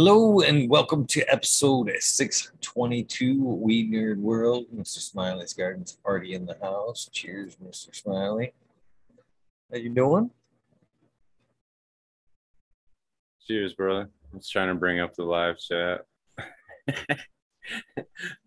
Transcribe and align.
Hello 0.00 0.42
and 0.42 0.70
welcome 0.70 1.04
to 1.06 1.22
episode 1.22 1.90
622 1.98 3.42
Weed 3.42 3.92
Nerd 3.92 4.18
World. 4.18 4.66
Mr. 4.72 4.98
Smiley's 5.00 5.52
Garden's 5.52 5.98
party 6.04 6.34
in 6.34 6.46
the 6.46 6.56
house. 6.62 7.10
Cheers, 7.12 7.56
Mr. 7.56 7.92
Smiley. 7.92 8.52
How 9.72 9.78
you 9.78 9.88
doing? 9.88 10.30
Cheers, 13.44 13.74
brother. 13.74 14.08
I 14.32 14.36
was 14.36 14.48
trying 14.48 14.68
to 14.68 14.76
bring 14.76 15.00
up 15.00 15.16
the 15.16 15.24
live 15.24 15.58
chat. 15.58 16.02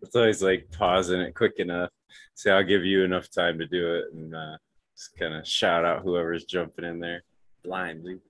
it's 0.00 0.16
always 0.16 0.42
like 0.42 0.70
pausing 0.70 1.20
it 1.20 1.34
quick 1.34 1.58
enough. 1.58 1.90
See, 2.34 2.48
I'll 2.48 2.64
give 2.64 2.86
you 2.86 3.04
enough 3.04 3.30
time 3.30 3.58
to 3.58 3.66
do 3.66 3.96
it 3.96 4.04
and 4.14 4.34
uh, 4.34 4.56
just 4.96 5.18
kind 5.18 5.34
of 5.34 5.46
shout 5.46 5.84
out 5.84 6.00
whoever's 6.00 6.46
jumping 6.46 6.86
in 6.86 6.98
there 6.98 7.24
blindly. 7.62 8.20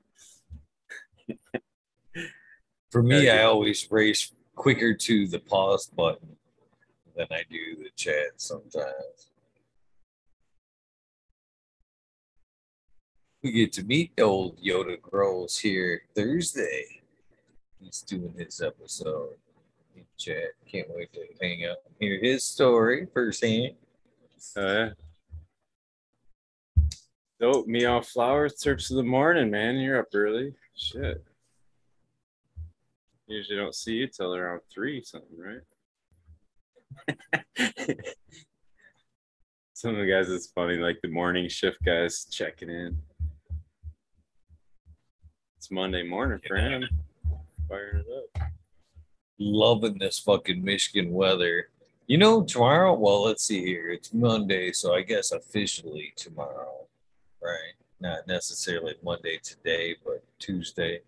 For 2.93 3.03
me, 3.03 3.31
I 3.31 3.45
always 3.45 3.91
race 3.91 4.33
quicker 4.55 4.93
to 4.93 5.27
the 5.27 5.39
pause 5.39 5.87
button 5.87 6.37
than 7.17 7.27
I 7.31 7.41
do 7.51 7.77
the 7.83 7.89
chat 7.97 8.33
sometimes. 8.37 9.31
We 13.43 13.53
get 13.53 13.73
to 13.73 13.83
meet 13.83 14.13
old 14.21 14.61
Yoda 14.61 15.01
Grows 15.01 15.59
here 15.59 16.03
Thursday. 16.15 16.85
He's 17.81 18.03
doing 18.03 18.35
his 18.37 18.61
episode. 18.61 19.37
in 19.97 20.05
Chat. 20.19 20.51
Can't 20.71 20.89
wait 20.95 21.15
to 21.15 21.21
hang 21.41 21.65
out 21.65 21.79
and 21.87 21.95
hear 21.99 22.21
his 22.21 22.45
story 22.45 23.07
firsthand. 23.15 23.73
Oh, 24.55 24.71
yeah. 24.71 24.91
Dope. 27.41 27.67
Meow 27.67 28.03
flower 28.03 28.51
trips 28.51 28.91
of 28.91 28.99
the 28.99 29.03
morning, 29.03 29.51
man. 29.51 29.77
You're 29.77 29.99
up 29.99 30.09
early. 30.13 30.53
Shit. 30.77 31.25
Usually 33.33 33.57
don't 33.57 33.75
see 33.75 33.95
you 33.95 34.09
till 34.09 34.35
around 34.35 34.61
three 34.71 35.03
something, 35.03 35.39
right? 35.39 35.63
Some 39.73 39.95
of 39.95 40.01
the 40.01 40.07
guys, 40.07 40.29
it's 40.29 40.49
funny, 40.49 40.77
like 40.77 40.99
the 41.03 41.09
morning 41.09 41.49
shift 41.49 41.83
guys 41.83 42.27
checking 42.31 42.69
in. 42.69 42.99
It's 45.57 45.71
Monday 45.71 46.03
morning 46.03 46.41
for 46.47 46.57
him. 46.57 46.85
Firing 47.71 48.05
it 48.07 48.07
up. 48.37 48.51
Loving 49.39 49.97
this 49.99 50.19
fucking 50.19 50.63
Michigan 50.63 51.11
weather. 51.11 51.71
You 52.07 52.19
know, 52.19 52.43
tomorrow, 52.43 52.93
well, 52.93 53.23
let's 53.23 53.45
see 53.45 53.65
here. 53.65 53.93
It's 53.93 54.13
Monday, 54.13 54.73
so 54.73 54.95
I 54.95 55.01
guess 55.01 55.33
officially 55.33 56.13
tomorrow, 56.17 56.87
right? 57.43 57.73
Not 57.99 58.27
necessarily 58.27 58.97
Monday 59.03 59.39
today, 59.43 59.97
but 60.05 60.23
Tuesday. 60.39 61.01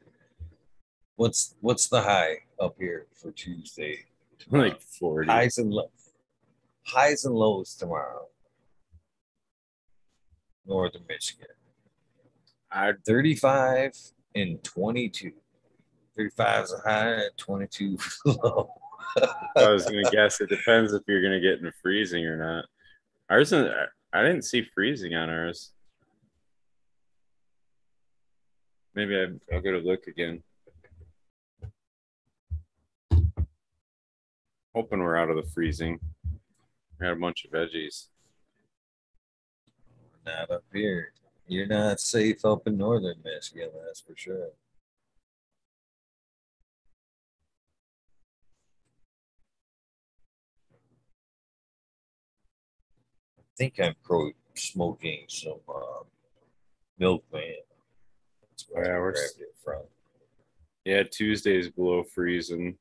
What's 1.16 1.54
what's 1.60 1.88
the 1.88 2.02
high 2.02 2.38
up 2.60 2.76
here 2.78 3.06
for 3.14 3.30
Tuesday? 3.32 3.98
Like 4.50 4.78
40. 4.80 5.30
highs 5.30 5.56
and 5.56 5.72
lows. 5.72 5.88
Highs 6.86 7.24
and 7.24 7.34
lows 7.34 7.74
tomorrow. 7.76 8.26
Northern 10.66 11.04
Michigan. 11.08 11.46
I 12.70 12.92
35 13.06 13.92
and 14.34 14.62
22. 14.62 15.32
35 16.16 16.64
is 16.64 16.72
a 16.72 16.78
high 16.88 17.10
and 17.12 17.30
22 17.38 17.96
low. 18.26 18.70
I 19.56 19.70
was 19.70 19.84
gonna 19.84 20.10
guess 20.10 20.40
it 20.42 20.50
depends 20.50 20.92
if 20.92 21.02
you're 21.06 21.22
gonna 21.22 21.40
get 21.40 21.60
in 21.60 21.72
freezing 21.80 22.26
or 22.26 22.36
not. 22.36 22.66
Ours, 23.30 23.52
I 23.52 24.22
didn't 24.22 24.42
see 24.42 24.62
freezing 24.62 25.14
on 25.14 25.30
ours. 25.30 25.72
Maybe 28.94 29.16
I, 29.16 29.54
I'll 29.54 29.62
go 29.62 29.72
to 29.72 29.78
look 29.78 30.06
again. 30.06 30.42
Hoping 34.74 34.98
we're 34.98 35.16
out 35.16 35.30
of 35.30 35.36
the 35.36 35.44
freezing. 35.44 36.00
We 36.98 37.06
had 37.06 37.16
a 37.16 37.20
bunch 37.20 37.44
of 37.44 37.52
veggies. 37.52 38.08
not 40.26 40.50
up 40.50 40.64
here. 40.72 41.12
You're 41.46 41.66
not 41.66 42.00
safe 42.00 42.44
up 42.44 42.66
in 42.66 42.76
northern 42.76 43.16
Michigan, 43.24 43.68
that's 43.86 44.00
for 44.00 44.14
sure. 44.16 44.48
I 53.38 53.42
think 53.56 53.78
I'm 53.78 53.94
pro 54.02 54.32
smoking 54.56 55.26
some 55.28 55.60
uh, 55.68 56.02
milkman. 56.98 57.54
That's 58.50 58.66
where 58.68 58.84
Yeah, 58.86 58.96
I 58.96 59.12
grabbed 59.12 59.40
it 59.40 59.54
from. 59.62 59.82
Yeah, 60.84 61.04
Tuesday's 61.04 61.70
below 61.70 62.02
freezing. 62.02 62.76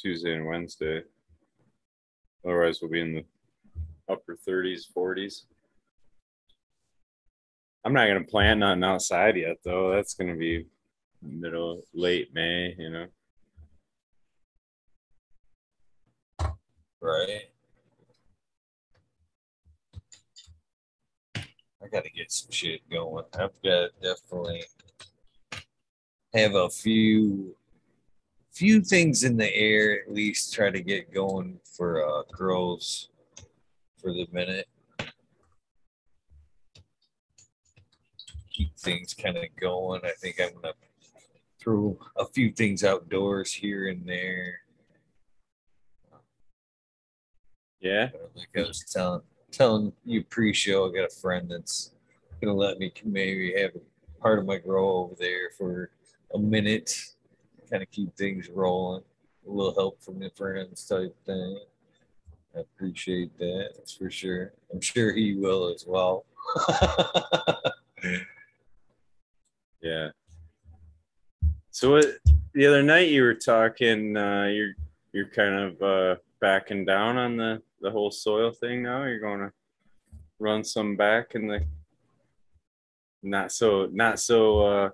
Tuesday 0.00 0.34
and 0.34 0.46
Wednesday. 0.46 1.02
Otherwise, 2.44 2.80
we'll 2.80 2.90
be 2.90 3.00
in 3.00 3.14
the 3.14 3.24
upper 4.08 4.36
30s, 4.48 4.84
40s. 4.96 5.42
I'm 7.84 7.92
not 7.92 8.06
gonna 8.06 8.24
plant 8.24 8.60
nothing 8.60 8.84
outside 8.84 9.36
yet, 9.36 9.58
though. 9.64 9.90
That's 9.94 10.14
gonna 10.14 10.36
be 10.36 10.66
middle, 11.22 11.82
late 11.94 12.32
May. 12.34 12.74
You 12.78 12.90
know. 12.90 13.06
Right. 17.00 17.50
I 21.82 21.88
got 21.90 22.04
to 22.04 22.10
get 22.10 22.30
some 22.30 22.50
shit 22.50 22.88
going. 22.90 23.24
I've 23.32 23.60
got 23.62 23.90
definitely 24.02 24.62
have 26.34 26.54
a 26.54 26.68
few 26.68 27.56
few 28.52 28.80
things 28.80 29.24
in 29.24 29.36
the 29.36 29.54
air 29.54 30.00
at 30.00 30.12
least 30.12 30.52
try 30.52 30.70
to 30.70 30.80
get 30.80 31.12
going 31.12 31.58
for 31.76 32.04
uh 32.04 32.22
girls 32.36 33.08
for 34.00 34.12
the 34.12 34.26
minute. 34.32 34.66
Keep 38.52 38.76
things 38.78 39.14
kind 39.14 39.36
of 39.36 39.44
going. 39.60 40.00
I 40.04 40.12
think 40.20 40.40
I'm 40.40 40.54
gonna 40.60 40.74
throw 41.60 41.98
a 42.16 42.26
few 42.26 42.52
things 42.52 42.84
outdoors 42.84 43.52
here 43.52 43.88
and 43.88 44.06
there. 44.06 44.60
Yeah. 47.80 48.10
Like 48.34 48.48
I 48.56 48.60
was 48.60 48.84
telling 48.90 49.22
telling 49.50 49.92
you 50.04 50.22
pre-show, 50.24 50.88
I 50.88 50.94
got 50.94 51.10
a 51.10 51.20
friend 51.20 51.50
that's 51.50 51.92
gonna 52.40 52.54
let 52.54 52.78
me 52.78 52.92
maybe 53.04 53.54
have 53.60 53.72
part 54.20 54.38
of 54.38 54.46
my 54.46 54.58
grow 54.58 54.96
over 54.98 55.14
there 55.18 55.50
for 55.56 55.90
a 56.34 56.38
minute, 56.38 56.94
kind 57.70 57.82
of 57.82 57.90
keep 57.90 58.14
things 58.16 58.48
rolling. 58.48 59.02
A 59.46 59.50
little 59.50 59.74
help 59.74 60.02
from 60.02 60.18
the 60.18 60.30
friends 60.30 60.86
type 60.86 61.14
thing. 61.24 61.58
I 62.54 62.60
appreciate 62.60 63.36
that. 63.38 63.70
That's 63.76 63.92
for 63.92 64.10
sure. 64.10 64.52
I'm 64.72 64.80
sure 64.80 65.14
he 65.14 65.34
will 65.34 65.72
as 65.72 65.86
well. 65.86 66.24
Yeah. 69.80 70.08
So 71.70 71.92
what, 71.92 72.04
the 72.52 72.66
other 72.66 72.82
night 72.82 73.08
you 73.08 73.22
were 73.22 73.34
talking, 73.34 74.16
uh, 74.16 74.44
you're 74.44 74.74
you're 75.12 75.28
kind 75.28 75.54
of 75.54 75.82
uh, 75.82 76.16
backing 76.40 76.84
down 76.84 77.16
on 77.16 77.36
the 77.36 77.62
the 77.80 77.90
whole 77.90 78.10
soil 78.10 78.50
thing 78.50 78.82
now. 78.82 79.04
You're 79.04 79.20
going 79.20 79.40
to 79.40 79.52
run 80.38 80.64
some 80.64 80.96
back 80.96 81.34
in 81.34 81.46
the 81.46 81.64
not 83.22 83.52
so 83.52 83.88
not 83.92 84.20
so 84.20 84.60
uh, 84.60 84.90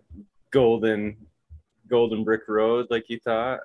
golden 0.50 1.16
golden 1.88 2.24
brick 2.24 2.42
road 2.48 2.86
like 2.90 3.08
you 3.08 3.18
thought. 3.20 3.60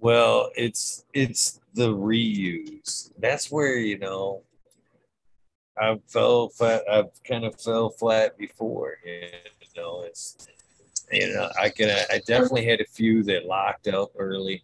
Well, 0.00 0.50
it's 0.56 1.04
it's 1.12 1.60
the 1.74 1.88
reuse. 1.88 3.10
That's 3.18 3.50
where 3.50 3.76
you 3.76 3.98
know 3.98 4.42
I 5.78 5.98
fell 6.06 6.48
flat. 6.48 6.82
I've 6.90 7.22
kind 7.24 7.44
of 7.44 7.60
fell 7.60 7.90
flat 7.90 8.36
before. 8.38 8.98
You 9.04 9.30
know, 9.76 10.02
it's 10.06 10.48
you 11.12 11.32
know 11.32 11.50
I 11.60 11.68
can 11.68 11.90
I 12.10 12.20
definitely 12.26 12.66
had 12.66 12.80
a 12.80 12.86
few 12.86 13.22
that 13.24 13.46
locked 13.46 13.88
up 13.88 14.12
early, 14.18 14.62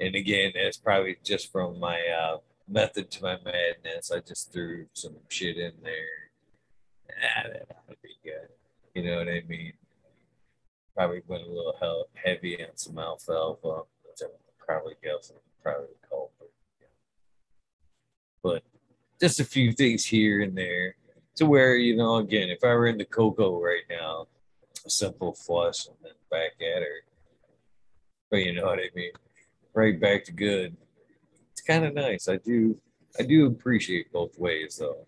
and 0.00 0.14
again, 0.14 0.52
that's 0.54 0.76
probably 0.76 1.16
just 1.24 1.50
from 1.50 1.78
my 1.78 2.00
uh, 2.20 2.38
method 2.68 3.10
to 3.12 3.22
my 3.22 3.38
madness. 3.44 4.10
I 4.10 4.20
just 4.20 4.52
threw 4.52 4.86
some 4.92 5.16
shit 5.28 5.56
in 5.56 5.72
there. 5.82 6.24
That 7.08 7.68
to 7.88 7.96
be 8.02 8.16
good. 8.22 8.48
You 8.94 9.02
know 9.10 9.18
what 9.18 9.28
I 9.28 9.42
mean? 9.48 9.72
Probably 10.96 11.22
went 11.26 11.42
a 11.42 11.48
little 11.48 12.06
heavy 12.14 12.62
on 12.62 12.76
some 12.76 12.98
alfalfa, 12.98 13.82
which 14.04 14.20
I 14.22 14.26
probably 14.58 14.94
guess 15.02 15.30
I'm 15.30 15.40
probably 15.62 15.88
the 16.00 16.08
culprit. 16.08 16.50
But 18.42 18.62
just 19.20 19.40
a 19.40 19.44
few 19.44 19.72
things 19.72 20.04
here 20.04 20.42
and 20.42 20.56
there 20.56 20.96
to 21.36 21.46
where, 21.46 21.76
you 21.76 21.96
know, 21.96 22.16
again, 22.16 22.48
if 22.48 22.62
I 22.62 22.68
were 22.68 22.86
in 22.86 22.98
the 22.98 23.04
cocoa 23.04 23.60
right 23.60 23.82
now, 23.90 24.28
a 24.86 24.90
simple 24.90 25.32
flush 25.32 25.86
and 25.86 25.96
then 26.02 26.12
back 26.30 26.52
at 26.60 26.82
her. 26.82 27.04
But 28.30 28.44
you 28.44 28.52
know 28.52 28.66
what 28.66 28.78
I 28.78 28.90
mean? 28.94 29.12
Right 29.72 29.98
back 30.00 30.24
to 30.24 30.32
good. 30.32 30.76
It's 31.52 31.62
kind 31.62 31.84
of 31.84 31.94
nice. 31.94 32.28
I 32.28 32.36
do 32.36 32.78
I 33.18 33.22
do 33.22 33.46
appreciate 33.46 34.12
both 34.12 34.38
ways 34.38 34.76
though. 34.76 35.06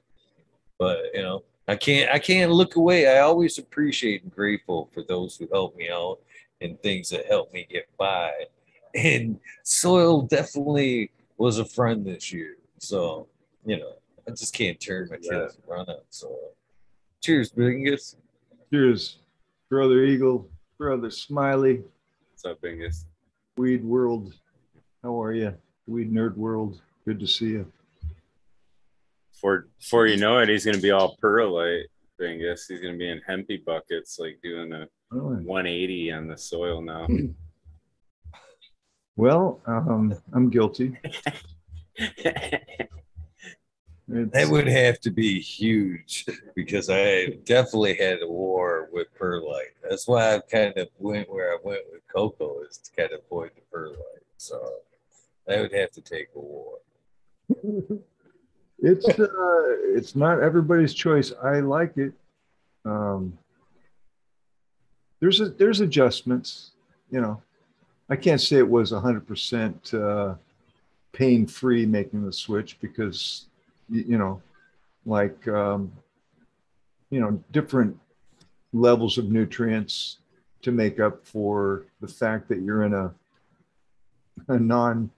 But 0.78 0.98
you 1.14 1.22
know, 1.22 1.44
I 1.68 1.76
can't 1.76 2.10
I 2.12 2.18
can't 2.18 2.52
look 2.52 2.76
away. 2.76 3.08
I 3.08 3.20
always 3.20 3.58
appreciate 3.58 4.22
and 4.22 4.34
grateful 4.34 4.88
for 4.94 5.02
those 5.02 5.36
who 5.36 5.48
help 5.52 5.76
me 5.76 5.88
out 5.90 6.18
and 6.60 6.80
things 6.80 7.10
that 7.10 7.26
help 7.26 7.52
me 7.52 7.66
get 7.70 7.88
by. 7.98 8.32
And 8.94 9.38
soil 9.64 10.22
definitely 10.22 11.10
was 11.38 11.58
a 11.58 11.64
friend 11.64 12.06
this 12.06 12.32
year. 12.32 12.56
So, 12.78 13.26
you 13.64 13.78
know, 13.78 13.92
I 14.26 14.30
just 14.30 14.54
can't 14.54 14.80
turn 14.80 15.08
my 15.10 15.18
Yeah. 15.20 15.40
kids 15.46 15.58
run 15.66 15.90
out. 15.90 16.04
So 16.10 16.34
cheers, 17.22 17.50
Bingus. 17.52 18.16
Cheers, 18.72 19.19
brother 19.69 20.04
Eagle, 20.04 20.48
brother 20.78 21.10
Smiley, 21.10 21.82
What's 22.32 22.44
up, 22.44 22.60
Bingus? 22.60 23.04
Weed 23.56 23.82
World. 23.84 24.34
How 25.02 25.20
are 25.22 25.32
you? 25.32 25.54
Weed 25.86 26.12
Nerd 26.12 26.36
World. 26.36 26.80
Good 27.06 27.19
to 27.20 27.26
see 27.26 27.50
you. 27.50 27.72
Before 29.36 29.68
before 29.78 30.06
you 30.06 30.16
know 30.16 30.38
it, 30.38 30.48
he's 30.48 30.64
gonna 30.64 30.78
be 30.78 30.92
all 30.92 31.16
perlite. 31.20 31.86
Bingus. 32.18 32.62
He's 32.68 32.80
gonna 32.80 32.96
be 32.96 33.10
in 33.10 33.20
hempy 33.28 33.62
buckets, 33.62 34.18
like 34.18 34.40
doing 34.42 34.72
a 34.72 34.88
Oh, 35.12 35.36
180 35.36 36.10
on 36.12 36.26
the 36.26 36.36
soil 36.36 36.80
now. 36.80 37.06
Well, 39.14 39.60
um, 39.66 40.14
I'm 40.32 40.50
guilty. 40.50 40.98
That 44.08 44.48
would 44.50 44.68
have 44.68 45.00
to 45.00 45.10
be 45.10 45.40
huge 45.40 46.26
because 46.54 46.88
I 46.88 47.26
definitely 47.44 47.94
had 47.96 48.22
a 48.22 48.28
war 48.28 48.88
with 48.92 49.08
perlite. 49.18 49.74
That's 49.82 50.06
why 50.06 50.36
I 50.36 50.38
kind 50.38 50.76
of 50.76 50.86
went 50.98 51.28
where 51.28 51.50
I 51.52 51.58
went 51.60 51.82
with 51.90 52.02
cocoa 52.06 52.60
is 52.70 52.78
to 52.78 52.92
kind 52.92 53.12
of 53.12 53.22
avoid 53.26 53.50
the 53.56 53.62
perlite. 53.62 54.22
So 54.36 54.62
that 55.48 55.60
would 55.60 55.72
have 55.72 55.90
to 55.90 56.00
take 56.00 56.28
a 56.36 56.38
war. 56.38 56.78
it's 58.78 59.06
uh, 59.08 59.26
it's 59.94 60.14
not 60.14 60.43
everybody's 60.43 60.94
choice. 60.94 61.32
I 61.43 61.61
like 61.61 61.96
it. 61.96 62.12
Um, 62.84 63.37
there's 65.20 65.40
a 65.40 65.49
there's 65.49 65.81
adjustments. 65.81 66.73
You 67.11 67.20
know, 67.20 67.43
I 68.08 68.17
can't 68.17 68.40
say 68.40 68.56
it 68.56 68.69
was 68.69 68.93
100% 68.93 69.94
uh, 69.94 70.34
pain 71.12 71.46
free 71.46 71.87
making 71.87 72.25
the 72.25 72.32
switch 72.32 72.78
because 72.81 73.46
you 73.88 74.19
know, 74.19 74.43
like 75.05 75.46
um, 75.49 75.90
you 77.11 77.20
know, 77.20 77.43
different 77.52 77.99
levels 78.72 79.17
of 79.17 79.31
nutrients 79.31 80.19
to 80.62 80.72
make 80.72 81.00
up 81.00 81.25
for 81.25 81.84
the 82.00 82.08
fact 82.08 82.49
that 82.49 82.61
you're 82.61 82.82
in 82.82 82.93
a 82.93 83.14
a 84.49 84.58
non 84.58 85.11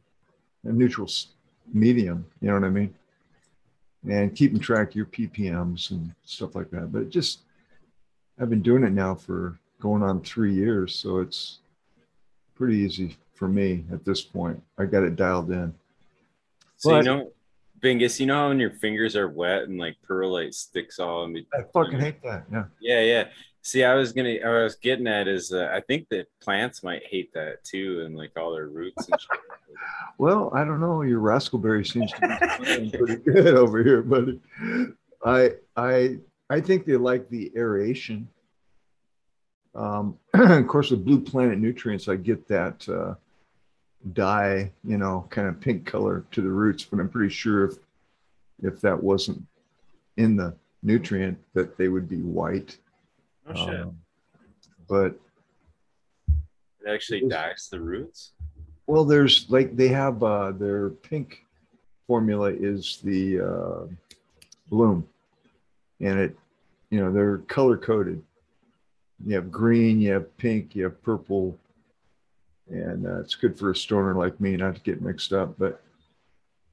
a 0.65 0.73
neutral 0.73 1.11
medium. 1.73 2.25
You 2.41 2.49
know 2.49 2.55
what 2.55 2.65
I 2.65 2.71
mean? 2.71 2.95
And 4.09 4.35
keeping 4.35 4.59
track 4.61 4.91
of 4.91 4.95
your 4.97 5.07
ppms 5.07 5.91
and 5.91 6.13
stuff 6.25 6.55
like 6.55 6.71
that 6.71 6.93
but 6.93 7.03
it 7.03 7.11
just 7.11 7.41
i've 8.41 8.51
been 8.51 8.63
doing 8.63 8.85
it 8.85 8.93
now 8.93 9.15
for 9.15 9.59
going 9.81 10.03
on 10.03 10.21
three 10.23 10.55
years 10.55 10.95
so 10.95 11.19
it's 11.19 11.59
pretty 12.55 12.77
easy 12.77 13.17
for 13.35 13.49
me 13.49 13.85
at 13.93 14.05
this 14.05 14.21
point 14.21 14.61
i 14.79 14.85
got 14.85 15.03
it 15.03 15.17
dialed 15.17 15.51
in 15.51 15.75
So 16.77 16.91
But- 16.91 16.97
you 16.99 17.03
know, 17.05 17.33
Bingus, 17.81 18.19
you 18.19 18.27
know 18.27 18.35
how 18.35 18.49
when 18.49 18.59
your 18.59 18.73
fingers 18.73 19.15
are 19.15 19.29
wet 19.29 19.63
and 19.69 19.79
like 19.79 19.97
perlite 20.03 20.53
sticks 20.53 20.99
all 20.99 21.25
in 21.25 21.33
between. 21.33 21.63
i 21.63 21.65
fucking 21.73 22.01
hate 22.01 22.21
that 22.25 22.45
yeah 22.53 22.65
Yeah, 22.81 23.01
yeah. 23.03 23.25
See, 23.63 23.85
I 23.85 23.95
was 23.95 24.13
gonna, 24.13 24.37
I 24.45 24.63
was 24.65 24.75
getting 24.77 25.07
at 25.07 25.29
is, 25.29 25.53
uh, 25.53 25.69
I 25.73 25.81
think 25.83 26.09
that 26.09 26.27
plants 26.41 26.83
might 26.83 27.03
hate 27.07 27.33
that 27.35 27.63
too, 27.65 28.03
and 28.05 28.17
like 28.17 28.33
all 28.37 28.53
their 28.53 28.67
roots 28.69 29.09
and 29.09 29.21
shit. 29.21 29.41
Well 30.19 30.51
i 30.55 30.65
don't 30.65 30.81
know 30.81 31.03
your 31.03 31.21
raspberry 31.21 31.85
seems 31.85 32.13
to 32.13 32.21
be 32.21 32.91
pretty 32.91 33.17
good 33.25 33.55
over 33.55 33.83
here 33.83 34.03
buddy 34.03 34.41
i 35.25 35.51
i 35.77 36.17
i 36.51 36.61
think 36.61 36.85
they 36.85 36.97
like 36.97 37.29
the 37.29 37.53
aeration 37.57 38.29
um 39.75 40.17
of 40.35 40.67
course 40.67 40.91
with 40.91 41.05
blue 41.05 41.21
planet 41.21 41.59
nutrients 41.59 42.09
i 42.09 42.17
get 42.17 42.47
that 42.49 42.89
uh 42.89 43.15
dye 44.13 44.71
you 44.85 44.97
know 44.97 45.27
kind 45.31 45.49
of 45.49 45.61
pink 45.61 45.85
color 45.85 46.25
to 46.31 46.41
the 46.41 46.49
roots 46.49 46.85
but 46.85 47.01
i'm 47.01 47.09
pretty 47.09 47.33
sure 47.33 47.65
if 47.67 47.75
if 48.63 48.81
that 48.81 49.01
wasn't 49.01 49.41
in 50.17 50.37
the 50.37 50.55
nutrient 50.83 51.39
that 51.55 51.77
they 51.77 51.89
would 51.89 52.09
be 52.09 52.23
white 52.23 52.79
Oh 53.49 53.67
shit! 53.67 53.81
Um, 53.81 53.99
but 54.89 55.19
it 56.27 56.89
actually 56.91 57.27
dyes 57.29 57.69
the 57.71 57.81
roots. 57.81 58.33
Well, 58.89 59.05
there's 59.05 59.45
like 59.51 59.77
they 59.77 59.89
have 59.89 60.23
uh, 60.23 60.53
their 60.53 60.89
pink 60.89 61.45
formula 62.07 62.51
is 62.51 63.01
the 63.05 63.41
uh, 63.41 63.95
bloom, 64.71 65.07
and 66.01 66.19
it, 66.19 66.37
you 66.89 66.99
know, 66.99 67.13
they're 67.13 67.39
color 67.39 67.77
coded. 67.77 68.23
You 69.27 69.35
have 69.35 69.53
green, 69.53 70.01
you 70.01 70.13
have 70.13 70.35
pink, 70.39 70.75
you 70.75 70.85
have 70.85 71.03
purple, 71.03 71.59
and 72.71 73.07
uh, 73.07 73.21
it's 73.21 73.35
good 73.35 73.59
for 73.59 73.71
a 73.71 73.77
stoner 73.77 74.15
like 74.15 74.41
me 74.41 74.57
not 74.57 74.77
to 74.77 74.81
get 74.81 75.03
mixed 75.03 75.35
up, 75.35 75.59
but 75.59 75.83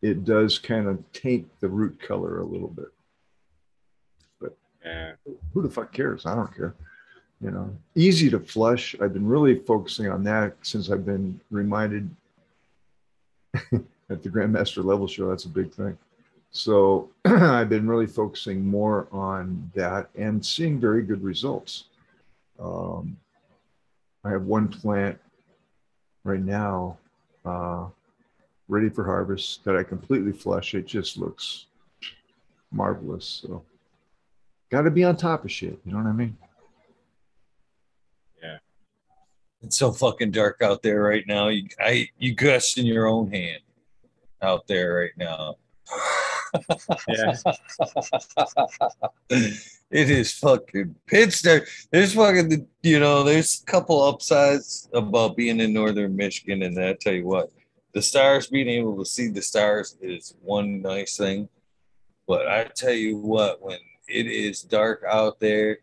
it 0.02 0.24
does 0.24 0.58
kind 0.58 0.88
of 0.88 1.04
taint 1.12 1.50
the 1.60 1.68
root 1.68 2.00
color 2.00 2.40
a 2.40 2.46
little 2.46 2.70
bit. 2.70 4.52
Yeah. 4.86 5.14
Who 5.54 5.64
the 5.64 5.70
fuck 5.70 5.92
cares? 5.92 6.26
I 6.26 6.34
don't 6.36 6.56
care. 6.56 6.76
You 7.42 7.52
know, 7.52 7.76
easy 7.96 8.30
to 8.30 8.40
flush. 8.40 8.96
I've 9.02 9.14
been 9.14 9.28
really 9.28 9.60
focusing 9.60 10.10
on 10.10 10.24
that 10.24 10.56
since 10.62 10.90
I've 10.90 11.06
been 11.06 11.40
reminded 11.52 12.10
at 13.54 14.24
the 14.24 14.30
Grandmaster 14.30 14.84
level 14.84 15.08
show. 15.08 15.30
That's 15.30 15.46
a 15.46 15.50
big 15.50 15.74
thing. 15.74 15.98
So 16.52 17.10
I've 17.26 17.70
been 17.70 17.88
really 17.88 18.08
focusing 18.08 18.66
more 18.66 19.08
on 19.12 19.70
that 19.76 20.10
and 20.16 20.44
seeing 20.44 20.80
very 20.80 21.04
good 21.04 21.22
results. 21.22 21.86
Um, 22.60 23.18
I 24.24 24.30
have 24.32 24.44
one 24.44 24.70
plant 24.70 25.20
right 26.24 26.42
now 26.42 26.98
uh, 27.46 27.86
ready 28.68 28.90
for 28.90 29.04
harvest 29.04 29.64
that 29.66 29.76
I 29.76 29.84
completely 29.84 30.32
flush. 30.32 30.74
It 30.74 30.88
just 30.88 31.18
looks 31.18 31.66
marvelous. 32.72 33.44
So 33.44 33.64
got 34.72 34.84
to 34.84 34.92
be 34.92 35.04
on 35.04 35.18
top 35.18 35.44
of 35.44 35.52
shit. 35.52 35.80
You 35.86 35.92
know 35.92 35.98
what 35.98 36.08
I 36.08 36.14
mean? 36.14 36.38
It's 39.66 39.78
so 39.78 39.92
fucking 39.92 40.32
dark 40.32 40.62
out 40.62 40.84
there 40.84 41.02
right 41.02 41.26
now. 41.28 41.48
You, 41.48 41.68
I, 41.80 42.08
you 42.20 42.36
gush 42.36 42.78
in 42.78 42.86
your 42.86 43.08
own 43.08 43.32
hand 43.32 43.62
out 44.42 44.68
there 44.68 44.94
right 44.96 45.18
now. 45.18 45.56
Yeah. 47.08 47.36
it 49.92 50.10
is 50.10 50.34
fucking 50.34 50.96
pitch 51.08 51.42
dark. 51.42 51.68
There's 51.92 52.14
fucking, 52.14 52.68
you 52.84 53.00
know, 53.00 53.24
there's 53.24 53.62
a 53.62 53.66
couple 53.66 54.04
upsides 54.04 54.88
about 54.94 55.36
being 55.36 55.60
in 55.60 55.74
northern 55.74 56.16
Michigan, 56.16 56.62
and 56.62 56.80
I 56.80 56.94
tell 56.94 57.14
you 57.14 57.26
what, 57.26 57.52
the 57.94 58.02
stars, 58.02 58.48
being 58.48 58.70
able 58.70 58.98
to 59.00 59.06
see 59.06 59.30
the 59.30 59.42
stars 59.42 59.98
is 60.00 60.36
one 60.42 60.82
nice 60.82 61.18
thing. 61.18 61.50
But 62.28 62.48
I 62.48 62.66
tell 62.66 62.94
you 62.94 63.18
what, 63.18 63.62
when 63.62 63.80
it 64.08 64.28
is 64.28 64.62
dark 64.62 65.04
out 65.10 65.40
there, 65.40 65.80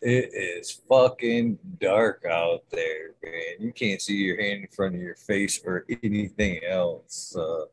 it 0.00 0.32
is 0.32 0.70
fucking 0.88 1.58
dark 1.80 2.24
out 2.30 2.62
there, 2.70 3.14
man. 3.22 3.54
You 3.58 3.72
can't 3.72 4.00
see 4.00 4.16
your 4.16 4.40
hand 4.40 4.62
in 4.62 4.68
front 4.68 4.94
of 4.94 5.00
your 5.00 5.16
face 5.16 5.60
or 5.64 5.84
anything 6.02 6.60
else. 6.68 7.34
Uh, 7.36 7.64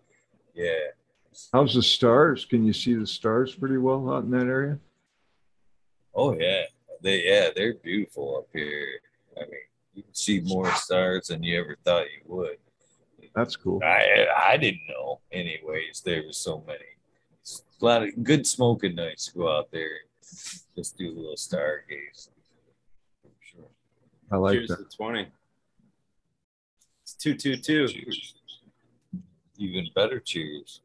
yeah. 0.54 0.92
How's 1.52 1.76
the 1.76 1.84
stars? 1.84 2.46
Can 2.46 2.66
you 2.66 2.74
see 2.74 2.96
the 2.96 3.06
stars 3.06 3.54
pretty 3.54 3.78
well 3.78 4.12
out 4.12 4.24
in 4.24 4.32
that 4.32 4.48
area? 4.48 4.80
Oh 6.14 6.34
yeah. 6.34 6.64
They 7.02 7.26
yeah, 7.26 7.50
they're 7.56 7.76
beautiful 7.76 8.38
up 8.38 8.48
here. 8.54 8.88
I 9.38 9.42
mean, 9.42 9.60
you 9.94 10.04
can 10.04 10.14
see 10.14 10.42
more 10.42 10.72
stars 10.72 11.28
than 11.28 11.44
you 11.44 11.60
ever 11.60 11.78
thought 11.84 12.06
you 12.06 12.22
would. 12.26 12.58
That's 13.36 13.58
cool. 13.58 13.82
I 13.84 14.28
I 14.48 14.58
didn't 14.58 14.88
know. 14.88 15.20
Anyways, 15.32 16.02
there 16.06 16.24
was 16.26 16.38
so 16.38 16.64
many. 16.66 16.80
It's 17.42 17.64
a 17.82 17.86
lot 17.86 18.04
of 18.04 18.24
good 18.24 18.48
smoking 18.48 18.96
nights 18.96 19.28
to 19.28 19.40
go 19.40 19.58
out 19.58 19.70
there. 19.72 19.90
Just 20.76 20.98
do 20.98 21.08
a 21.08 21.16
little 21.16 21.36
stargaze. 21.36 22.30
Sure. 23.40 23.70
I 24.32 24.38
like 24.38 24.54
Cheers 24.54 24.70
that. 24.70 24.90
to 24.92 24.98
20. 24.98 25.28
It's 27.04 27.14
222. 27.14 27.88
Cheers. 27.88 28.36
Even 29.58 29.88
better 29.96 30.20
cheers. 30.20 30.82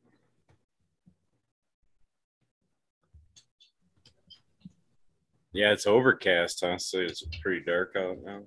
Yeah, 5.52 5.72
it's 5.72 5.86
overcast, 5.86 6.60
huh? 6.64 6.78
So 6.78 6.98
it's 7.00 7.24
pretty 7.42 7.64
dark 7.64 7.96
out 7.96 8.18
now. 8.24 8.42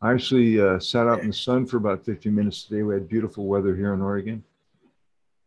I 0.00 0.12
actually 0.12 0.60
uh, 0.60 0.78
sat 0.78 1.08
out 1.08 1.20
in 1.20 1.28
the 1.28 1.32
sun 1.32 1.66
for 1.66 1.78
about 1.78 2.04
15 2.04 2.32
minutes 2.32 2.62
today. 2.64 2.82
We 2.82 2.94
had 2.94 3.08
beautiful 3.08 3.46
weather 3.46 3.74
here 3.74 3.94
in 3.94 4.00
Oregon. 4.00 4.44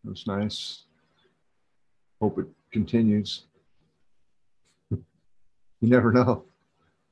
It 0.03 0.10
was 0.10 0.27
nice. 0.27 0.83
Hope 2.19 2.39
it 2.39 2.48
continues. 2.74 3.45
You 5.81 5.89
never 5.89 6.11
know. 6.11 6.45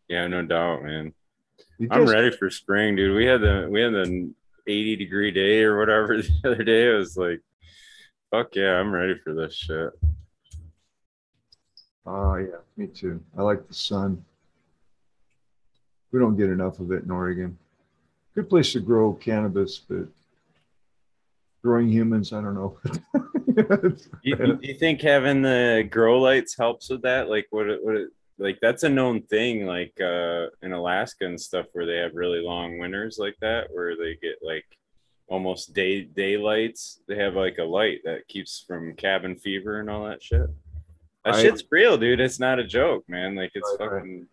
Yeah, 0.07 0.27
no 0.27 0.43
doubt, 0.43 0.83
man. 0.83 1.13
You 1.77 1.87
I'm 1.91 2.07
ready 2.07 2.35
for 2.35 2.49
spring, 2.49 2.95
dude. 2.95 3.15
We 3.15 3.25
had 3.25 3.41
the 3.41 3.67
we 3.69 3.81
had 3.81 3.93
the 3.93 4.31
80 4.67 4.95
degree 4.95 5.31
day 5.31 5.63
or 5.63 5.77
whatever 5.77 6.17
the 6.21 6.29
other 6.45 6.63
day. 6.63 6.89
I 6.89 6.95
was 6.95 7.17
like, 7.17 7.41
fuck 8.31 8.55
yeah, 8.55 8.79
I'm 8.79 8.91
ready 8.91 9.15
for 9.23 9.33
this 9.33 9.53
shit. 9.53 9.91
Oh 12.05 12.35
yeah, 12.35 12.57
me 12.77 12.87
too. 12.87 13.21
I 13.37 13.41
like 13.41 13.67
the 13.67 13.73
sun. 13.73 14.23
We 16.11 16.19
don't 16.19 16.37
get 16.37 16.49
enough 16.49 16.79
of 16.79 16.91
it 16.91 17.03
in 17.03 17.11
Oregon. 17.11 17.57
Good 18.33 18.49
place 18.49 18.73
to 18.73 18.79
grow 18.79 19.13
cannabis, 19.13 19.77
but 19.77 20.07
growing 21.61 21.89
humans, 21.89 22.33
I 22.33 22.41
don't 22.41 22.55
know. 22.55 22.77
you, 24.23 24.59
you 24.61 24.73
think 24.73 25.01
having 25.01 25.41
the 25.41 25.87
grow 25.89 26.19
lights 26.19 26.57
helps 26.57 26.89
with 26.89 27.03
that? 27.03 27.29
Like, 27.29 27.47
what? 27.51 27.67
It, 27.67 27.79
what? 27.83 27.95
It, 27.95 28.09
like 28.39 28.59
that's 28.61 28.83
a 28.83 28.89
known 28.89 29.21
thing. 29.23 29.65
Like 29.65 29.93
uh, 30.01 30.47
in 30.61 30.71
Alaska 30.71 31.25
and 31.25 31.39
stuff, 31.39 31.67
where 31.73 31.85
they 31.85 31.97
have 31.97 32.15
really 32.15 32.41
long 32.41 32.79
winters 32.79 33.17
like 33.19 33.35
that, 33.41 33.67
where 33.71 33.95
they 33.95 34.15
get 34.21 34.37
like 34.41 34.65
almost 35.27 35.73
day 35.73 36.01
daylights. 36.01 37.01
They 37.07 37.17
have 37.17 37.35
like 37.35 37.57
a 37.57 37.63
light 37.63 37.99
that 38.05 38.27
keeps 38.27 38.63
from 38.65 38.95
cabin 38.95 39.35
fever 39.35 39.79
and 39.79 39.89
all 39.89 40.05
that 40.05 40.23
shit. 40.23 40.49
That 41.25 41.35
I, 41.35 41.41
shit's 41.41 41.63
real, 41.69 41.97
dude. 41.97 42.19
It's 42.19 42.39
not 42.39 42.59
a 42.59 42.63
joke, 42.63 43.03
man. 43.07 43.35
Like 43.35 43.51
it's 43.53 43.75
I, 43.79 43.85
fucking 43.85 44.27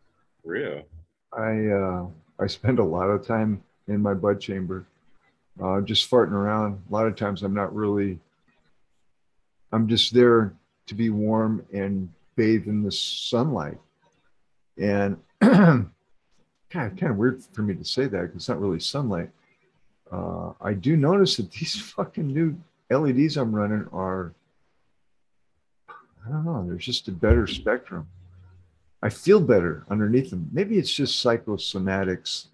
real. 0.45 0.83
I 1.33 1.67
uh 1.67 2.07
I 2.39 2.47
spend 2.47 2.79
a 2.79 2.85
lot 2.85 3.09
of 3.09 3.27
time 3.27 3.63
in 3.89 4.03
my 4.03 4.15
bud 4.15 4.41
chamber, 4.41 4.87
uh, 5.63 5.81
just 5.81 6.11
farting 6.11 6.33
around. 6.33 6.83
A 6.89 6.93
lot 6.93 7.07
of 7.07 7.17
times 7.17 7.43
I'm 7.43 7.55
not 7.55 7.75
really. 7.75 8.19
I'm 9.73 9.89
just 9.89 10.15
there 10.15 10.55
to 10.87 10.95
be 10.95 11.11
warm 11.11 11.67
and 11.73 12.09
bathe 12.37 12.69
in 12.69 12.83
the 12.83 12.93
sunlight, 12.93 13.79
and 14.79 15.17
God, 15.41 15.91
kind 16.71 17.03
of 17.03 17.17
weird 17.17 17.43
for 17.53 17.63
me 17.63 17.75
to 17.75 17.85
say 17.85 18.07
that 18.07 18.23
because 18.23 18.37
it's 18.37 18.49
not 18.49 18.61
really 18.61 18.81
sunlight. 18.81 19.31
Uh, 20.11 20.53
I 20.61 20.73
do 20.75 20.97
notice 20.97 21.37
that 21.37 21.51
these 21.53 21.81
fucking 21.81 22.27
new 22.27 22.59
LEDs 22.91 23.37
I'm 23.37 23.55
running 23.55 23.87
are 23.93 24.33
I 25.89 26.31
don't 26.31 26.45
know. 26.45 26.65
There's 26.67 26.85
just 26.85 27.07
a 27.09 27.13
better 27.13 27.47
spectrum. 27.47 28.09
I 29.03 29.11
feel 29.11 29.41
better 29.41 29.85
underneath 29.89 30.31
them. 30.31 30.49
Maybe 30.53 30.79
it's 30.79 30.93
just 30.93 31.25
psychosomatics. 31.25 32.47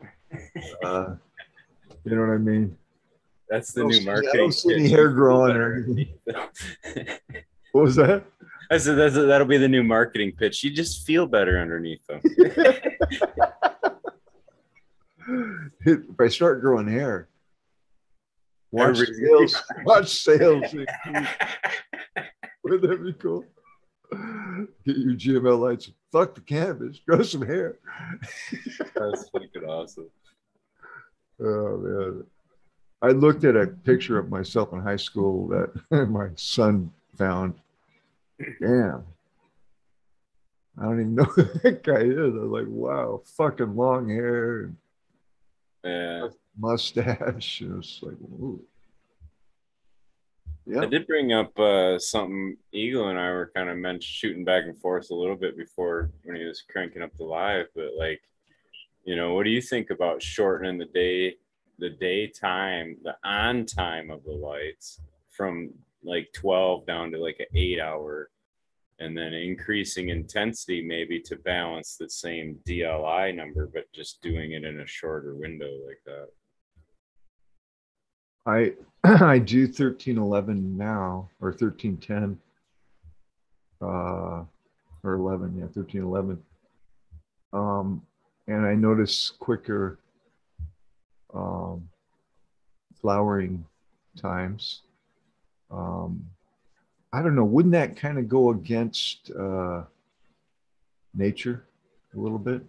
Uh, 0.85 1.15
you 2.05 2.15
know 2.15 2.21
what 2.21 2.35
I 2.35 2.39
mean? 2.39 2.77
That's 3.49 3.73
the 3.73 3.85
new 3.85 4.05
marketing. 4.05 4.31
I 4.35 4.37
don't 4.37 4.53
see 4.53 4.75
any 4.75 4.89
hair 4.89 5.09
growing 5.09 5.57
or 5.57 5.85
anything. 5.89 6.15
What 7.73 7.83
was 7.83 7.97
that? 7.97 8.25
I 8.71 8.79
said 8.79 8.97
that's, 8.97 9.15
that'll 9.15 9.47
be 9.47 9.59
the 9.59 9.69
new 9.69 9.83
marketing 9.83 10.33
pitch. 10.33 10.65
You 10.65 10.71
just 10.71 11.07
feel 11.07 11.27
better 11.27 11.61
underneath 11.61 12.01
them. 12.07 12.23
if 15.85 16.01
I 16.19 16.29
start 16.29 16.63
growing 16.63 16.89
hair, 16.89 17.29
watch 18.71 18.99
sales. 18.99 19.63
Watch 19.85 20.09
sales. 20.09 20.65
Wouldn't 22.65 22.83
that 22.83 23.03
be 23.05 23.13
cool? 23.15 23.45
Get 24.87 24.97
your 24.97 25.15
GML 25.15 25.59
lights. 25.59 25.91
Fuck 26.11 26.35
the 26.35 26.41
cannabis. 26.41 27.01
Grow 27.07 27.23
some 27.23 27.47
hair. 27.47 27.79
That's 28.95 29.29
fucking 29.31 29.65
awesome. 29.69 30.09
Oh 31.41 31.77
man. 31.77 32.25
I 33.03 33.09
looked 33.09 33.45
at 33.45 33.57
a 33.57 33.67
picture 33.67 34.19
of 34.19 34.31
myself 34.31 34.73
in 34.73 34.81
high 34.81 34.97
school 34.97 35.49
that 35.49 36.09
my 36.09 36.31
son 36.37 36.91
found. 37.23 37.55
Damn. 38.61 39.05
I 40.79 40.85
don't 40.85 41.01
even 41.01 41.15
know 41.17 41.25
who 41.25 41.45
that 41.45 41.83
guy 41.83 42.01
is. 42.01 42.35
I 42.35 42.39
was 42.39 42.51
like, 42.51 42.67
wow, 42.69 43.23
fucking 43.37 43.77
long 43.77 44.09
hair 44.09 44.65
and 44.65 44.77
yeah. 45.85 46.29
mustache. 46.59 47.61
And 47.61 47.79
it's 47.79 48.01
like, 48.03 48.15
ooh. 48.15 48.61
Yeah. 50.65 50.81
I 50.81 50.87
did 50.87 51.09
bring 51.09 51.33
up 51.33 51.59
uh, 51.59 51.99
something 51.99 52.57
Eagle 52.73 53.09
and 53.09 53.19
I 53.19 53.31
were 53.31 53.51
kind 53.55 53.69
of 53.69 53.77
meant 53.77 54.03
shooting 54.03 54.45
back 54.45 54.65
and 54.65 54.79
forth 54.79 55.11
a 55.11 55.15
little 55.15 55.35
bit 55.35 55.57
before 55.57 56.11
when 56.23 56.37
he 56.37 56.45
was 56.45 56.63
cranking 56.63 57.03
up 57.03 57.17
the 57.17 57.25
live, 57.25 57.67
but 57.75 57.91
like, 57.99 58.23
you 59.05 59.17
know, 59.17 59.35
what 59.35 59.43
do 59.43 59.51
you 59.51 59.61
think 59.61 59.91
about 59.91 60.23
shortening 60.23 60.79
the 60.79 60.85
day, 60.87 61.35
the 61.79 61.91
daytime, 61.91 62.97
the 63.03 63.17
on 63.25 63.67
time 63.67 64.11
of 64.11 64.23
the 64.23 64.31
lights 64.31 65.01
from 65.29 65.73
like 66.03 66.33
12 66.35 66.87
down 66.87 67.11
to 67.13 67.19
like 67.19 67.37
an 67.41 67.47
eight 67.55 67.81
hour 67.81 68.31
and 68.99 69.17
then 69.17 69.33
increasing 69.33 70.11
intensity 70.11 70.83
maybe 70.83 71.21
to 71.21 71.37
balance 71.37 71.97
the 71.97 72.09
same 72.09 72.59
DLI 72.67 73.35
number, 73.35 73.67
but 73.67 73.93
just 73.93 74.23
doing 74.23 74.53
it 74.53 74.65
in 74.65 74.81
a 74.81 74.87
shorter 74.87 75.35
window 75.35 75.71
like 75.87 76.01
that? 76.07 76.29
I 78.47 78.73
I 79.05 79.39
do 79.39 79.67
thirteen 79.67 80.19
eleven 80.19 80.77
now 80.77 81.29
or 81.41 81.53
thirteen 81.53 81.97
ten, 81.97 82.39
uh, 83.81 84.45
or 85.05 85.15
eleven, 85.15 85.57
yeah, 85.59 85.67
thirteen 85.73 86.03
eleven. 86.03 86.43
Um, 87.53 88.03
and 88.49 88.67
I 88.67 88.75
notice 88.75 89.31
quicker 89.31 89.99
um, 91.35 91.89
flowering 93.01 93.65
times. 94.17 94.83
Um, 95.73 96.27
I 97.13 97.23
don't 97.23 97.35
know. 97.35 97.45
Wouldn't 97.45 97.73
that 97.73 97.97
kind 97.97 98.19
of 98.19 98.29
go 98.29 98.51
against 98.51 99.31
uh, 99.31 99.83
nature 101.15 101.65
a 102.15 102.19
little 102.19 102.39
bit? 102.39 102.63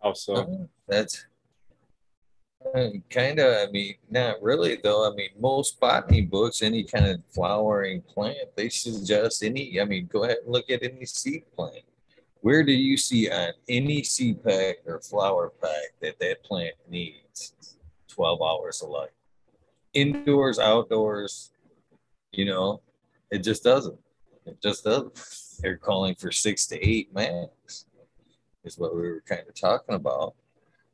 Also, 0.00 0.68
that's 0.86 1.26
kind 3.10 3.38
of, 3.38 3.68
I 3.68 3.70
mean, 3.70 3.94
not 4.10 4.42
really 4.42 4.78
though. 4.82 5.10
I 5.10 5.14
mean, 5.14 5.30
most 5.38 5.78
botany 5.80 6.22
books, 6.22 6.62
any 6.62 6.84
kind 6.84 7.06
of 7.06 7.20
flowering 7.30 8.02
plant, 8.02 8.38
they 8.56 8.68
suggest 8.68 9.42
any. 9.42 9.80
I 9.80 9.84
mean, 9.84 10.08
go 10.12 10.24
ahead 10.24 10.38
and 10.44 10.52
look 10.52 10.70
at 10.70 10.82
any 10.82 11.04
seed 11.06 11.44
plant. 11.54 11.84
Where 12.40 12.62
do 12.62 12.72
you 12.72 12.96
see 12.96 13.30
on 13.30 13.50
any 13.68 14.02
seed 14.02 14.44
pack 14.44 14.76
or 14.86 15.00
flower 15.00 15.52
pack 15.60 15.94
that 16.00 16.18
that 16.20 16.44
plant 16.44 16.74
needs 16.88 17.76
12 18.08 18.40
hours 18.42 18.82
of 18.82 18.90
light? 18.90 19.10
Indoors, 19.94 20.58
outdoors, 20.58 21.50
you 22.36 22.44
know, 22.44 22.82
it 23.30 23.38
just 23.38 23.64
doesn't. 23.64 23.98
It 24.44 24.60
just 24.62 24.84
doesn't. 24.84 25.18
They're 25.60 25.78
calling 25.78 26.14
for 26.14 26.30
six 26.30 26.66
to 26.66 26.86
eight 26.86 27.12
max, 27.14 27.86
is 28.62 28.78
what 28.78 28.94
we 28.94 29.02
were 29.02 29.22
kind 29.26 29.42
of 29.48 29.54
talking 29.54 29.94
about. 29.94 30.34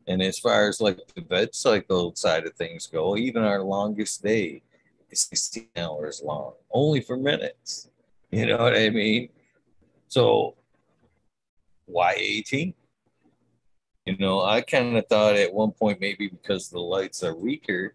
And 0.07 0.23
as 0.23 0.39
far 0.39 0.69
as 0.69 0.81
like 0.81 0.99
the 1.15 1.21
veg 1.23 1.55
cycle 1.55 2.15
side 2.15 2.47
of 2.47 2.55
things 2.55 2.87
go, 2.87 3.17
even 3.17 3.43
our 3.43 3.63
longest 3.63 4.23
day 4.23 4.63
is 5.11 5.29
16 5.31 5.69
hours 5.77 6.23
long, 6.25 6.55
only 6.73 7.01
for 7.01 7.17
minutes. 7.17 7.89
You 8.35 8.47
know 8.47 8.57
what 8.57 8.75
I 8.75 8.89
mean? 8.89 9.29
So 10.09 10.55
why 11.85 12.15
18? 12.17 12.73
You 14.07 14.17
know, 14.17 14.41
I 14.41 14.63
kind 14.63 14.97
of 14.97 15.07
thought 15.07 15.37
at 15.37 15.53
one 15.53 15.73
point 15.73 16.01
maybe 16.01 16.29
because 16.29 16.71
the 16.71 16.81
lights 16.81 17.23
are 17.23 17.37
weaker, 17.37 17.95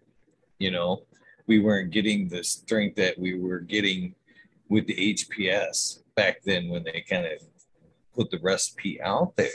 you 0.60 0.70
know, 0.70 1.02
we 1.48 1.58
weren't 1.58 1.90
getting 1.90 2.28
the 2.28 2.44
strength 2.44 2.96
that 2.96 3.18
we 3.18 3.36
were 3.40 3.58
getting 3.58 4.14
with 4.68 4.86
the 4.86 5.14
HPS 5.14 6.02
back 6.14 6.42
then 6.44 6.68
when 6.68 6.84
they 6.84 7.04
kind 7.08 7.26
of 7.26 7.40
put 8.14 8.30
the 8.30 8.38
recipe 8.40 9.00
out 9.00 9.34
there. 9.36 9.48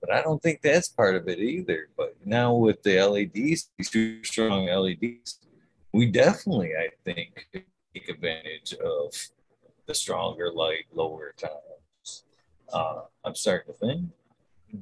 But 0.00 0.12
I 0.12 0.22
don't 0.22 0.42
think 0.42 0.60
that's 0.60 0.88
part 0.88 1.16
of 1.16 1.26
it 1.26 1.38
either. 1.38 1.88
But 1.96 2.16
now 2.24 2.54
with 2.54 2.82
the 2.82 3.02
LEDs, 3.02 3.70
these 3.78 3.90
two 3.90 4.22
strong 4.22 4.66
LEDs, 4.66 5.40
we 5.92 6.06
definitely, 6.06 6.72
I 6.78 6.90
think, 7.04 7.48
take 7.94 8.08
advantage 8.10 8.74
of 8.74 9.14
the 9.86 9.94
stronger 9.94 10.52
light, 10.52 10.84
lower 10.92 11.34
times. 11.38 12.24
Uh, 12.70 13.02
I'm 13.24 13.34
starting 13.34 13.72
to 13.72 13.78
think. 13.78 14.10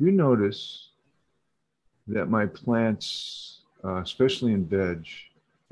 You 0.00 0.10
notice 0.10 0.90
that 2.08 2.26
my 2.26 2.46
plants, 2.46 3.60
uh, 3.84 4.00
especially 4.00 4.52
in 4.52 4.66
veg 4.66 5.06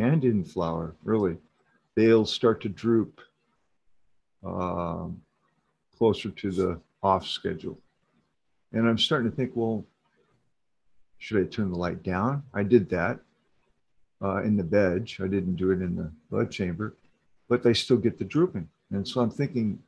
and 0.03 0.25
in 0.25 0.45
flower, 0.45 0.95
really, 1.05 1.37
they'll 1.95 2.27
start 2.27 2.61
to 2.63 2.69
droop 2.69 3.21
um, 4.45 5.21
closer 5.97 6.31
to 6.31 6.51
the 6.51 6.81
off 7.03 7.27
schedule. 7.27 7.79
And 8.73 8.89
I'm 8.89 8.99
starting 8.99 9.31
to 9.31 9.37
think, 9.37 9.53
well, 9.55 9.85
should 11.19 11.41
I 11.41 11.49
turn 11.49 11.71
the 11.71 11.79
light 11.79 12.03
down? 12.03 12.43
I 12.53 12.63
did 12.65 12.89
that 12.91 13.21
uh, 14.23 14.43
in 14.43 14.57
the 14.57 14.63
veg. 14.65 15.15
I 15.21 15.29
didn't 15.29 15.57
do 15.57 15.71
it 15.71 15.81
in 15.81 15.95
the 15.95 16.11
bud 16.31 16.51
chamber, 16.51 16.97
but 17.49 17.63
they 17.63 17.75
still 17.75 17.99
get 17.99 18.19
the 18.19 18.25
drooping. 18.25 18.69
And 18.91 19.07
so 19.07 19.21
I'm 19.21 19.31
thinking, 19.31 19.79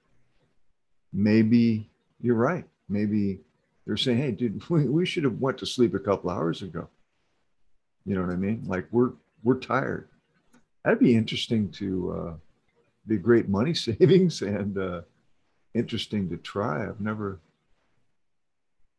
maybe 1.12 1.88
you're 2.20 2.36
right. 2.36 2.64
Maybe 2.88 3.40
they're 3.86 3.96
saying, 3.96 4.18
hey, 4.18 4.30
dude, 4.30 4.62
we, 4.70 4.84
we 4.84 5.06
should 5.06 5.24
have 5.24 5.40
went 5.40 5.58
to 5.58 5.66
sleep 5.66 5.94
a 5.94 5.98
couple 5.98 6.30
hours 6.30 6.62
ago. 6.62 6.88
You 8.06 8.14
know 8.14 8.20
what 8.20 8.30
I 8.30 8.36
mean? 8.36 8.64
Like 8.66 8.86
we're 8.92 9.12
we're 9.44 9.60
tired. 9.60 10.08
That'd 10.84 10.98
be 10.98 11.14
interesting 11.14 11.70
to 11.72 12.12
uh, 12.12 12.34
be 13.06 13.18
great 13.18 13.48
money 13.48 13.74
savings 13.74 14.42
and 14.42 14.76
uh, 14.76 15.02
interesting 15.74 16.28
to 16.30 16.36
try. 16.38 16.88
I've 16.88 17.00
never 17.00 17.40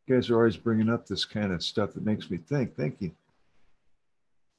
you 0.06 0.14
guys 0.14 0.30
are 0.30 0.36
always 0.36 0.56
bringing 0.56 0.88
up 0.88 1.06
this 1.06 1.24
kind 1.24 1.52
of 1.52 1.62
stuff 1.62 1.92
that 1.94 2.04
makes 2.04 2.30
me 2.30 2.38
think. 2.38 2.76
Thank 2.76 3.00
you. 3.00 3.10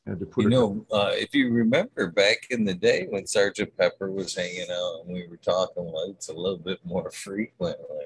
Had 0.05 0.19
to 0.19 0.25
put 0.25 0.43
you 0.43 0.49
know, 0.49 0.85
uh, 0.91 1.11
if 1.13 1.33
you 1.33 1.51
remember 1.51 2.07
back 2.07 2.47
in 2.49 2.63
the 2.63 2.73
day 2.73 3.07
when 3.09 3.25
Sergeant 3.25 3.75
Pepper 3.77 4.11
was 4.11 4.35
hanging 4.35 4.67
out 4.71 5.01
and 5.05 5.13
we 5.13 5.27
were 5.27 5.37
talking 5.37 5.83
lights 5.83 6.29
a 6.29 6.33
little 6.33 6.57
bit 6.57 6.79
more 6.85 7.11
frequently, 7.11 8.05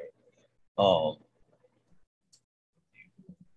Um, 0.77 1.17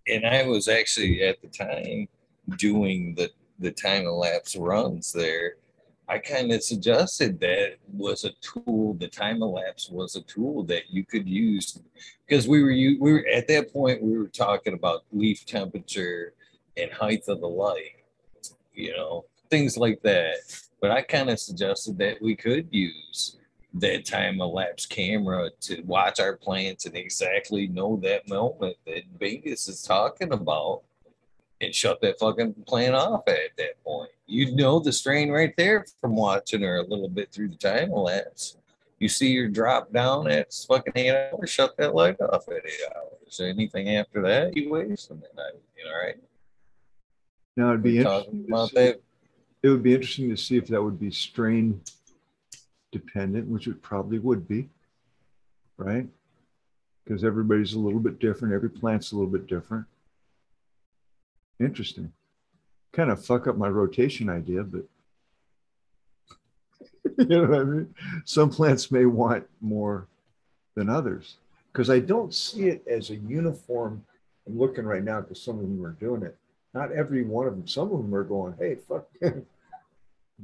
and 0.07 0.26
I 0.26 0.47
was 0.47 0.69
actually 0.69 1.23
at 1.23 1.40
the 1.40 1.49
time 1.49 2.09
doing 2.59 3.14
the 3.14 3.31
the 3.58 3.70
time 3.70 4.06
elapse 4.06 4.56
runs 4.56 5.12
there. 5.12 5.56
I 6.08 6.18
kind 6.18 6.52
of 6.52 6.62
suggested 6.62 7.40
that 7.40 7.76
was 7.92 8.25
a 8.25 8.32
tool. 8.42 8.94
The 8.94 9.08
time 9.08 9.42
elapse 9.42 9.88
was 9.88 10.16
a 10.16 10.23
tool 10.23 10.62
that 10.64 10.90
you 10.90 11.04
could 11.04 11.26
use 11.26 11.80
because 12.26 12.46
we 12.46 12.62
were 12.62 12.73
we 12.73 12.99
were 12.99 13.26
at 13.32 13.49
that 13.49 13.73
point 13.73 14.02
we 14.02 14.18
were 14.18 14.28
talking 14.28 14.75
about 14.75 15.04
leaf 15.12 15.46
temperature 15.46 16.34
and 16.76 16.92
height 16.92 17.23
of 17.28 17.40
the 17.40 17.49
light, 17.49 18.04
you 18.75 18.92
know, 18.92 19.25
things 19.49 19.76
like 19.76 20.02
that. 20.02 20.37
But 20.80 20.90
I 20.90 21.02
kind 21.02 21.30
of 21.30 21.38
suggested 21.38 21.96
that 21.99 22.20
we 22.20 22.37
could 22.37 22.68
use 22.70 23.38
that 23.75 24.04
time 24.04 24.40
elapse 24.40 24.87
camera 24.87 25.50
to 25.61 25.82
watch 25.82 26.20
our 26.20 26.37
plants 26.37 26.87
and 26.87 26.96
exactly 26.96 27.66
know 27.66 27.99
that 28.02 28.28
moment 28.28 28.76
that 28.87 29.02
Vegas 29.18 29.68
is 29.68 29.82
talking 29.82 30.32
about 30.32 30.82
and 31.61 31.75
shut 31.75 32.00
that 32.02 32.18
fucking 32.18 32.54
plant 32.66 32.94
off 32.94 33.26
at 33.28 33.56
that 33.56 33.82
point. 33.84 34.11
You 34.26 34.54
know 34.54 34.80
the 34.80 34.92
strain 34.92 35.30
right 35.30 35.54
there 35.56 35.84
from 36.00 36.16
watching 36.16 36.62
her 36.62 36.78
a 36.78 36.87
little 36.87 37.08
bit 37.08 37.32
through 37.32 37.49
the 37.49 37.56
time 37.56 37.90
lapse. 37.92 38.56
You 38.99 39.08
see 39.08 39.37
her 39.37 39.49
drop 39.49 39.92
down 39.92 40.28
at 40.28 40.52
fucking 40.52 40.92
eight 40.96 41.14
hours, 41.14 41.50
shut 41.50 41.76
that 41.76 41.94
light 41.94 42.20
off 42.20 42.49
at 42.49 42.64
eight 42.64 42.80
hours. 42.96 43.40
Anything 43.40 43.96
after 43.96 44.23
that, 44.23 44.56
you 44.56 44.70
waste 44.70 45.08
that 45.08 45.37
night. 45.37 45.61
You 45.76 45.84
know, 45.84 45.90
right? 45.96 46.16
Now 47.56 47.68
it'd 47.70 47.82
be 47.82 47.99
interesting 47.99 48.25
talking 48.25 48.44
about 48.49 48.68
see- 48.70 48.75
that. 48.76 49.00
it 49.62 49.68
would 49.68 49.82
be 49.82 49.94
interesting 49.94 50.30
to 50.30 50.37
see 50.37 50.56
if 50.56 50.66
that 50.68 50.82
would 50.82 50.99
be 50.99 51.11
strain 51.11 51.80
dependent, 52.92 53.49
which 53.49 53.66
it 53.66 53.82
probably 53.82 54.18
would 54.18 54.46
be, 54.49 54.68
right? 55.76 56.06
Because 57.04 57.25
everybody's 57.25 57.75
a 57.75 57.78
little 57.78 58.00
bit 58.00 58.18
different. 58.20 58.54
Every 58.54 58.70
plant's 58.70 59.12
a 59.12 59.16
little 59.16 59.30
bit 59.30 59.46
different. 59.46 59.84
Interesting. 61.61 62.12
Kind 62.92 63.11
of 63.11 63.25
fuck 63.25 63.46
up 63.46 63.56
my 63.56 63.68
rotation 63.68 64.28
idea, 64.28 64.62
but 64.62 64.84
you 67.18 67.26
know 67.26 67.42
what 67.42 67.61
I 67.61 67.64
mean? 67.64 67.94
Some 68.25 68.50
plants 68.50 68.90
may 68.90 69.04
want 69.04 69.46
more 69.61 70.06
than 70.75 70.88
others 70.88 71.37
because 71.73 71.90
I 71.90 72.00
don't 72.00 72.34
see 72.34 72.68
it 72.68 72.87
as 72.87 73.11
a 73.11 73.16
uniform. 73.16 74.04
I'm 74.46 74.58
looking 74.58 74.84
right 74.84 75.02
now 75.02 75.20
because 75.20 75.42
some 75.42 75.56
of 75.56 75.62
them 75.62 75.84
are 75.84 75.92
doing 75.92 76.23
it. 76.23 76.37
Not 76.73 76.92
every 76.92 77.25
one 77.25 77.46
of 77.46 77.54
them. 77.54 77.66
Some 77.66 77.92
of 77.92 77.99
them 77.99 78.14
are 78.14 78.25
going, 78.25 78.54
hey, 78.58 78.76
fuck, 78.76 79.06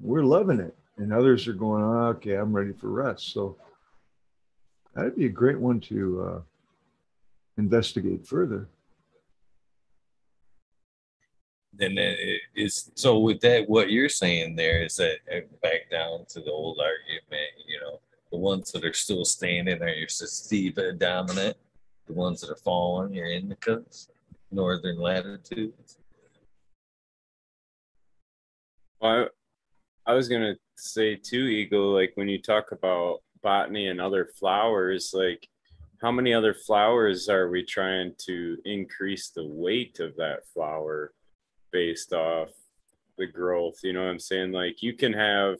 we're 0.02 0.22
loving 0.22 0.60
it. 0.60 0.74
And 0.96 1.12
others 1.12 1.48
are 1.48 1.54
going, 1.54 1.82
oh, 1.82 2.08
okay, 2.16 2.34
I'm 2.34 2.52
ready 2.52 2.72
for 2.72 2.88
rest. 2.88 3.32
So 3.32 3.56
that'd 4.94 5.16
be 5.16 5.26
a 5.26 5.30
great 5.30 5.58
one 5.58 5.80
to 5.80 6.22
uh, 6.22 6.40
investigate 7.58 8.26
further. 8.26 8.68
Then 11.80 11.96
it 11.96 12.40
is 12.54 12.90
so 12.94 13.18
with 13.18 13.40
that 13.40 13.68
what 13.68 13.90
you're 13.90 14.08
saying 14.08 14.54
there 14.54 14.84
is 14.84 14.96
that 14.96 15.16
uh, 15.34 15.40
back 15.62 15.90
down 15.90 16.24
to 16.28 16.40
the 16.40 16.50
old 16.50 16.78
argument 16.78 17.50
you 17.66 17.80
know 17.80 18.00
the 18.30 18.38
ones 18.38 18.70
that 18.72 18.84
are 18.84 18.92
still 18.92 19.24
standing 19.24 19.82
are 19.82 19.88
your 19.88 20.08
sativa 20.08 20.92
dominant 20.92 21.56
the 22.06 22.12
ones 22.12 22.40
that 22.40 22.50
are 22.50 22.56
falling 22.56 23.12
your 23.14 23.26
indicas 23.26 24.08
northern 24.50 24.98
latitudes 24.98 25.98
Well, 29.00 29.28
I, 30.06 30.12
I 30.12 30.14
was 30.14 30.28
gonna 30.28 30.56
say 30.76 31.16
too, 31.16 31.44
Eagle. 31.46 31.94
Like 31.94 32.12
when 32.14 32.28
you 32.28 32.40
talk 32.40 32.72
about 32.72 33.20
botany 33.42 33.88
and 33.88 34.00
other 34.00 34.26
flowers, 34.38 35.12
like 35.14 35.48
how 36.00 36.10
many 36.10 36.32
other 36.32 36.54
flowers 36.54 37.28
are 37.28 37.48
we 37.48 37.64
trying 37.64 38.14
to 38.26 38.58
increase 38.64 39.30
the 39.30 39.46
weight 39.46 40.00
of 40.00 40.16
that 40.16 40.46
flower 40.52 41.12
based 41.72 42.12
off 42.12 42.50
the 43.18 43.26
growth? 43.26 43.78
You 43.82 43.92
know 43.92 44.04
what 44.04 44.10
I'm 44.10 44.18
saying? 44.18 44.52
Like 44.52 44.82
you 44.82 44.94
can 44.94 45.12
have 45.12 45.56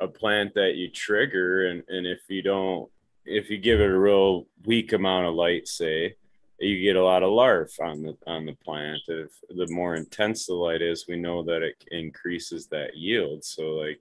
a 0.00 0.08
plant 0.08 0.54
that 0.54 0.74
you 0.76 0.90
trigger, 0.90 1.68
and 1.68 1.82
and 1.88 2.06
if 2.06 2.20
you 2.28 2.42
don't, 2.42 2.88
if 3.24 3.50
you 3.50 3.58
give 3.58 3.80
it 3.80 3.90
a 3.90 3.98
real 3.98 4.46
weak 4.64 4.92
amount 4.92 5.26
of 5.26 5.34
light, 5.34 5.68
say, 5.68 6.16
you 6.58 6.80
get 6.80 6.96
a 6.96 7.04
lot 7.04 7.22
of 7.22 7.32
larf 7.32 7.78
on 7.80 8.02
the 8.02 8.16
on 8.26 8.46
the 8.46 8.54
plant. 8.64 9.02
If 9.08 9.30
the 9.48 9.66
more 9.68 9.94
intense 9.94 10.46
the 10.46 10.54
light 10.54 10.82
is, 10.82 11.06
we 11.08 11.16
know 11.16 11.42
that 11.44 11.62
it 11.62 11.84
increases 11.90 12.66
that 12.68 12.96
yield. 12.96 13.44
So 13.44 13.62
like 13.72 14.00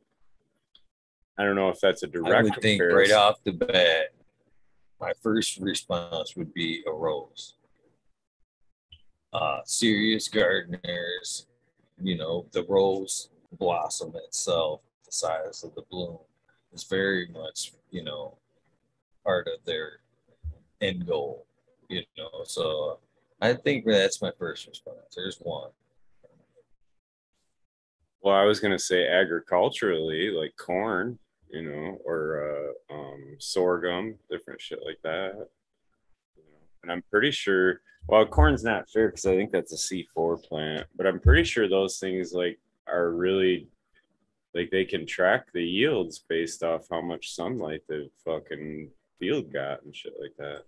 I 1.38 1.44
don't 1.44 1.56
know 1.56 1.70
if 1.70 1.80
that's 1.80 2.04
a 2.04 2.08
direct 2.08 2.34
i 2.34 2.42
would 2.44 2.62
think 2.62 2.82
right 2.82 3.12
off 3.12 3.44
the 3.44 3.52
bat 3.52 4.14
my 5.02 5.12
first 5.22 5.60
response 5.60 6.36
would 6.36 6.54
be 6.54 6.82
a 6.88 6.92
rose 6.92 7.56
uh 9.36 9.60
serious 9.66 10.28
gardeners 10.30 11.48
you 12.02 12.18
know 12.18 12.46
the 12.54 12.64
rose 12.70 13.30
blossom 13.60 14.14
itself 14.28 14.82
the 15.06 15.12
size 15.12 15.64
of 15.64 15.74
the 15.76 15.84
bloom 15.90 16.18
is 16.74 16.84
very 16.84 17.28
much 17.28 17.74
you 17.92 18.04
know 18.04 18.38
part 19.26 19.48
of 19.48 19.64
their 19.66 20.00
end 20.82 21.06
goal 21.06 21.46
you 21.90 22.02
know 22.18 22.44
so 22.46 23.00
i 23.42 23.54
think 23.54 23.86
that's 23.86 24.22
my 24.22 24.32
first 24.40 24.68
response 24.68 25.14
there's 25.16 25.38
one 25.38 25.70
Well, 28.26 28.34
I 28.36 28.44
was 28.46 28.60
gonna 28.60 28.80
say 28.80 29.08
agriculturally, 29.08 30.32
like 30.32 30.56
corn, 30.58 31.20
you 31.48 31.62
know, 31.62 32.00
or 32.04 32.74
uh, 32.90 32.94
um, 32.96 33.36
sorghum, 33.38 34.16
different 34.32 34.60
shit 34.60 34.80
like 34.84 34.98
that. 35.04 35.48
And 36.86 36.92
I'm 36.92 37.04
pretty 37.10 37.32
sure. 37.32 37.82
Well, 38.08 38.24
corn's 38.28 38.64
not 38.64 38.88
fair 38.88 39.08
because 39.08 39.26
I 39.26 39.36
think 39.36 39.52
that's 39.52 39.74
a 39.74 39.76
C4 39.76 40.44
plant, 40.44 40.86
but 40.96 41.08
I'm 41.08 41.20
pretty 41.20 41.44
sure 41.44 41.68
those 41.68 41.98
things 41.98 42.34
like 42.34 42.60
are 42.88 43.10
really 43.10 43.68
like 44.54 44.70
they 44.70 44.86
can 44.86 45.08
track 45.08 45.48
the 45.52 45.64
yields 45.64 46.20
based 46.30 46.62
off 46.62 46.86
how 46.92 47.02
much 47.02 47.34
sunlight 47.34 47.82
the 47.90 48.08
fucking 48.24 48.92
field 49.20 49.52
got 49.52 49.84
and 49.84 49.96
shit 49.96 50.14
like 50.22 50.36
that. 50.38 50.66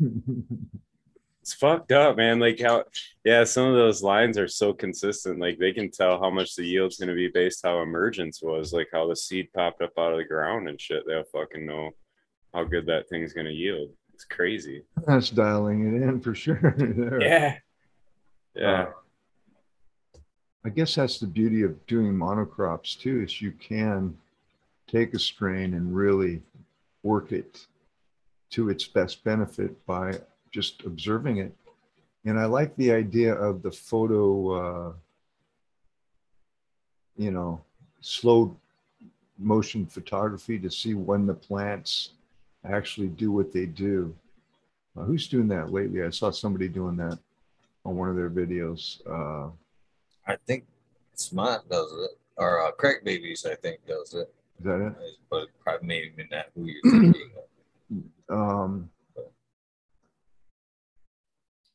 It's 1.42 1.54
fucked 1.54 1.90
up, 1.90 2.16
man. 2.18 2.38
Like 2.38 2.60
how, 2.60 2.84
yeah, 3.24 3.42
some 3.42 3.66
of 3.66 3.74
those 3.74 4.00
lines 4.00 4.38
are 4.38 4.46
so 4.46 4.72
consistent. 4.72 5.40
Like 5.40 5.58
they 5.58 5.72
can 5.72 5.90
tell 5.90 6.20
how 6.20 6.30
much 6.30 6.54
the 6.54 6.64
yield's 6.64 6.98
going 6.98 7.08
to 7.08 7.16
be 7.16 7.26
based 7.26 7.62
how 7.64 7.82
emergence 7.82 8.40
was, 8.40 8.72
like 8.72 8.88
how 8.92 9.08
the 9.08 9.16
seed 9.16 9.52
popped 9.52 9.82
up 9.82 9.90
out 9.98 10.12
of 10.12 10.18
the 10.18 10.24
ground 10.24 10.68
and 10.68 10.80
shit. 10.80 11.02
They'll 11.04 11.24
fucking 11.24 11.66
know 11.66 11.90
how 12.52 12.64
good 12.64 12.86
that 12.86 13.08
thing's 13.08 13.32
going 13.32 13.46
to 13.46 13.52
yield. 13.52 13.90
It's 14.14 14.24
crazy. 14.24 14.84
That's 15.06 15.30
dialing 15.30 15.96
it 15.96 16.02
in 16.02 16.20
for 16.20 16.34
sure. 16.34 16.74
there. 16.78 17.20
Yeah. 17.20 17.58
Yeah. 18.54 18.82
Uh, 18.82 18.90
I 20.64 20.68
guess 20.68 20.94
that's 20.94 21.18
the 21.18 21.26
beauty 21.26 21.62
of 21.62 21.84
doing 21.86 22.12
monocrops 22.12 22.98
too, 22.98 23.22
is 23.22 23.42
you 23.42 23.52
can 23.52 24.16
take 24.86 25.14
a 25.14 25.18
strain 25.18 25.74
and 25.74 25.94
really 25.94 26.42
work 27.02 27.32
it 27.32 27.66
to 28.50 28.68
its 28.68 28.86
best 28.86 29.24
benefit 29.24 29.84
by 29.86 30.20
just 30.52 30.84
observing 30.84 31.38
it. 31.38 31.52
And 32.24 32.38
I 32.38 32.44
like 32.44 32.76
the 32.76 32.92
idea 32.92 33.34
of 33.34 33.62
the 33.62 33.72
photo, 33.72 34.50
uh, 34.50 34.92
you 37.16 37.32
know, 37.32 37.60
slow 38.00 38.56
motion 39.38 39.86
photography 39.86 40.58
to 40.60 40.70
see 40.70 40.94
when 40.94 41.26
the 41.26 41.34
plants 41.34 42.10
actually 42.64 43.08
do 43.08 43.32
what 43.32 43.52
they 43.52 43.66
do. 43.66 44.14
Uh, 44.96 45.02
who's 45.04 45.28
doing 45.28 45.48
that 45.48 45.72
lately? 45.72 46.02
I 46.02 46.10
saw 46.10 46.30
somebody 46.30 46.68
doing 46.68 46.96
that 46.96 47.18
on 47.84 47.96
one 47.96 48.08
of 48.08 48.16
their 48.16 48.30
videos. 48.30 49.00
Uh, 49.06 49.50
i 50.26 50.36
think 50.46 50.64
smart 51.14 51.68
does 51.68 51.92
it 51.92 52.18
or 52.36 52.62
uh, 52.64 52.70
crack 52.72 53.04
babies 53.04 53.44
i 53.44 53.54
think 53.56 53.84
does 53.86 54.14
it 54.14 54.32
is 54.58 54.64
that 54.64 54.80
it? 54.80 54.94
but 55.30 55.48
probably 55.62 55.86
maybe 55.88 56.28
not 56.30 56.46
who 56.54 56.66
you're 56.66 56.82
thinking 57.12 57.30
of. 58.28 58.38
Um, 58.38 58.90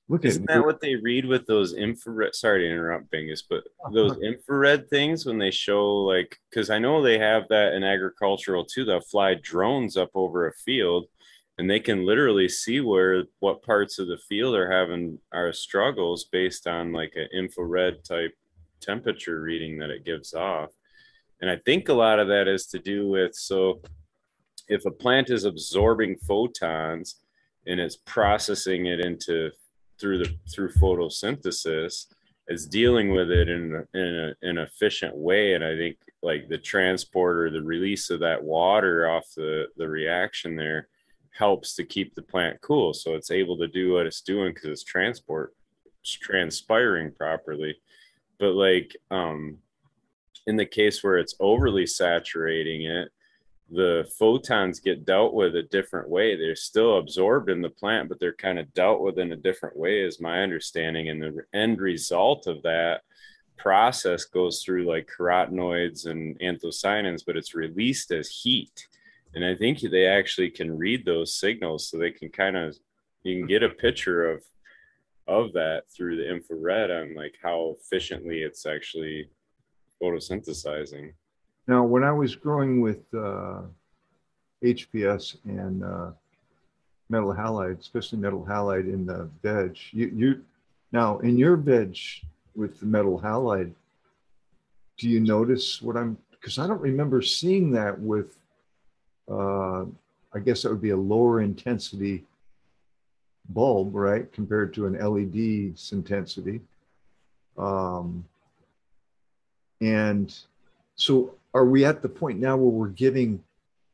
look 0.10 0.26
Isn't 0.26 0.48
that 0.48 0.66
what 0.66 0.82
they 0.82 0.96
read 0.96 1.26
with 1.26 1.46
those 1.46 1.74
infrared? 1.74 2.36
Sorry 2.36 2.62
to 2.62 2.70
interrupt, 2.70 3.12
Bingus, 3.12 3.44
but 3.48 3.64
those 3.94 4.18
infrared 4.22 4.90
things 4.90 5.26
when 5.26 5.38
they 5.38 5.52
show 5.52 5.86
like, 5.98 6.40
because 6.50 6.70
I 6.70 6.80
know 6.80 7.02
they 7.02 7.20
have 7.20 7.48
that 7.50 7.74
in 7.74 7.84
agricultural 7.84 8.66
too. 8.66 8.86
They'll 8.86 9.02
fly 9.02 9.36
drones 9.36 9.98
up 9.98 10.12
over 10.16 10.48
a 10.48 10.54
field, 10.54 11.08
and 11.58 11.70
they 11.70 11.80
can 11.80 12.06
literally 12.06 12.48
see 12.48 12.80
where 12.80 13.24
what 13.40 13.64
parts 13.64 14.00
of 14.00 14.08
the 14.08 14.18
field 14.18 14.56
are 14.56 14.72
having 14.72 15.20
are 15.34 15.52
struggles 15.54 16.26
based 16.26 16.68
on 16.68 16.94
like 16.94 17.14
an 17.16 17.28
infrared 17.34 18.04
type 18.04 18.34
temperature 18.80 19.42
reading 19.42 19.78
that 19.80 19.90
it 19.90 20.06
gives 20.06 20.34
off. 20.34 20.70
And 21.42 21.50
I 21.50 21.58
think 21.58 21.90
a 21.90 21.94
lot 21.94 22.20
of 22.20 22.28
that 22.30 22.48
is 22.48 22.66
to 22.68 22.80
do 22.80 23.08
with 23.08 23.36
so 23.36 23.82
if 24.68 24.86
a 24.86 24.92
plant 24.92 25.30
is 25.30 25.46
absorbing 25.46 26.18
photons 26.18 27.16
and 27.66 27.80
it's 27.80 27.96
processing 27.96 28.88
it 28.88 29.00
into 29.00 29.52
through 30.00 30.20
the 30.20 30.34
through 30.54 30.72
photosynthesis 30.74 32.06
is 32.48 32.66
dealing 32.66 33.12
with 33.12 33.32
it 33.32 33.50
in 33.50 33.86
in 33.94 34.34
a, 34.42 34.48
an 34.48 34.58
efficient 34.58 35.16
way. 35.16 35.54
And 35.54 35.64
i 35.64 35.76
think 35.76 35.98
like 36.24 36.48
the 36.50 36.58
transport 36.58 37.38
or 37.38 37.50
the 37.50 37.62
release 37.62 38.10
of 38.10 38.20
that 38.22 38.44
water 38.44 39.10
off 39.10 39.26
the 39.36 39.68
the 39.78 39.88
reaction 39.88 40.56
there 40.56 40.88
helps 41.32 41.76
to 41.76 41.84
keep 41.84 42.16
the 42.16 42.22
plant 42.22 42.60
cool. 42.62 42.94
So 42.94 43.14
it's 43.14 43.30
able 43.30 43.58
to 43.60 43.68
do 43.68 43.94
what 43.94 44.08
it's 44.08 44.22
doing 44.22 44.54
because 44.54 44.70
it's 44.70 44.84
transport 44.84 45.54
it's 46.02 46.12
transpiring 46.12 47.12
properly. 47.12 47.78
But 48.40 48.54
like 48.54 48.96
um 49.12 49.60
in 50.48 50.56
the 50.56 50.66
case 50.66 51.04
where 51.04 51.18
it's 51.18 51.36
overly 51.40 51.86
saturating 51.86 52.84
it 52.84 53.10
the 53.70 54.10
photons 54.18 54.80
get 54.80 55.06
dealt 55.06 55.34
with 55.34 55.56
a 55.56 55.64
different 55.64 56.10
way. 56.10 56.36
They're 56.36 56.56
still 56.56 57.00
absorbed 57.00 57.50
in 57.50 57.62
the 57.62 57.70
plant, 57.70 58.08
but 58.08 58.20
they're 58.20 58.34
kind 58.34 58.60
of 58.60 58.74
dealt 58.74 59.02
with 59.02 59.20
in 59.20 59.34
a 59.34 59.38
different 59.38 59.76
way, 59.76 60.02
is 60.02 60.22
my 60.22 60.42
understanding. 60.42 61.10
And 61.10 61.22
the 61.22 61.44
end 61.54 61.80
result 61.80 62.48
of 62.48 62.62
that 62.64 63.02
process 63.58 64.24
goes 64.24 64.64
through 64.64 64.86
like 64.86 65.10
carotenoids 65.10 66.06
and 66.06 66.40
anthocyanins, 66.40 67.24
but 67.26 67.36
it's 67.36 67.56
released 67.56 68.12
as 68.12 68.30
heat. 68.30 68.88
And 69.36 69.44
I 69.44 69.56
think 69.56 69.80
they 69.82 70.08
actually 70.08 70.50
can 70.50 70.78
read 70.78 71.06
those 71.06 71.34
signals 71.34 71.90
so 71.90 71.98
they 71.98 72.12
can 72.12 72.30
kind 72.30 72.56
of 72.56 72.78
you 73.24 73.40
can 73.40 73.48
get 73.48 73.64
a 73.64 73.70
picture 73.70 74.30
of 74.32 74.44
of 75.28 75.52
that 75.54 75.84
through 75.90 76.16
the 76.16 76.30
infrared 76.30 76.90
on 76.90 77.14
like 77.14 77.36
how 77.44 77.76
efficiently 77.78 78.44
it's 78.44 78.66
actually 78.66 79.30
photosynthesizing. 80.02 81.12
Now, 81.68 81.84
when 81.84 82.04
I 82.04 82.12
was 82.12 82.36
growing 82.36 82.82
with 82.82 83.04
uh, 83.14 83.62
HPS 84.64 85.38
and 85.46 85.84
uh, 85.84 86.12
metal 87.10 87.34
halide, 87.34 87.80
especially 87.80 88.20
metal 88.20 88.46
halide 88.48 88.92
in 88.92 89.06
the 89.06 89.30
veg, 89.44 89.78
you, 89.92 90.12
you 90.16 90.46
now 90.92 91.20
in 91.20 91.38
your 91.38 91.58
veg 91.58 91.98
with 92.56 92.80
the 92.80 92.86
metal 92.86 93.20
halide, 93.20 93.74
do 94.98 95.10
you 95.10 95.20
notice 95.20 95.82
what 95.82 95.98
I'm? 95.98 96.18
Because 96.32 96.58
I 96.58 96.68
don't 96.68 96.82
remember 96.82 97.22
seeing 97.22 97.72
that 97.72 98.00
with. 98.00 98.38
Uh, 99.30 99.86
I 100.34 100.40
guess 100.40 100.62
that 100.62 100.70
would 100.70 100.82
be 100.82 100.92
a 100.92 100.98
lower 100.98 101.42
intensity 101.42 102.24
bulb, 103.50 103.96
right, 103.96 104.32
compared 104.32 104.74
to 104.76 104.86
an 104.86 104.94
LED 104.94 105.76
intensity. 105.92 106.62
Um, 107.58 108.26
and 109.82 110.34
so 110.96 111.36
are 111.58 111.66
we 111.66 111.84
at 111.84 112.04
the 112.04 112.10
point 112.10 112.40
now 112.40 112.56
where 112.56 112.70
we're 112.70 112.88
giving 112.90 113.44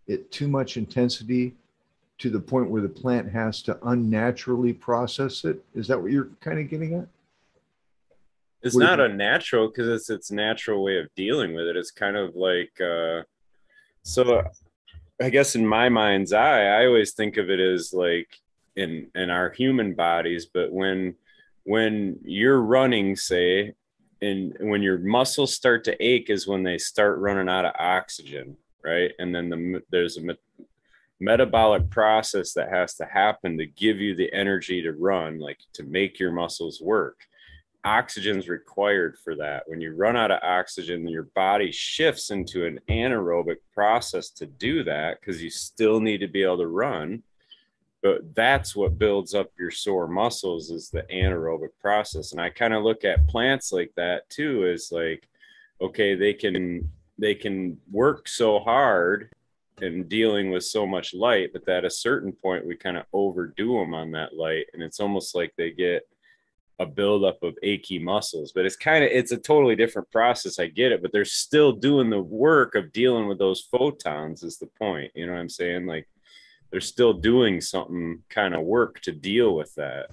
it 0.05 0.29
too 0.31 0.49
much 0.49 0.75
intensity 0.75 1.55
to 2.17 2.29
the 2.29 2.39
point 2.39 2.69
where 2.69 2.81
the 2.81 2.89
plant 2.89 3.31
has 3.31 3.61
to 3.63 3.79
unnaturally 3.87 4.73
process 4.73 5.45
it? 5.45 5.63
Is 5.73 5.87
that 5.87 6.01
what 6.01 6.11
you're 6.11 6.29
kind 6.41 6.59
of 6.59 6.69
getting 6.69 6.95
at? 6.95 7.07
It's 8.61 8.75
what 8.75 8.83
not 8.83 8.99
unnatural 8.99 9.69
because 9.69 9.87
it's 9.87 10.09
its 10.09 10.29
natural 10.29 10.83
way 10.83 10.97
of 10.99 11.07
dealing 11.15 11.53
with 11.53 11.67
it. 11.67 11.77
It's 11.77 11.91
kind 11.91 12.17
of 12.17 12.35
like 12.35 12.79
uh, 12.81 13.23
so. 14.03 14.43
I 15.21 15.29
guess 15.29 15.55
in 15.55 15.65
my 15.65 15.89
mind's 15.89 16.33
eye, 16.33 16.65
I 16.65 16.87
always 16.87 17.13
think 17.13 17.37
of 17.37 17.49
it 17.49 17.59
as 17.59 17.93
like 17.93 18.41
in 18.75 19.07
in 19.15 19.29
our 19.29 19.51
human 19.51 19.93
bodies, 19.93 20.47
but 20.47 20.71
when 20.71 21.15
when 21.63 22.19
you're 22.23 22.61
running, 22.61 23.15
say, 23.15 23.73
and 24.23 24.69
when 24.69 24.81
your 24.81 24.97
muscles 24.97 25.53
start 25.53 25.83
to 25.83 26.05
ache 26.05 26.29
is 26.29 26.47
when 26.47 26.63
they 26.63 26.77
start 26.77 27.19
running 27.19 27.49
out 27.49 27.65
of 27.65 27.73
oxygen 27.77 28.57
right? 28.83 29.11
And 29.19 29.33
then 29.33 29.49
the, 29.49 29.81
there's 29.89 30.17
a 30.17 30.21
me- 30.21 30.67
metabolic 31.19 31.89
process 31.89 32.53
that 32.53 32.69
has 32.69 32.95
to 32.95 33.05
happen 33.05 33.57
to 33.57 33.65
give 33.65 33.99
you 33.99 34.15
the 34.15 34.31
energy 34.33 34.81
to 34.81 34.91
run 34.91 35.39
like 35.39 35.59
to 35.73 35.83
make 35.83 36.19
your 36.19 36.31
muscles 36.31 36.81
work. 36.81 37.21
Oxygen's 37.85 38.47
required 38.47 39.17
for 39.23 39.35
that. 39.35 39.63
When 39.67 39.81
you 39.81 39.93
run 39.93 40.15
out 40.15 40.31
of 40.31 40.39
oxygen 40.43 41.07
your 41.07 41.29
body 41.35 41.71
shifts 41.71 42.29
into 42.29 42.65
an 42.65 42.79
anaerobic 42.89 43.57
process 43.73 44.29
to 44.31 44.45
do 44.45 44.83
that 44.83 45.19
because 45.19 45.41
you 45.41 45.49
still 45.49 45.99
need 45.99 46.19
to 46.19 46.27
be 46.27 46.43
able 46.43 46.57
to 46.57 46.67
run 46.67 47.23
but 48.03 48.35
that's 48.35 48.75
what 48.75 48.99
builds 48.99 49.33
up 49.33 49.49
your 49.57 49.71
sore 49.71 50.07
muscles 50.07 50.69
is 50.69 50.89
the 50.89 51.03
anaerobic 51.03 51.69
process. 51.79 52.33
And 52.33 52.41
i 52.41 52.49
kind 52.49 52.73
of 52.73 52.83
look 52.83 53.03
at 53.03 53.27
plants 53.27 53.71
like 53.71 53.91
that 53.95 54.29
too 54.29 54.67
as 54.67 54.91
like 54.91 55.27
okay 55.81 56.13
they 56.13 56.33
can 56.33 56.89
they 57.17 57.33
can 57.33 57.79
work 57.91 58.27
so 58.27 58.59
hard 58.59 59.29
and 59.81 60.07
dealing 60.07 60.51
with 60.51 60.63
so 60.63 60.85
much 60.85 61.13
light 61.13 61.51
but 61.51 61.67
at 61.67 61.85
a 61.85 61.89
certain 61.89 62.31
point 62.31 62.67
we 62.67 62.75
kind 62.75 62.97
of 62.97 63.05
overdo 63.13 63.79
them 63.79 63.93
on 63.93 64.11
that 64.11 64.35
light. 64.35 64.67
And 64.73 64.83
it's 64.83 64.99
almost 64.99 65.33
like 65.33 65.53
they 65.57 65.71
get 65.71 66.07
a 66.79 66.85
buildup 66.85 67.41
of 67.43 67.57
achy 67.63 67.99
muscles. 67.99 68.51
But 68.51 68.65
it's 68.65 68.75
kind 68.75 69.03
of 69.03 69.11
it's 69.11 69.31
a 69.31 69.37
totally 69.37 69.75
different 69.75 70.11
process. 70.11 70.59
I 70.59 70.67
get 70.67 70.91
it. 70.91 71.01
But 71.01 71.11
they're 71.11 71.25
still 71.25 71.71
doing 71.71 72.09
the 72.09 72.21
work 72.21 72.75
of 72.75 72.91
dealing 72.91 73.27
with 73.27 73.39
those 73.39 73.61
photons 73.61 74.43
is 74.43 74.57
the 74.57 74.67
point. 74.67 75.11
You 75.15 75.25
know 75.25 75.33
what 75.33 75.39
i'm 75.39 75.49
saying? 75.49 75.85
Like 75.85 76.07
they're 76.73 76.81
still 76.81 77.13
doing 77.13 77.61
something 77.61 78.23
kind 78.29 78.55
of 78.55 78.61
work 78.61 78.99
to 79.01 79.11
deal 79.11 79.55
with 79.55 79.75
that. 79.75 80.07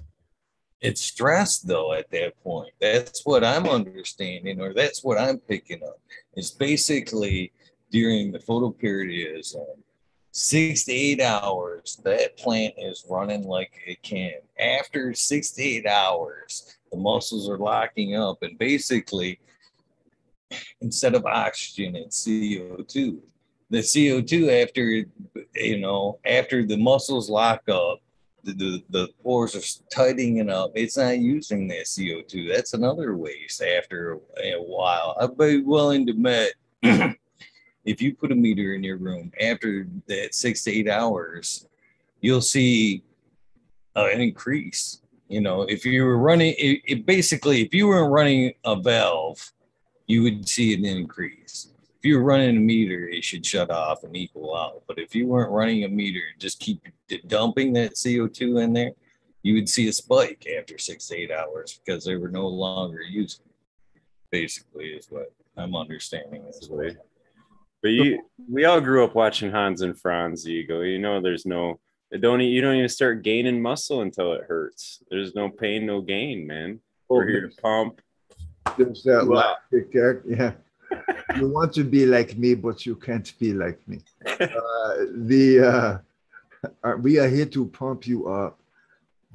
It's 0.79 1.01
stress 1.01 1.57
though 1.57 1.93
at 1.93 2.11
that 2.11 2.39
point. 2.43 2.71
That's 2.79 3.25
what 3.25 3.43
I'm 3.43 3.67
understanding, 3.67 4.61
or 4.61 4.71
that's 4.71 5.03
what 5.03 5.19
I'm 5.19 5.39
picking 5.39 5.81
up. 5.81 5.99
It's 6.35 6.51
basically 6.51 7.51
during 7.89 8.31
the 8.31 8.37
photoperiodism, 8.37 9.65
six 10.31 10.83
to 10.83 10.91
eight 10.91 11.19
hours, 11.19 11.99
that 12.03 12.37
plant 12.37 12.75
is 12.77 13.07
running 13.09 13.43
like 13.43 13.71
it 13.87 14.03
can. 14.03 14.33
After 14.59 15.15
six 15.15 15.49
to 15.53 15.63
eight 15.63 15.87
hours, 15.87 16.77
the 16.91 16.97
muscles 16.99 17.49
are 17.49 17.57
locking 17.57 18.15
up, 18.15 18.43
and 18.43 18.55
basically, 18.59 19.39
instead 20.79 21.15
of 21.15 21.25
oxygen, 21.25 21.95
it's 21.95 22.23
CO2 22.23 23.17
the 23.71 23.79
CO2 23.79 24.61
after 24.63 25.05
you 25.55 25.79
know 25.79 26.19
after 26.25 26.63
the 26.65 26.77
muscles 26.77 27.29
lock 27.29 27.67
up, 27.69 28.01
the, 28.43 28.53
the, 28.53 28.83
the 28.89 29.07
pores 29.23 29.55
are 29.55 29.85
tightening 29.95 30.49
up. 30.49 30.71
It's 30.75 30.97
not 30.97 31.17
using 31.19 31.67
that 31.69 31.85
CO2. 31.85 32.53
That's 32.53 32.73
another 32.73 33.15
waste 33.15 33.61
after 33.61 34.19
a 34.43 34.57
while. 34.57 35.15
I'd 35.19 35.37
be 35.37 35.61
willing 35.61 36.05
to 36.07 36.13
bet 36.13 36.53
if 37.85 38.01
you 38.01 38.13
put 38.13 38.31
a 38.31 38.35
meter 38.35 38.73
in 38.73 38.83
your 38.83 38.97
room 38.97 39.31
after 39.41 39.87
that 40.07 40.35
six 40.35 40.63
to 40.65 40.71
eight 40.71 40.89
hours, 40.89 41.65
you'll 42.19 42.41
see 42.41 43.03
uh, 43.95 44.09
an 44.11 44.19
increase. 44.19 45.01
You 45.29 45.39
know, 45.39 45.61
if 45.61 45.85
you 45.85 46.03
were 46.03 46.17
running, 46.17 46.55
it, 46.57 46.81
it 46.85 47.05
basically, 47.05 47.61
if 47.61 47.73
you 47.73 47.87
were 47.87 48.09
running 48.09 48.51
a 48.65 48.75
valve, 48.75 49.53
you 50.07 50.23
would 50.23 50.49
see 50.49 50.73
an 50.73 50.83
increase 50.83 51.70
if 52.01 52.05
you're 52.07 52.23
running 52.23 52.57
a 52.57 52.59
meter, 52.59 53.07
it 53.07 53.23
should 53.23 53.45
shut 53.45 53.69
off 53.69 54.03
and 54.03 54.17
equal 54.17 54.57
out. 54.57 54.81
But 54.87 54.97
if 54.97 55.13
you 55.13 55.27
weren't 55.27 55.51
running 55.51 55.83
a 55.83 55.87
meter 55.87 56.21
and 56.31 56.41
just 56.41 56.59
keep 56.59 56.81
dumping 57.27 57.73
that 57.73 57.93
CO2 57.93 58.63
in 58.63 58.73
there, 58.73 58.93
you 59.43 59.53
would 59.53 59.69
see 59.69 59.87
a 59.87 59.93
spike 59.93 60.47
after 60.57 60.79
six 60.79 61.05
to 61.07 61.15
eight 61.15 61.29
hours 61.29 61.79
because 61.85 62.03
they 62.03 62.15
were 62.15 62.29
no 62.29 62.47
longer 62.47 63.03
using. 63.03 63.45
it, 63.93 64.01
Basically, 64.31 64.85
is 64.85 65.11
what 65.11 65.31
I'm 65.55 65.75
understanding 65.75 66.43
this 66.43 66.67
way. 66.71 66.97
But 67.83 67.89
you, 67.89 68.23
we 68.49 68.65
all 68.65 68.81
grew 68.81 69.03
up 69.03 69.13
watching 69.13 69.51
Hans 69.51 69.83
and 69.83 69.95
Franz 69.95 70.41
Ziegel. 70.41 70.83
You 70.83 70.97
know, 70.97 71.21
there's 71.21 71.45
no, 71.45 71.79
don't 72.19 72.41
you 72.41 72.61
don't 72.61 72.77
even 72.77 72.89
start 72.89 73.21
gaining 73.21 73.61
muscle 73.61 74.01
until 74.01 74.33
it 74.33 74.45
hurts. 74.45 75.03
There's 75.11 75.35
no 75.35 75.49
pain, 75.49 75.85
no 75.85 76.01
gain, 76.01 76.47
man. 76.47 76.79
We're 77.09 77.25
oh, 77.25 77.27
here 77.27 77.47
to 77.47 77.61
pump. 77.61 78.01
There's 78.75 79.03
that 79.03 79.27
lactic, 79.27 79.89
yeah 79.93 80.53
you 81.37 81.47
want 81.47 81.73
to 81.73 81.83
be 81.83 82.05
like 82.05 82.37
me, 82.37 82.55
but 82.55 82.85
you 82.85 82.95
can't 82.95 83.33
be 83.39 83.53
like 83.53 83.79
me. 83.87 83.99
Uh, 84.25 85.05
the 85.15 86.01
uh, 86.83 86.95
we 86.99 87.19
are 87.19 87.27
here 87.27 87.45
to 87.45 87.65
pump 87.67 88.07
you 88.07 88.27
up. 88.27 88.59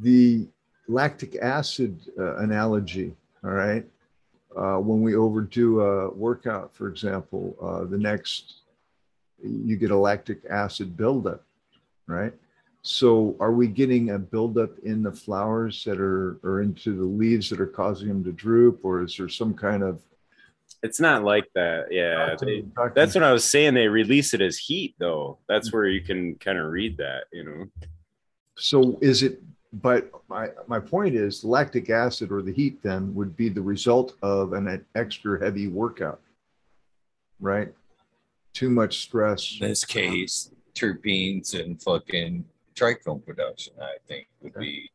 The 0.01 0.47
lactic 0.89 1.37
acid 1.37 2.01
uh, 2.19 2.37
analogy, 2.37 3.15
all 3.45 3.51
right. 3.51 3.85
Uh, 4.57 4.79
when 4.79 5.03
we 5.03 5.15
overdo 5.15 5.81
a 5.83 6.11
workout, 6.11 6.75
for 6.75 6.89
example, 6.89 7.55
uh, 7.61 7.85
the 7.85 7.99
next 7.99 8.63
you 9.43 9.77
get 9.77 9.91
a 9.91 9.97
lactic 9.97 10.41
acid 10.49 10.97
buildup, 10.97 11.45
right? 12.07 12.33
So, 12.83 13.37
are 13.41 13.53
we 13.53 13.67
getting 13.67 14.11
a 14.11 14.19
buildup 14.19 14.79
in 14.79 15.03
the 15.03 15.13
flowers 15.13 15.83
that 15.85 16.01
are 16.01 16.39
or 16.43 16.63
into 16.63 16.97
the 16.97 17.05
leaves 17.05 17.51
that 17.51 17.61
are 17.61 17.67
causing 17.67 18.09
them 18.09 18.25
to 18.25 18.33
droop, 18.33 18.81
or 18.85 19.03
is 19.03 19.17
there 19.17 19.29
some 19.29 19.55
kind 19.55 19.83
of 19.83 20.01
it's 20.83 21.01
not 21.01 21.25
like 21.25 21.47
that. 21.55 21.87
Yeah. 21.91 22.37
They, 22.41 22.65
that's 22.95 23.15
what 23.15 23.25
I 23.25 23.33
was 23.33 23.45
saying. 23.45 23.75
They 23.75 23.89
release 23.89 24.35
it 24.35 24.41
as 24.41 24.59
heat, 24.59 24.95
though. 24.99 25.39
That's 25.49 25.73
where 25.73 25.87
you 25.87 26.01
can 26.01 26.37
kind 26.37 26.59
of 26.59 26.71
read 26.71 26.97
that, 26.99 27.25
you 27.33 27.45
know. 27.45 27.67
So 28.57 28.99
is 29.01 29.23
it, 29.23 29.43
but 29.73 30.11
my, 30.29 30.49
my 30.67 30.81
point 30.81 31.15
is 31.15 31.45
lactic 31.45 31.91
acid 31.91 32.33
or 32.33 32.43
the 32.43 32.53
heat 32.53 32.83
then 32.83 33.15
would 33.15 33.37
be 33.37 33.49
the 33.49 33.63
result 33.63 34.15
of 34.23 34.53
an 34.53 34.85
extra 34.95 35.43
heavy 35.43 35.69
workout, 35.69 36.21
right? 37.41 37.73
Too 38.53 38.71
much 38.71 39.03
stress. 39.03 39.59
In 39.61 39.69
this 39.69 39.85
case, 39.85 40.51
terpenes 40.75 41.59
and 41.59 41.83
fucking 41.83 42.45
trichome 42.75 43.25
production, 43.25 43.75
I 43.81 43.97
think, 44.09 44.29
would 44.41 44.55
be 44.55 44.91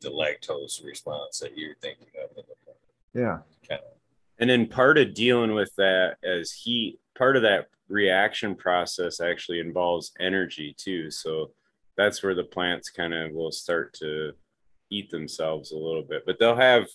the 0.00 0.10
lactose 0.10 0.84
response 0.84 1.38
that 1.40 1.56
you're 1.56 1.76
thinking 1.80 2.08
of. 2.22 2.44
Yeah. 3.14 3.38
And 4.42 4.50
then 4.50 4.66
part 4.66 4.98
of 4.98 5.14
dealing 5.14 5.54
with 5.54 5.72
that 5.76 6.16
as 6.24 6.50
heat, 6.50 6.98
part 7.16 7.36
of 7.36 7.42
that 7.42 7.68
reaction 7.88 8.56
process 8.56 9.20
actually 9.20 9.60
involves 9.60 10.10
energy 10.18 10.74
too. 10.76 11.12
So 11.12 11.52
that's 11.96 12.24
where 12.24 12.34
the 12.34 12.42
plants 12.42 12.90
kind 12.90 13.14
of 13.14 13.30
will 13.30 13.52
start 13.52 13.92
to 14.00 14.32
eat 14.90 15.12
themselves 15.12 15.70
a 15.70 15.76
little 15.76 16.02
bit, 16.02 16.24
but 16.26 16.40
they'll 16.40 16.56
have 16.56 16.88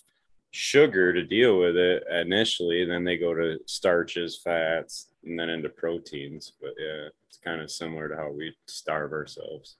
sugar 0.50 1.14
to 1.14 1.24
deal 1.24 1.58
with 1.58 1.78
it 1.78 2.04
initially. 2.10 2.84
Then 2.84 3.04
they 3.04 3.16
go 3.16 3.32
to 3.32 3.58
starches, 3.64 4.38
fats, 4.44 5.06
and 5.24 5.40
then 5.40 5.48
into 5.48 5.70
proteins. 5.70 6.52
But 6.60 6.74
yeah, 6.78 7.08
it's 7.30 7.38
kind 7.42 7.62
of 7.62 7.70
similar 7.70 8.10
to 8.10 8.16
how 8.16 8.30
we 8.30 8.54
starve 8.66 9.12
ourselves. 9.12 9.78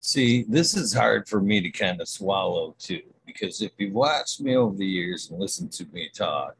See, 0.00 0.44
this 0.46 0.76
is 0.76 0.92
hard 0.92 1.26
for 1.30 1.40
me 1.40 1.62
to 1.62 1.70
kind 1.70 1.98
of 2.02 2.08
swallow 2.08 2.76
too, 2.78 3.00
because 3.26 3.62
if 3.62 3.72
you've 3.78 3.92
watched 3.92 4.40
me 4.40 4.56
over 4.56 4.76
the 4.76 4.86
years 4.86 5.30
and 5.30 5.38
listened 5.38 5.72
to 5.72 5.86
me 5.92 6.10
talk 6.14 6.56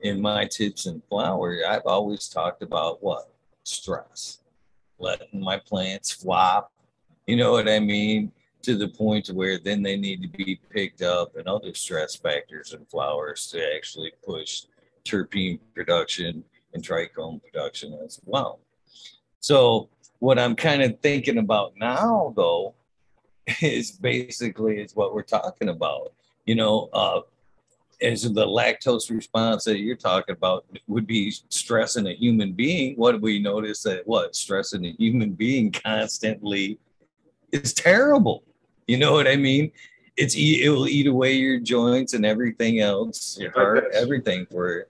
in 0.00 0.20
my 0.20 0.46
tips 0.46 0.86
and 0.86 1.02
flower, 1.08 1.58
I've 1.68 1.86
always 1.86 2.28
talked 2.28 2.62
about 2.62 3.02
what? 3.02 3.32
Stress, 3.64 4.40
letting 4.98 5.40
my 5.40 5.58
plants 5.58 6.12
flop. 6.12 6.72
You 7.26 7.36
know 7.36 7.52
what 7.52 7.68
I 7.68 7.78
mean? 7.78 8.32
To 8.62 8.76
the 8.76 8.88
point 8.88 9.28
where 9.28 9.58
then 9.58 9.82
they 9.82 9.96
need 9.96 10.22
to 10.22 10.28
be 10.28 10.60
picked 10.70 11.02
up 11.02 11.36
and 11.36 11.46
other 11.46 11.74
stress 11.74 12.14
factors 12.14 12.74
in 12.74 12.84
flowers 12.86 13.46
to 13.48 13.74
actually 13.74 14.12
push 14.24 14.64
terpene 15.04 15.60
production 15.74 16.44
and 16.74 16.82
trichome 16.82 17.42
production 17.42 17.98
as 18.04 18.20
well. 18.24 18.60
So 19.40 19.88
what 20.18 20.38
I'm 20.38 20.54
kind 20.54 20.82
of 20.82 21.00
thinking 21.00 21.38
about 21.38 21.72
now 21.76 22.32
though 22.36 22.74
is 23.60 23.92
basically 23.92 24.80
is 24.80 24.94
what 24.94 25.14
we're 25.14 25.22
talking 25.22 25.68
about. 25.68 26.12
You 26.46 26.54
know, 26.54 26.88
uh, 26.92 27.20
is 28.00 28.22
the 28.22 28.46
lactose 28.46 29.10
response 29.10 29.64
that 29.64 29.78
you're 29.78 29.96
talking 29.96 30.34
about 30.34 30.64
would 30.86 31.06
be 31.06 31.30
stress 31.48 31.96
in 31.96 32.06
a 32.06 32.14
human 32.14 32.52
being. 32.52 32.94
What 32.96 33.20
we 33.20 33.38
notice 33.38 33.82
that 33.82 34.06
what 34.06 34.34
stress 34.34 34.72
in 34.72 34.84
a 34.86 34.92
human 34.92 35.32
being 35.32 35.70
constantly 35.70 36.78
is 37.52 37.72
terrible. 37.72 38.42
You 38.86 38.96
know 38.96 39.12
what 39.12 39.28
I 39.28 39.36
mean? 39.36 39.70
It's 40.16 40.34
it 40.36 40.68
will 40.68 40.88
eat 40.88 41.06
away 41.06 41.34
your 41.34 41.60
joints 41.60 42.14
and 42.14 42.26
everything 42.26 42.80
else, 42.80 43.38
your 43.38 43.52
heart, 43.52 43.84
everything 43.92 44.46
for 44.50 44.86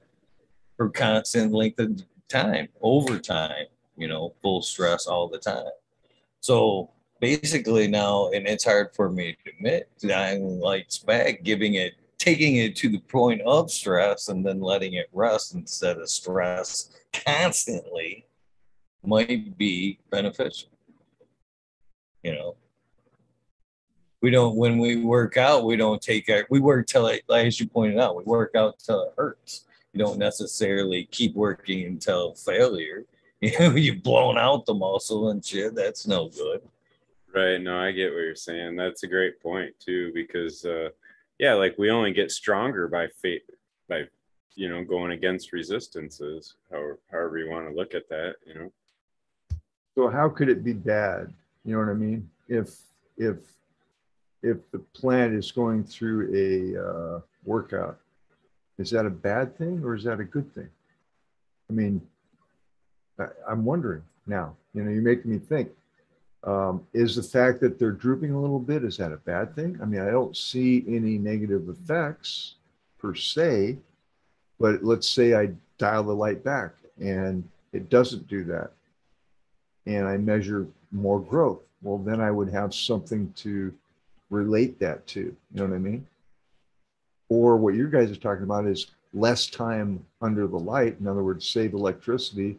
for 0.76 0.88
constant 0.88 1.52
length 1.52 1.78
of 1.78 2.02
time, 2.28 2.68
over 2.80 3.18
time. 3.18 3.66
You 3.96 4.08
know, 4.08 4.32
full 4.40 4.62
stress 4.62 5.06
all 5.06 5.28
the 5.28 5.38
time. 5.38 5.70
So 6.40 6.90
basically 7.20 7.86
now, 7.86 8.30
and 8.30 8.46
it's 8.46 8.64
hard 8.64 8.94
for 8.94 9.10
me 9.10 9.36
to 9.44 9.50
admit, 9.52 9.88
I'm 10.04 10.58
like 10.58 10.88
back 11.06 11.42
giving 11.42 11.74
it, 11.74 11.94
taking 12.18 12.56
it 12.56 12.74
to 12.76 12.88
the 12.88 12.98
point 13.00 13.42
of 13.42 13.70
stress 13.70 14.28
and 14.28 14.44
then 14.44 14.60
letting 14.60 14.94
it 14.94 15.08
rest 15.12 15.54
instead 15.54 15.98
of 15.98 16.08
stress 16.08 16.90
constantly 17.12 18.26
might 19.04 19.56
be 19.56 19.98
beneficial. 20.10 20.70
You 22.22 22.32
know, 22.32 22.56
we 24.20 24.30
don't, 24.30 24.56
when 24.56 24.78
we 24.78 24.96
work 24.96 25.36
out, 25.36 25.64
we 25.64 25.76
don't 25.76 26.02
take 26.02 26.28
our, 26.28 26.46
we 26.50 26.60
work 26.60 26.86
till 26.86 27.06
it, 27.06 27.22
Like 27.28 27.46
as 27.46 27.60
you 27.60 27.68
pointed 27.68 27.98
out, 27.98 28.16
we 28.16 28.24
work 28.24 28.54
out 28.54 28.78
till 28.78 29.02
it 29.02 29.14
hurts. 29.16 29.64
You 29.92 29.98
don't 29.98 30.18
necessarily 30.18 31.04
keep 31.10 31.34
working 31.34 31.84
until 31.84 32.34
failure. 32.34 33.04
You 33.40 33.52
know, 33.58 33.70
you've 33.74 34.02
blown 34.02 34.36
out 34.36 34.66
the 34.66 34.74
muscle 34.74 35.30
and 35.30 35.44
shit. 35.44 35.74
That's 35.74 36.06
no 36.06 36.28
good. 36.28 36.60
Right. 37.32 37.60
No, 37.60 37.78
I 37.78 37.92
get 37.92 38.12
what 38.12 38.20
you're 38.20 38.34
saying. 38.34 38.76
That's 38.76 39.04
a 39.04 39.06
great 39.08 39.40
point 39.40 39.72
too, 39.78 40.10
because 40.14 40.64
uh, 40.64 40.88
yeah, 41.38 41.54
like 41.54 41.76
we 41.78 41.90
only 41.90 42.12
get 42.12 42.32
stronger 42.32 42.88
by 42.88 43.06
fate 43.22 43.42
by 43.88 44.04
you 44.54 44.68
know 44.68 44.82
going 44.82 45.12
against 45.12 45.52
resistances, 45.52 46.56
however, 46.70 46.98
however 47.10 47.38
you 47.38 47.48
want 47.48 47.68
to 47.68 47.74
look 47.74 47.94
at 47.94 48.08
that, 48.08 48.34
you 48.46 48.54
know. 48.54 48.72
So 49.94 50.08
how 50.08 50.28
could 50.28 50.48
it 50.48 50.64
be 50.64 50.72
bad? 50.72 51.32
You 51.64 51.74
know 51.74 51.78
what 51.78 51.90
I 51.90 51.94
mean? 51.94 52.28
If 52.48 52.70
if 53.16 53.36
if 54.42 54.70
the 54.72 54.78
plant 54.78 55.34
is 55.34 55.52
going 55.52 55.84
through 55.84 56.34
a 56.34 56.84
uh, 56.84 57.20
workout, 57.44 58.00
is 58.78 58.90
that 58.90 59.06
a 59.06 59.10
bad 59.10 59.56
thing 59.56 59.84
or 59.84 59.94
is 59.94 60.02
that 60.04 60.18
a 60.18 60.24
good 60.24 60.52
thing? 60.52 60.68
I 61.68 61.74
mean, 61.74 62.00
I, 63.20 63.26
I'm 63.48 63.64
wondering 63.64 64.02
now. 64.26 64.56
You 64.74 64.82
know, 64.82 64.90
you're 64.90 65.02
making 65.02 65.30
me 65.30 65.38
think 65.38 65.70
um, 66.44 66.86
is 66.94 67.16
the 67.16 67.22
fact 67.22 67.60
that 67.60 67.78
they're 67.78 67.90
drooping 67.90 68.32
a 68.32 68.40
little 68.40 68.58
bit, 68.58 68.84
is 68.84 68.96
that 68.96 69.12
a 69.12 69.18
bad 69.18 69.54
thing? 69.54 69.78
I 69.82 69.84
mean, 69.84 70.00
I 70.00 70.10
don't 70.10 70.36
see 70.36 70.84
any 70.88 71.18
negative 71.18 71.68
effects 71.68 72.54
per 72.98 73.14
se, 73.14 73.76
but 74.58 74.82
let's 74.82 75.08
say 75.08 75.34
I 75.34 75.50
dial 75.78 76.04
the 76.04 76.14
light 76.14 76.42
back 76.42 76.72
and 76.98 77.46
it 77.72 77.90
doesn't 77.90 78.28
do 78.28 78.44
that. 78.44 78.70
And 79.86 80.06
I 80.06 80.16
measure 80.16 80.66
more 80.92 81.20
growth. 81.20 81.60
Well, 81.82 81.98
then 81.98 82.20
I 82.20 82.30
would 82.30 82.50
have 82.50 82.74
something 82.74 83.32
to 83.36 83.72
relate 84.30 84.78
that 84.80 85.06
to. 85.08 85.20
You 85.20 85.36
know 85.52 85.64
what 85.64 85.74
I 85.74 85.78
mean? 85.78 86.06
Or 87.28 87.56
what 87.56 87.74
you 87.74 87.88
guys 87.88 88.10
are 88.10 88.16
talking 88.16 88.44
about 88.44 88.66
is 88.66 88.88
less 89.12 89.46
time 89.46 90.04
under 90.20 90.46
the 90.46 90.58
light. 90.58 90.96
In 91.00 91.06
other 91.06 91.22
words, 91.22 91.46
save 91.46 91.74
electricity 91.74 92.58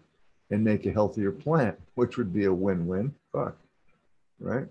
and 0.49 0.63
make 0.63 0.85
a 0.85 0.91
healthier 0.91 1.31
plant, 1.31 1.79
which 1.95 2.17
would 2.17 2.33
be 2.33 2.45
a 2.45 2.53
win 2.53 2.87
win. 2.87 3.13
Fuck 3.31 3.55
right? 4.41 4.67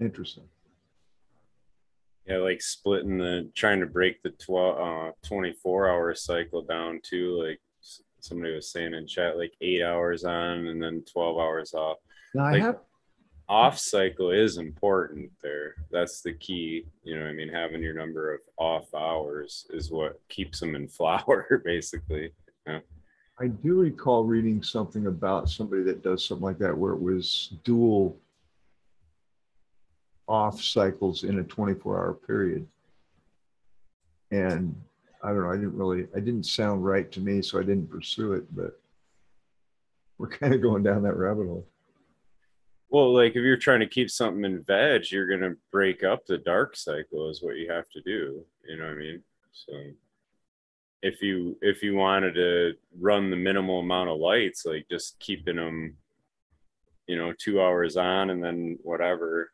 Interesting. 0.00 0.44
Yeah, 2.26 2.38
like 2.38 2.60
splitting 2.62 3.18
the 3.18 3.50
trying 3.54 3.80
to 3.80 3.86
break 3.86 4.22
the 4.22 4.30
12 4.30 5.08
uh 5.08 5.12
24 5.22 5.88
hour 5.88 6.14
cycle 6.14 6.62
down 6.62 7.00
too 7.02 7.42
like 7.42 7.60
somebody 8.20 8.54
was 8.54 8.70
saying 8.70 8.94
in 8.94 9.06
chat 9.06 9.36
like 9.36 9.52
8 9.60 9.82
hours 9.82 10.24
on 10.24 10.68
and 10.68 10.80
then 10.80 11.04
12 11.12 11.38
hours 11.38 11.74
off. 11.74 11.98
Now 12.34 12.44
like, 12.44 12.62
I 12.62 12.66
have 12.66 12.78
off 13.48 13.78
cycle 13.78 14.30
is 14.30 14.56
important 14.56 15.30
there. 15.42 15.74
That's 15.90 16.22
the 16.22 16.32
key, 16.34 16.86
you 17.02 17.18
know, 17.18 17.26
I 17.26 17.32
mean 17.32 17.48
having 17.48 17.82
your 17.82 17.94
number 17.94 18.32
of 18.32 18.40
off 18.56 18.94
hours 18.94 19.66
is 19.70 19.90
what 19.90 20.20
keeps 20.28 20.60
them 20.60 20.74
in 20.76 20.88
flower 20.98 21.60
basically. 21.64 22.32
Yeah. 22.66 22.80
I 23.42 23.48
do 23.48 23.80
recall 23.80 24.22
reading 24.22 24.62
something 24.62 25.08
about 25.08 25.50
somebody 25.50 25.82
that 25.82 26.04
does 26.04 26.24
something 26.24 26.44
like 26.44 26.58
that 26.58 26.78
where 26.78 26.92
it 26.92 27.00
was 27.00 27.54
dual 27.64 28.16
off 30.28 30.62
cycles 30.62 31.24
in 31.24 31.40
a 31.40 31.42
24 31.42 31.98
hour 31.98 32.14
period. 32.14 32.68
And 34.30 34.80
I 35.24 35.30
don't 35.30 35.42
know, 35.42 35.50
I 35.50 35.56
didn't 35.56 35.76
really, 35.76 36.06
I 36.14 36.20
didn't 36.20 36.44
sound 36.44 36.84
right 36.84 37.10
to 37.10 37.20
me, 37.20 37.42
so 37.42 37.58
I 37.58 37.64
didn't 37.64 37.90
pursue 37.90 38.34
it, 38.34 38.44
but 38.54 38.80
we're 40.18 40.28
kind 40.28 40.54
of 40.54 40.62
going 40.62 40.84
down 40.84 41.02
that 41.02 41.16
rabbit 41.16 41.46
hole. 41.48 41.66
Well, 42.90 43.12
like 43.12 43.30
if 43.30 43.42
you're 43.42 43.56
trying 43.56 43.80
to 43.80 43.88
keep 43.88 44.08
something 44.08 44.44
in 44.44 44.62
veg, 44.62 45.10
you're 45.10 45.26
going 45.26 45.40
to 45.40 45.58
break 45.72 46.04
up 46.04 46.26
the 46.26 46.38
dark 46.38 46.76
cycle, 46.76 47.28
is 47.28 47.42
what 47.42 47.56
you 47.56 47.68
have 47.72 47.90
to 47.90 48.00
do. 48.02 48.44
You 48.68 48.76
know 48.76 48.84
what 48.84 48.92
I 48.92 48.98
mean? 48.98 49.22
So 49.52 49.72
if 51.02 51.20
you 51.20 51.56
if 51.60 51.82
you 51.82 51.94
wanted 51.94 52.34
to 52.34 52.74
run 53.00 53.30
the 53.30 53.36
minimal 53.36 53.80
amount 53.80 54.08
of 54.08 54.18
lights 54.18 54.64
like 54.64 54.86
just 54.88 55.18
keeping 55.18 55.56
them 55.56 55.96
you 57.06 57.16
know 57.16 57.32
two 57.38 57.60
hours 57.60 57.96
on 57.96 58.30
and 58.30 58.42
then 58.42 58.78
whatever 58.82 59.50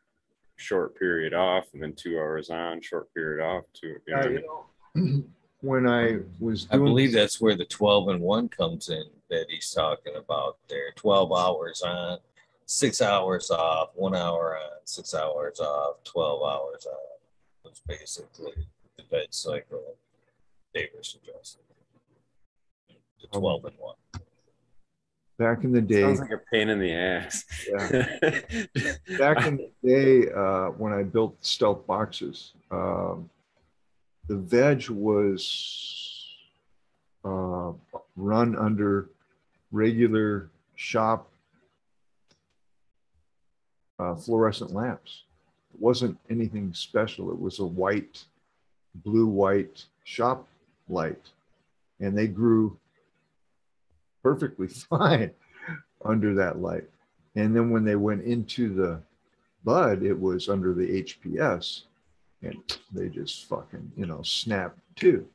short 0.57 0.97
period 0.97 1.33
off 1.33 1.65
and 1.73 1.81
then 1.81 1.93
two 1.93 2.19
hours 2.19 2.49
on 2.49 2.81
short 2.81 3.13
period 3.13 3.43
off 3.43 3.63
to 3.73 3.95
you 4.05 4.15
know, 4.15 4.27
you 4.27 4.43
know, 4.95 5.23
when 5.61 5.87
I 5.87 6.19
was 6.39 6.67
I 6.71 6.77
believe 6.77 7.11
that's 7.11 7.41
where 7.41 7.55
the 7.55 7.65
12 7.65 8.09
and 8.09 8.21
1 8.21 8.49
comes 8.49 8.89
in 8.89 9.03
that 9.29 9.45
he's 9.49 9.71
talking 9.71 10.15
about 10.15 10.57
there. 10.67 10.91
12 10.95 11.31
hours 11.31 11.81
on, 11.81 12.17
six 12.65 13.01
hours 13.01 13.51
off, 13.51 13.89
one 13.95 14.15
hour 14.15 14.57
on, 14.57 14.79
six 14.85 15.13
hours 15.13 15.59
off, 15.59 16.03
12 16.05 16.41
hours 16.41 16.87
on. 16.87 17.69
Was 17.69 17.81
basically 17.87 18.53
the 18.97 19.03
veg 19.09 19.27
cycle 19.31 19.97
they 20.73 20.89
were 20.95 21.03
suggesting. 21.03 21.63
The 23.21 23.39
12 23.39 23.65
and 23.65 23.75
1. 23.77 23.95
back 25.37 25.63
in 25.63 25.71
the 25.71 25.81
day, 25.81 26.01
sounds 26.01 26.19
like 26.19 26.31
a 26.31 26.41
pain 26.51 26.69
in 26.69 26.79
the 26.79 26.93
ass 26.93 27.43
Yeah. 27.69 29.17
back 29.17 29.45
in 29.45 29.57
the 29.57 29.71
day 29.83 30.31
uh, 30.31 30.69
when 30.71 30.93
I 30.93 31.03
built 31.03 31.35
stealth 31.41 31.85
boxes, 31.85 32.53
um, 32.71 33.29
the 34.27 34.35
veg 34.37 34.89
was 34.89 36.27
uh, 37.25 37.71
run 38.15 38.55
under 38.55 39.09
regular 39.71 40.49
shop 40.75 41.29
uh, 43.99 44.15
fluorescent 44.15 44.71
lamps. 44.71 45.23
It 45.73 45.79
wasn't 45.81 46.17
anything 46.29 46.73
special. 46.73 47.31
It 47.31 47.39
was 47.39 47.59
a 47.59 47.65
white, 47.65 48.23
blue 48.95 49.27
white 49.27 49.83
shop 50.03 50.47
light, 50.89 51.29
and 51.99 52.17
they 52.17 52.27
grew 52.27 52.77
perfectly 54.23 54.67
fine 54.89 55.31
under 56.03 56.33
that 56.35 56.59
light. 56.59 56.85
And 57.35 57.55
then 57.55 57.69
when 57.69 57.85
they 57.85 57.95
went 57.95 58.23
into 58.23 58.73
the 58.73 59.01
bud, 59.63 60.03
it 60.03 60.19
was 60.19 60.49
under 60.49 60.73
the 60.73 61.03
HPS. 61.03 61.83
and 62.41 62.55
they 62.93 63.09
just 63.09 63.47
fucking, 63.47 63.91
you 63.95 64.05
know, 64.05 64.21
snapped 64.23 64.79
too. 64.95 65.27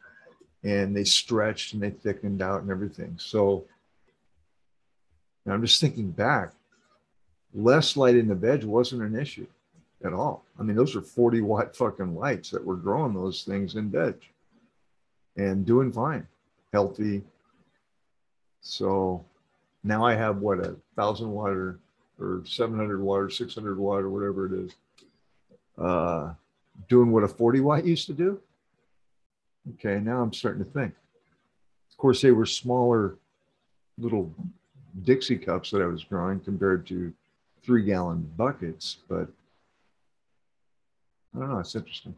And 0.62 0.97
they 0.97 1.05
stretched 1.05 1.75
and 1.75 1.83
they 1.83 1.90
thickened 1.90 2.40
out 2.40 2.62
and 2.62 2.71
everything. 2.71 3.17
So 3.19 3.64
I'm 5.47 5.61
just 5.61 5.81
thinking 5.81 6.11
back, 6.11 6.53
less 7.53 7.97
light 7.97 8.17
in 8.17 8.29
the 8.29 8.35
bed 8.35 8.64
wasn't 8.64 9.03
an 9.03 9.19
issue 9.19 9.47
at 10.05 10.14
all. 10.14 10.45
I 10.59 10.62
mean, 10.62 10.77
those 10.77 10.97
are 10.97 11.03
40 11.03 11.43
watt 11.43 11.77
fucking 11.77 12.17
lights 12.17 12.51
that 12.51 12.64
were 12.64 12.77
growing 12.77 13.12
those 13.12 13.45
things 13.45 13.77
in 13.77 13.90
bed 13.90 14.14
and 15.37 15.66
doing 15.66 15.92
fine, 15.92 16.27
healthy. 16.73 17.23
So 18.61 19.25
now 19.83 20.05
I 20.05 20.14
have 20.14 20.38
what 20.38 20.59
a 20.59 20.77
thousand 20.97 21.31
water 21.31 21.79
or, 22.18 22.38
or 22.38 22.47
700 22.47 23.01
water, 23.01 23.29
600 23.29 23.79
water, 23.79 24.09
whatever 24.09 24.47
it 24.47 24.53
is, 24.53 24.73
uh, 25.79 26.33
doing 26.88 27.11
what 27.11 27.25
a 27.25 27.29
40 27.29 27.61
watt 27.61 27.85
used 27.85 28.07
to 28.07 28.12
do. 28.12 28.40
Okay, 29.75 29.99
now 29.99 30.23
I'm 30.23 30.33
starting 30.33 30.64
to 30.64 30.70
think. 30.70 30.94
Of 31.90 31.97
course, 31.97 32.20
they 32.20 32.33
were 32.33 32.47
smaller 32.47 33.16
little 33.99 34.33
Dixie 35.05 35.38
cups 35.38 35.70
that 35.70 35.83
I 35.83 35.87
was 35.87 36.05
growing 36.05 36.40
compared 36.40 36.87
to 36.88 37.12
three 37.62 37.85
gallon 37.85 38.31
buckets, 38.37 38.99
but 39.09 39.29
I 41.35 41.38
don't 41.38 41.49
know. 41.49 41.59
It's 41.59 41.75
interesting. 41.75 42.14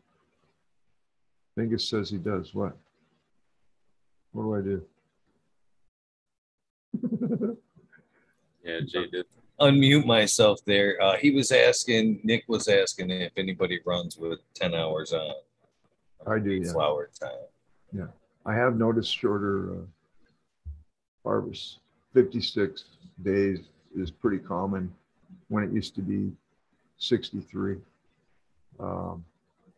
Bingus 1.57 1.83
says 1.83 2.11
he 2.11 2.18
does 2.18 2.55
what? 2.55 2.76
What 4.37 4.44
do 4.44 4.55
I 4.55 4.61
do? 7.11 7.27
yeah, 8.62 8.81
Jay 8.87 9.07
did. 9.11 9.25
Unmute 9.59 10.05
myself 10.05 10.62
there. 10.66 11.03
Uh, 11.03 11.16
he 11.16 11.31
was 11.31 11.51
asking, 11.51 12.20
Nick 12.22 12.44
was 12.46 12.68
asking 12.68 13.11
if 13.11 13.33
anybody 13.38 13.81
runs 13.87 14.18
with 14.18 14.40
10 14.53 14.75
hours 14.75 15.14
on. 15.14 15.33
I 16.27 16.38
do. 16.38 16.51
Yeah. 16.51 16.70
Flower 16.70 17.09
time. 17.18 17.31
Yeah. 17.94 18.09
I 18.44 18.55
have 18.55 18.77
noticed 18.77 19.16
shorter 19.16 19.72
uh, 19.72 19.77
harvest. 21.25 21.79
56 22.12 22.85
days 23.22 23.61
is 23.96 24.11
pretty 24.11 24.38
common 24.38 24.92
when 25.49 25.64
it 25.64 25.72
used 25.72 25.94
to 25.94 26.03
be 26.03 26.31
63. 26.99 27.79
Um, 28.79 29.25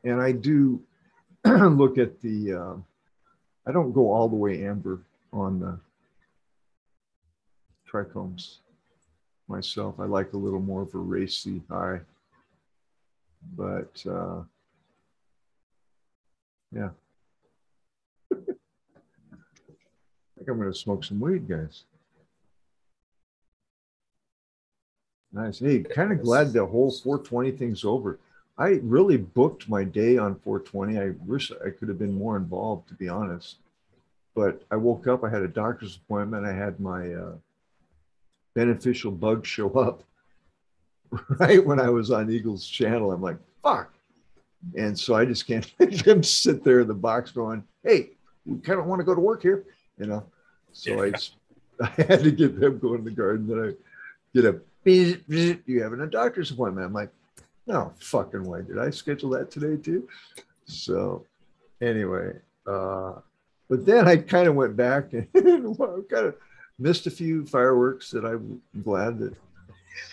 and 0.03 0.21
I 0.21 0.33
do 0.33 0.83
look 1.47 1.97
at 1.97 2.21
the, 2.21 2.55
uh, 2.55 2.75
I 3.69 3.73
don't 3.73 3.93
go 3.93 4.11
all 4.11 4.31
the 4.31 4.37
way 4.37 4.65
amber 4.65 5.03
on 5.31 5.61
the 5.61 5.79
trichomes 7.87 8.57
myself. 9.47 10.01
I 10.01 10.05
like 10.05 10.33
a 10.33 10.39
little 10.39 10.61
more 10.61 10.81
of 10.81 10.95
a 10.95 10.99
racy 10.99 11.61
high. 11.69 12.01
But 13.55 14.03
uh, 14.11 14.41
yeah. 16.75 16.89
I 18.33 18.37
think 20.37 20.49
I'm 20.49 20.59
going 20.59 20.73
to 20.73 20.79
smoke 20.79 21.05
some 21.05 21.21
weed, 21.21 21.47
guys. 21.47 21.85
Nice. 25.31 25.59
Hey, 25.59 25.81
kind 25.81 26.11
of 26.11 26.23
glad 26.23 26.55
the 26.55 26.65
whole 26.65 26.91
420 26.91 27.51
thing's 27.53 27.85
over. 27.85 28.19
I 28.59 28.81
really 28.83 29.17
booked 29.17 29.69
my 29.69 29.85
day 29.85 30.19
on 30.19 30.35
420. 30.41 30.99
I 30.99 31.11
wish 31.25 31.53
I 31.65 31.71
could 31.71 31.89
have 31.89 31.99
been 31.99 32.15
more 32.15 32.37
involved, 32.37 32.89
to 32.89 32.95
be 32.95 33.09
honest. 33.09 33.57
But 34.35 34.63
I 34.71 34.77
woke 34.77 35.07
up, 35.07 35.23
I 35.23 35.31
had 35.31 35.43
a 35.43 35.49
doctor's 35.49 35.97
appointment, 35.97 36.45
I 36.45 36.53
had 36.53 36.81
my 36.81 37.13
uh, 37.13 37.33
beneficial 38.55 39.13
bug 39.13 39.47
show 39.47 39.71
up 39.71 40.03
right 41.39 41.65
when 41.65 41.81
I 41.81 41.89
was 41.89 42.11
on 42.11 42.31
Eagle's 42.31 42.67
channel. 42.67 43.13
I'm 43.13 43.23
like, 43.23 43.39
fuck. 43.63 43.93
And 44.77 44.99
so 44.99 45.15
I 45.15 45.25
just 45.25 45.47
can't 45.47 45.73
make 45.79 46.05
him 46.05 46.23
sit 46.23 46.65
there 46.65 46.81
in 46.81 46.89
the 46.89 46.95
box 46.95 47.31
going, 47.31 47.63
hey, 47.85 48.11
we 48.45 48.59
kind 48.59 48.81
of 48.81 48.87
want 48.87 49.01
to 49.01 49.05
go 49.05 49.15
to 49.15 49.21
work 49.21 49.43
here, 49.43 49.65
you 49.99 50.07
know. 50.07 50.25
So 50.73 51.05
yeah. 51.05 51.17
I, 51.81 51.85
I 51.99 52.03
had 52.03 52.25
to 52.25 52.33
get 52.33 52.59
them 52.59 52.79
going 52.79 53.01
in 53.01 53.05
the 53.05 53.11
garden. 53.13 53.47
Then 53.47 53.61
I 53.61 53.73
get 54.35 54.45
a 54.45 54.61
you 54.85 55.83
having 55.83 56.01
a 56.01 56.07
doctor's 56.07 56.51
appointment. 56.51 56.87
I'm 56.87 56.93
like, 56.93 57.11
no 57.69 57.93
fucking 58.01 58.45
way. 58.45 58.63
Did 58.63 58.79
I 58.79 58.91
schedule 58.91 59.31
that 59.31 59.51
today 59.51 59.81
too? 59.81 60.09
So 60.65 61.25
anyway, 61.81 62.33
uh, 62.67 63.15
but 63.69 63.85
then 63.85 64.09
I 64.09 64.17
kind 64.17 64.49
of 64.49 64.55
went 64.55 64.77
back 64.77 65.13
and 65.13 65.79
kind 65.79 66.27
of 66.27 66.35
missed 66.79 67.07
a 67.07 67.11
few 67.11 67.45
fireworks 67.45 68.11
that 68.11 68.25
I'm 68.25 68.63
glad 68.83 69.19
that 69.19 69.35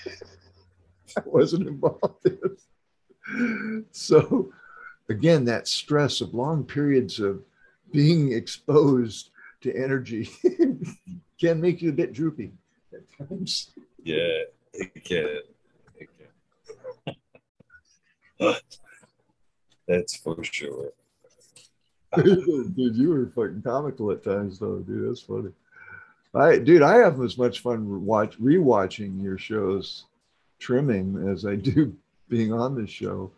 I 1.18 1.22
wasn't 1.26 1.68
involved 1.68 2.26
in. 2.26 3.86
So 3.92 4.52
again, 5.10 5.46
that 5.46 5.68
stress 5.68 6.22
of 6.22 6.34
long 6.34 6.64
periods 6.64 7.20
of 7.20 7.42
being 7.92 8.34
exposed 8.34 9.30
to 9.62 9.74
energy 9.76 10.30
can 11.40 11.62
make 11.62 11.82
you 11.82 11.90
a 11.90 11.94
bit 11.94 12.14
droopy 12.14 12.52
at 12.94 13.28
times. 13.30 13.72
Yeah. 14.04 14.44
It 14.74 15.06
can. 15.06 15.40
That's 19.88 20.16
for 20.18 20.44
sure. 20.44 20.92
dude, 22.24 22.96
you 22.96 23.10
were 23.10 23.28
fucking 23.28 23.62
comical 23.62 24.12
at 24.12 24.24
times, 24.24 24.60
though, 24.60 24.80
dude. 24.80 25.10
That's 25.10 25.22
funny. 25.22 25.52
I, 26.34 26.58
dude, 26.58 26.82
I 26.82 26.98
have 26.98 27.22
as 27.22 27.38
much 27.38 27.62
fun 27.62 28.06
watch 28.06 28.40
rewatching 28.40 29.22
your 29.24 29.38
shows, 29.38 30.06
trimming 30.60 31.28
as 31.30 31.46
I 31.46 31.56
do 31.56 31.96
being 32.30 32.52
on 32.54 32.76
this 32.76 32.90
show. 32.90 33.32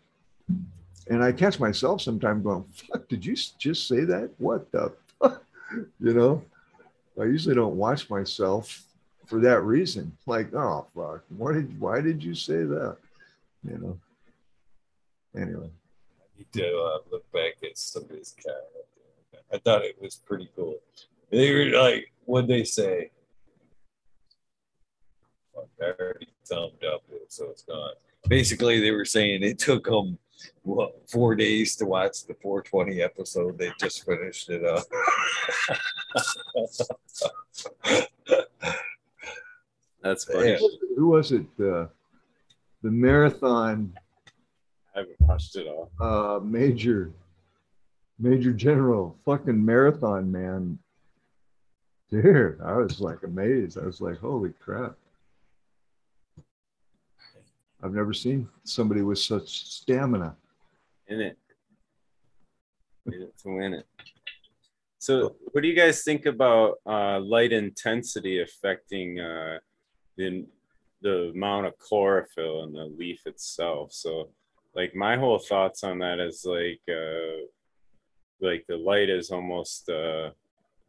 And 1.10 1.22
I 1.22 1.32
catch 1.32 1.58
myself 1.58 2.02
sometimes 2.02 2.44
going, 2.44 2.64
"Fuck, 2.72 3.08
did 3.08 3.24
you 3.24 3.34
just 3.34 3.88
say 3.88 4.04
that? 4.04 4.30
What 4.38 4.70
the?" 4.72 4.92
Fuck? 5.20 5.42
You 6.00 6.14
know, 6.14 6.42
I 7.20 7.24
usually 7.24 7.54
don't 7.54 7.76
watch 7.76 8.10
myself 8.10 8.82
for 9.26 9.40
that 9.40 9.62
reason. 9.62 10.16
Like, 10.26 10.54
oh 10.54 10.86
fuck, 10.94 11.22
why 11.36 11.52
did 11.54 11.80
why 11.80 12.00
did 12.00 12.22
you 12.22 12.34
say 12.34 12.64
that? 12.64 12.96
You 13.64 13.78
know. 13.78 13.98
Anyway. 15.38 15.70
I 15.70 16.38
need 16.38 16.52
to 16.52 16.78
uh, 16.78 16.98
look 17.10 17.30
back 17.32 17.54
at 17.62 17.78
somebody's 17.78 18.34
cat. 18.44 19.42
I 19.52 19.58
thought 19.58 19.84
it 19.84 20.00
was 20.00 20.16
pretty 20.16 20.50
cool. 20.54 20.76
They 21.30 21.52
were 21.52 21.78
like, 21.78 22.12
what 22.24 22.46
they 22.48 22.64
say? 22.64 23.10
I 25.80 25.92
already 26.00 26.28
thumbed 26.44 26.84
up 26.84 27.02
it, 27.10 27.32
so 27.32 27.46
it's 27.50 27.62
gone. 27.62 27.92
Basically, 28.28 28.80
they 28.80 28.90
were 28.90 29.04
saying 29.04 29.42
it 29.42 29.58
took 29.58 29.84
them 29.84 30.18
what 30.62 31.08
four 31.08 31.34
days 31.34 31.76
to 31.76 31.84
watch 31.84 32.26
the 32.26 32.34
420 32.34 33.02
episode. 33.02 33.58
They 33.58 33.72
just 33.80 34.04
finished 34.04 34.50
it 34.50 34.64
up. 34.64 34.84
That's 40.02 40.24
funny. 40.24 40.50
Yeah. 40.50 40.58
Who 40.96 41.08
was 41.08 41.32
it? 41.32 41.44
The 41.56 41.90
the 42.82 42.90
marathon. 42.90 43.94
I 44.98 45.02
haven't 45.02 45.20
watched 45.20 45.54
it 45.54 45.68
all. 45.68 45.92
Uh, 46.00 46.40
Major, 46.40 47.12
Major 48.18 48.52
General, 48.52 49.16
fucking 49.24 49.64
marathon 49.64 50.32
man. 50.32 50.76
Dude, 52.10 52.60
I 52.64 52.74
was 52.74 53.00
like 53.00 53.22
amazed. 53.22 53.78
I 53.78 53.86
was 53.86 54.00
like, 54.00 54.18
holy 54.18 54.52
crap. 54.58 54.96
I've 57.80 57.94
never 57.94 58.12
seen 58.12 58.48
somebody 58.64 59.02
with 59.02 59.20
such 59.20 59.48
stamina. 59.48 60.34
In 61.06 61.20
it. 61.20 61.38
to 63.06 63.22
win 63.44 63.74
it. 63.74 63.86
So, 64.98 65.36
what 65.52 65.62
do 65.62 65.68
you 65.68 65.76
guys 65.76 66.02
think 66.02 66.26
about 66.26 66.78
uh, 66.84 67.20
light 67.20 67.52
intensity 67.52 68.42
affecting 68.42 69.20
uh, 69.20 69.58
the 70.16 70.44
the 71.02 71.30
amount 71.34 71.66
of 71.66 71.78
chlorophyll 71.78 72.64
in 72.64 72.72
the 72.72 72.84
leaf 72.84 73.26
itself. 73.26 73.92
So 73.92 74.30
like 74.74 74.94
my 74.94 75.16
whole 75.16 75.38
thoughts 75.38 75.84
on 75.84 75.98
that 75.98 76.18
is 76.18 76.44
like 76.44 76.80
uh 76.88 77.44
like 78.40 78.64
the 78.68 78.76
light 78.76 79.08
is 79.08 79.30
almost 79.30 79.88
uh 79.88 80.30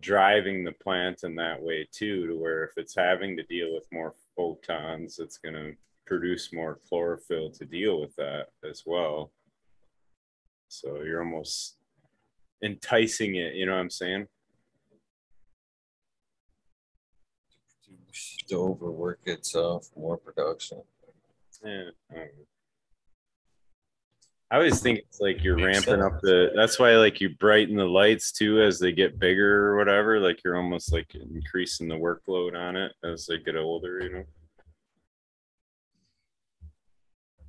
driving 0.01 0.63
the 0.63 0.71
plant 0.71 1.23
in 1.23 1.35
that 1.35 1.61
way 1.61 1.87
too 1.91 2.27
to 2.27 2.37
where 2.37 2.63
if 2.63 2.71
it's 2.77 2.95
having 2.95 3.35
to 3.35 3.43
deal 3.43 3.73
with 3.73 3.85
more 3.91 4.13
photons 4.35 5.19
it's 5.19 5.37
going 5.37 5.53
to 5.55 5.73
produce 6.05 6.53
more 6.53 6.79
chlorophyll 6.87 7.49
to 7.51 7.65
deal 7.65 7.99
with 7.99 8.15
that 8.15 8.47
as 8.67 8.83
well 8.85 9.31
so 10.69 11.01
you're 11.01 11.21
almost 11.21 11.77
enticing 12.63 13.35
it 13.35 13.55
you 13.55 13.65
know 13.65 13.73
what 13.73 13.79
i'm 13.79 13.89
saying 13.89 14.27
to 18.49 18.55
overwork 18.55 19.19
itself, 19.25 19.89
more 19.95 20.17
production. 20.17 20.81
Yeah. 21.63 21.89
Um, 22.15 22.27
I 24.51 24.55
always 24.55 24.81
think 24.81 24.99
it's 24.99 25.19
like 25.19 25.43
you're 25.43 25.57
Makes 25.57 25.85
ramping 25.87 26.01
sense. 26.01 26.13
up 26.13 26.21
the. 26.21 26.51
That's 26.55 26.79
why 26.79 26.95
like 26.95 27.21
you 27.21 27.29
brighten 27.35 27.75
the 27.75 27.85
lights 27.85 28.31
too 28.31 28.61
as 28.61 28.79
they 28.79 28.91
get 28.91 29.19
bigger 29.19 29.67
or 29.67 29.77
whatever. 29.77 30.19
Like 30.19 30.43
you're 30.43 30.57
almost 30.57 30.91
like 30.91 31.13
increasing 31.13 31.87
the 31.87 31.95
workload 31.95 32.55
on 32.57 32.75
it 32.75 32.93
as 33.03 33.27
they 33.27 33.37
get 33.37 33.55
older. 33.55 33.99
You 33.99 34.13
know. 34.13 34.23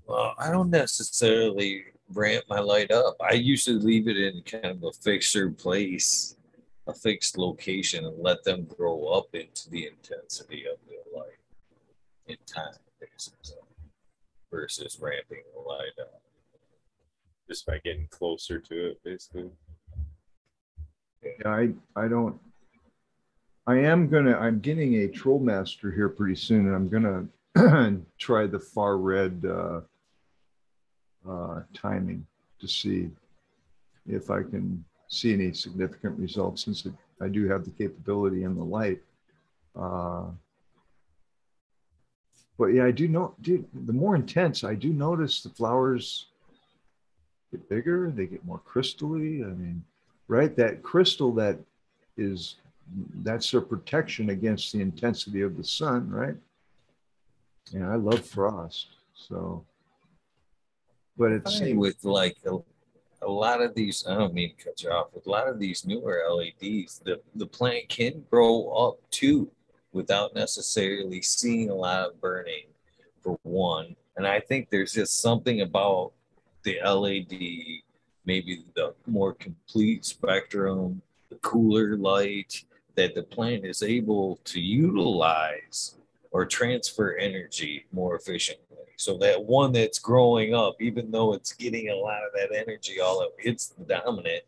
Well, 0.06 0.34
I 0.38 0.50
don't 0.50 0.70
necessarily 0.70 1.84
ramp 2.12 2.44
my 2.48 2.58
light 2.58 2.90
up. 2.90 3.16
I 3.22 3.32
usually 3.32 3.78
leave 3.78 4.08
it 4.08 4.18
in 4.18 4.42
kind 4.42 4.66
of 4.66 4.82
a 4.82 4.92
fixed 4.92 5.36
place, 5.56 6.36
a 6.86 6.92
fixed 6.92 7.38
location, 7.38 8.04
and 8.04 8.18
let 8.18 8.44
them 8.44 8.64
grow 8.76 9.06
up 9.06 9.34
into 9.34 9.70
the 9.70 9.86
intensity 9.86 10.64
of 10.66 10.76
the 10.86 11.18
light 11.18 11.38
in 12.26 12.36
time, 12.44 12.74
basically, 13.00 13.56
versus 14.50 14.98
ramping 15.00 15.44
the 15.54 15.60
light 15.60 15.92
up. 15.98 16.20
Just 17.50 17.66
by 17.66 17.78
getting 17.78 18.06
closer 18.10 18.60
to 18.60 18.90
it, 18.90 19.02
basically. 19.02 19.50
Yeah, 21.20 21.48
I, 21.48 21.70
I 21.96 22.06
don't, 22.06 22.38
I 23.66 23.78
am 23.78 24.08
gonna, 24.08 24.38
I'm 24.38 24.60
getting 24.60 25.02
a 25.02 25.08
TrolMaster 25.08 25.92
here 25.92 26.08
pretty 26.08 26.36
soon 26.36 26.68
and 26.68 26.76
I'm 26.76 26.88
gonna 26.88 27.96
try 28.18 28.46
the 28.46 28.60
far 28.60 28.98
red 28.98 29.44
uh, 29.44 29.80
uh, 31.28 31.62
timing 31.74 32.24
to 32.60 32.68
see 32.68 33.10
if 34.06 34.30
I 34.30 34.42
can 34.44 34.84
see 35.08 35.32
any 35.32 35.52
significant 35.52 36.20
results 36.20 36.64
since 36.64 36.86
it, 36.86 36.92
I 37.20 37.26
do 37.26 37.48
have 37.48 37.64
the 37.64 37.72
capability 37.72 38.44
in 38.44 38.54
the 38.54 38.62
light. 38.62 39.00
Uh, 39.74 40.26
but 42.56 42.66
yeah, 42.66 42.84
I 42.84 42.92
do 42.92 43.08
know, 43.08 43.34
dude, 43.40 43.66
the 43.86 43.92
more 43.92 44.14
intense, 44.14 44.62
I 44.62 44.76
do 44.76 44.92
notice 44.92 45.42
the 45.42 45.50
flowers 45.50 46.29
get 47.50 47.68
bigger, 47.68 48.10
they 48.10 48.26
get 48.26 48.44
more 48.44 48.60
crystally. 48.66 49.44
I 49.44 49.54
mean, 49.54 49.82
right? 50.28 50.54
That 50.56 50.82
crystal 50.82 51.32
that 51.34 51.58
is 52.16 52.56
that's 53.22 53.50
their 53.50 53.60
protection 53.60 54.30
against 54.30 54.72
the 54.72 54.80
intensity 54.80 55.42
of 55.42 55.56
the 55.56 55.64
sun, 55.64 56.10
right? 56.10 56.34
Yeah, 57.72 57.90
I 57.90 57.96
love 57.96 58.24
frost. 58.24 58.88
So, 59.14 59.64
but 61.16 61.32
it's 61.32 61.60
with 61.60 62.04
like 62.04 62.36
a, 62.46 62.56
a 63.22 63.30
lot 63.30 63.60
of 63.60 63.74
these. 63.74 64.04
I 64.08 64.14
don't 64.14 64.34
mean 64.34 64.54
to 64.56 64.64
cut 64.64 64.82
you 64.82 64.90
off. 64.90 65.08
With 65.14 65.26
a 65.26 65.30
lot 65.30 65.48
of 65.48 65.58
these 65.58 65.84
newer 65.84 66.22
LEDs, 66.28 67.00
the 67.04 67.20
the 67.34 67.46
plant 67.46 67.88
can 67.88 68.24
grow 68.30 68.70
up 68.70 68.98
too, 69.10 69.50
without 69.92 70.34
necessarily 70.34 71.22
seeing 71.22 71.70
a 71.70 71.74
lot 71.74 72.08
of 72.08 72.20
burning. 72.20 72.64
For 73.22 73.38
one, 73.42 73.96
and 74.16 74.26
I 74.26 74.40
think 74.40 74.70
there's 74.70 74.94
just 74.94 75.20
something 75.20 75.60
about 75.60 76.12
the 76.62 76.78
LED 76.84 77.82
maybe 78.24 78.64
the 78.74 78.94
more 79.06 79.34
complete 79.34 80.04
spectrum, 80.04 81.02
the 81.30 81.36
cooler 81.36 81.96
light 81.96 82.64
that 82.94 83.14
the 83.14 83.22
plant 83.22 83.64
is 83.64 83.82
able 83.82 84.38
to 84.44 84.60
utilize 84.60 85.96
or 86.30 86.44
transfer 86.44 87.16
energy 87.16 87.86
more 87.92 88.14
efficiently. 88.16 88.66
So 88.96 89.16
that 89.18 89.42
one 89.42 89.72
that's 89.72 89.98
growing 89.98 90.54
up, 90.54 90.76
even 90.80 91.10
though 91.10 91.32
it's 91.32 91.52
getting 91.54 91.88
a 91.88 91.96
lot 91.96 92.22
of 92.22 92.32
that 92.34 92.54
energy 92.54 93.00
all 93.00 93.22
at 93.22 93.30
it's 93.38 93.68
the 93.68 93.84
dominant, 93.84 94.42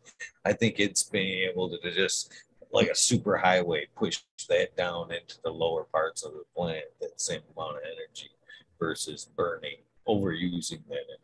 I 0.45 0.53
think 0.53 0.79
it's 0.79 1.03
being 1.03 1.49
able 1.49 1.69
to 1.69 1.91
just 1.91 2.31
like 2.71 2.87
a 2.87 2.95
super 2.95 3.37
highway 3.37 3.87
push 3.95 4.21
that 4.49 4.75
down 4.77 5.11
into 5.11 5.37
the 5.43 5.49
lower 5.49 5.85
parts 5.85 6.23
of 6.23 6.33
the 6.33 6.43
plant, 6.55 6.85
that 7.01 7.19
same 7.19 7.41
amount 7.55 7.77
of 7.77 7.83
energy 7.83 8.31
versus 8.79 9.29
burning, 9.35 9.77
overusing 10.07 10.81
that 10.89 11.05
energy. 11.09 11.22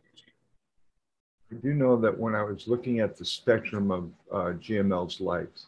I 1.52 1.56
do 1.56 1.74
know 1.74 1.97
that 1.97 2.18
when 2.18 2.36
I 2.36 2.43
was 2.43 2.68
looking 2.68 3.00
at 3.00 3.18
the 3.18 3.26
spectrum 3.26 3.89
of 3.89 4.12
uh, 4.32 4.54
GML's 4.60 5.20
lights, 5.20 5.68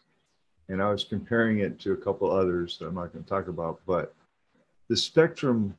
and 0.68 0.80
I 0.80 0.88
was 0.90 1.02
comparing 1.02 1.58
it 1.58 1.80
to 1.80 1.92
a 1.92 1.96
couple 1.96 2.30
others 2.30 2.78
that 2.78 2.86
I'm 2.86 2.94
not 2.94 3.12
going 3.12 3.24
to 3.24 3.28
talk 3.28 3.48
about, 3.48 3.80
but 3.84 4.14
the 4.88 4.96
spectrum 4.96 5.76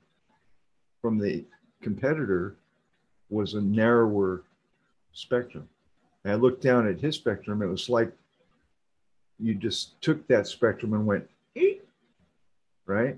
from 1.01 1.17
the 1.17 1.45
competitor 1.81 2.55
was 3.29 3.53
a 3.53 3.61
narrower 3.61 4.43
spectrum. 5.13 5.67
And 6.23 6.33
I 6.33 6.35
looked 6.35 6.61
down 6.61 6.87
at 6.87 6.99
his 6.99 7.15
spectrum, 7.15 7.61
it 7.61 7.67
was 7.67 7.89
like 7.89 8.11
you 9.39 9.55
just 9.55 9.99
took 10.01 10.27
that 10.27 10.47
spectrum 10.47 10.93
and 10.93 11.05
went, 11.05 11.29
right? 12.85 13.17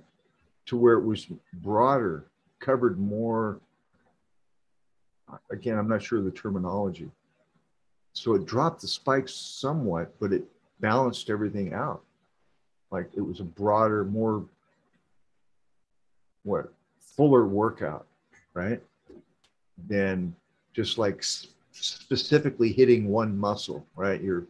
To 0.67 0.77
where 0.77 0.95
it 0.95 1.03
was 1.03 1.27
broader, 1.53 2.25
covered 2.59 2.99
more 2.99 3.59
again, 5.51 5.77
I'm 5.77 5.87
not 5.87 6.03
sure 6.03 6.19
of 6.19 6.25
the 6.25 6.31
terminology. 6.31 7.09
So 8.13 8.33
it 8.33 8.45
dropped 8.45 8.81
the 8.81 8.87
spikes 8.87 9.33
somewhat, 9.33 10.13
but 10.19 10.31
it 10.31 10.43
balanced 10.79 11.29
everything 11.29 11.73
out. 11.73 12.01
Like 12.91 13.09
it 13.15 13.21
was 13.21 13.39
a 13.39 13.43
broader, 13.43 14.05
more 14.05 14.45
what 16.43 16.71
fuller 16.99 17.45
workout, 17.45 18.05
right? 18.53 18.81
Than 19.87 20.35
just 20.73 20.97
like 20.97 21.23
specifically 21.71 22.71
hitting 22.71 23.09
one 23.09 23.37
muscle, 23.37 23.85
right? 23.95 24.21
You're 24.21 24.45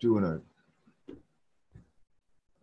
doing 0.00 0.24
a 0.24 0.40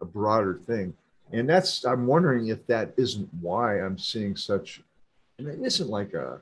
a 0.02 0.06
broader 0.06 0.60
thing. 0.66 0.94
And 1.32 1.50
that's 1.50 1.84
I'm 1.84 2.06
wondering 2.06 2.48
if 2.48 2.66
that 2.68 2.94
isn't 2.98 3.30
why 3.41 3.82
I'm 3.82 3.98
seeing 3.98 4.36
such 4.36 4.82
and 5.39 5.48
it 5.48 5.60
isn't 5.62 5.89
like 5.89 6.14
a 6.14 6.39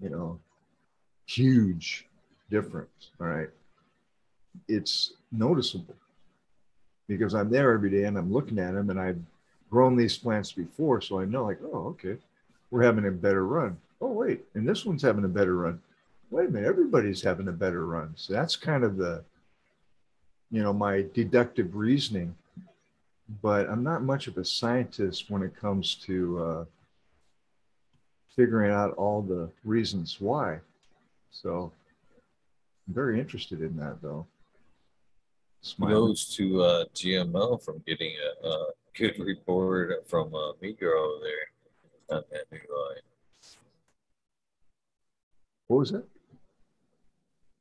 you 0.00 0.10
know, 0.10 0.38
huge 1.26 2.06
difference. 2.50 3.10
All 3.20 3.26
right. 3.26 3.48
It's 4.68 5.12
noticeable 5.32 5.96
because 7.08 7.34
I'm 7.34 7.50
there 7.50 7.72
every 7.72 7.90
day 7.90 8.04
and 8.04 8.16
I'm 8.16 8.32
looking 8.32 8.58
at 8.58 8.74
them 8.74 8.90
and 8.90 9.00
I've 9.00 9.20
grown 9.70 9.96
these 9.96 10.16
plants 10.16 10.52
before. 10.52 11.00
So 11.00 11.20
I 11.20 11.24
know, 11.24 11.44
like, 11.44 11.58
oh, 11.62 11.88
okay, 11.88 12.16
we're 12.70 12.82
having 12.82 13.06
a 13.06 13.10
better 13.10 13.46
run. 13.46 13.76
Oh, 14.00 14.12
wait, 14.12 14.44
and 14.54 14.68
this 14.68 14.84
one's 14.84 15.02
having 15.02 15.24
a 15.24 15.28
better 15.28 15.56
run. 15.56 15.80
Wait 16.30 16.48
a 16.48 16.50
minute, 16.50 16.66
everybody's 16.68 17.22
having 17.22 17.48
a 17.48 17.52
better 17.52 17.86
run. 17.86 18.12
So 18.16 18.32
that's 18.32 18.56
kind 18.56 18.84
of 18.84 18.96
the, 18.96 19.24
you 20.50 20.62
know, 20.62 20.72
my 20.72 21.04
deductive 21.14 21.74
reasoning. 21.74 22.34
But 23.42 23.68
I'm 23.68 23.82
not 23.82 24.02
much 24.02 24.26
of 24.26 24.36
a 24.38 24.44
scientist 24.44 25.30
when 25.30 25.42
it 25.42 25.56
comes 25.56 25.96
to 26.06 26.42
uh, 26.42 26.64
figuring 28.36 28.70
out 28.70 28.92
all 28.94 29.22
the 29.22 29.50
reasons 29.64 30.20
why. 30.20 30.60
So 31.30 31.72
I'm 32.86 32.94
very 32.94 33.18
interested 33.18 33.62
in 33.62 33.76
that 33.78 34.00
though. 34.02 34.26
Goes 35.80 36.26
to 36.36 36.62
uh, 36.62 36.84
GML 36.94 37.64
from 37.64 37.82
getting 37.86 38.12
a, 38.44 38.48
a, 38.48 38.66
good 38.96 39.18
report 39.18 40.08
from 40.08 40.32
uh, 40.32 40.52
Migro 40.62 41.20
there 41.20 42.16
on 42.16 42.22
that 42.30 42.44
new 42.52 42.58
line. 42.58 43.02
What 45.66 45.78
was 45.78 45.90
it? 45.92 46.04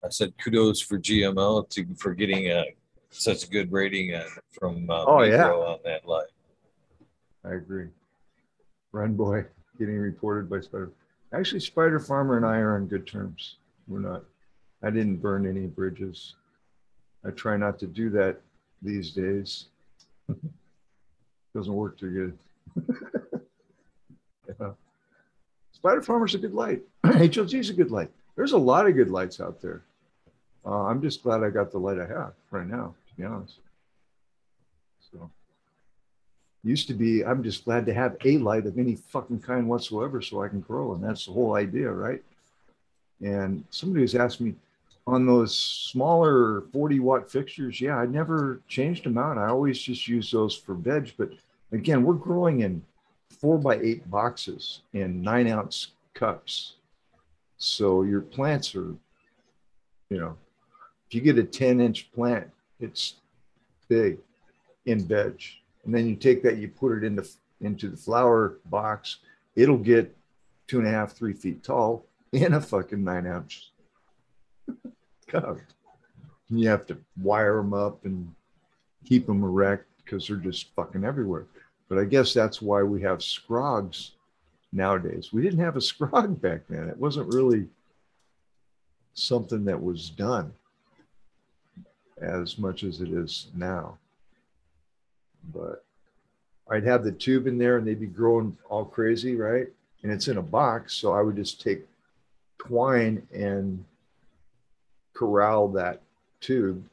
I 0.04 0.10
said 0.10 0.34
kudos 0.38 0.82
for 0.82 1.00
GML 1.00 1.68
to 1.70 1.86
for 1.98 2.14
getting 2.14 2.52
a 2.52 2.66
such 3.10 3.46
a 3.46 3.48
good 3.48 3.72
rating 3.72 4.14
uh, 4.14 4.24
from 4.52 4.88
uh, 4.90 5.04
oh, 5.06 5.18
Migro 5.18 5.30
yeah. 5.32 5.50
on 5.50 5.80
that 5.84 6.08
line. 6.08 6.26
I 7.44 7.54
agree. 7.54 7.88
Run 8.92 9.16
boy 9.16 9.46
getting 9.78 9.98
reported 9.98 10.50
by 10.50 10.60
Spider. 10.62 10.92
Actually, 11.34 11.60
Spider 11.60 12.00
Farmer 12.00 12.38
and 12.38 12.46
I 12.46 12.58
are 12.58 12.76
on 12.76 12.88
good 12.88 13.08
terms. 13.08 13.58
We're 13.88 14.00
not. 14.00 14.24
I 14.84 14.90
didn't 14.90 15.18
burn 15.18 15.48
any 15.48 15.68
bridges. 15.68 16.36
I 17.26 17.32
try 17.32 17.58
not 17.58 17.80
to 17.80 17.88
do 17.88 18.10
that 18.12 18.40
these 18.82 19.12
days. 19.12 19.66
Doesn't 21.56 21.74
work 21.74 21.98
too 21.98 22.36
good. 22.76 22.92
yeah. 24.60 24.72
Spider 25.72 26.02
Farmer's 26.02 26.36
a 26.36 26.38
good 26.38 26.54
light. 26.54 26.82
HLG's 27.06 27.70
a 27.70 27.74
good 27.74 27.92
light. 27.92 28.12
There's 28.36 28.52
a 28.52 28.58
lot 28.58 28.88
of 28.88 28.96
good 28.96 29.10
lights 29.10 29.40
out 29.40 29.62
there. 29.62 29.84
Uh, 30.66 30.86
I'm 30.86 31.02
just 31.02 31.24
glad 31.24 31.44
I 31.44 31.50
got 31.50 31.72
the 31.72 31.78
light 31.78 32.00
I 32.00 32.08
have 32.08 32.34
right 32.52 32.68
now, 32.68 32.96
to 33.08 33.16
be 33.16 33.24
honest. 33.24 33.60
So 35.12 35.30
used 36.66 36.88
to 36.88 36.94
be 36.94 37.24
i'm 37.24 37.44
just 37.44 37.64
glad 37.64 37.86
to 37.86 37.94
have 37.94 38.18
a 38.26 38.38
light 38.40 38.66
of 38.66 38.78
any 38.78 38.96
fucking 38.96 39.40
kind 39.40 39.68
whatsoever 39.68 40.22
so 40.22 40.42
i 40.42 40.48
can 40.48 40.60
grow 40.60 40.94
and 40.94 41.04
that's 41.04 41.26
the 41.26 41.32
whole 41.32 41.56
idea 41.56 41.90
right? 41.90 42.22
And 43.22 43.64
somebody 43.70 44.02
was 44.02 44.14
asking 44.14 44.48
me 44.48 44.56
on 45.08 45.26
those 45.26 45.58
smaller 45.58 46.64
40 46.74 47.00
watt 47.00 47.32
fixtures 47.32 47.80
yeah 47.80 47.98
i 47.98 48.06
never 48.06 48.62
changed 48.68 49.06
them 49.06 49.18
out. 49.18 49.38
I 49.38 49.48
always 49.48 49.80
just 49.80 50.08
use 50.08 50.32
those 50.32 50.56
for 50.56 50.74
veg 50.74 51.14
but 51.18 51.30
again 51.72 52.04
we're 52.04 52.16
growing 52.16 52.62
in 52.62 52.82
four 53.30 53.58
by 53.58 53.78
eight 53.78 54.10
boxes 54.10 54.82
in 54.94 55.22
nine 55.22 55.48
ounce 55.48 55.90
cups. 56.14 56.76
So 57.58 58.04
your 58.04 58.22
plants 58.22 58.76
are 58.76 58.96
you 60.10 60.20
know 60.20 60.36
if 61.08 61.14
you 61.14 61.22
get 61.22 61.38
a 61.38 61.44
10 61.44 61.80
inch 61.80 62.12
plant 62.12 62.50
it's 62.80 63.16
big 63.88 64.18
in 64.86 65.00
veg 65.06 65.42
and 65.86 65.94
then 65.94 66.08
you 66.08 66.16
take 66.16 66.44
that, 66.44 66.58
you 66.58 66.68
put 66.68 66.98
it 66.98 67.04
into 67.04 67.26
into 67.62 67.88
the 67.90 67.98
flower 67.98 68.58
box, 68.66 69.18
it'll 69.56 69.78
get 69.78 70.16
two 70.68 70.80
and 70.80 70.88
a 70.88 70.92
half, 70.92 71.14
three 71.14 71.34
feet 71.34 71.64
tall 71.64 72.06
in 72.32 72.54
a 72.54 72.62
fucking 72.62 73.04
nine 73.04 73.26
ounce 73.26 73.70
cup. 75.28 75.58
And 76.50 76.60
you 76.60 76.70
have 76.70 76.86
to 76.88 76.98
wire 77.22 77.58
them 77.58 77.74
up 77.74 78.06
and 78.06 78.34
keep 79.06 79.26
them 79.26 79.44
erect 79.44 79.86
because 80.04 80.28
they're 80.28 80.38
just 80.38 80.74
fucking 80.76 81.04
everywhere. 81.04 81.46
But 81.88 82.00
I 82.00 82.06
guess 82.06 82.34
that's 82.34 82.62
why 82.62 82.84
we 82.84 83.02
have 83.02 83.20
scrogs 83.20 84.12
nowadays. 84.72 85.32
We 85.32 85.42
didn't 85.42 85.60
have 85.60 85.76
a 85.76 85.80
scrog 85.80 86.42
back 86.42 86.62
then. 86.68 86.90
It 86.90 86.98
wasn't 86.98 87.34
really 87.34 87.68
something 89.14 89.64
that 89.66 89.82
was 89.82 90.10
done 90.10 90.52
as 92.22 92.58
much 92.58 92.84
as 92.84 93.02
it 93.02 93.10
is 93.10 93.48
now. 93.56 93.98
But 95.54 95.84
I'd 96.70 96.86
have 96.86 97.04
the 97.04 97.12
tube 97.12 97.48
in 97.48 97.58
there 97.58 97.78
and 97.78 97.88
they'd 97.88 98.00
be 98.00 98.08
growing 98.08 98.58
all 98.70 98.86
crazy, 98.86 99.36
right? 99.36 99.68
And 100.04 100.12
it's 100.12 100.28
in 100.28 100.38
a 100.38 100.42
box. 100.42 100.94
So 100.94 101.14
I 101.14 101.22
would 101.22 101.36
just 101.36 101.62
take 101.62 101.86
twine 102.58 103.26
and 103.34 103.84
corral 105.14 105.68
that 105.70 106.02
tube 106.42 106.84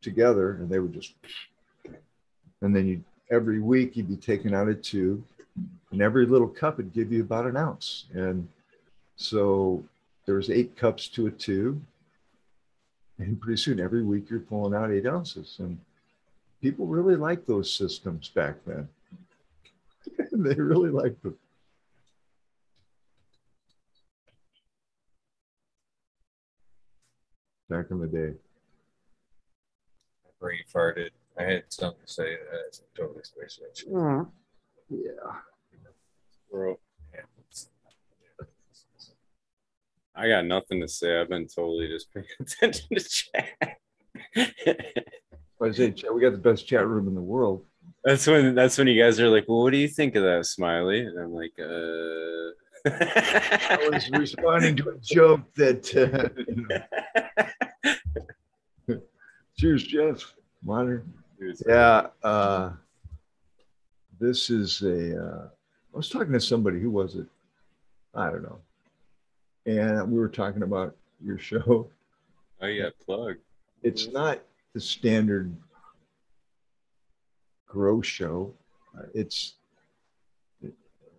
together 0.00 0.52
and 0.52 0.68
they 0.68 0.78
would 0.78 0.94
just 0.94 1.12
and 2.62 2.74
then 2.74 2.86
you 2.86 3.04
every 3.30 3.60
week 3.60 3.96
you'd 3.96 4.08
be 4.08 4.16
taking 4.16 4.54
out 4.54 4.68
a 4.68 4.74
tube 4.74 5.22
and 5.92 6.00
every 6.00 6.24
little 6.24 6.48
cup 6.48 6.78
would 6.78 6.92
give 6.92 7.12
you 7.12 7.20
about 7.20 7.46
an 7.46 7.56
ounce 7.56 8.06
and 8.14 8.48
so 9.16 9.84
there 10.24 10.36
was 10.36 10.48
eight 10.48 10.74
cups 10.76 11.08
to 11.08 11.26
a 11.26 11.30
tube 11.30 11.80
and 13.18 13.38
pretty 13.40 13.60
soon 13.60 13.78
every 13.78 14.02
week 14.02 14.30
you're 14.30 14.40
pulling 14.40 14.74
out 14.74 14.90
eight 14.90 15.06
ounces 15.06 15.56
and 15.58 15.78
people 16.60 16.86
really 16.86 17.16
liked 17.16 17.46
those 17.46 17.72
systems 17.72 18.28
back 18.28 18.56
then 18.66 18.88
they 20.32 20.54
really 20.54 20.90
liked 20.90 21.22
them 21.22 21.36
back 27.68 27.86
in 27.90 28.00
the 28.00 28.06
day 28.06 28.34
brain 30.40 30.60
farted. 30.74 31.10
I 31.38 31.44
had 31.44 31.64
something 31.68 32.00
to 32.04 32.12
say. 32.12 32.36
That's 32.50 32.82
totally 32.96 33.22
spaced 33.22 33.60
out. 33.62 33.92
Mm-hmm. 33.92 34.30
yeah 34.90 35.32
Bro, 36.50 36.78
I 40.16 40.28
got 40.28 40.46
nothing 40.46 40.80
to 40.80 40.88
say. 40.88 41.20
I've 41.20 41.28
been 41.28 41.46
totally 41.46 41.86
just 41.86 42.12
paying 42.12 42.26
attention 42.40 42.88
to 42.96 43.00
chat. 43.00 43.78
I 45.62 45.72
say 45.72 45.94
we 46.12 46.20
got 46.20 46.32
the 46.32 46.38
best 46.38 46.66
chat 46.66 46.86
room 46.86 47.08
in 47.08 47.14
the 47.14 47.20
world. 47.20 47.64
that's 48.04 48.26
when 48.26 48.54
that's 48.54 48.78
when 48.78 48.86
you 48.86 49.00
guys 49.02 49.20
are 49.20 49.28
like, 49.28 49.44
"Well, 49.48 49.62
what 49.62 49.72
do 49.72 49.76
you 49.78 49.88
think 49.88 50.16
of 50.16 50.22
that, 50.22 50.46
Smiley?" 50.46 51.00
And 51.00 51.18
I'm 51.18 51.32
like, 51.32 51.52
"Uh." 51.58 52.50
I 52.86 53.90
was 53.92 54.10
responding 54.10 54.74
to 54.76 54.90
a 54.90 54.98
joke 54.98 55.42
that. 55.56 55.94
Uh, 55.94 56.30
you 56.48 56.66
know. 58.88 59.00
Cheers, 59.58 59.84
Jeff. 59.84 60.34
Water. 60.64 61.04
Yeah. 61.66 62.06
Uh, 62.22 62.70
this 64.18 64.48
is 64.48 64.80
a. 64.80 65.22
Uh, 65.22 65.48
I 65.92 65.96
was 65.96 66.08
talking 66.08 66.32
to 66.32 66.40
somebody. 66.40 66.80
Who 66.80 66.90
was 66.90 67.16
it? 67.16 67.26
I 68.14 68.30
don't 68.30 68.42
know. 68.42 68.58
And 69.66 70.10
we 70.10 70.18
were 70.18 70.28
talking 70.28 70.62
about 70.62 70.96
your 71.22 71.38
show. 71.38 71.90
Oh, 72.62 72.66
yeah, 72.66 72.90
plug. 73.04 73.36
It's 73.82 74.08
not 74.08 74.40
the 74.74 74.80
standard 74.80 75.54
grow 77.66 78.02
show. 78.02 78.52
It's 79.14 79.54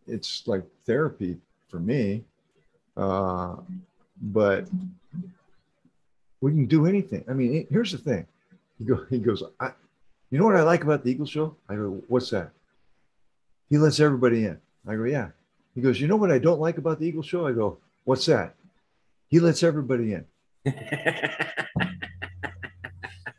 it's 0.08 0.47
like 0.47 0.64
therapy 0.86 1.38
for 1.70 1.80
me. 1.80 2.24
Uh, 2.97 3.56
but 4.22 4.68
we 6.41 6.52
can 6.52 6.66
do 6.66 6.86
anything. 6.86 7.24
I 7.30 7.34
mean, 7.34 7.66
here's 7.72 7.91
the 7.91 7.97
thing. 7.97 8.28
He, 8.78 8.86
go, 8.86 9.06
he 9.10 9.20
goes, 9.20 9.43
I, 9.60 9.72
you 10.30 10.39
know 10.39 10.45
what 10.45 10.56
I 10.56 10.64
like 10.64 10.84
about 10.84 11.04
the 11.04 11.12
Eagle 11.12 11.26
Show? 11.26 11.56
I 11.70 11.76
go, 11.76 12.02
what's 12.08 12.30
that? 12.32 12.52
He 13.70 13.78
lets 13.78 13.99
everybody 13.99 14.45
in. 14.45 14.60
I 14.88 14.95
go, 14.95 15.04
yeah. 15.04 15.30
He 15.76 15.82
goes, 15.82 16.02
you 16.02 16.08
know 16.08 16.18
what 16.18 16.32
I 16.32 16.39
don't 16.39 16.60
like 16.60 16.78
about 16.78 16.99
the 16.99 17.06
Eagle 17.06 17.24
Show? 17.24 17.47
I 17.47 17.54
go, 17.54 17.78
what's 18.04 18.26
that? 18.26 18.56
He 19.30 19.39
lets 19.39 19.64
everybody 19.64 20.14
in. 20.14 20.26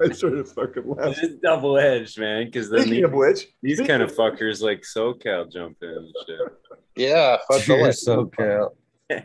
I 0.03 0.13
sort 0.13 0.35
of 0.39 0.51
fucking 0.53 0.89
laughed. 0.89 1.19
it's 1.23 1.35
double 1.43 1.79
edged, 1.79 2.19
man. 2.19 2.47
Because 2.47 2.71
then 2.71 2.83
Speaking 2.83 3.01
the- 3.03 3.07
of 3.09 3.13
which, 3.15 3.47
these 3.63 3.77
speaking 3.79 3.87
kind 3.87 4.03
of 4.03 4.15
fuckers 4.15 4.63
like 4.63 4.83
SoCal 4.83 5.51
jump 5.51 5.77
in 5.83 5.89
and 5.91 6.15
shit. 6.27 6.39
Yeah, 6.97 7.39
fuck 7.51 7.67
You're 7.67 7.87
the 7.87 7.93
so 7.93 8.27
cal. 8.27 8.77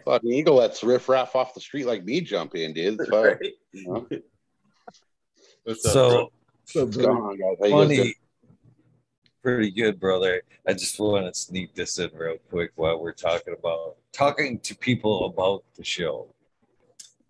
fucking 0.05 0.31
eagle 0.31 0.55
lets 0.55 0.83
riff 0.83 1.09
raff 1.09 1.35
off 1.35 1.53
the 1.53 1.59
street 1.61 1.85
like 1.85 2.03
me 2.05 2.21
jump 2.21 2.55
in, 2.55 2.73
dude. 2.73 2.99
It's 2.99 3.09
fuck. 3.09 3.39
You 3.73 3.83
know? 3.93 4.07
What's 5.63 5.85
up, 5.85 5.93
bro? 5.93 5.93
So 5.93 6.31
so 6.65 6.83
What's 6.85 6.97
going 6.97 7.17
on, 7.17 7.37
guys? 7.37 7.57
How 7.59 7.65
you 7.65 7.87
funny. 7.97 8.15
Pretty 9.43 9.71
good, 9.71 9.99
brother. 9.99 10.41
I 10.67 10.73
just 10.73 10.99
want 10.99 11.33
to 11.33 11.39
sneak 11.39 11.73
this 11.73 11.99
in 11.99 12.09
real 12.13 12.35
quick 12.49 12.71
while 12.75 12.99
we're 13.01 13.13
talking 13.13 13.53
about 13.57 13.95
talking 14.11 14.59
to 14.59 14.75
people 14.75 15.25
about 15.25 15.63
the 15.77 15.83
show. 15.85 16.27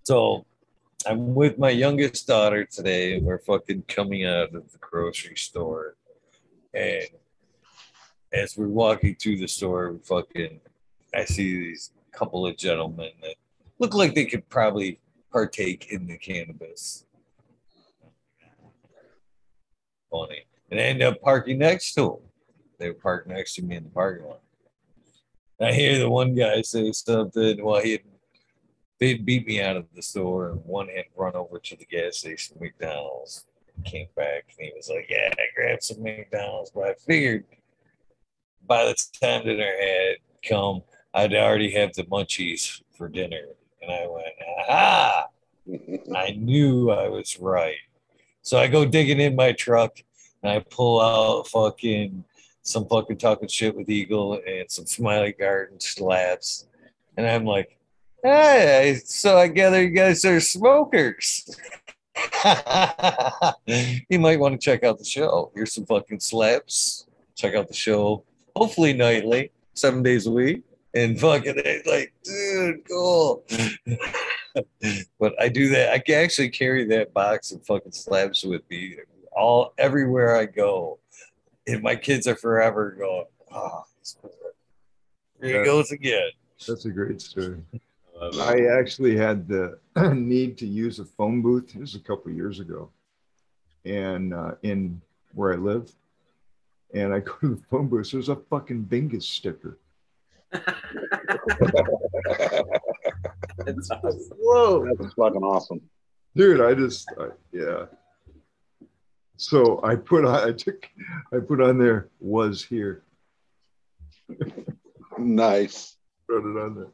So 0.04 0.46
I'm 1.06 1.36
with 1.36 1.58
my 1.58 1.70
youngest 1.70 2.28
daughter 2.28 2.66
today, 2.66 3.20
we're 3.20 3.40
fucking 3.40 3.84
coming 3.88 4.26
out 4.26 4.56
of 4.56 4.72
the 4.72 4.78
grocery 4.80 5.36
store. 5.36 5.96
And 6.74 7.06
as 8.34 8.58
we're 8.58 8.68
walking 8.68 9.16
through 9.16 9.38
the 9.38 9.48
store, 9.48 10.00
fucking 10.04 10.60
I 11.14 11.26
see 11.26 11.60
these 11.60 11.92
couple 12.12 12.48
of 12.48 12.58
gentlemen 12.58 13.12
that 13.22 13.36
look 13.80 13.94
like 13.94 14.16
they 14.16 14.26
could 14.26 14.48
probably 14.50 15.00
partake 15.32 15.88
in 15.92 16.08
the 16.08 16.18
cannabis. 16.18 17.06
Funny. 20.10 20.44
And 20.72 20.80
I 20.80 20.84
end 20.84 21.04
up 21.04 21.22
parking 21.22 21.60
next 21.60 21.94
to 21.94 22.02
them. 22.02 22.18
They 22.80 22.90
were 22.90 22.96
parked 22.96 23.28
next 23.28 23.56
to 23.56 23.62
me 23.62 23.76
in 23.76 23.84
the 23.84 23.90
parking 23.90 24.26
lot. 24.26 24.42
I 25.62 25.74
hear 25.74 26.00
the 26.00 26.10
one 26.10 26.36
guy 26.36 26.62
say 26.62 26.92
something. 26.92 27.64
while 27.64 27.82
he 27.82 27.94
had 27.94 28.02
they'd 29.00 29.26
beat 29.26 29.48
me 29.48 29.62
out 29.62 29.78
of 29.78 29.86
the 29.96 30.02
store, 30.02 30.50
and 30.50 30.66
one 30.66 30.88
had 30.88 31.06
run 31.16 31.36
over 31.36 31.60
to 31.60 31.76
the 31.76 31.86
gas 31.86 32.18
station, 32.18 32.58
McDonald's. 32.60 33.46
Came 33.86 34.08
back 34.16 34.46
and 34.58 34.68
he 34.68 34.74
was 34.76 34.90
like, 34.90 35.06
"Yeah, 35.08 35.30
I 35.32 35.44
grabbed 35.56 35.84
some 35.84 36.02
McDonald's," 36.02 36.72
but 36.72 36.84
I 36.84 36.94
figured 36.96 37.46
by 38.66 38.86
the 38.86 38.96
time 39.22 39.46
dinner 39.46 39.72
had 39.80 40.18
come, 40.44 40.82
I'd 41.14 41.36
already 41.36 41.70
have 41.72 41.94
the 41.94 42.04
munchies 42.06 42.82
for 42.98 43.08
dinner, 43.08 43.44
and 43.82 43.92
I 43.92 44.08
went, 44.08 44.34
"Aha!" 44.60 45.28
I 46.16 46.32
knew 46.32 46.90
I 46.90 47.08
was 47.10 47.40
right. 47.40 47.78
So 48.42 48.58
I 48.58 48.68
go 48.68 48.86
digging 48.86 49.20
in 49.20 49.36
my 49.36 49.52
truck 49.52 50.00
and 50.42 50.52
I 50.52 50.60
pull 50.60 51.02
out 51.02 51.48
fucking 51.48 52.24
some 52.62 52.88
fucking 52.88 53.18
talking 53.18 53.48
shit 53.48 53.76
with 53.76 53.90
Eagle 53.90 54.40
and 54.48 54.70
some 54.70 54.86
Smiley 54.86 55.34
Garden 55.34 55.80
slabs. 55.80 56.68
And 57.18 57.28
I'm 57.28 57.46
like, 57.46 57.77
hey, 58.24 59.00
so 59.06 59.38
I 59.38 59.48
gather 59.48 59.82
you 59.82 59.90
guys 59.90 60.24
are 60.26 60.40
smokers. 60.40 61.50
you 64.10 64.20
might 64.20 64.40
want 64.40 64.60
to 64.60 64.64
check 64.64 64.84
out 64.84 64.98
the 64.98 65.06
show. 65.06 65.52
Here's 65.54 65.74
some 65.74 65.86
fucking 65.86 66.20
slabs. 66.20 67.08
Check 67.36 67.54
out 67.54 67.68
the 67.68 67.74
show, 67.74 68.24
hopefully 68.56 68.94
nightly, 68.94 69.52
seven 69.76 70.02
days 70.02 70.26
a 70.26 70.32
week. 70.32 70.64
And 70.96 71.20
fucking 71.20 71.54
it's 71.58 71.88
like, 71.88 72.14
dude, 72.24 72.88
cool. 72.90 73.44
but 75.20 75.40
I 75.40 75.50
do 75.50 75.70
that. 75.70 75.92
I 75.94 76.00
can 76.00 76.16
actually 76.16 76.50
carry 76.50 76.86
that 76.86 77.14
box 77.14 77.52
of 77.52 77.64
fucking 77.66 77.92
slabs 77.92 78.44
with 78.44 78.68
me 78.70 78.96
all 79.32 79.74
everywhere 79.78 80.36
I 80.36 80.46
go. 80.46 81.00
And 81.68 81.84
my 81.84 81.96
kids 81.96 82.26
are 82.26 82.36
forever 82.36 82.96
going, 82.98 83.26
oh, 83.52 83.84
here 85.42 85.60
he 85.60 85.66
goes 85.66 85.92
again. 85.92 86.32
that's 86.68 86.86
a 86.86 86.90
great 86.90 87.22
story. 87.22 87.58
I 88.20 88.26
love 88.26 88.36
it. 88.36 88.68
I 88.70 88.80
actually 88.80 89.16
had 89.18 89.48
the 89.48 89.80
need 90.14 90.58
to 90.60 90.68
use 90.68 91.00
a 91.00 91.06
phone 91.06 91.42
booth. 91.42 91.68
This 91.68 91.80
was 91.80 91.96
a 91.96 92.00
couple 92.00 92.32
years 92.32 92.60
ago, 92.60 92.90
and 93.86 94.34
uh, 94.34 94.52
in 94.64 95.02
where 95.34 95.54
I 95.54 95.58
live, 95.58 95.92
and 96.94 97.14
I 97.14 97.20
go 97.20 97.34
to 97.42 97.56
the 97.56 97.62
phone 97.70 97.88
booth. 97.88 98.12
There's 98.12 98.30
a 98.30 98.36
fucking 98.36 98.86
Bingus 98.86 99.24
sticker. 99.24 99.78
It's 103.68 103.92
awesome. 103.92 104.38
Whoa, 104.40 104.86
That's 104.98 105.14
fucking 105.14 105.44
awesome. 105.44 105.82
dude! 106.36 106.62
I 106.62 106.74
just, 106.74 107.12
I, 107.20 107.28
yeah. 107.52 107.86
So 109.36 109.80
I 109.84 109.96
put 109.96 110.26
on, 110.26 110.48
I 110.50 110.52
took, 110.52 110.90
I 111.32 111.38
put 111.40 111.62
on 111.62 111.78
there 111.78 112.10
was 112.20 112.64
here. 112.64 113.04
Nice. 115.20 115.96
Put 116.30 116.46
it 116.46 116.58
on 116.62 116.76
there. 116.76 116.92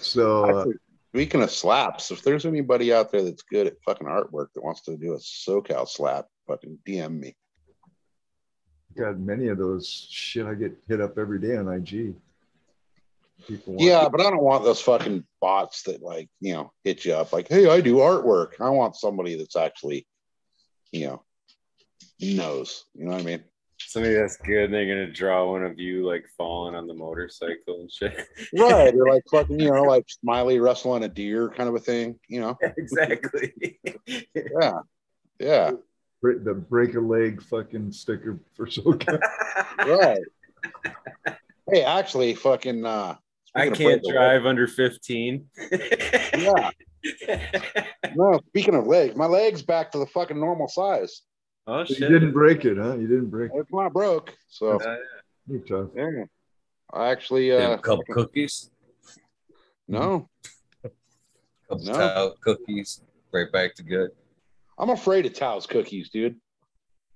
So 0.00 0.44
uh, 0.44 0.64
Speaking 1.14 1.44
of 1.44 1.50
slaps, 1.52 2.10
if 2.10 2.24
there's 2.24 2.44
anybody 2.44 2.92
out 2.92 3.12
there 3.12 3.22
that's 3.22 3.42
good 3.42 3.68
at 3.68 3.80
fucking 3.84 4.08
artwork 4.08 4.48
that 4.52 4.64
wants 4.64 4.80
to 4.82 4.96
do 4.96 5.12
a 5.12 5.18
SoCal 5.18 5.86
slap, 5.86 6.26
fucking 6.48 6.76
DM 6.84 7.20
me. 7.20 7.36
got 8.96 9.20
many 9.20 9.46
of 9.46 9.58
those 9.58 10.08
shit. 10.10 10.44
I 10.44 10.54
get 10.54 10.76
hit 10.88 11.00
up 11.00 11.16
every 11.16 11.38
day 11.38 11.56
on 11.56 11.68
IG. 11.68 12.16
Yeah, 13.68 14.08
but 14.08 14.22
I 14.22 14.24
don't 14.30 14.42
want 14.42 14.64
those 14.64 14.80
fucking 14.80 15.24
bots 15.40 15.84
that 15.84 16.02
like, 16.02 16.28
you 16.40 16.54
know, 16.54 16.72
hit 16.82 17.04
you 17.04 17.14
up 17.14 17.32
like, 17.32 17.46
hey, 17.46 17.68
I 17.68 17.80
do 17.80 17.98
artwork. 17.98 18.60
I 18.60 18.70
want 18.70 18.96
somebody 18.96 19.36
that's 19.36 19.54
actually, 19.54 20.08
you 20.90 21.06
know, 21.06 21.22
knows. 22.20 22.86
You 22.92 23.04
know 23.04 23.12
what 23.12 23.20
I 23.20 23.24
mean? 23.24 23.44
Somebody 23.86 24.14
that's 24.14 24.36
good, 24.36 24.72
they're 24.72 24.86
gonna 24.86 25.10
draw 25.10 25.50
one 25.50 25.64
of 25.64 25.78
you 25.78 26.06
like 26.06 26.26
falling 26.36 26.74
on 26.74 26.86
the 26.86 26.94
motorcycle 26.94 27.80
and 27.80 27.90
shit. 27.90 28.26
Right. 28.56 28.94
Or 28.94 29.08
like 29.08 29.22
fucking, 29.30 29.60
you 29.60 29.70
know, 29.70 29.82
like 29.82 30.04
Smiley 30.08 30.58
wrestling 30.58 31.04
a 31.04 31.08
deer 31.08 31.48
kind 31.50 31.68
of 31.68 31.74
a 31.74 31.80
thing, 31.80 32.18
you 32.28 32.40
know? 32.40 32.56
exactly. 32.76 33.78
Yeah. 34.34 34.78
Yeah. 35.40 35.72
The 36.22 36.54
break 36.54 36.94
a 36.94 37.00
leg 37.00 37.42
fucking 37.42 37.92
sticker 37.92 38.38
for 38.54 38.66
SoCal. 38.66 39.20
Right. 39.78 40.18
hey, 41.70 41.82
actually, 41.82 42.34
fucking, 42.34 42.86
uh, 42.86 43.16
I 43.54 43.66
can't 43.66 43.78
break 43.78 44.02
a 44.04 44.12
drive 44.12 44.46
under 44.46 44.66
15. 44.66 45.46
Yeah. 46.38 46.70
No, 48.16 48.40
speaking 48.48 48.74
of 48.74 48.86
legs, 48.86 49.16
my 49.16 49.26
leg's 49.26 49.62
back 49.62 49.92
to 49.92 49.98
the 49.98 50.06
fucking 50.06 50.38
normal 50.38 50.68
size. 50.68 51.22
Oh 51.66 51.84
you 51.88 51.96
didn't 51.96 52.32
break 52.32 52.64
it, 52.64 52.76
huh? 52.76 52.96
You 52.96 53.06
didn't 53.06 53.30
break 53.30 53.50
it. 53.54 53.58
It's 53.58 53.72
not 53.72 53.92
broke. 53.92 54.36
So, 54.48 54.78
Uh, 54.80 54.96
You're 55.46 55.60
tough. 55.60 55.90
yeah. 55.94 56.24
I 56.92 57.10
actually, 57.10 57.50
Them 57.50 57.72
uh, 57.72 57.76
cup 57.78 58.00
cookies, 58.10 58.70
no, 59.88 60.28
cup 60.82 60.92
No. 61.70 61.76
stout 61.78 62.40
cookies, 62.40 63.02
right 63.32 63.50
back 63.50 63.74
to 63.76 63.82
good. 63.82 64.10
I'm 64.78 64.90
afraid 64.90 65.26
of 65.26 65.34
Tao's 65.34 65.66
cookies, 65.66 66.10
dude. 66.10 66.36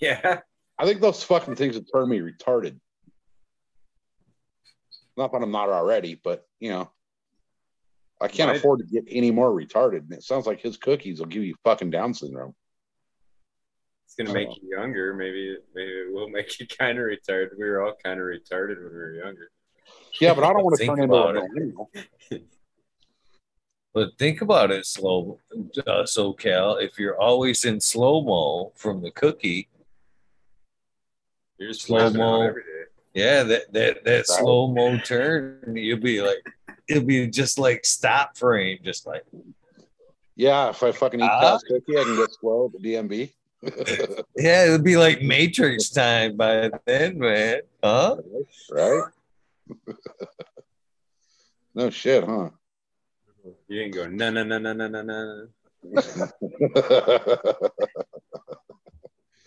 yeah. 0.00 0.40
I 0.80 0.86
think 0.86 1.00
those 1.00 1.22
fucking 1.24 1.56
things 1.56 1.74
would 1.74 1.88
turn 1.92 2.08
me 2.08 2.20
retarded. 2.20 2.78
Not 5.16 5.32
that 5.32 5.42
I'm 5.42 5.50
not 5.50 5.68
already, 5.68 6.14
but 6.22 6.46
you 6.60 6.70
know, 6.70 6.90
I 8.20 8.28
can't 8.28 8.48
Right. 8.48 8.58
afford 8.58 8.78
to 8.80 8.84
get 8.86 9.04
any 9.08 9.30
more 9.32 9.50
retarded. 9.50 9.98
And 10.02 10.12
it 10.12 10.22
sounds 10.22 10.46
like 10.46 10.60
his 10.60 10.76
cookies 10.76 11.18
will 11.18 11.26
give 11.26 11.42
you 11.44 11.56
fucking 11.64 11.90
Down 11.90 12.14
syndrome. 12.14 12.54
It's 14.08 14.14
gonna 14.14 14.32
make 14.32 14.48
you 14.62 14.70
younger. 14.74 15.12
Maybe 15.12 15.54
maybe 15.74 15.90
it 15.90 16.14
will 16.14 16.30
make 16.30 16.58
you 16.58 16.66
kind 16.66 16.98
of 16.98 17.04
retarded. 17.04 17.50
We 17.58 17.68
were 17.68 17.82
all 17.84 17.92
kind 18.02 18.18
of 18.18 18.24
retarded 18.24 18.76
when 18.82 18.88
we 18.90 18.96
were 18.96 19.14
younger. 19.14 19.50
Yeah, 20.18 20.32
but 20.32 20.44
I 20.44 20.52
don't 20.54 20.64
want 20.64 20.78
to 20.78 20.78
Think 20.78 20.96
turn 20.96 21.02
into 21.04 21.14
a 21.14 21.20
about 21.30 21.36
it. 21.36 21.50
millennial. 21.52 21.90
But 23.94 24.10
think 24.18 24.42
about 24.42 24.70
it, 24.70 24.86
slow 24.86 25.40
uh, 25.86 26.02
SoCal. 26.04 26.80
If 26.80 26.98
you're 26.98 27.18
always 27.20 27.64
in 27.64 27.80
slow 27.80 28.22
mo 28.22 28.72
from 28.76 29.02
the 29.02 29.10
cookie, 29.10 29.68
You're 31.58 31.72
Slow 31.72 31.98
slapping 32.00 32.18
mo. 32.18 32.42
every 32.42 32.62
day. 32.62 32.84
yeah, 33.14 33.42
that 33.44 33.72
that 33.72 34.04
that 34.04 34.26
slow 34.28 34.68
mo 34.68 34.98
turn, 34.98 35.74
you'll 35.74 35.98
be 35.98 36.20
like, 36.22 36.36
it'll 36.86 37.02
be 37.02 37.26
just 37.26 37.58
like 37.58 37.84
stop 37.84 38.36
frame, 38.36 38.78
just 38.84 39.06
like 39.06 39.24
Yeah, 40.36 40.68
if 40.70 40.80
I 40.82 40.92
fucking 40.92 41.20
eat 41.20 41.24
Ah. 41.30 41.40
Tao's 41.40 41.62
cookie, 41.64 41.98
I 41.98 42.04
can 42.04 42.16
get 42.16 42.28
slow 42.40 42.66
at 42.72 42.80
the 42.80 42.88
DMV. 42.94 43.32
Yeah, 44.36 44.64
it'll 44.66 44.78
be 44.78 44.96
like 44.96 45.20
Matrix 45.20 45.90
time 45.90 46.36
by 46.36 46.70
then, 46.86 47.18
man. 47.18 47.60
Huh? 47.82 48.16
right? 48.70 49.02
no 51.74 51.90
shit, 51.90 52.24
huh? 52.24 52.50
You 53.68 53.82
didn't 53.82 53.94
go 53.94 54.06
no 54.06 54.30
no 54.30 54.44
no 54.44 54.58
no 54.58 54.72
no 54.72 54.88
no 54.88 55.02
no. 55.02 55.48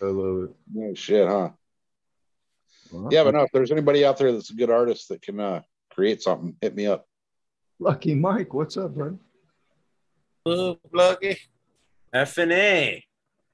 I 0.00 0.04
love 0.04 0.44
it. 0.44 0.50
no 0.72 0.94
shit, 0.94 1.26
huh? 1.26 1.50
Well, 2.90 3.08
Yeah, 3.10 3.24
but 3.24 3.34
no, 3.34 3.42
if 3.42 3.52
there's 3.52 3.70
anybody 3.72 4.04
out 4.04 4.18
there 4.18 4.32
that's 4.32 4.50
a 4.50 4.54
good 4.54 4.70
artist 4.70 5.08
that 5.08 5.22
can 5.22 5.40
uh, 5.40 5.62
create 5.90 6.22
something, 6.22 6.56
hit 6.60 6.74
me 6.74 6.86
up. 6.86 7.06
Lucky 7.78 8.14
Mike, 8.14 8.52
what's 8.52 8.76
up, 8.76 8.96
bud? 8.96 9.18
Uh, 10.44 10.74
Lucky. 10.92 11.38
F 12.12 12.36
and 12.38 12.52
A. 12.52 13.04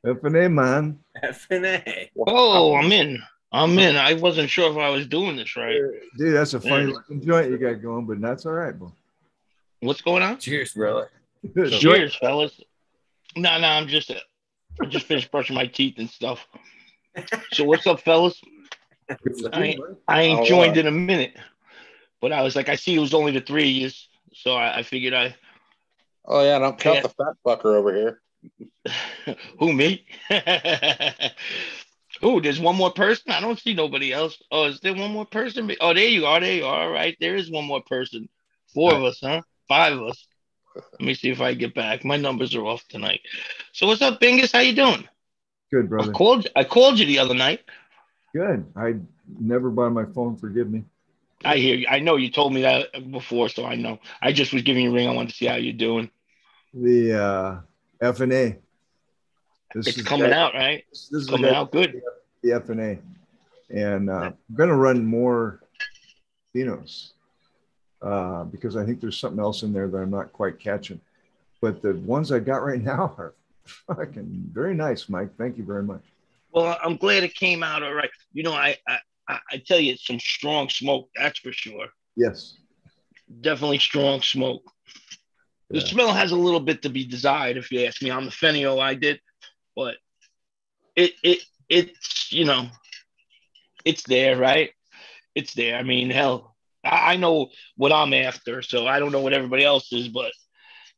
F 0.07 0.23
and 0.23 0.37
A 0.37 0.49
man. 0.49 0.99
F 1.23 1.47
and 1.51 1.67
A. 1.67 2.11
Oh, 2.27 2.75
I'm 2.77 2.93
in. 2.93 3.19
I'm 3.51 3.79
in. 3.79 3.97
I 3.97 4.15
wasn't 4.15 4.51
sure 4.51 4.71
if 4.71 4.77
I 4.77 4.91
was 4.91 5.07
doing 5.07 5.37
this 5.37 5.57
right. 5.57 5.81
Dude, 6.17 6.35
that's 6.35 6.55
a 6.55 6.61
funny 6.61 6.87
looking 6.87 7.25
joint 7.25 7.51
you 7.51 7.59
got 7.59 7.83
going, 7.83 8.07
but 8.07 8.21
that's 8.21 8.47
all 8.47 8.53
right, 8.53 8.79
bro. 8.79 8.93
What's 9.81 10.03
going 10.03 10.23
on? 10.23 10.39
Cheers, 10.39 10.75
brother. 10.75 11.11
Cheers, 11.55 12.15
fellas. 12.17 12.61
No, 13.37 13.59
no, 13.59 13.67
I'm 13.69 13.89
just 13.89 14.11
I 14.11 14.87
just 14.87 15.07
finished 15.07 15.31
brushing 15.31 15.57
my 15.57 15.67
teeth 15.67 15.95
and 15.99 16.11
stuff. 16.11 16.47
So 17.53 17.65
what's 17.65 17.87
up, 17.87 18.01
fellas? 18.01 18.41
I, 19.53 19.77
I 20.07 20.23
ain't 20.23 20.41
Oh, 20.41 20.45
joined 20.45 20.77
uh, 20.77 20.81
in 20.81 20.87
a 20.87 20.93
minute, 20.93 21.37
but 22.21 22.33
I 22.33 22.43
was 22.43 22.55
like, 22.55 22.69
I 22.69 22.75
see 22.75 22.95
it 22.95 23.01
was 23.01 23.15
only 23.15 23.33
the 23.33 23.41
three 23.41 23.63
of 23.63 23.69
you, 23.69 23.91
so 24.35 24.55
I, 24.55 24.79
I 24.79 24.83
figured 24.83 25.15
I 25.15 25.35
Oh 26.25 26.43
yeah, 26.45 26.59
don't 26.59 26.79
count 26.79 27.03
the 27.03 27.09
fat 27.09 27.35
fucker 27.45 27.75
over 27.77 27.95
here. 27.95 28.21
Who 29.59 29.73
me? 29.73 30.07
oh, 32.23 32.41
there's 32.41 32.61
one 32.61 32.77
more 32.77 32.93
person. 32.93 33.33
I 33.33 33.41
don't 33.41 33.59
see 33.59 33.75
nobody 33.75 34.13
else. 34.13 34.41
Oh, 34.51 34.65
is 34.65 34.81
there 34.81 34.95
one 34.95 35.13
more 35.13 35.27
person? 35.27 35.71
Oh, 35.81 35.95
there 35.95 36.09
you 36.09 36.27
are. 36.27 36.41
There 36.41 36.55
you 36.55 36.65
are. 36.65 36.83
All 36.85 36.91
right, 36.91 37.17
there 37.21 37.37
is 37.37 37.51
one 37.51 37.65
more 37.65 37.83
person. 37.83 38.29
Four 38.75 38.95
of 38.95 39.05
us, 39.05 39.21
huh? 39.23 39.43
Five 39.69 39.95
of 39.95 40.09
us. 40.09 40.27
Let 40.75 41.01
me 41.01 41.15
see 41.15 41.31
if 41.31 41.41
I 41.41 41.55
get 41.55 41.75
back. 41.75 42.05
My 42.05 42.17
numbers 42.17 42.55
are 42.55 42.65
off 42.65 42.87
tonight. 42.89 43.21
So 43.73 43.87
what's 43.87 44.03
up, 44.03 44.21
Bingus? 44.21 44.53
How 44.53 44.61
you 44.61 44.75
doing? 44.75 45.09
Good, 45.71 45.87
I 45.87 45.89
brother. 45.89 46.13
called. 46.13 46.47
I 46.57 46.65
called 46.65 46.99
you 46.99 47.07
the 47.07 47.19
other 47.19 47.35
night. 47.35 47.61
Good. 48.35 48.67
I 48.77 48.97
never 49.39 49.71
buy 49.71 49.89
my 49.89 50.05
phone. 50.05 50.37
Forgive 50.37 50.71
me. 50.71 50.85
I 51.45 51.57
hear 51.57 51.77
you. 51.77 51.87
I 51.89 52.01
know 52.01 52.17
you 52.17 52.31
told 52.31 52.53
me 52.53 52.63
that 52.63 53.11
before, 53.11 53.49
so 53.49 53.65
I 53.65 53.77
know. 53.77 53.99
I 54.21 54.33
just 54.33 54.53
was 54.53 54.63
giving 54.63 54.85
you 54.85 54.91
a 54.91 54.95
ring. 54.95 55.09
I 55.09 55.15
wanted 55.15 55.31
to 55.31 55.37
see 55.37 55.47
how 55.47 55.57
you're 55.57 55.73
doing. 55.73 56.11
The 56.75 57.13
uh, 57.13 57.61
F 58.01 58.21
and 58.21 58.33
A. 58.33 58.57
This 59.75 59.89
It's 59.89 59.99
is 59.99 60.05
coming 60.05 60.31
that- 60.31 60.39
out, 60.39 60.55
right? 60.55 60.85
This 60.91 61.09
is 61.13 61.27
Coming 61.27 61.43
that- 61.43 61.55
out 61.55 61.73
good. 61.73 62.01
the 62.43 62.53
F 62.53 62.69
and 62.71 62.81
A, 62.81 62.99
and 63.71 64.09
uh, 64.09 64.31
I'm 64.49 64.55
going 64.55 64.69
to 64.69 64.77
run 64.77 65.05
more 65.05 65.61
phenos 66.55 67.11
uh, 68.01 68.45
because 68.45 68.77
I 68.77 68.87
think 68.87 69.01
there's 69.01 69.19
something 69.19 69.41
else 69.41 69.63
in 69.63 69.73
there 69.73 69.89
that 69.89 69.99
I'm 69.99 70.11
not 70.11 70.33
quite 70.33 70.59
catching. 70.59 71.01
But 71.61 71.83
the 71.83 71.95
ones 71.95 72.31
I 72.31 72.39
got 72.39 72.65
right 72.65 72.81
now 72.83 73.15
are 73.19 73.35
fucking 73.89 74.51
very 74.53 74.75
nice, 74.75 75.09
Mike. 75.09 75.37
Thank 75.37 75.59
you 75.59 75.65
very 75.65 75.83
much. 75.83 76.03
Well, 76.53 76.79
I'm 76.83 76.97
glad 76.97 77.25
it 77.25 77.35
came 77.35 77.63
out 77.63 77.83
all 77.83 77.93
right. 77.95 78.11
You 78.33 78.45
know, 78.45 78.53
I 78.55 78.77
I, 78.87 78.99
I- 79.29 79.41
I 79.53 79.63
tell 79.67 79.79
you, 79.81 79.93
it's 79.93 80.07
some 80.07 80.21
strong 80.21 80.69
smoke. 80.71 81.11
That's 81.17 81.39
for 81.41 81.53
sure. 81.53 81.89
Yes. 82.17 82.57
Definitely 83.43 83.79
strong 83.81 84.23
smoke. 84.23 84.63
The 85.71 85.81
Yeah. 85.81 85.87
smell 85.87 86.13
has 86.13 86.33
a 86.33 86.37
little 86.37 86.61
bit 86.61 86.83
to 86.83 86.89
be 86.89 87.05
desired, 87.05 87.57
if 87.57 87.71
you 87.71 87.85
ask 87.85 88.03
me. 88.03 88.11
On 88.11 88.25
the 88.25 88.31
pheno, 88.31 88.81
I 88.81 88.95
did, 88.95 89.21
but 89.77 89.97
it 90.97 91.13
it 91.23 91.39
it's 91.69 92.33
you 92.33 92.45
know, 92.45 92.69
it's 93.85 94.03
there, 94.05 94.37
right? 94.37 94.71
It's 95.35 95.55
there. 95.55 95.77
I 95.77 95.83
mean, 95.83 96.11
hell, 96.11 96.57
I, 96.85 97.15
I 97.15 97.17
know 97.17 97.51
what 97.77 97.93
I'm 97.93 98.13
after, 98.15 98.63
so 98.63 98.87
I 98.87 98.99
don't 98.99 99.13
know 99.13 99.21
what 99.21 99.33
everybody 99.35 99.65
else 99.65 99.93
is, 99.93 100.09
but 100.09 100.33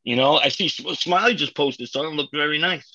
you 0.03 0.15
know, 0.15 0.37
I 0.37 0.49
see 0.49 0.67
Smiley 0.67 1.35
just 1.35 1.55
posted 1.55 1.89
something 1.89 2.15
looked 2.15 2.35
very 2.35 2.59
nice. 2.59 2.89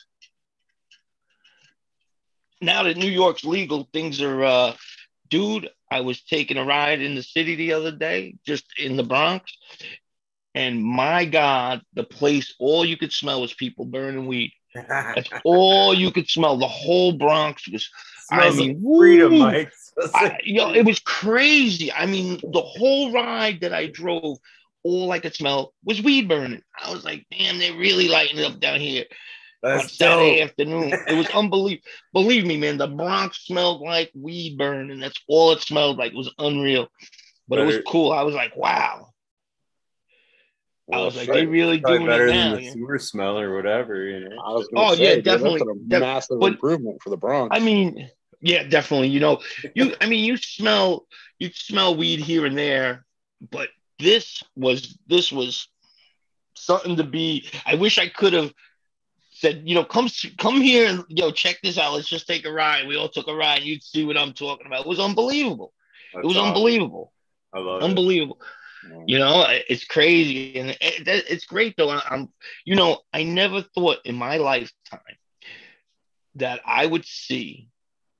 Now 2.61 2.85
that 2.85 2.97
New 2.97 3.11
York's 3.11 3.45
legal, 3.45 3.89
things 3.93 4.21
are, 4.21 4.45
uh, 4.45 4.75
dude. 5.29 5.69
I 5.91 6.01
was 6.01 6.23
taking 6.23 6.57
a 6.57 6.65
ride 6.65 7.01
in 7.01 7.15
the 7.15 7.23
city 7.23 7.55
the 7.55 7.73
other 7.73 7.93
day, 7.93 8.35
just 8.45 8.65
in 8.79 8.97
the 8.97 9.05
Bronx, 9.05 9.57
and 10.57 10.83
my 10.83 11.27
God, 11.27 11.83
the 11.93 12.03
place, 12.03 12.55
all 12.59 12.83
you 12.83 12.97
could 12.97 13.13
smell 13.13 13.43
was 13.43 13.53
people 13.53 13.85
burning 13.85 14.27
weed. 14.27 14.53
That's 14.75 15.29
all 15.45 15.93
you 15.93 16.11
could 16.11 16.31
smell. 16.31 16.57
The 16.57 16.67
whole 16.67 17.13
Bronx 17.13 17.69
was, 17.69 17.91
I 18.31 18.51
mean, 18.51 18.83
freedom. 18.83 19.39
Mike. 19.39 19.71
I, 20.15 20.39
you 20.43 20.55
know, 20.55 20.73
it 20.73 20.87
was 20.87 20.99
crazy. 21.01 21.93
I 21.93 22.07
mean, 22.07 22.41
the 22.43 22.63
whole 22.63 23.13
ride 23.13 23.61
that 23.61 23.75
I 23.75 23.89
drove, 23.89 24.39
all 24.83 25.13
I 25.13 25.19
could 25.19 25.35
smell 25.35 25.75
was 25.85 26.03
weed 26.03 26.27
burning. 26.27 26.63
I 26.83 26.91
was 26.91 27.05
like, 27.05 27.27
damn, 27.31 27.59
they're 27.59 27.77
really 27.77 28.09
lighting 28.09 28.39
it 28.39 28.51
up 28.51 28.59
down 28.59 28.81
here 28.81 29.05
on 29.63 29.79
That's 29.79 29.97
Saturday 29.97 30.39
dope. 30.39 30.49
afternoon. 30.49 30.93
It 31.07 31.17
was 31.17 31.27
unbelievable. 31.35 31.87
Believe 32.15 32.47
me, 32.47 32.57
man, 32.57 32.79
the 32.79 32.87
Bronx 32.87 33.45
smelled 33.47 33.83
like 33.83 34.11
weed 34.15 34.57
burn, 34.57 34.91
and 34.91 35.03
that's 35.03 35.21
all 35.29 35.53
it 35.53 35.61
smelled 35.61 35.99
like. 35.99 36.13
It 36.13 36.19
was 36.19 36.33
unreal. 36.39 36.89
But 37.47 37.59
it 37.59 37.67
was 37.67 37.81
cool. 37.87 38.11
I 38.11 38.23
was 38.23 38.35
like, 38.35 38.57
wow. 38.57 39.13
I 40.93 40.99
was 41.01 41.17
like, 41.17 41.27
shit. 41.27 41.35
they 41.35 41.47
really 41.47 41.81
Probably 41.81 41.99
doing 41.99 42.09
better 42.09 42.27
it 42.27 42.33
than 42.33 42.53
the 42.55 42.63
you 42.63 42.69
know? 42.69 42.75
sewer 42.75 42.99
smell 42.99 43.39
or 43.39 43.57
whatever, 43.57 44.05
you 44.05 44.29
know. 44.29 44.37
I 44.45 44.51
was 44.53 44.69
Oh, 44.77 44.95
say, 44.95 45.03
yeah, 45.03 45.15
dude, 45.17 45.25
that's 45.25 45.43
definitely. 45.43 45.73
a 45.73 45.89
Def- 45.89 46.01
massive 46.01 46.39
but- 46.41 46.53
improvement 46.53 47.03
for 47.03 47.11
the 47.11 47.17
Bronx. 47.17 47.57
I 47.57 47.61
mean, 47.61 48.09
yeah, 48.41 48.63
definitely. 48.65 49.09
You 49.09 49.21
know, 49.21 49.41
you 49.75 49.95
I 50.01 50.07
mean 50.07 50.25
you 50.25 50.37
smell 50.37 51.07
you 51.39 51.51
smell 51.53 51.97
weed 51.97 52.21
here 52.21 52.47
and 52.47 52.57
there, 52.57 53.05
but 53.51 53.69
this 53.99 54.43
was 54.55 54.97
this 55.09 55.33
was 55.33 55.69
something 56.55 56.97
to 56.97 57.05
be 57.05 57.49
I 57.65 57.75
wish 57.75 57.99
I 57.99 58.09
could 58.09 58.33
have 58.35 58.53
said, 59.33 59.63
you 59.67 59.75
know, 59.75 59.85
come 59.85 60.09
come 60.39 60.61
here 60.61 60.89
and 60.89 61.05
yo, 61.09 61.31
check 61.33 61.59
this 61.63 61.79
out. 61.79 61.95
Let's 61.95 62.09
just 62.09 62.27
take 62.29 62.47
a 62.47 62.53
ride. 62.53 62.87
We 62.87 62.97
all 62.97 63.09
took 63.09 63.27
a 63.29 63.35
ride. 63.35 63.63
You'd 63.63 63.83
see 63.83 64.05
what 64.05 64.17
I'm 64.17 64.33
talking 64.33 64.67
about. 64.67 64.81
It 64.81 64.87
was 64.87 65.01
unbelievable. 65.01 65.73
That's 66.15 66.25
it 66.25 66.29
was 66.29 66.37
awesome. 66.37 66.49
unbelievable. 66.49 67.13
I 67.53 67.59
love 67.59 67.83
it. 67.83 67.85
You 69.07 69.19
know, 69.19 69.45
it's 69.69 69.85
crazy, 69.85 70.45
and 70.45 70.71
it, 70.71 70.79
it's 71.29 71.45
great 71.47 71.75
though. 71.77 71.91
I'm, 71.91 72.29
you 72.65 72.75
know, 72.77 72.99
I 73.13 73.23
never 73.25 73.63
thought 73.63 73.99
in 74.05 74.15
my 74.17 74.37
lifetime 74.39 75.01
that 76.37 76.61
I 76.67 76.87
would 76.87 77.05
see 77.05 77.69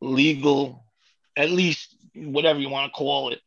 legal 0.01 0.85
at 1.37 1.51
least 1.51 1.97
whatever 2.15 2.59
you 2.59 2.69
want 2.69 2.93
to 2.93 2.97
call 2.97 3.31
it. 3.31 3.41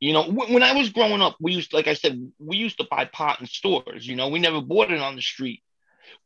You 0.00 0.12
know, 0.12 0.22
wh- 0.24 0.50
when 0.50 0.62
I 0.62 0.72
was 0.74 0.90
growing 0.90 1.20
up, 1.22 1.36
we 1.40 1.52
used, 1.52 1.72
like 1.72 1.86
I 1.88 1.94
said, 1.94 2.30
we 2.38 2.56
used 2.56 2.78
to 2.78 2.86
buy 2.90 3.06
pot 3.06 3.40
in 3.40 3.46
stores. 3.46 4.06
You 4.06 4.16
know, 4.16 4.28
we 4.28 4.38
never 4.40 4.60
bought 4.60 4.90
it 4.90 5.00
on 5.00 5.16
the 5.16 5.22
street. 5.22 5.62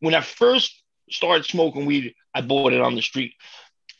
When 0.01 0.15
I 0.15 0.21
first 0.21 0.83
started 1.11 1.47
smoking 1.47 1.87
weed, 1.87 2.15
I 2.35 2.43
bought 2.43 2.73
it 2.73 2.81
on 2.81 2.95
the 2.95 3.03
street. 3.03 3.35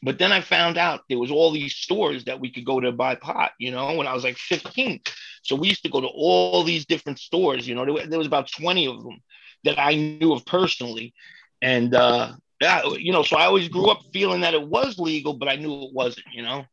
But 0.03 0.19
then 0.19 0.31
I 0.31 0.41
found 0.41 0.79
out 0.79 1.03
there 1.09 1.19
was 1.19 1.31
all 1.31 1.51
these 1.51 1.75
stores 1.75 2.25
that 2.25 2.39
we 2.39 2.51
could 2.51 2.65
go 2.65 2.79
to 2.81 2.93
buy 2.93 3.17
pot, 3.17 3.53
you 3.59 3.71
know, 3.71 3.97
when 3.97 4.07
I 4.07 4.15
was 4.15 4.25
like 4.25 4.37
15. 4.37 5.01
So 5.43 5.57
we 5.57 5.69
used 5.69 5.83
to 5.83 5.91
go 5.91 6.01
to 6.01 6.07
all 6.07 6.63
these 6.63 6.87
different 6.87 7.19
stores, 7.19 7.67
you 7.67 7.75
know, 7.75 7.85
there, 7.85 8.07
there 8.07 8.19
was 8.19 8.27
about 8.27 8.51
20 8.51 8.87
of 8.87 9.03
them 9.03 9.21
that 9.65 9.79
I 9.79 9.95
knew 9.97 10.33
of 10.33 10.47
personally. 10.47 11.15
And 11.61 11.95
uh 11.95 12.33
yeah, 12.61 12.83
you 12.99 13.13
know, 13.13 13.23
so 13.23 13.37
I 13.37 13.47
always 13.47 13.69
grew 13.69 13.89
up 13.89 14.01
feeling 14.13 14.41
that 14.41 14.55
it 14.55 14.67
was 14.67 14.99
legal, 14.99 15.35
but 15.35 15.49
I 15.49 15.57
knew 15.57 15.85
it 15.85 15.93
wasn't, 15.93 16.27
you 16.33 16.43
know. 16.43 16.65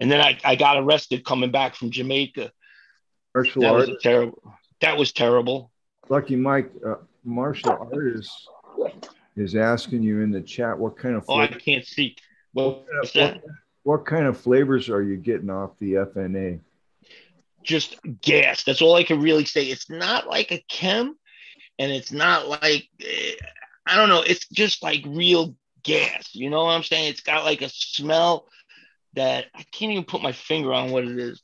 And 0.00 0.10
then 0.10 0.20
I, 0.20 0.38
I 0.44 0.56
got 0.56 0.76
arrested 0.76 1.24
coming 1.24 1.50
back 1.50 1.74
from 1.74 1.90
Jamaica. 1.90 2.52
Martial 3.34 3.62
That 3.62 3.74
was 3.74 3.90
terrible. 4.02 4.42
That 4.80 4.98
was 4.98 5.12
terrible. 5.12 5.70
Lucky 6.08 6.36
Mike, 6.36 6.70
uh, 6.86 6.96
martial 7.24 7.70
artist 7.70 8.48
is 9.36 9.54
asking 9.54 10.02
you 10.02 10.20
in 10.20 10.30
the 10.30 10.40
chat 10.40 10.78
what 10.78 10.96
kind 10.96 11.16
of 11.16 11.24
Oh, 11.28 11.40
I 11.40 11.48
can't 11.48 11.86
see. 11.86 12.16
What's 12.52 12.86
what, 12.90 13.12
that? 13.14 13.42
what 13.82 14.06
kind 14.06 14.26
of 14.26 14.38
flavors 14.38 14.88
are 14.88 15.02
you 15.02 15.16
getting 15.16 15.50
off 15.50 15.70
the 15.78 15.94
FNA? 15.94 16.60
just 17.62 17.98
gas. 18.20 18.64
That's 18.64 18.82
all 18.82 18.94
I 18.94 19.04
can 19.04 19.20
really 19.20 19.44
say. 19.44 19.64
It's 19.66 19.88
not 19.88 20.28
like 20.28 20.52
a 20.52 20.64
chem, 20.68 21.16
and 21.78 21.92
it's 21.92 22.12
not 22.12 22.48
like 22.48 22.88
eh, 23.00 23.34
I 23.86 23.96
don't 23.96 24.08
know. 24.08 24.22
It's 24.22 24.46
just 24.48 24.82
like 24.82 25.04
real 25.06 25.56
gas. 25.82 26.34
You 26.34 26.50
know 26.50 26.64
what 26.64 26.72
I'm 26.72 26.82
saying? 26.82 27.10
It's 27.10 27.22
got 27.22 27.44
like 27.44 27.62
a 27.62 27.68
smell 27.68 28.46
that 29.14 29.46
I 29.54 29.64
can't 29.72 29.92
even 29.92 30.04
put 30.04 30.22
my 30.22 30.32
finger 30.32 30.72
on 30.72 30.90
what 30.90 31.04
it 31.04 31.18
is. 31.18 31.40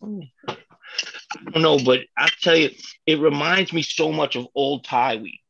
I 0.49 1.51
don't 1.51 1.62
know, 1.62 1.78
but 1.78 2.01
I 2.16 2.28
tell 2.41 2.57
you, 2.57 2.70
it 3.07 3.20
reminds 3.20 3.72
me 3.72 3.82
so 3.82 4.11
much 4.11 4.36
of 4.36 4.47
old 4.55 4.84
Thai 4.84 5.16
weed. 5.16 5.43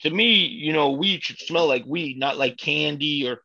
To 0.00 0.10
me, 0.10 0.46
you 0.46 0.72
know, 0.72 0.90
weed 0.90 1.22
should 1.22 1.38
smell 1.38 1.66
like 1.66 1.84
weed, 1.86 2.18
not 2.18 2.36
like 2.36 2.56
candy 2.56 3.28
or 3.28 3.40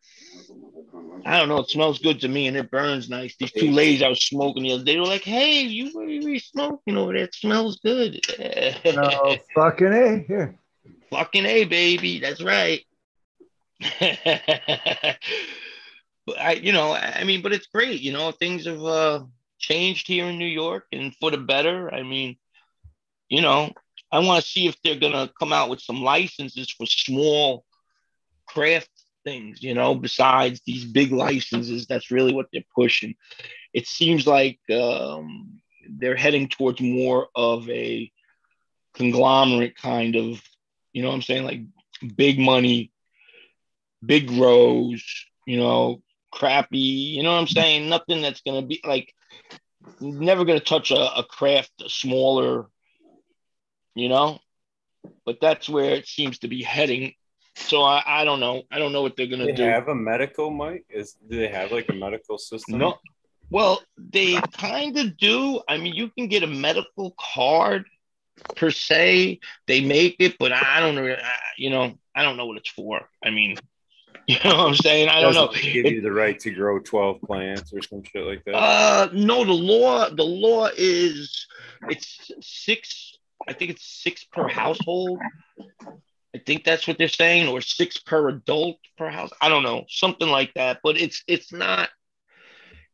I 1.26 1.38
don't 1.38 1.50
know. 1.50 1.60
It 1.60 1.70
smells 1.70 2.00
good 2.00 2.22
to 2.22 2.28
me 2.28 2.48
and 2.48 2.56
it 2.56 2.72
burns 2.72 3.10
nice. 3.10 3.36
These 3.38 3.52
two 3.52 3.72
ladies 3.72 4.02
I 4.02 4.08
was 4.08 4.24
smoking 4.24 4.64
the 4.64 4.74
other 4.74 4.84
day 4.84 4.94
they 4.94 5.00
were 5.00 5.08
like, 5.08 5.24
"Hey, 5.24 5.62
you 5.62 5.92
you 6.08 6.40
smoking 6.40 6.98
over 6.98 7.14
there? 7.14 7.26
It 7.26 7.36
smells 7.36 7.80
good." 7.84 8.20
No, 8.86 9.38
fucking 9.56 9.94
A. 9.94 10.20
Here. 10.20 10.56
Fucking 11.10 11.46
a 11.46 11.66
baby, 11.66 12.20
that's 12.20 12.42
right. 12.42 12.82
but 14.00 15.18
I, 16.40 16.54
you 16.62 16.72
know, 16.72 16.92
I 16.92 17.20
I 17.20 17.24
mean, 17.24 17.42
but 17.42 17.54
it's 17.54 17.68
great. 17.68 18.02
You 18.02 18.14
know, 18.14 18.32
things 18.32 18.66
have 18.66 18.84
uh, 18.84 19.24
changed 19.60 20.08
here 20.08 20.26
in 20.26 20.38
New 20.38 20.48
York 20.48 20.86
and 20.92 21.16
for 21.16 21.32
the 21.32 21.38
better. 21.38 21.94
I 21.94 22.04
mean, 22.04 22.38
you 23.30 23.42
know, 23.42 23.72
I 24.12 24.20
want 24.20 24.44
to 24.44 24.50
see 24.50 24.68
if 24.68 24.76
they're 24.84 25.00
gonna 25.00 25.30
come 25.40 25.54
out 25.54 25.70
with 25.70 25.82
some 25.82 26.02
licenses 26.02 26.70
for 26.70 26.86
small 26.86 27.66
craft 28.46 28.90
things. 29.24 29.62
You 29.62 29.74
know, 29.74 29.96
besides 29.96 30.62
these 30.66 30.86
big 30.86 31.12
licenses, 31.12 31.88
that's 31.88 32.12
really 32.12 32.34
what 32.34 32.48
they're 32.52 32.64
pushing. 32.76 33.16
It 33.74 33.88
seems 33.88 34.26
like 34.26 34.60
um, 34.72 35.60
they're 35.90 36.16
heading 36.16 36.48
towards 36.48 36.82
more 36.82 37.28
of 37.36 37.70
a 37.70 38.12
conglomerate 38.96 39.76
kind 39.76 40.16
of 40.16 40.42
you 40.98 41.04
know 41.04 41.10
what 41.10 41.16
I'm 41.16 41.22
saying? 41.22 41.44
Like 41.44 41.62
big 42.16 42.40
money, 42.40 42.92
big 44.04 44.28
grows, 44.28 45.06
you 45.46 45.58
know, 45.58 46.02
crappy, 46.32 46.80
you 46.80 47.22
know 47.22 47.34
what 47.34 47.42
I'm 47.42 47.48
saying? 47.48 47.88
Nothing 47.88 48.24
that's 48.24 48.42
gonna 48.42 48.64
be 48.66 48.82
like 48.84 49.14
never 50.02 50.44
gonna 50.44 50.60
touch 50.60 50.90
a, 50.90 51.20
a 51.20 51.24
craft 51.24 51.72
a 51.86 51.90
smaller, 51.90 52.66
you 53.98 54.10
know. 54.10 54.40
But 55.26 55.40
that's 55.42 55.70
where 55.70 55.92
it 55.92 56.08
seems 56.08 56.40
to 56.40 56.48
be 56.48 56.64
heading. 56.64 57.14
So 57.56 57.82
I, 57.82 58.04
I 58.06 58.24
don't 58.26 58.40
know. 58.40 58.64
I 58.72 58.80
don't 58.80 58.92
know 58.92 59.02
what 59.02 59.16
they're 59.16 59.28
gonna 59.28 59.46
they 59.46 59.54
do. 59.54 59.64
have 59.64 59.88
a 59.88 59.96
medical 59.96 60.52
mic? 60.52 60.86
Is 60.90 61.18
do 61.30 61.38
they 61.38 61.48
have 61.48 61.72
like 61.72 61.90
a 61.90 61.94
medical 61.94 62.38
system? 62.38 62.78
No. 62.78 62.98
Well, 63.50 63.82
they 63.98 64.40
kind 64.58 64.98
of 64.98 65.18
do. 65.18 65.62
I 65.68 65.78
mean, 65.78 65.94
you 65.94 66.10
can 66.10 66.28
get 66.28 66.44
a 66.44 66.48
medical 66.48 67.16
card 67.18 67.86
per 68.56 68.72
se. 68.72 69.40
They 69.68 69.82
make 69.82 70.18
it, 70.20 70.38
but 70.38 70.52
I 70.52 70.80
don't 70.80 70.96
know. 70.96 71.16
You 71.58 71.70
know, 71.70 71.98
I 72.16 72.24
don't 72.24 72.38
know 72.38 72.46
what 72.46 72.58
it's 72.58 72.70
for. 72.70 73.10
I 73.24 73.30
mean, 73.30 73.58
you 74.28 74.38
know 74.44 74.58
what 74.58 74.68
I'm 74.68 74.76
saying? 74.76 75.10
I 75.10 75.22
don't 75.22 75.34
know. 75.34 75.50
Give 75.54 75.86
you 75.86 76.02
the 76.02 76.12
right 76.12 76.38
to 76.40 76.52
grow 76.52 76.80
twelve 76.80 77.22
plants 77.22 77.74
or 77.74 77.82
some 77.82 78.04
shit 78.04 78.26
like 78.26 78.44
that. 78.46 78.56
Uh, 78.56 79.10
no, 79.14 79.46
the 79.46 79.54
law. 79.54 80.10
The 80.10 80.24
law 80.24 80.70
is 80.76 81.48
it's 81.90 82.32
six. 82.42 83.17
I 83.48 83.54
think 83.54 83.72
it's 83.72 83.86
six 83.86 84.24
per 84.26 84.48
household. 84.48 85.20
I 86.36 86.40
think 86.46 86.64
that's 86.64 86.88
what 86.88 86.98
they're 86.98 87.08
saying, 87.08 87.48
or 87.48 87.62
six 87.62 87.98
per 87.98 88.30
adult 88.30 88.78
per 88.98 89.10
house. 89.10 89.32
I 89.42 89.50
don't 89.50 89.64
know, 89.64 89.86
something 89.90 90.28
like 90.28 90.54
that. 90.56 90.80
But 90.84 90.98
it's 90.98 91.24
it's 91.28 91.52
not. 91.52 91.90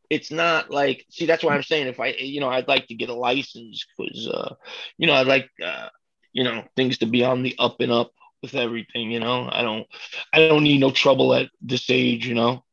It's 0.10 0.32
not 0.32 0.70
like 0.70 1.06
see. 1.10 1.26
That's 1.26 1.44
why 1.44 1.56
I'm 1.56 1.64
saying 1.64 1.88
if 1.88 2.00
I 2.00 2.10
you 2.10 2.40
know 2.40 2.50
I'd 2.50 2.68
like 2.68 2.88
to 2.88 2.96
get 2.96 3.10
a 3.10 3.16
license 3.16 3.86
because 3.98 4.28
uh 4.28 4.56
you 4.98 5.08
know 5.08 5.14
I'd 5.14 5.28
like 5.28 5.50
uh 5.64 5.90
you 6.34 6.44
know 6.44 6.64
things 6.76 7.00
to 7.00 7.06
be 7.08 7.24
on 7.24 7.42
the 7.42 7.56
up 7.58 7.78
and 7.80 7.92
up 7.92 8.12
with 8.42 8.54
everything. 8.54 9.12
You 9.12 9.20
know 9.20 9.50
I 9.52 9.64
don't 9.64 9.88
I 10.32 10.48
don't 10.48 10.64
need 10.64 10.80
no 10.80 10.92
trouble 10.92 11.34
at 11.34 11.50
this 11.62 11.90
age. 11.90 12.28
You 12.28 12.36
know, 12.36 12.64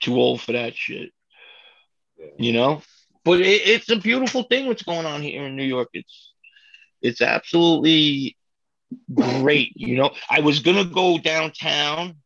too 0.00 0.16
old 0.16 0.40
for 0.40 0.52
that 0.52 0.74
shit 0.74 1.10
you 2.38 2.52
know 2.52 2.82
but 3.24 3.40
it, 3.40 3.62
it's 3.66 3.90
a 3.90 3.96
beautiful 3.96 4.42
thing 4.44 4.66
what's 4.66 4.82
going 4.82 5.06
on 5.06 5.22
here 5.22 5.46
in 5.46 5.56
new 5.56 5.64
york 5.64 5.88
it's 5.92 6.29
it's 7.02 7.20
absolutely 7.20 8.36
great 9.14 9.72
you 9.76 9.96
know. 9.96 10.10
I 10.28 10.40
was 10.40 10.60
gonna 10.60 10.84
go 10.84 11.18
downtown 11.18 12.16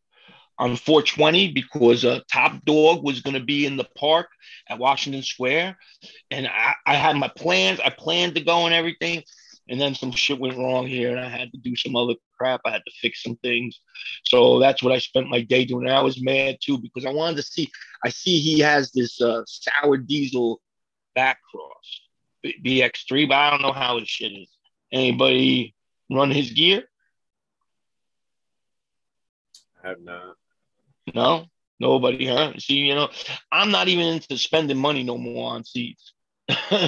on 0.59 0.77
420 0.77 1.53
because 1.53 2.05
uh, 2.05 2.21
top 2.31 2.65
dog 2.65 3.03
was 3.03 3.21
going 3.21 3.35
to 3.35 3.45
be 3.45 3.67
in 3.67 3.77
the 3.77 3.89
park 3.99 4.29
at 4.69 4.79
washington 4.79 5.23
square 5.23 5.77
and 6.31 6.47
I, 6.47 6.75
I 6.87 6.95
had 6.95 7.17
my 7.17 7.27
plans 7.27 7.81
i 7.81 7.91
planned 7.91 8.37
to 8.37 8.41
go 8.41 8.65
and 8.65 8.73
everything 8.73 9.25
and 9.69 9.81
then 9.81 9.97
some 9.97 10.13
shit 10.13 10.39
went 10.39 10.57
wrong 10.57 10.87
here 10.87 11.11
and 11.11 11.19
i 11.19 11.29
had 11.29 11.51
to 11.53 11.59
do 11.59 11.75
some 11.75 11.97
other 11.97 12.15
crap 12.39 12.61
i 12.65 12.71
had 12.71 12.83
to 12.87 12.93
fix 13.01 13.23
some 13.23 13.37
things. 13.37 13.81
So 14.25 14.59
that's 14.59 14.83
what 14.83 14.93
i 14.93 14.99
spent 14.99 15.29
my 15.29 15.41
day 15.41 15.65
doing. 15.65 15.87
And 15.87 15.97
i 15.97 16.03
was 16.03 16.23
mad 16.23 16.59
too 16.61 16.79
because 16.79 17.05
i 17.05 17.11
wanted 17.11 17.37
to 17.37 17.43
see 17.43 17.71
I 18.05 18.11
see 18.11 18.39
he 18.39 18.61
has 18.61 18.93
this 18.93 19.21
uh, 19.21 19.43
sour 19.47 19.97
diesel 19.97 20.61
back 21.15 21.39
cross 21.51 22.01
BX3, 22.45 23.29
but 23.29 23.35
I 23.37 23.51
don't 23.51 23.63
know 23.63 23.73
how 23.73 23.99
his 23.99 24.09
shit 24.09 24.33
is. 24.33 24.54
Anybody 24.95 25.75
run 26.09 26.31
his 26.31 26.53
gear? 26.53 26.85
I 29.83 29.89
have 29.89 30.01
not. 30.01 30.37
No, 31.13 31.47
nobody, 31.81 32.29
huh? 32.29 32.53
See, 32.59 32.75
you 32.75 32.95
know, 32.95 33.09
I'm 33.51 33.73
not 33.73 33.89
even 33.89 34.07
into 34.07 34.39
spending 34.39 34.79
money 34.79 35.03
no 35.03 35.19
more 35.19 35.53
on 35.53 35.65
seats. 35.65 36.13
you 36.71 36.79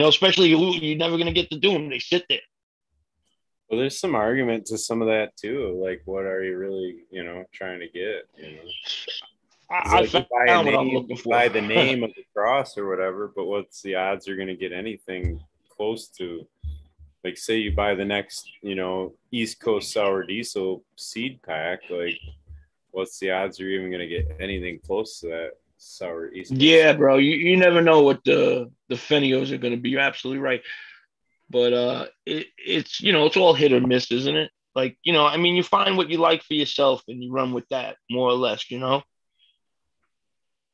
know, 0.00 0.06
especially 0.06 0.50
you, 0.50 0.74
you're 0.74 0.96
never 0.96 1.18
gonna 1.18 1.32
get 1.32 1.50
to 1.50 1.58
do 1.58 1.72
them. 1.72 1.90
They 1.90 1.98
sit 1.98 2.24
there. 2.28 2.38
Well, 3.68 3.80
there's 3.80 3.98
some 3.98 4.14
argument 4.14 4.66
to 4.66 4.78
some 4.78 5.02
of 5.02 5.08
that 5.08 5.36
too. 5.36 5.76
Like, 5.84 6.02
what 6.04 6.24
are 6.24 6.44
you 6.44 6.56
really, 6.56 6.98
you 7.10 7.24
know, 7.24 7.42
trying 7.52 7.80
to 7.80 7.88
get? 7.88 8.28
You 8.36 8.56
know, 8.56 8.62
I, 9.70 10.02
It's 10.02 10.14
I 10.14 10.18
like 10.18 10.28
buy, 10.28 10.62
name, 10.62 11.08
buy 11.24 11.48
the 11.48 11.62
name 11.62 12.04
of 12.04 12.10
the 12.14 12.24
cross 12.36 12.78
or 12.78 12.88
whatever, 12.88 13.32
but 13.34 13.46
what's 13.46 13.82
the 13.82 13.96
odds 13.96 14.28
you're 14.28 14.36
going 14.36 14.46
to 14.48 14.54
get 14.54 14.72
anything 14.72 15.42
close 15.82 16.06
to? 16.06 16.46
Like, 17.24 17.36
say 17.36 17.58
you 17.58 17.72
buy 17.74 17.94
the 17.94 18.04
next, 18.04 18.48
you 18.62 18.74
know, 18.74 19.14
East 19.32 19.60
Coast 19.60 19.92
Sour 19.92 20.24
Diesel 20.24 20.84
seed 20.96 21.40
pack. 21.42 21.80
Like, 21.90 22.18
what's 22.92 23.18
the 23.18 23.32
odds 23.32 23.58
you're 23.58 23.70
even 23.70 23.90
going 23.90 24.00
to 24.00 24.06
get 24.06 24.36
anything 24.40 24.78
close 24.86 25.20
to 25.20 25.26
that 25.28 25.50
sour 25.78 26.32
East? 26.32 26.50
Coast 26.50 26.60
Yeah, 26.60 26.92
bro. 26.92 27.16
You, 27.18 27.34
you 27.34 27.56
never 27.56 27.80
know 27.80 28.02
what 28.02 28.22
the 28.24 28.70
the 28.88 28.94
phenos 28.94 29.50
are 29.50 29.58
going 29.58 29.74
to 29.74 29.80
be. 29.80 29.90
You're 29.90 30.00
absolutely 30.00 30.40
right. 30.40 30.62
But 31.50 31.72
uh, 31.72 32.06
it, 32.26 32.46
it's 32.58 33.00
you 33.00 33.12
know 33.12 33.26
it's 33.26 33.36
all 33.36 33.54
hit 33.54 33.72
or 33.72 33.80
miss, 33.80 34.10
isn't 34.10 34.36
it? 34.36 34.50
Like 34.74 34.96
you 35.02 35.12
know, 35.12 35.26
I 35.26 35.36
mean, 35.36 35.56
you 35.56 35.62
find 35.62 35.96
what 35.96 36.10
you 36.10 36.18
like 36.18 36.42
for 36.42 36.54
yourself 36.54 37.02
and 37.08 37.22
you 37.22 37.32
run 37.32 37.52
with 37.52 37.68
that 37.70 37.96
more 38.10 38.28
or 38.28 38.34
less. 38.34 38.70
You 38.70 38.78
know. 38.78 39.02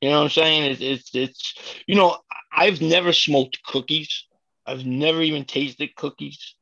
You 0.00 0.10
know 0.10 0.18
what 0.18 0.24
I'm 0.24 0.30
saying? 0.30 0.70
It's 0.70 0.80
it's 0.80 1.14
it's 1.14 1.54
you 1.86 1.96
know 1.96 2.18
I've 2.52 2.80
never 2.80 3.12
smoked 3.12 3.62
cookies. 3.64 4.27
I've 4.68 4.84
never 4.84 5.22
even 5.22 5.44
tasted 5.44 5.96
cookies. 5.96 6.54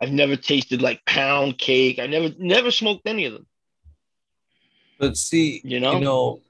I've 0.00 0.12
never 0.12 0.36
tasted 0.36 0.82
like 0.82 1.04
pound 1.06 1.58
cake. 1.58 1.98
I 1.98 2.06
never 2.06 2.34
never 2.38 2.70
smoked 2.70 3.06
any 3.06 3.24
of 3.26 3.34
them. 3.34 3.46
But 4.98 5.16
see, 5.16 5.60
You 5.64 5.80
know? 5.80 5.94
you 5.94 6.00
know, 6.00 6.40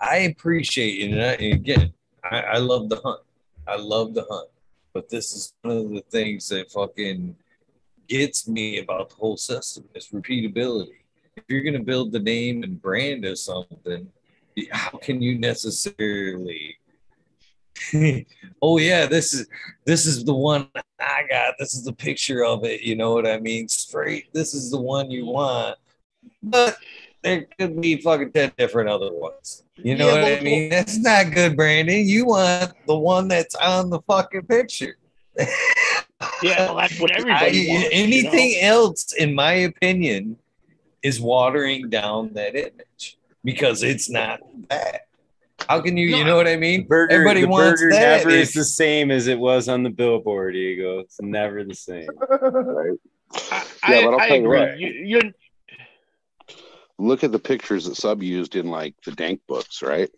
I 0.00 0.16
appreciate 0.18 1.00
it. 1.00 1.12
And, 1.12 1.22
I, 1.22 1.32
and 1.32 1.54
again, 1.54 1.92
I, 2.24 2.40
I 2.40 2.58
love 2.58 2.88
the 2.88 3.00
hunt. 3.04 3.20
I 3.66 3.76
love 3.76 4.14
the 4.14 4.24
hunt. 4.30 4.48
But 4.92 5.08
this 5.08 5.32
is 5.32 5.52
one 5.62 5.76
of 5.76 5.90
the 5.90 6.04
things 6.10 6.48
that 6.48 6.70
fucking 6.70 7.36
gets 8.08 8.48
me 8.48 8.78
about 8.78 9.10
the 9.10 9.16
whole 9.16 9.36
system 9.36 9.84
is 9.94 10.08
repeatability. 10.08 10.98
if 11.36 11.44
you're 11.48 11.62
going 11.62 11.74
to 11.74 11.82
build 11.84 12.12
the 12.12 12.18
name 12.20 12.62
and 12.62 12.80
brand 12.80 13.24
of 13.24 13.38
something, 13.38 14.08
how 14.70 14.98
can 14.98 15.22
you 15.22 15.38
necessarily? 15.38 16.76
oh 18.62 18.78
yeah, 18.78 19.06
this 19.06 19.32
is 19.34 19.46
this 19.84 20.06
is 20.06 20.24
the 20.24 20.34
one 20.34 20.68
I 20.98 21.22
got. 21.28 21.54
This 21.58 21.74
is 21.74 21.84
the 21.84 21.92
picture 21.92 22.44
of 22.44 22.64
it. 22.64 22.82
You 22.82 22.96
know 22.96 23.12
what 23.14 23.26
I 23.26 23.38
mean? 23.38 23.68
Straight. 23.68 24.32
This 24.32 24.54
is 24.54 24.70
the 24.70 24.80
one 24.80 25.10
you 25.10 25.26
want, 25.26 25.76
but 26.42 26.76
there 27.22 27.46
could 27.58 27.80
be 27.80 27.96
fucking 28.00 28.32
ten 28.32 28.52
different 28.58 28.88
other 28.90 29.12
ones. 29.12 29.64
You 29.76 29.96
know 29.96 30.08
Yeah, 30.14 30.22
what 30.22 30.38
I 30.40 30.40
mean? 30.42 30.68
That's 30.68 30.98
not 30.98 31.32
good 31.32 31.56
Brandon. 31.56 32.06
You 32.06 32.26
want 32.26 32.72
the 32.86 32.98
one 32.98 33.28
that's 33.28 33.54
on 33.54 33.88
the 33.90 34.00
fucking 34.02 34.42
picture. 34.42 34.96
Yeah, 36.42 36.66
well, 36.66 36.76
that's 36.76 37.00
what 37.00 37.10
everybody 37.18 37.70
I- 37.70 37.74
wants. 37.74 37.88
anything 37.92 38.50
You 38.50 38.62
know? 38.62 38.68
else, 38.68 39.12
in 39.14 39.34
my 39.34 39.52
opinion, 39.52 40.36
is 41.02 41.18
watering 41.18 41.88
down 41.88 42.34
that 42.34 42.54
image 42.54 43.16
because 43.42 43.82
it's 43.82 44.10
not 44.10 44.40
that. 44.68 45.06
How 45.68 45.80
can 45.80 45.96
you? 45.96 46.10
No, 46.10 46.18
you 46.18 46.24
know 46.24 46.36
what 46.36 46.48
I 46.48 46.56
mean? 46.56 46.86
Burger, 46.86 47.12
Everybody 47.12 47.42
the 47.42 47.48
wants 47.48 47.80
burger 47.80 47.94
that. 47.94 48.18
never 48.24 48.30
is 48.30 48.52
the 48.52 48.64
same 48.64 49.10
as 49.10 49.26
it 49.28 49.38
was 49.38 49.68
on 49.68 49.82
the 49.82 49.90
billboard, 49.90 50.56
Eagle. 50.56 51.00
It's 51.00 51.20
never 51.20 51.64
the 51.64 51.74
same. 51.74 52.08
Right? 52.28 52.98
I, 53.82 53.94
Yeah, 53.94 54.04
but 54.06 54.14
I'll 54.14 54.20
I, 54.20 54.24
I 54.24 54.28
tell 54.28 54.36
you 54.38 54.44
agree. 54.44 54.58
what. 54.58 54.78
You, 54.78 54.88
you're 54.88 55.22
Look 56.98 57.24
at 57.24 57.32
the 57.32 57.38
pictures 57.38 57.86
that 57.86 57.94
sub 57.96 58.22
used 58.22 58.56
in 58.56 58.66
like 58.66 58.94
the 59.04 59.12
dank 59.12 59.40
books, 59.48 59.82
right? 59.82 60.10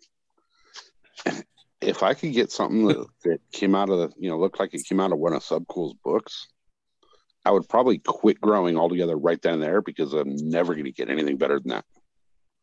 If 1.79 2.03
I 2.03 2.13
could 2.13 2.33
get 2.33 2.51
something 2.51 2.87
that, 2.87 3.05
that 3.23 3.39
came 3.51 3.75
out 3.75 3.89
of 3.89 3.99
the, 3.99 4.11
you 4.17 4.29
know, 4.29 4.37
looked 4.39 4.59
like 4.59 4.73
it 4.73 4.83
came 4.85 4.99
out 4.99 5.11
of 5.13 5.19
one 5.19 5.33
of 5.33 5.43
Subcool's 5.43 5.95
books, 6.03 6.47
I 7.45 7.51
would 7.51 7.67
probably 7.69 7.99
quit 7.99 8.39
growing 8.41 8.77
altogether 8.77 9.17
right 9.17 9.41
then 9.41 9.55
and 9.55 9.63
there 9.63 9.81
because 9.81 10.13
I'm 10.13 10.35
never 10.35 10.73
going 10.73 10.85
to 10.85 10.91
get 10.91 11.09
anything 11.09 11.37
better 11.37 11.59
than 11.59 11.69
that. 11.69 11.85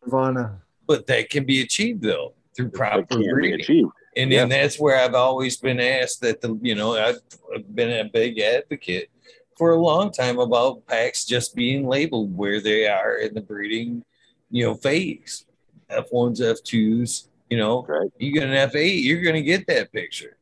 Nirvana. 0.04 0.62
but 0.86 1.06
that 1.06 1.28
can 1.30 1.44
be 1.44 1.60
achieved 1.62 2.02
though 2.02 2.32
through 2.56 2.70
proper 2.70 3.02
can't 3.04 3.20
be 3.22 3.28
breeding. 3.30 3.60
achieved. 3.60 3.90
And 4.16 4.30
Yeah. 4.30 4.40
then 4.40 4.48
that's 4.50 4.78
where 4.78 4.96
I've 5.00 5.14
always 5.14 5.56
been 5.56 5.80
asked 5.80 6.20
that 6.22 6.40
the 6.40 6.58
you 6.62 6.74
know 6.74 6.94
I've 6.96 7.20
I've 7.54 7.74
been 7.74 7.90
a 8.06 8.08
big 8.10 8.38
advocate 8.40 9.08
for 9.56 9.72
a 9.72 9.78
long 9.80 10.10
time 10.10 10.38
about 10.38 10.86
packs 10.86 11.24
just 11.24 11.54
being 11.54 11.86
labeled 11.86 12.36
where 12.36 12.60
they 12.60 12.86
are 12.88 13.16
in 13.18 13.34
the 13.34 13.40
breeding 13.40 14.04
you 14.50 14.64
know 14.66 14.74
phase 14.74 15.44
f1s 15.90 16.40
f2s 16.40 17.28
you 17.50 17.56
know 17.58 17.84
Right. 17.88 18.10
you 18.18 18.32
get 18.32 18.44
an 18.44 18.68
f8 18.70 19.02
you're 19.04 19.22
going 19.22 19.34
to 19.36 19.42
get 19.42 19.66
that 19.68 19.92
picture 19.92 20.36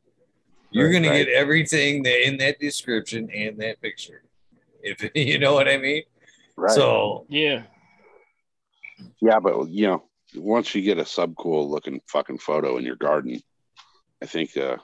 you're 0.70 0.86
Right, 0.86 0.92
going 0.92 1.02
to 1.04 1.10
right. 1.10 1.26
get 1.26 1.34
everything 1.34 2.02
that 2.04 2.26
in 2.26 2.36
that 2.38 2.58
description 2.60 3.28
and 3.30 3.58
that 3.58 3.80
picture 3.82 4.22
if 4.82 5.10
you 5.14 5.38
know 5.38 5.52
what 5.54 5.68
i 5.68 5.76
mean 5.76 6.04
Right. 6.56 6.70
so 6.74 7.24
yeah. 7.28 7.62
yeah, 9.20 9.38
but 9.40 9.68
you 9.68 9.86
know, 9.86 10.02
once 10.34 10.74
you 10.74 10.82
get 10.82 10.98
a 10.98 11.02
subcool 11.02 11.68
looking 11.68 12.00
fucking 12.06 12.38
photo 12.38 12.76
in 12.76 12.84
your 12.84 12.96
garden, 12.96 13.40
I 14.22 14.26
think, 14.26 14.56
uh, 14.56 14.76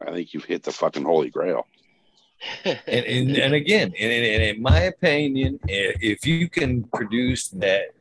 I 0.00 0.12
think 0.12 0.34
you've 0.34 0.44
hit 0.44 0.62
the 0.62 0.72
fucking 0.72 1.04
holy 1.04 1.30
grail. 1.30 1.66
and, 2.64 2.78
and, 2.86 3.36
and 3.36 3.54
again, 3.54 3.92
and, 3.98 4.12
and 4.12 4.42
in 4.42 4.62
my 4.62 4.80
opinion, 4.80 5.58
if 5.66 6.26
you 6.26 6.48
can 6.48 6.84
produce 6.84 7.48
that 7.48 7.94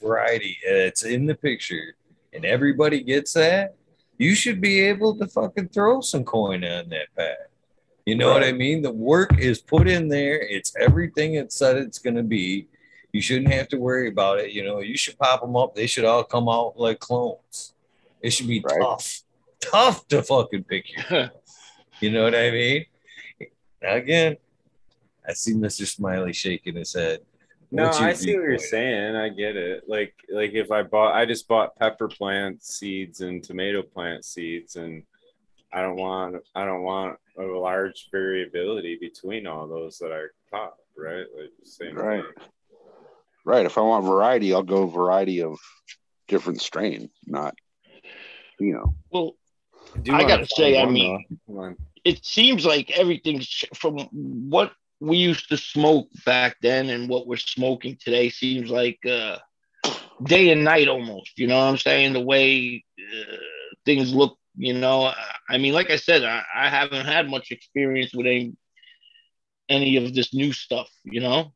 variety 0.00 0.58
that's 0.68 1.04
in 1.04 1.24
the 1.24 1.34
picture 1.34 1.96
and 2.32 2.44
everybody 2.44 3.02
gets 3.02 3.32
that, 3.32 3.76
you 4.18 4.34
should 4.34 4.60
be 4.60 4.80
able 4.80 5.16
to 5.16 5.26
fucking 5.26 5.68
throw 5.68 6.00
some 6.00 6.24
coin 6.24 6.64
on 6.64 6.88
that 6.90 7.08
pad. 7.16 7.36
You 8.04 8.16
know 8.16 8.32
what 8.32 8.44
I 8.44 8.52
mean? 8.52 8.82
The 8.82 8.92
work 8.92 9.38
is 9.38 9.60
put 9.62 9.88
in 9.88 10.08
there. 10.08 10.38
It's 10.38 10.74
everything 10.78 11.34
it 11.34 11.52
said 11.52 11.78
it's 11.78 11.98
going 11.98 12.16
to 12.16 12.22
be. 12.22 12.68
You 13.14 13.22
shouldn't 13.22 13.52
have 13.52 13.68
to 13.68 13.76
worry 13.76 14.08
about 14.08 14.40
it. 14.40 14.50
You 14.50 14.64
know, 14.64 14.80
you 14.80 14.96
should 14.96 15.16
pop 15.16 15.40
them 15.40 15.54
up. 15.54 15.72
They 15.76 15.86
should 15.86 16.04
all 16.04 16.24
come 16.24 16.48
out 16.48 16.76
like 16.76 16.98
clones. 16.98 17.72
It 18.20 18.30
should 18.30 18.48
be 18.48 18.58
Right. 18.58 18.80
tough, 18.80 19.22
tough 19.60 20.08
to 20.08 20.20
fucking 20.20 20.64
pick 20.64 20.86
you. 20.90 21.28
You 22.00 22.10
know 22.10 22.24
what 22.24 22.34
I 22.34 22.50
mean? 22.50 22.86
Now, 23.80 23.94
again, 23.94 24.36
I 25.26 25.32
see 25.32 25.54
Mr. 25.54 25.86
Smiley 25.86 26.32
shaking 26.32 26.74
his 26.74 26.92
head. 26.92 27.20
No, 27.70 27.88
I 27.88 28.12
see 28.14 28.34
what 28.34 28.42
you're 28.42 28.58
saying. 28.58 29.14
I 29.14 29.28
get 29.28 29.56
it. 29.56 29.84
Like, 29.88 30.12
like 30.28 30.52
if 30.54 30.72
I 30.72 30.82
bought, 30.82 31.14
I 31.14 31.24
just 31.24 31.46
bought 31.46 31.76
pepper 31.76 32.08
plant 32.08 32.64
seeds 32.64 33.20
and 33.20 33.44
tomato 33.44 33.80
plant 33.82 34.24
seeds, 34.24 34.74
and 34.74 35.04
I 35.72 35.82
don't 35.82 35.96
want, 35.96 36.42
I 36.56 36.64
don't 36.64 36.82
want 36.82 37.16
a 37.38 37.44
large 37.44 38.08
variability 38.10 38.98
between 39.00 39.46
all 39.46 39.68
those 39.68 39.98
that 39.98 40.10
I 40.12 40.24
pop. 40.50 40.78
Right, 40.98 41.26
like 41.38 41.50
same 41.62 41.94
Right. 41.94 42.24
thing. 42.24 42.44
Right. 43.44 43.66
If 43.66 43.76
I 43.76 43.82
want 43.82 44.04
variety, 44.04 44.54
I'll 44.54 44.62
go 44.62 44.86
variety 44.86 45.42
of 45.42 45.58
different 46.28 46.60
strain, 46.62 47.10
not, 47.26 47.54
you 48.58 48.72
know, 48.72 48.94
well, 49.10 49.36
do 50.02 50.14
I 50.14 50.24
gotta 50.26 50.46
say, 50.46 50.80
I 50.80 50.86
mean- 50.86 51.24
though. 51.46 51.74
It 52.04 52.24
seems 52.24 52.66
like 52.66 52.90
everything's 52.90 53.46
ch- 53.46 53.64
from 53.74 53.98
what 54.50 54.72
we 55.00 55.16
used 55.16 55.48
to 55.48 55.56
smoke 55.56 56.08
back 56.26 56.56
then 56.60 56.90
and 56.90 57.08
what 57.08 57.26
we're 57.26 57.36
smoking 57.38 57.96
today 58.02 58.28
seems 58.28 58.70
like 58.70 58.98
uh, 59.06 59.38
day 60.22 60.50
and 60.50 60.64
night 60.64 60.88
almost. 60.88 61.38
You 61.38 61.46
know 61.46 61.56
what 61.56 61.64
I'm 61.64 61.78
saying? 61.78 62.12
The 62.12 62.20
way 62.20 62.84
uh, 62.98 63.36
things 63.86 64.14
look. 64.14 64.38
You 64.56 64.74
know, 64.74 65.04
I- 65.06 65.16
I 65.48 65.58
mean, 65.58 65.72
like 65.74 65.90
I 65.90 65.96
said, 65.96 66.24
I, 66.24 66.42
I 66.54 66.68
haven't 66.68 67.06
had 67.06 67.28
much 67.28 67.50
experience 67.50 68.12
with 68.14 68.26
any 68.26 68.54
any 69.68 69.96
of 69.96 70.14
this 70.14 70.32
new 70.34 70.52
stuff. 70.52 70.90
You 71.04 71.20
know. 71.20 71.52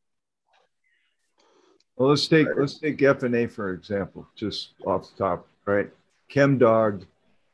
Well, 1.98 2.10
let's 2.10 2.28
take 2.28 2.46
let's 2.56 2.78
take 2.78 3.02
F 3.02 3.24
and 3.24 3.34
A 3.34 3.48
for 3.48 3.72
example, 3.72 4.26
just 4.36 4.74
off 4.86 5.10
the 5.10 5.24
top, 5.24 5.48
right? 5.66 5.90
Chem 6.28 6.56
dog 6.56 7.04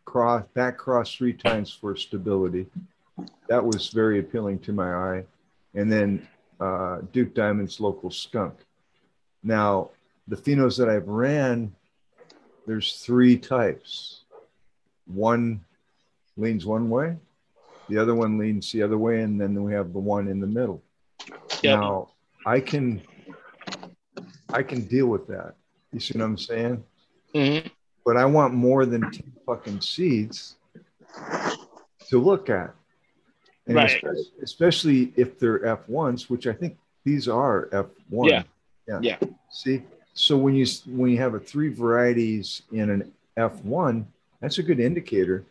cross 0.05 0.45
back 0.53 0.77
cross 0.77 1.15
three 1.15 1.33
times 1.33 1.73
for 1.73 1.97
stability. 1.97 2.67
That 3.49 3.65
was 3.65 3.89
very 3.89 4.19
appealing 4.19 4.59
to 4.61 4.73
my 4.73 4.93
eye. 4.93 5.25
And 5.75 5.91
then 5.91 6.29
uh, 6.61 6.99
Duke 7.13 7.35
Diamond's 7.35 7.81
local 7.81 8.11
skunk. 8.11 8.55
Now, 9.43 9.91
the 10.29 10.37
phenos 10.37 10.77
that 10.77 10.91
I've 10.91 11.09
ran, 11.09 11.75
there's 12.67 12.99
three 13.01 13.39
types. 13.39 14.25
One 15.07 15.65
leans 16.37 16.67
one 16.67 16.91
way, 16.91 17.17
the 17.89 17.97
other 17.99 18.15
one 18.15 18.39
leans 18.39 18.71
the 18.73 18.83
other 18.83 18.99
way, 18.99 19.23
and 19.23 19.41
then 19.41 19.63
we 19.63 19.73
have 19.73 19.93
the 19.93 19.99
one 19.99 20.29
in 20.29 20.41
the 20.41 20.47
middle. 20.47 20.83
Yep. 21.63 21.81
Now, 21.81 22.09
I 22.47 22.61
can 22.61 23.03
I 24.55 24.63
can 24.63 24.83
deal 24.83 25.09
with 25.09 25.27
that. 25.27 25.55
You 25.93 25.99
see 26.01 26.17
what 26.17 26.25
I'm 26.25 26.39
saying? 26.39 26.85
Mhm. 27.35 27.69
But 28.07 28.17
I 28.17 28.25
want 28.25 28.55
more 28.55 28.87
than 28.87 29.01
10 29.11 29.33
fucking 29.45 29.81
seeds 29.81 30.57
to 32.09 32.19
look 32.21 32.49
at. 32.49 32.73
And 33.67 33.77
Right. 33.77 33.91
especially, 33.91 34.33
especially 34.43 35.13
if 35.17 35.39
they're 35.39 35.67
F1s, 35.67 36.31
which 36.31 36.47
I 36.47 36.53
think 36.53 36.79
these 37.03 37.29
are 37.29 37.69
F1. 37.73 38.29
Yeah. 38.29 38.43
Yeah. 38.87 39.01
Yeah. 39.03 39.19
See, 39.51 39.83
so 40.13 40.37
when 40.37 40.55
you 40.55 40.67
when 40.87 41.11
you 41.11 41.19
have 41.19 41.35
a 41.35 41.41
three 41.41 41.71
varieties 41.71 42.63
in 42.71 42.91
an 42.91 43.13
F1, 43.37 44.07
that's 44.41 44.59
a 44.59 44.63
good 44.63 44.79
indicator 44.79 45.45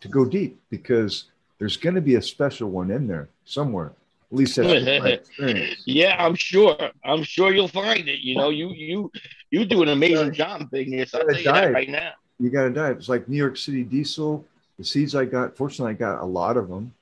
to 0.00 0.08
go 0.08 0.24
deep 0.24 0.58
because 0.70 1.24
there's 1.58 1.76
going 1.76 1.94
to 1.94 2.00
be 2.00 2.14
a 2.16 2.22
special 2.22 2.70
one 2.70 2.90
in 2.90 3.06
there 3.06 3.28
somewhere. 3.44 3.92
At 4.30 4.36
least 4.36 4.56
that's 4.56 4.68
my 5.02 5.08
experience. 5.10 5.82
Yeah, 5.86 6.24
I'm 6.24 6.34
sure. 6.36 6.76
I'm 7.04 7.22
sure 7.24 7.52
you'll 7.52 7.68
find 7.68 8.08
it. 8.08 8.20
You 8.20 8.36
know, 8.36 8.50
you 8.50 8.70
you 8.72 9.10
you 9.50 9.64
do 9.64 9.82
an 9.82 9.88
amazing 9.88 10.32
job. 10.32 10.68
I'll 10.72 10.78
Yeah, 10.80 11.04
tell 11.04 11.36
you 11.36 11.42
that 11.44 11.72
right 11.72 11.88
now. 11.88 12.12
You 12.38 12.48
got 12.50 12.64
to 12.64 12.70
dive. 12.70 12.96
It's 12.98 13.08
like 13.08 13.28
New 13.28 13.36
York 13.36 13.56
City 13.56 13.82
diesel. 13.82 14.46
The 14.78 14.84
seeds 14.84 15.14
I 15.14 15.26
got, 15.26 15.56
fortunately, 15.56 15.90
I 15.90 15.94
got 15.94 16.22
a 16.22 16.24
lot 16.24 16.56
of 16.56 16.68
them, 16.68 16.94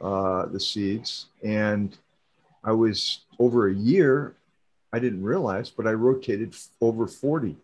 uh, 0.00 0.46
the 0.46 0.58
seeds. 0.60 1.26
And 1.42 1.94
I 2.62 2.72
was 2.72 3.20
over 3.38 3.68
a 3.68 3.74
year, 3.74 4.34
I 4.90 5.00
didn't 5.00 5.22
realize, 5.22 5.68
but 5.68 5.86
I 5.86 5.92
rotated 5.92 6.54
f- 6.54 6.68
over 6.80 7.06
40 7.06 7.56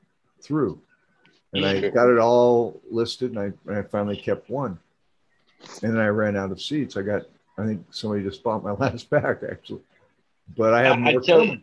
through. 0.43 0.79
And 1.55 1.65
I 1.65 1.89
got 1.89 2.11
it 2.11 2.19
all 2.19 2.83
listed 2.91 3.31
and 3.31 3.39
I, 3.39 3.45
and 3.67 3.79
I 3.79 3.83
finally 3.83 4.17
kept 4.19 4.51
one. 4.51 4.79
And 5.83 5.95
then 5.95 6.01
I 6.01 6.09
ran 6.09 6.37
out 6.37 6.51
of 6.51 6.61
seeds. 6.61 6.99
I 6.99 7.03
got, 7.03 7.23
I 7.61 7.67
think 7.67 7.87
somebody 7.91 8.23
just 8.25 8.43
bought 8.43 8.65
my 8.65 8.73
last 8.79 9.11
pack 9.11 9.43
actually. 9.51 9.83
But 10.57 10.75
I 10.75 10.83
have 10.83 10.99
I, 10.99 11.11
I 11.11 11.13
more 11.13 11.21
tell 11.21 11.45
you, 11.45 11.59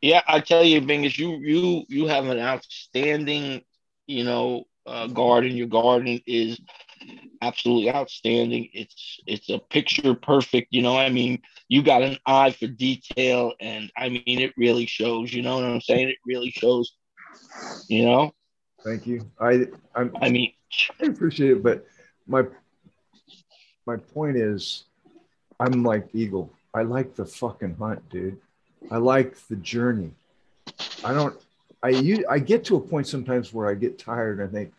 yeah, 0.00 0.22
I 0.26 0.40
tell 0.40 0.64
you, 0.64 0.80
Bingus, 0.80 1.18
you 1.18 1.36
you 1.36 1.84
you 1.88 2.06
have 2.06 2.26
an 2.26 2.38
outstanding, 2.38 3.62
you 4.06 4.24
know, 4.24 4.64
uh, 4.86 5.06
garden. 5.08 5.56
Your 5.56 5.68
garden 5.68 6.20
is 6.26 6.60
absolutely 7.42 7.92
outstanding. 7.92 8.68
It's 8.72 9.20
it's 9.26 9.48
a 9.48 9.58
picture 9.58 10.14
perfect. 10.14 10.68
You 10.72 10.82
know, 10.82 10.96
I 10.96 11.08
mean, 11.08 11.40
you 11.68 11.82
got 11.82 12.02
an 12.02 12.18
eye 12.26 12.50
for 12.50 12.66
detail, 12.66 13.52
and 13.60 13.90
I 13.96 14.08
mean, 14.08 14.40
it 14.40 14.52
really 14.56 14.86
shows. 14.86 15.32
You 15.32 15.42
know 15.42 15.56
what 15.56 15.64
I'm 15.64 15.80
saying? 15.80 16.08
It 16.08 16.18
really 16.26 16.50
shows. 16.50 16.92
You 17.88 18.04
know, 18.04 18.34
Thank 18.86 19.04
you. 19.04 19.28
I, 19.40 19.66
I'm, 19.96 20.16
I 20.22 20.30
mean, 20.30 20.52
I 21.02 21.06
appreciate 21.06 21.50
it, 21.50 21.62
but 21.62 21.84
my 22.28 22.44
my 23.84 23.96
point 23.96 24.36
is, 24.36 24.84
I'm 25.58 25.82
like 25.82 26.08
Eagle. 26.12 26.50
I 26.74 26.82
like 26.82 27.14
the 27.14 27.24
fucking 27.24 27.76
hunt, 27.76 28.08
dude. 28.10 28.38
I 28.90 28.98
like 28.98 29.36
the 29.48 29.56
journey. 29.56 30.12
I 31.04 31.12
don't. 31.14 31.36
I 31.82 31.90
you 31.90 32.24
I 32.28 32.38
get 32.38 32.64
to 32.66 32.76
a 32.76 32.80
point 32.80 33.06
sometimes 33.06 33.52
where 33.52 33.68
I 33.68 33.74
get 33.74 33.98
tired 33.98 34.40
and 34.40 34.48
I 34.48 34.52
think 34.52 34.72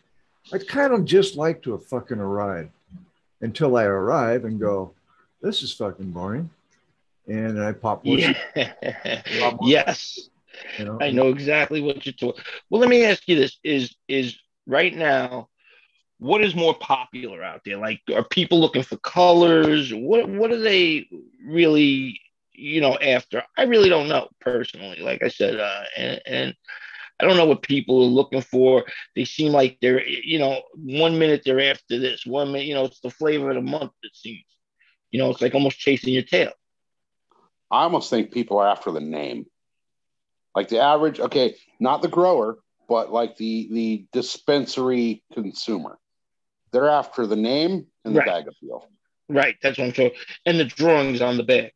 I'd 0.52 0.68
kind 0.68 0.92
of 0.92 1.04
just 1.04 1.36
like 1.36 1.62
to 1.62 1.72
have 1.72 1.86
fucking 1.86 2.18
arrived 2.18 2.70
until 3.40 3.76
I 3.76 3.84
arrive 3.84 4.44
and 4.44 4.58
go, 4.58 4.92
this 5.40 5.62
is 5.62 5.72
fucking 5.72 6.10
boring, 6.10 6.50
and 7.26 7.62
I 7.62 7.72
pop. 7.72 8.00
Yeah. 8.04 8.34
yes. 9.62 10.28
You 10.78 10.86
know, 10.86 10.98
I 11.00 11.10
know 11.10 11.28
exactly 11.28 11.80
what 11.80 12.04
you're 12.04 12.12
talking. 12.12 12.42
Well, 12.68 12.80
let 12.80 12.90
me 12.90 13.04
ask 13.04 13.22
you 13.28 13.36
this: 13.36 13.58
is 13.62 13.94
is 14.08 14.36
right 14.66 14.94
now, 14.94 15.48
what 16.18 16.42
is 16.42 16.54
more 16.54 16.74
popular 16.74 17.42
out 17.42 17.62
there? 17.64 17.76
Like, 17.76 18.00
are 18.14 18.24
people 18.24 18.60
looking 18.60 18.82
for 18.82 18.96
colors? 18.98 19.92
What 19.94 20.28
what 20.28 20.50
are 20.50 20.60
they 20.60 21.08
really, 21.44 22.20
you 22.52 22.80
know, 22.80 22.98
after? 22.98 23.42
I 23.56 23.62
really 23.64 23.88
don't 23.88 24.08
know 24.08 24.28
personally. 24.40 24.98
Like 25.00 25.22
I 25.22 25.28
said, 25.28 25.60
uh, 25.60 25.82
and, 25.96 26.20
and 26.26 26.54
I 27.20 27.24
don't 27.24 27.36
know 27.36 27.46
what 27.46 27.62
people 27.62 28.02
are 28.02 28.06
looking 28.06 28.42
for. 28.42 28.84
They 29.14 29.24
seem 29.24 29.52
like 29.52 29.78
they're, 29.80 30.06
you 30.06 30.38
know, 30.38 30.62
one 30.74 31.18
minute 31.18 31.42
they're 31.44 31.70
after 31.70 31.98
this, 31.98 32.24
one 32.26 32.52
minute, 32.52 32.66
you 32.66 32.74
know, 32.74 32.84
it's 32.84 33.00
the 33.00 33.10
flavor 33.10 33.50
of 33.50 33.56
the 33.56 33.62
month. 33.62 33.92
It 34.02 34.14
seems, 34.14 34.44
you 35.10 35.18
know, 35.18 35.30
it's 35.30 35.40
like 35.40 35.54
almost 35.54 35.78
chasing 35.78 36.14
your 36.14 36.22
tail. 36.22 36.52
I 37.70 37.82
almost 37.82 38.10
think 38.10 38.32
people 38.32 38.58
are 38.58 38.68
after 38.68 38.90
the 38.92 39.00
name. 39.00 39.46
Like 40.54 40.68
the 40.68 40.80
average, 40.80 41.20
okay, 41.20 41.56
not 41.78 42.02
the 42.02 42.08
grower, 42.08 42.58
but 42.88 43.12
like 43.12 43.36
the 43.36 43.68
the 43.70 44.06
dispensary 44.12 45.22
consumer. 45.32 45.98
They're 46.72 46.88
after 46.88 47.26
the 47.26 47.36
name 47.36 47.86
and 48.04 48.14
the 48.14 48.20
Right. 48.20 48.26
bag 48.26 48.48
appeal. 48.48 48.88
Right. 49.28 49.56
That's 49.62 49.78
what 49.78 49.86
I'm 49.88 49.94
saying. 49.94 50.12
And 50.46 50.58
the 50.58 50.64
drawings 50.64 51.20
on 51.20 51.36
the 51.36 51.42
bag, 51.42 51.72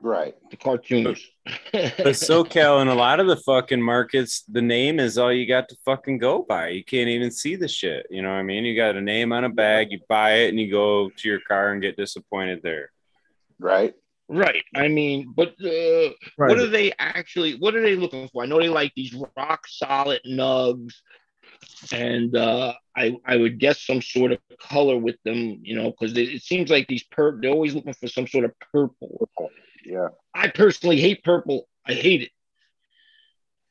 Right. 0.00 0.34
the 0.50 0.56
cartoons. 0.56 1.24
But 1.72 2.14
SoCal 2.14 2.80
and 2.80 2.90
a 2.90 2.94
lot 2.94 3.20
of 3.20 3.26
the 3.26 3.36
fucking 3.36 3.80
markets, 3.82 4.42
the 4.42 4.62
name 4.62 4.98
is 5.00 5.18
all 5.18 5.32
you 5.32 5.46
got 5.46 5.68
to 5.70 5.76
fucking 5.84 6.18
go 6.18 6.42
by. 6.42 6.68
You 6.68 6.84
can't 6.84 7.08
even 7.08 7.30
see 7.30 7.56
the 7.56 7.68
shit. 7.68 8.06
You 8.10 8.22
know 8.22 8.30
what 8.30 8.36
I 8.36 8.42
mean? 8.42 8.64
You 8.64 8.76
got 8.76 8.96
a 8.96 9.00
name 9.00 9.32
on 9.32 9.44
a 9.44 9.48
bag, 9.48 9.92
you 9.92 10.00
buy 10.08 10.32
it, 10.38 10.48
and 10.50 10.60
you 10.60 10.70
go 10.70 11.10
to 11.10 11.28
your 11.28 11.40
car 11.40 11.72
and 11.72 11.82
get 11.82 11.96
disappointed 11.96 12.60
there. 12.62 12.90
Right. 13.58 13.94
Right. 14.28 14.62
I 14.74 14.88
mean, 14.88 15.32
but 15.36 15.54
uh, 15.62 16.10
right. 16.38 16.48
what 16.48 16.58
are 16.58 16.68
they 16.68 16.92
actually? 16.98 17.54
What 17.56 17.74
are 17.74 17.82
they 17.82 17.96
looking 17.96 18.28
for? 18.28 18.42
I 18.42 18.46
know 18.46 18.58
they 18.58 18.68
like 18.68 18.92
these 18.94 19.14
rock 19.36 19.66
solid 19.68 20.20
nugs, 20.26 20.94
and 21.92 22.36
uh, 22.36 22.74
I 22.96 23.16
I 23.24 23.36
would 23.36 23.58
guess 23.58 23.82
some 23.82 24.02
sort 24.02 24.32
of 24.32 24.38
color 24.60 24.96
with 24.96 25.16
them. 25.24 25.60
You 25.62 25.76
know, 25.76 25.90
because 25.90 26.16
it 26.16 26.42
seems 26.42 26.70
like 26.70 26.86
these 26.86 27.04
pur 27.04 27.40
they're 27.40 27.50
always 27.50 27.74
looking 27.74 27.94
for 27.94 28.08
some 28.08 28.26
sort 28.26 28.44
of 28.44 28.52
purple. 28.72 29.28
Yeah. 29.84 30.08
I 30.34 30.48
personally 30.48 31.00
hate 31.00 31.24
purple. 31.24 31.68
I 31.86 31.94
hate 31.94 32.22
it. 32.22 32.30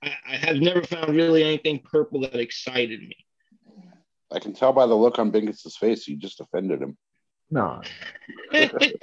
I, 0.03 0.13
I 0.27 0.35
have 0.35 0.57
never 0.57 0.83
found 0.83 1.15
really 1.15 1.43
anything 1.43 1.79
purple 1.79 2.21
that 2.21 2.35
excited 2.35 2.99
me. 2.99 3.15
I 4.31 4.39
can 4.39 4.53
tell 4.53 4.73
by 4.73 4.85
the 4.85 4.95
look 4.95 5.19
on 5.19 5.31
Bingus's 5.31 5.75
face, 5.75 6.07
you 6.07 6.15
just 6.17 6.39
offended 6.39 6.81
him. 6.81 6.97
No, 7.52 7.82
I 8.54 8.68
find 8.68 8.95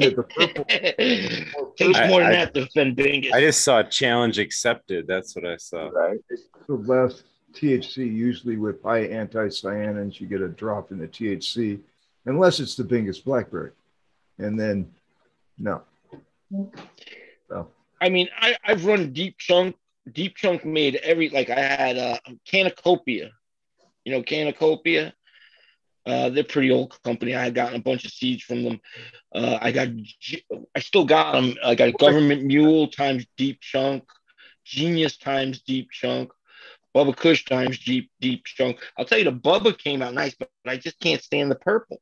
that 0.00 0.14
the 0.16 0.26
purple 0.28 0.64
Takes 1.76 2.08
more 2.08 2.20
than 2.20 2.32
that 2.32 2.54
to 2.54 2.62
offend 2.62 2.96
Bingus. 2.96 3.32
I 3.32 3.40
just 3.40 3.62
saw 3.62 3.80
a 3.80 3.84
challenge 3.84 4.38
accepted. 4.38 5.06
That's 5.06 5.36
what 5.36 5.44
I 5.44 5.56
saw. 5.58 5.88
Right. 5.88 6.18
the 6.66 6.74
less 6.74 7.22
THC. 7.52 7.98
Usually 7.98 8.56
with 8.56 8.82
high 8.82 9.06
anthocyanins, 9.08 10.20
you 10.20 10.26
get 10.26 10.40
a 10.40 10.48
drop 10.48 10.92
in 10.92 10.98
the 10.98 11.08
THC, 11.08 11.80
unless 12.24 12.60
it's 12.60 12.74
the 12.74 12.84
biggest 12.84 13.24
blackberry, 13.24 13.72
and 14.38 14.58
then 14.58 14.90
no. 15.58 15.82
So 17.48 17.68
I 18.00 18.08
mean, 18.08 18.28
I, 18.38 18.56
I've 18.64 18.84
run 18.84 19.12
Deep 19.12 19.38
Chunk. 19.38 19.76
Deep 20.12 20.36
Chunk 20.36 20.64
made 20.64 20.96
every 20.96 21.28
like 21.28 21.50
I 21.50 21.60
had 21.60 21.98
uh, 21.98 22.18
Canacopia. 22.50 23.30
You 24.04 24.12
know, 24.12 24.22
Canacopia. 24.22 25.12
Uh, 26.06 26.28
they're 26.28 26.44
pretty 26.44 26.70
old 26.70 26.96
company. 27.02 27.34
I 27.34 27.42
had 27.42 27.54
gotten 27.54 27.74
a 27.74 27.82
bunch 27.82 28.04
of 28.04 28.12
seeds 28.12 28.44
from 28.44 28.62
them. 28.62 28.80
Uh, 29.34 29.58
I 29.60 29.72
got, 29.72 29.88
I 30.74 30.78
still 30.78 31.04
got 31.04 31.32
them. 31.32 31.56
I 31.64 31.74
got 31.74 31.98
Government 31.98 32.44
Mule 32.44 32.88
times 32.88 33.26
Deep 33.36 33.60
Chunk, 33.60 34.04
Genius 34.64 35.16
times 35.16 35.62
Deep 35.62 35.90
Chunk, 35.90 36.30
Bubba 36.94 37.16
Kush 37.16 37.44
times 37.44 37.80
Deep 37.80 38.10
Deep 38.20 38.44
Chunk. 38.44 38.78
I'll 38.96 39.04
tell 39.04 39.18
you, 39.18 39.24
the 39.24 39.32
Bubba 39.32 39.76
came 39.76 40.00
out 40.00 40.14
nice, 40.14 40.36
but 40.38 40.48
I 40.64 40.76
just 40.76 41.00
can't 41.00 41.22
stand 41.22 41.50
the 41.50 41.56
purple. 41.56 42.00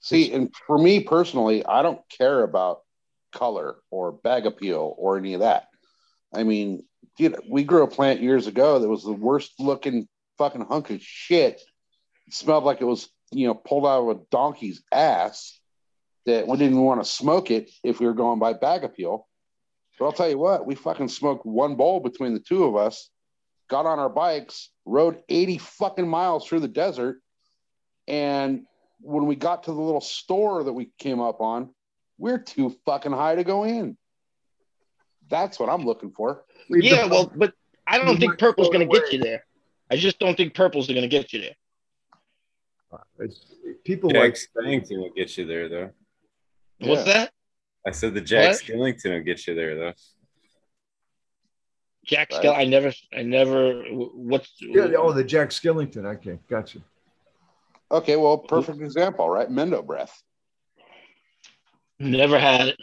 See, 0.00 0.32
and 0.32 0.52
for 0.66 0.76
me 0.76 1.00
personally, 1.00 1.64
I 1.64 1.82
don't 1.82 2.00
care 2.10 2.42
about 2.42 2.80
color 3.32 3.76
or 3.90 4.12
bag 4.12 4.44
appeal 4.44 4.94
or 4.98 5.16
any 5.16 5.34
of 5.34 5.40
that. 5.40 5.68
I 6.34 6.42
mean, 6.42 6.84
dude, 7.16 7.36
we 7.48 7.62
grew 7.62 7.84
a 7.84 7.88
plant 7.88 8.20
years 8.20 8.48
ago 8.48 8.80
that 8.80 8.88
was 8.88 9.04
the 9.04 9.12
worst 9.12 9.52
looking 9.60 10.08
fucking 10.38 10.66
hunk 10.66 10.90
of 10.90 11.02
shit. 11.02 11.60
It 12.26 12.34
smelled 12.34 12.64
like 12.64 12.80
it 12.80 12.84
was, 12.84 13.08
you 13.32 13.46
know, 13.46 13.54
pulled 13.54 13.86
out 13.86 14.08
of 14.08 14.16
a 14.16 14.20
donkey's 14.30 14.82
ass 14.92 15.58
that 16.26 16.46
we 16.46 16.56
didn't 16.56 16.80
want 16.80 17.02
to 17.02 17.10
smoke 17.10 17.50
it 17.50 17.70
if 17.82 18.00
we 18.00 18.06
were 18.06 18.14
going 18.14 18.38
by 18.38 18.52
bag 18.54 18.84
appeal. 18.84 19.26
But 19.98 20.06
I'll 20.06 20.12
tell 20.12 20.28
you 20.28 20.38
what, 20.38 20.66
we 20.66 20.74
fucking 20.74 21.08
smoked 21.08 21.46
one 21.46 21.76
bowl 21.76 22.00
between 22.00 22.34
the 22.34 22.40
two 22.40 22.64
of 22.64 22.76
us, 22.76 23.10
got 23.68 23.86
on 23.86 23.98
our 23.98 24.08
bikes, 24.08 24.70
rode 24.84 25.22
80 25.28 25.58
fucking 25.58 26.08
miles 26.08 26.46
through 26.46 26.60
the 26.60 26.68
desert, 26.68 27.20
and 28.08 28.64
when 29.00 29.26
we 29.26 29.36
got 29.36 29.64
to 29.64 29.72
the 29.72 29.80
little 29.80 30.00
store 30.00 30.64
that 30.64 30.72
we 30.72 30.90
came 30.98 31.20
up 31.20 31.40
on, 31.40 31.70
we're 32.18 32.38
too 32.38 32.74
fucking 32.86 33.12
high 33.12 33.36
to 33.36 33.44
go 33.44 33.64
in. 33.64 33.96
That's 35.28 35.58
what 35.58 35.68
I'm 35.68 35.84
looking 35.84 36.10
for. 36.10 36.44
yeah, 36.68 37.06
well, 37.06 37.30
but 37.34 37.54
I 37.86 37.98
don't 37.98 38.18
think 38.18 38.38
purple's 38.38 38.68
going 38.68 38.88
to 38.88 39.00
get 39.00 39.12
you 39.12 39.18
there. 39.18 39.44
I 39.90 39.96
just 39.96 40.18
don't 40.18 40.36
think 40.36 40.54
purple's 40.54 40.88
are 40.90 40.94
going 40.94 41.02
to 41.02 41.08
get 41.08 41.32
you 41.32 41.40
there. 41.40 41.54
it's, 43.20 43.44
people 43.84 44.10
Jack 44.10 44.20
like 44.22 44.34
Skellington 44.34 44.98
will 44.98 45.12
get 45.14 45.36
you 45.36 45.46
there, 45.46 45.68
though. 45.68 45.90
What's 46.80 47.06
Yeah. 47.06 47.12
that? 47.14 47.30
I 47.86 47.90
said 47.90 48.14
the 48.14 48.20
Jack 48.20 48.50
What? 48.52 48.62
Skellington 48.62 49.12
will 49.12 49.20
get 49.22 49.46
you 49.46 49.54
there, 49.54 49.74
though. 49.76 49.92
Jack 52.06 52.30
Right. 52.32 52.38
Skell. 52.38 52.54
I 52.54 52.64
never, 52.64 52.92
I 53.16 53.22
never. 53.22 53.82
What's 53.90 54.50
yeah, 54.60 54.92
oh 54.98 55.12
the 55.12 55.24
Jack 55.24 55.50
Skillington. 55.50 56.04
Okay, 56.16 56.38
gotcha. 56.48 56.78
Okay, 57.90 58.16
well, 58.16 58.38
perfect 58.38 58.80
example, 58.80 59.28
right? 59.28 59.48
Mendo 59.48 59.84
breath. 59.84 60.22
never 61.98 62.38
had 62.38 62.68
it. 62.68 62.76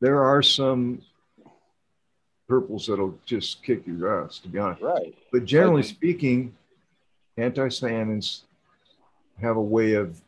There 0.00 0.22
are 0.24 0.42
some 0.42 1.02
purples 2.48 2.86
that'll 2.86 3.18
just 3.24 3.62
kick 3.62 3.86
your 3.86 4.22
ass, 4.24 4.38
to 4.40 4.48
be 4.48 4.58
honest. 4.58 4.82
Right. 4.82 5.14
But 5.32 5.44
generally 5.44 5.82
Like- 5.82 5.90
speaking, 5.90 6.54
anthocyanins 7.38 8.42
have 9.40 9.56
a 9.56 9.62
way 9.62 9.94
of, 9.94 10.20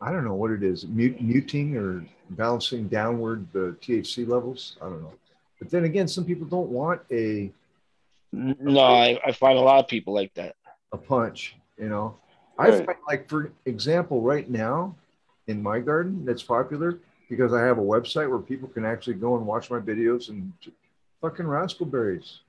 I 0.00 0.12
don't 0.12 0.24
know 0.24 0.34
what 0.34 0.50
it 0.50 0.62
is, 0.62 0.86
mut- 0.86 1.20
muting 1.20 1.76
or 1.76 2.04
balancing 2.30 2.88
downward 2.88 3.46
the 3.52 3.76
THC 3.80 4.26
levels. 4.26 4.76
I 4.80 4.86
don't 4.88 5.02
know. 5.02 5.12
But 5.58 5.70
then 5.70 5.84
again, 5.84 6.08
some 6.08 6.24
people 6.24 6.46
don't 6.46 6.68
want 6.68 7.00
a, 7.10 7.50
No, 8.32 8.80
I, 8.80 9.18
I 9.24 9.32
find 9.32 9.58
a 9.58 9.60
lot 9.62 9.82
of 9.82 9.88
people 9.88 10.14
like 10.14 10.32
that. 10.34 10.54
a 10.92 10.96
punch, 10.96 11.56
you 11.78 11.88
know. 11.88 12.16
I 12.58 12.70
find, 12.72 12.98
like, 13.06 13.28
for 13.28 13.52
example, 13.66 14.20
right 14.20 14.48
now 14.50 14.94
in 15.46 15.62
my 15.62 15.78
garden, 15.80 16.24
that's 16.24 16.42
popular 16.42 16.98
because 17.28 17.52
I 17.52 17.60
have 17.62 17.78
a 17.78 17.82
website 17.82 18.28
where 18.28 18.38
people 18.38 18.68
can 18.68 18.84
actually 18.84 19.14
go 19.14 19.36
and 19.36 19.46
watch 19.46 19.70
my 19.70 19.78
videos 19.78 20.28
and 20.28 20.52
fucking 21.20 21.46
raspberries. 21.46 22.40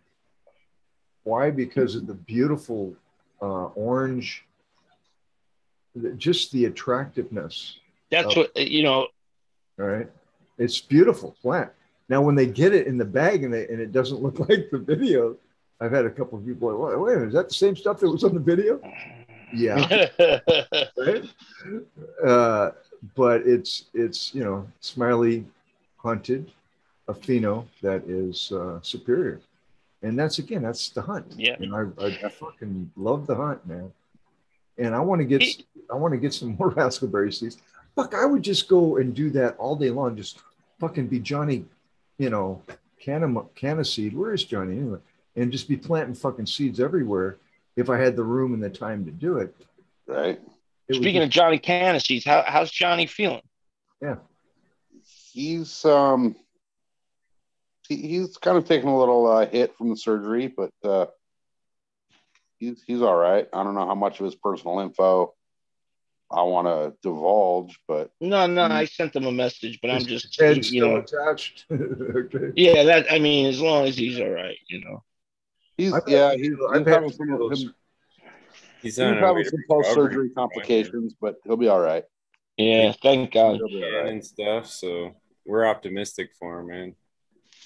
Why? 1.23 1.51
Because 1.51 1.95
of 1.95 2.07
the 2.07 2.13
beautiful 2.13 2.95
uh, 3.41 3.65
orange, 3.75 4.45
just 6.17 6.51
the 6.51 6.65
attractiveness. 6.65 7.79
That's 8.09 8.35
Oh. 8.35 8.41
what 8.41 8.55
you 8.57 8.83
know. 8.83 9.07
All 9.79 9.85
right, 9.85 10.09
it's 10.57 10.79
beautiful 10.81 11.35
plant. 11.41 11.71
Now, 12.09 12.21
when 12.21 12.35
they 12.35 12.47
get 12.47 12.73
it 12.73 12.87
in 12.87 12.97
the 12.97 13.05
bag 13.05 13.43
and, 13.43 13.53
they, 13.53 13.67
and 13.67 13.79
it 13.79 13.91
doesn't 13.91 14.21
look 14.21 14.39
like 14.49 14.69
the 14.71 14.79
video, 14.79 15.35
I've 15.79 15.91
had 15.91 16.05
a 16.05 16.09
couple 16.09 16.39
of 16.39 16.45
people 16.45 16.69
like, 16.71 16.97
"Wait, 16.97 16.99
wait 16.99 17.13
a 17.13 17.15
minute, 17.17 17.27
is 17.29 17.33
that 17.35 17.49
the 17.49 17.53
same 17.55 17.75
stuff 17.75 17.99
that 17.99 18.09
was 18.09 18.23
on 18.23 18.33
the 18.33 18.39
video?" 18.39 18.81
Yeah, 19.53 20.07
right. 20.97 21.29
Uh, 22.23 22.71
but 23.15 23.41
it's 23.47 23.85
it's 23.93 24.33
you 24.35 24.43
know 24.43 24.67
Smiley 24.79 25.45
hunted 25.97 26.51
a 27.09 27.13
pheno 27.13 27.65
that 27.81 28.03
is 28.07 28.51
uh, 28.51 28.79
superior, 28.81 29.41
and 30.03 30.17
that's 30.17 30.37
again 30.39 30.61
that's 30.61 30.89
the 30.89 31.01
hunt. 31.01 31.25
Yeah. 31.35 31.55
and 31.59 31.75
I, 31.75 31.81
I 32.05 32.29
fucking 32.29 32.91
love 32.95 33.25
the 33.27 33.35
hunt, 33.35 33.65
man. 33.67 33.91
And 34.77 34.95
I 34.95 34.99
want 35.01 35.19
to 35.19 35.25
get 35.25 35.41
It- 35.41 35.65
I 35.91 35.95
want 35.95 36.13
to 36.13 36.19
get 36.19 36.33
some 36.33 36.55
more 36.57 36.69
raspberry 36.79 37.31
seeds. 37.33 37.57
Fuck, 37.95 38.13
I 38.13 38.25
would 38.25 38.43
just 38.43 38.69
go 38.69 38.97
and 38.97 39.13
do 39.13 39.29
that 39.31 39.57
all 39.57 39.75
day 39.75 39.89
long. 39.89 40.15
Just 40.15 40.39
fucking 40.79 41.07
be 41.07 41.19
Johnny, 41.19 41.65
you 42.19 42.29
know, 42.29 42.61
canna 42.99 43.41
canna 43.55 43.83
seed. 43.83 44.15
Where 44.15 44.33
is 44.33 44.43
Johnny 44.45 44.77
anyway? 44.77 44.99
And 45.35 45.51
just 45.51 45.67
be 45.67 45.75
planting 45.77 46.15
fucking 46.15 46.45
seeds 46.45 46.79
everywhere 46.79 47.37
if 47.75 47.89
I 47.89 47.97
had 47.97 48.15
the 48.15 48.23
room 48.23 48.53
and 48.53 48.63
the 48.63 48.69
time 48.69 49.03
to 49.05 49.11
do 49.11 49.37
it. 49.37 49.55
Right. 50.05 50.39
It 50.87 50.93
would 50.93 51.01
Speaking 51.03 51.23
of 51.23 51.29
Johnny 51.29 51.59
Canasees, 51.59 52.25
how, 52.25 52.43
how's 52.45 52.71
Johnny 52.71 53.05
feeling? 53.05 53.41
Yeah. 54.01 54.15
He's 55.31 55.85
um 55.85 56.35
he, 57.89 57.97
he's 57.97 58.37
kind 58.37 58.57
of 58.57 58.65
taking 58.65 58.87
a 58.87 58.97
little 58.97 59.27
uh, 59.27 59.45
hit 59.47 59.75
from 59.75 59.89
the 59.89 59.97
surgery, 59.97 60.47
but 60.47 60.71
uh, 60.83 61.07
he's 62.59 62.81
he's 62.83 63.01
all 63.01 63.15
right. 63.15 63.47
I 63.51 63.63
don't 63.63 63.73
know 63.75 63.85
how 63.87 63.95
much 63.95 64.19
of 64.19 64.25
his 64.25 64.35
personal 64.35 64.79
info 64.79 65.33
I 66.31 66.43
want 66.43 66.67
to 66.67 66.95
divulge, 67.01 67.79
but 67.87 68.11
No, 68.21 68.45
no, 68.45 68.63
I 68.63 68.85
sent 68.85 69.15
him 69.15 69.25
a 69.25 69.31
message, 69.31 69.79
but 69.81 69.89
I'm 69.89 70.05
just 70.05 70.33
Ted 70.37 70.57
you 70.57 70.63
still 70.63 70.89
know. 70.91 70.95
attached. 70.97 71.65
okay. 71.71 72.51
Yeah, 72.55 72.83
that 72.83 73.11
I 73.11 73.17
mean, 73.19 73.47
as 73.47 73.59
long 73.59 73.87
as 73.87 73.97
he's 73.97 74.19
all 74.19 74.29
right, 74.29 74.57
you 74.67 74.81
know. 74.85 75.03
he's 75.75 75.91
I've 75.93 76.03
had- 76.03 76.11
yeah 76.11 76.33
he's, 76.35 76.53
I've 76.71 76.85
he's 76.85 76.87
having 76.93 77.11
some, 77.11 77.27
those- 77.37 77.63
him- 77.63 77.75
He's 78.81 78.95
he's 78.95 78.99
on 78.99 79.11
a 79.17 79.21
way 79.21 79.27
having 79.27 79.43
some 79.43 79.63
post 79.69 79.93
surgery 79.93 80.29
complications, 80.29 81.13
but 81.19 81.35
he'll 81.43 81.57
be 81.57 81.67
all 81.67 81.81
right. 81.81 82.05
Yeah, 82.55 82.93
thank 83.01 83.33
God, 83.33 83.57
He'll 83.57 83.67
be 83.67 83.75
all 83.83 83.89
Scan 83.89 84.03
right. 84.03 84.11
and 84.13 84.23
stuff. 84.25 84.67
So 84.67 85.15
we're 85.45 85.65
optimistic 85.65 86.29
for 86.39 86.59
him, 86.61 86.67
man. 86.67 86.95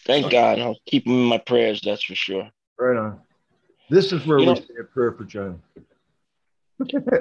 Thank 0.06 0.32
God. 0.32 0.60
I'll 0.60 0.78
keep 0.86 1.06
him 1.08 1.14
in 1.14 1.26
my 1.26 1.38
prayers. 1.38 1.82
That's 1.82 2.04
for 2.04 2.16
sure. 2.16 2.50
Right 2.80 2.98
on. 2.98 3.20
This 3.90 4.12
is 4.12 4.26
where 4.26 4.40
You 4.40 4.46
we 4.48 4.54
know- 4.54 4.60
say 4.60 4.74
a 4.82 4.84
prayer 4.84 5.12
for 5.12 5.24
John. 5.26 5.62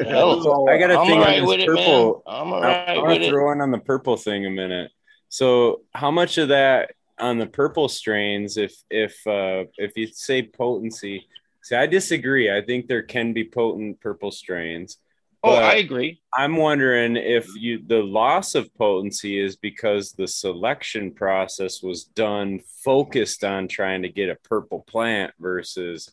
Hell, 0.07 0.69
I 0.69 0.79
got 0.79 0.91
a 0.91 0.99
I'm 0.99 1.07
thing 1.07 1.19
all 1.19 1.25
on 1.25 1.29
right 1.29 1.41
this 1.41 1.49
with 1.49 1.61
it, 1.61 1.67
purple. 1.67 2.23
I'm 2.27 2.53
all 2.53 2.63
I, 2.63 2.67
right 2.67 2.89
I 2.89 2.93
with 2.95 3.03
want 3.05 3.21
to 3.21 3.27
it. 3.27 3.31
throw 3.31 3.53
in 3.53 3.61
on 3.61 3.71
the 3.71 3.79
purple 3.79 4.17
thing 4.17 4.47
a 4.47 4.51
minute. 4.51 4.91
So, 5.29 5.83
how 5.95 6.11
much 6.11 6.39
of 6.39 6.49
that 6.49 6.93
on 7.19 7.39
the 7.39 7.47
purple 7.47 7.89
strains, 7.89 8.57
if 8.57 8.75
if 8.91 9.15
uh, 9.27 9.65
if 9.79 9.97
you 9.97 10.07
say 10.09 10.43
potency, 10.43 11.29
see, 11.63 11.77
I 11.77 11.87
disagree. 11.87 12.51
I 12.55 12.63
think 12.63 12.89
there 12.89 13.03
can 13.03 13.33
be 13.33 13.45
potent 13.45 14.01
purple 14.01 14.31
strains. 14.31 14.99
Oh, 15.45 15.57
but 15.57 15.65
I 15.65 15.75
agree. 15.77 16.21
I'm 16.33 16.57
wondering 16.57 17.17
if 17.17 17.49
you 17.57 17.83
the 17.85 18.03
loss 18.03 18.55
of 18.55 18.73
potency 18.75 19.41
is 19.41 19.57
because 19.57 20.13
the 20.13 20.29
selection 20.29 21.11
process 21.11 21.83
was 21.83 22.05
done 22.05 22.61
focused 22.85 23.43
on 23.43 23.67
trying 23.67 24.03
to 24.03 24.09
get 24.09 24.29
a 24.29 24.37
purple 24.37 24.81
plant 24.87 25.33
versus 25.41 26.11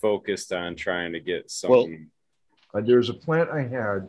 focused 0.00 0.52
on 0.52 0.74
trying 0.74 1.12
to 1.12 1.20
get 1.20 1.50
something. 1.50 2.08
Well, 2.72 2.82
Uh, 2.82 2.86
there's 2.86 3.10
a 3.10 3.14
plant 3.14 3.50
I 3.50 3.62
had 3.62 4.08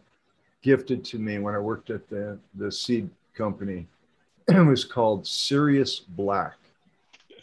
gifted 0.62 1.04
to 1.06 1.20
me 1.20 1.38
when 1.40 1.54
I 1.54 1.60
worked 1.60 1.90
at 1.90 2.10
the, 2.10 2.40
the 2.56 2.72
seed 2.72 3.10
company. 3.36 3.86
it 4.48 4.66
was 4.66 4.86
called 4.86 5.28
Sirius 5.28 6.00
Black, 6.00 6.56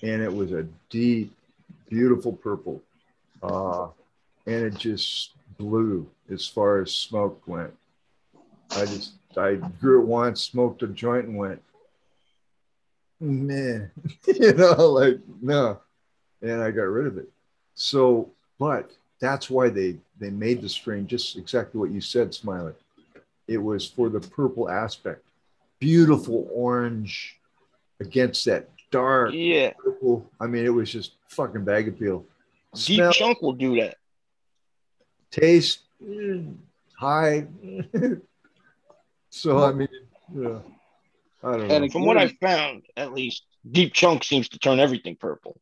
and 0.02 0.22
it 0.22 0.32
was 0.32 0.52
a 0.52 0.66
deep, 0.88 1.32
beautiful 1.90 2.32
purple. 2.32 2.82
Uh, 3.42 3.88
and 4.46 4.64
it 4.64 4.76
just 4.76 5.32
blew 5.58 6.06
as 6.30 6.46
far 6.46 6.80
as 6.80 6.92
smoke 6.92 7.42
went. 7.46 7.72
I 8.72 8.84
just, 8.86 9.12
I 9.36 9.54
grew 9.54 10.02
it 10.02 10.06
once, 10.06 10.42
smoked 10.42 10.82
a 10.82 10.86
joint, 10.86 11.26
and 11.26 11.36
went, 11.36 11.62
man, 13.20 13.90
you 14.26 14.52
know, 14.54 14.74
like, 14.90 15.18
no. 15.42 15.80
And 16.42 16.62
I 16.62 16.70
got 16.70 16.82
rid 16.82 17.06
of 17.06 17.18
it. 17.18 17.28
So, 17.74 18.30
but 18.58 18.90
that's 19.20 19.50
why 19.50 19.68
they 19.68 19.96
they 20.18 20.30
made 20.30 20.62
the 20.62 20.68
strain 20.68 21.06
just 21.06 21.36
exactly 21.36 21.78
what 21.78 21.90
you 21.90 22.00
said, 22.00 22.32
Smiley. 22.34 22.72
It 23.46 23.58
was 23.58 23.86
for 23.86 24.08
the 24.08 24.20
purple 24.20 24.70
aspect, 24.70 25.22
beautiful 25.78 26.48
orange 26.52 27.38
against 28.00 28.44
that 28.46 28.70
dark 28.90 29.32
Yeah, 29.34 29.72
purple. 29.78 30.28
I 30.40 30.46
mean, 30.46 30.64
it 30.64 30.70
was 30.70 30.90
just 30.90 31.12
fucking 31.28 31.64
bag 31.64 31.88
appeal. 31.88 32.24
deep 32.74 32.96
Smell, 32.96 33.12
chunk 33.12 33.42
will 33.42 33.52
do 33.52 33.76
that. 33.80 33.96
taste, 35.30 35.80
high. 36.98 37.46
so 39.30 39.64
I 39.64 39.72
mean, 39.72 39.88
yeah, 40.34 40.58
I 41.42 41.56
don't 41.56 41.68
know. 41.68 41.88
From 41.88 42.04
what 42.04 42.16
I 42.16 42.24
again- 42.24 42.36
found, 42.40 42.82
at 42.96 43.12
least, 43.12 43.42
deep 43.70 43.92
chunk 43.92 44.24
seems 44.24 44.48
to 44.50 44.58
turn 44.58 44.78
everything 44.80 45.16
purple. 45.16 45.60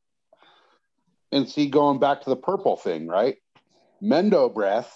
And 1.30 1.48
see, 1.48 1.68
going 1.68 1.98
back 1.98 2.22
to 2.22 2.30
the 2.30 2.36
purple 2.36 2.76
thing, 2.76 3.06
right? 3.06 3.36
Mendo 4.02 4.52
breath, 4.52 4.94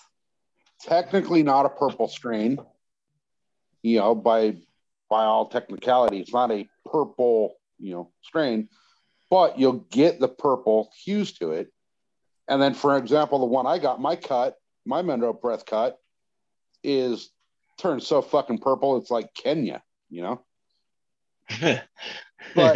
technically 0.81 1.43
not 1.43 1.67
a 1.67 1.69
purple 1.69 2.09
strain, 2.09 2.59
you 3.83 3.99
know, 3.99 4.15
by 4.15 4.57
by 5.11 5.25
all 5.25 5.49
technicality, 5.49 6.21
it's 6.21 6.33
not 6.33 6.51
a 6.51 6.67
purple, 6.91 7.57
you 7.79 7.93
know, 7.93 8.11
strain, 8.23 8.69
but 9.29 9.59
you'll 9.59 9.85
get 9.91 10.21
the 10.21 10.29
purple 10.29 10.91
hues 11.05 11.33
to 11.35 11.53
it. 11.53 11.71
And 12.49 12.63
then, 12.63 12.73
for 12.73 12.97
example, 12.97 13.39
the 13.39 13.45
one 13.47 13.67
I 13.67 13.79
got, 13.79 14.01
my 14.01 14.17
cut, 14.17 14.57
my 14.85 15.03
breath 15.03 15.67
cut, 15.67 15.99
is 16.83 17.31
turned 17.79 18.03
so 18.03 18.23
fucking 18.23 18.59
purple, 18.59 18.97
it's 18.97 19.11
like 19.11 19.35
Kenya, 19.35 19.83
you 20.11 20.23
know. 20.23 20.43
But-? 22.55 22.75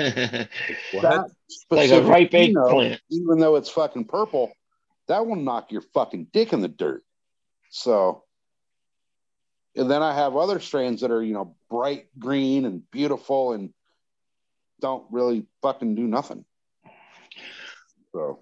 That 1.02 1.30
like 1.70 1.90
a 1.90 2.02
ripe 2.02 2.34
eggplant. 2.34 3.00
even 3.10 3.38
though 3.38 3.56
it's 3.56 3.70
fucking 3.70 4.04
purple, 4.04 4.52
that 5.08 5.26
will 5.26 5.36
knock 5.36 5.72
your 5.72 5.82
fucking 5.94 6.28
dick 6.32 6.52
in 6.52 6.60
the 6.60 6.68
dirt. 6.68 7.02
So, 7.70 8.24
and 9.74 9.90
then 9.90 10.02
I 10.02 10.14
have 10.14 10.36
other 10.36 10.60
strains 10.60 11.00
that 11.00 11.10
are, 11.10 11.22
you 11.22 11.34
know, 11.34 11.56
bright 11.68 12.06
green 12.18 12.64
and 12.64 12.88
beautiful 12.90 13.52
and 13.52 13.72
don't 14.80 15.04
really 15.10 15.46
fucking 15.62 15.94
do 15.94 16.02
nothing. 16.02 16.44
So, 18.12 18.40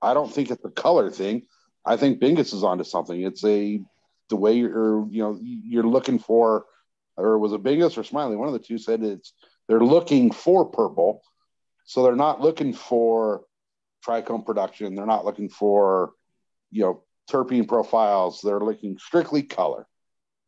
I 0.00 0.14
don't 0.14 0.32
think 0.32 0.50
it's 0.50 0.64
a 0.64 0.70
color 0.70 1.10
thing. 1.10 1.42
I 1.88 1.96
think 1.96 2.20
Bingus 2.20 2.52
is 2.52 2.62
onto 2.62 2.84
something. 2.84 3.20
It's 3.22 3.44
a 3.44 3.80
the 4.28 4.36
way 4.36 4.52
you're, 4.52 5.08
you 5.08 5.22
know, 5.22 5.38
you're 5.42 5.84
looking 5.86 6.18
for, 6.18 6.66
or 7.16 7.38
was 7.38 7.52
it 7.54 7.62
Bingus 7.62 7.96
or 7.96 8.04
Smiley? 8.04 8.36
One 8.36 8.46
of 8.46 8.52
the 8.52 8.58
two 8.60 8.76
said 8.76 9.02
it's 9.02 9.32
they're 9.68 9.80
looking 9.80 10.30
for 10.30 10.66
purple, 10.66 11.22
so 11.86 12.02
they're 12.02 12.14
not 12.14 12.42
looking 12.42 12.74
for 12.74 13.44
trichome 14.06 14.44
production. 14.44 14.94
They're 14.94 15.06
not 15.06 15.24
looking 15.24 15.48
for, 15.48 16.12
you 16.70 16.82
know, 16.82 17.02
terpene 17.30 17.66
profiles. 17.66 18.42
They're 18.42 18.60
looking 18.60 18.98
strictly 18.98 19.42
color, 19.42 19.86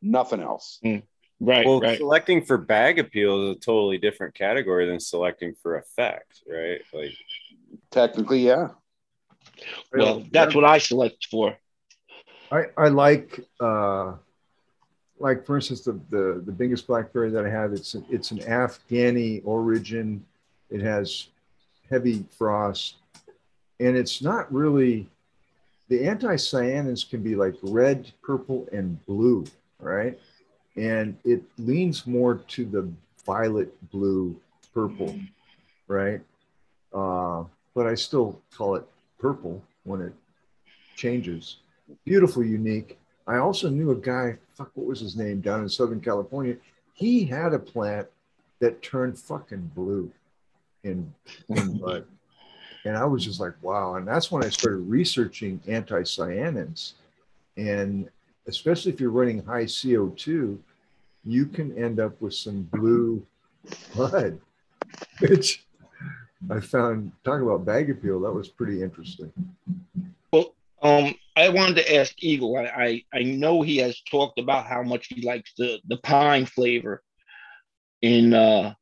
nothing 0.02 0.40
else. 0.40 0.78
Hmm. 0.82 0.96
Right, 1.42 1.64
Well, 1.64 1.80
right. 1.80 1.96
selecting 1.96 2.44
for 2.44 2.58
bag 2.58 2.98
appeal 2.98 3.48
is 3.50 3.56
a 3.56 3.60
totally 3.60 3.96
different 3.96 4.34
category 4.34 4.86
than 4.86 5.00
selecting 5.00 5.54
for 5.62 5.78
effect, 5.78 6.42
right? 6.46 6.82
Like, 6.92 7.12
Technically, 7.90 8.46
yeah. 8.46 8.68
Well, 9.92 10.24
that's 10.30 10.54
what 10.54 10.64
I 10.64 10.78
select 10.78 11.26
for. 11.30 11.56
I, 12.52 12.64
I 12.76 12.88
like 12.88 13.40
uh, 13.60 14.14
like 15.18 15.44
for 15.44 15.56
instance 15.56 15.82
the, 15.82 16.00
the 16.10 16.42
the 16.44 16.52
biggest 16.52 16.86
blackberry 16.86 17.30
that 17.30 17.44
I 17.44 17.50
have 17.50 17.72
it's 17.72 17.94
it's 18.08 18.30
an 18.30 18.38
Afghani 18.38 19.42
origin. 19.44 20.24
It 20.70 20.80
has 20.80 21.28
heavy 21.88 22.24
frost, 22.36 22.96
and 23.78 23.96
it's 23.96 24.22
not 24.22 24.52
really 24.52 25.08
the 25.88 25.98
anthocyanins 25.98 27.08
can 27.08 27.22
be 27.22 27.34
like 27.34 27.54
red, 27.62 28.12
purple, 28.22 28.68
and 28.72 29.04
blue, 29.06 29.44
right? 29.80 30.18
And 30.76 31.18
it 31.24 31.42
leans 31.58 32.06
more 32.06 32.36
to 32.36 32.64
the 32.64 32.88
violet, 33.26 33.74
blue, 33.90 34.40
purple, 34.72 35.18
right? 35.88 36.20
Uh, 36.92 37.44
but 37.74 37.88
I 37.88 37.96
still 37.96 38.40
call 38.56 38.76
it 38.76 38.84
purple 39.20 39.62
when 39.84 40.00
it 40.00 40.12
changes 40.96 41.58
beautiful, 42.04 42.44
unique. 42.44 42.98
I 43.26 43.38
also 43.38 43.68
knew 43.68 43.90
a 43.90 43.96
guy, 43.96 44.38
fuck, 44.48 44.70
what 44.74 44.86
was 44.86 45.00
his 45.00 45.16
name, 45.16 45.40
down 45.40 45.62
in 45.62 45.68
Southern 45.68 46.00
California. 46.00 46.56
He 46.94 47.24
had 47.24 47.54
a 47.54 47.58
plant 47.58 48.08
that 48.60 48.82
turned 48.82 49.18
fucking 49.18 49.70
blue 49.74 50.10
in, 50.84 51.12
in 51.48 51.78
bud. 51.84 52.04
And 52.84 52.96
I 52.96 53.04
was 53.04 53.24
just 53.24 53.40
like, 53.40 53.54
wow. 53.62 53.96
And 53.96 54.06
that's 54.06 54.30
when 54.30 54.44
I 54.44 54.48
started 54.48 54.78
researching 54.78 55.60
anthocyanins. 55.66 56.94
And 57.56 58.08
especially 58.46 58.92
if 58.92 59.00
you're 59.00 59.10
running 59.10 59.44
high 59.44 59.64
CO2, 59.64 60.58
you 61.24 61.46
can 61.46 61.76
end 61.76 62.00
up 62.00 62.20
with 62.20 62.34
some 62.34 62.62
blue 62.72 63.24
bud, 63.94 64.40
which 65.20 65.64
I 66.48 66.60
found, 66.60 67.12
talking 67.24 67.42
about 67.42 67.66
bag 67.66 67.90
appeal, 67.90 68.20
that 68.20 68.32
was 68.32 68.48
pretty 68.48 68.82
interesting. 68.82 69.32
Well, 70.32 70.54
um, 70.82 71.14
I 71.36 71.48
wanted 71.50 71.76
to 71.76 71.96
ask 71.96 72.14
Eagle. 72.22 72.56
I, 72.56 72.64
I 73.12 73.18
I 73.18 73.22
know 73.22 73.62
he 73.62 73.78
has 73.78 74.00
talked 74.10 74.38
about 74.38 74.66
how 74.66 74.82
much 74.82 75.08
he 75.08 75.22
likes 75.22 75.52
the 75.56 75.80
the 75.86 75.98
pine 75.98 76.46
flavor 76.46 77.02
in 78.02 78.32
uh 78.32 78.74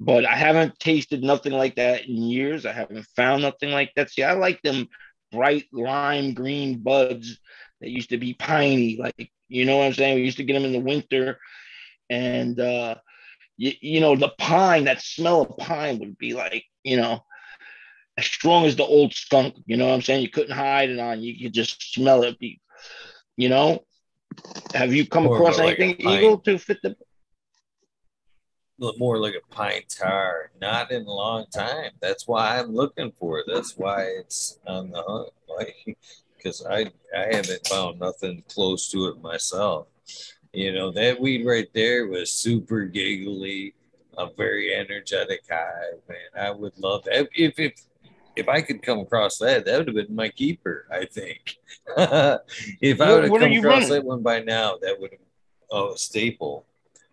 but 0.00 0.24
I 0.24 0.36
haven't 0.36 0.78
tasted 0.78 1.24
nothing 1.24 1.52
like 1.52 1.74
that 1.74 2.06
in 2.06 2.16
years. 2.16 2.64
I 2.64 2.72
haven't 2.72 3.04
found 3.16 3.42
nothing 3.42 3.70
like 3.70 3.92
that. 3.96 4.10
See, 4.10 4.22
I 4.22 4.34
like 4.34 4.62
them 4.62 4.86
bright 5.32 5.64
lime 5.72 6.34
green 6.34 6.78
buds 6.78 7.38
that 7.80 7.90
used 7.90 8.10
to 8.10 8.18
be 8.18 8.34
piney, 8.34 8.96
like 8.96 9.32
you 9.48 9.64
know 9.64 9.78
what 9.78 9.86
I'm 9.86 9.94
saying? 9.94 10.16
We 10.16 10.24
used 10.24 10.36
to 10.36 10.44
get 10.44 10.52
them 10.52 10.64
in 10.64 10.72
the 10.72 10.78
winter, 10.78 11.38
and 12.10 12.58
uh 12.60 12.96
you, 13.58 13.72
you 13.80 14.00
know, 14.00 14.16
the 14.16 14.30
pine, 14.38 14.84
that 14.84 15.02
smell 15.02 15.42
of 15.42 15.56
pine 15.58 15.98
would 15.98 16.16
be 16.16 16.32
like, 16.32 16.64
you 16.84 16.96
know, 16.96 17.24
as 18.16 18.24
strong 18.24 18.64
as 18.64 18.76
the 18.76 18.84
old 18.84 19.12
skunk. 19.12 19.54
You 19.66 19.76
know 19.76 19.88
what 19.88 19.94
I'm 19.94 20.02
saying? 20.02 20.22
You 20.22 20.30
couldn't 20.30 20.56
hide 20.56 20.88
it 20.90 20.98
on. 20.98 21.22
You 21.22 21.38
could 21.38 21.52
just 21.52 21.92
smell 21.92 22.22
it. 22.22 22.38
Be, 22.38 22.60
you 23.36 23.48
know. 23.50 23.84
Have 24.74 24.94
you 24.94 25.06
come 25.06 25.24
More 25.24 25.36
across 25.36 25.58
a- 25.58 25.64
like 25.64 25.80
anything 25.80 26.08
eagle 26.10 26.38
to 26.38 26.58
fit 26.58 26.78
the? 26.82 26.96
more 28.96 29.18
like 29.18 29.34
a 29.34 29.54
pine 29.54 29.82
tar. 29.88 30.50
Not 30.60 30.92
in 30.92 31.02
a 31.02 31.10
long 31.10 31.46
time. 31.52 31.90
That's 32.00 32.28
why 32.28 32.58
I'm 32.58 32.72
looking 32.74 33.10
for 33.18 33.40
it. 33.40 33.46
That's 33.52 33.76
why 33.76 34.02
it's 34.02 34.58
on 34.66 34.90
the 34.90 35.02
hunt. 35.02 35.30
Like, 35.48 35.98
because 36.36 36.64
I 36.64 36.92
I 37.16 37.34
haven't 37.34 37.66
found 37.66 37.98
nothing 37.98 38.44
close 38.48 38.88
to 38.92 39.08
it 39.08 39.20
myself. 39.20 39.88
You 40.58 40.72
know 40.72 40.90
that 40.90 41.20
weed 41.20 41.46
right 41.46 41.68
there 41.72 42.08
was 42.08 42.32
super 42.32 42.84
giggly, 42.84 43.74
a 44.18 44.26
very 44.36 44.74
energetic 44.74 45.42
hive, 45.48 46.00
man. 46.08 46.18
I 46.36 46.50
would 46.50 46.76
love 46.80 47.04
that. 47.04 47.28
If 47.32 47.60
if 47.60 47.74
if 48.34 48.48
I 48.48 48.60
could 48.62 48.82
come 48.82 48.98
across 48.98 49.38
that, 49.38 49.64
that 49.64 49.78
would 49.78 49.86
have 49.86 49.94
been 49.94 50.16
my 50.16 50.30
keeper. 50.30 50.88
I 50.90 51.04
think. 51.04 51.58
if 51.96 53.00
I 53.00 53.12
would 53.12 53.22
have 53.22 53.40
come 53.40 53.52
across 53.52 53.62
running? 53.62 53.88
that 53.90 54.04
one 54.04 54.22
by 54.24 54.40
now, 54.40 54.74
that 54.82 54.98
would 54.98 55.12
have 55.12 55.20
oh, 55.70 55.92
a 55.92 55.96
staple. 55.96 56.66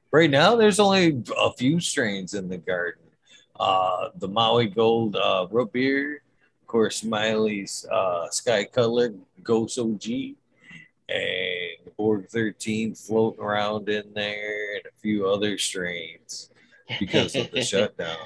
Right 0.09 0.31
now, 0.31 0.55
there's 0.55 0.79
only 0.79 1.21
a 1.37 1.53
few 1.53 1.79
strains 1.79 2.33
in 2.33 2.49
the 2.49 2.57
garden. 2.57 3.03
Uh, 3.59 4.09
the 4.15 4.27
Maui 4.27 4.69
Gold 4.69 5.17
uh, 5.17 5.45
root 5.51 5.71
beer, 5.71 6.23
of 6.61 6.67
course, 6.67 6.97
Smiley's 6.97 7.85
uh, 7.91 8.27
Sky 8.31 8.63
Color 8.63 9.13
Ghost 9.43 9.77
OG, 9.77 10.35
and 11.09 11.95
Borg 11.97 12.27
13 12.29 12.95
floating 12.95 13.43
around 13.43 13.89
in 13.89 14.13
there, 14.13 14.75
and 14.75 14.85
a 14.85 15.01
few 15.01 15.27
other 15.27 15.57
strains 15.57 16.49
because 16.99 17.35
of 17.35 17.51
the 17.51 17.61
shutdown. 17.63 18.17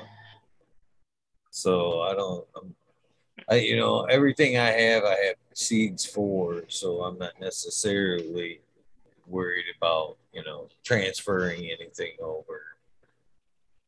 So 1.51 2.01
I 2.01 2.13
don't, 2.13 2.45
I'm, 2.55 2.75
I 3.49 3.55
you 3.55 3.77
know 3.77 4.03
everything 4.03 4.57
I 4.57 4.71
have, 4.71 5.03
I 5.03 5.15
have 5.25 5.35
seeds 5.53 6.05
for, 6.05 6.63
so 6.67 7.01
I'm 7.01 7.17
not 7.17 7.39
necessarily 7.39 8.61
worried 9.27 9.65
about 9.77 10.17
you 10.33 10.43
know 10.43 10.69
transferring 10.83 11.69
anything 11.69 12.13
over. 12.21 12.61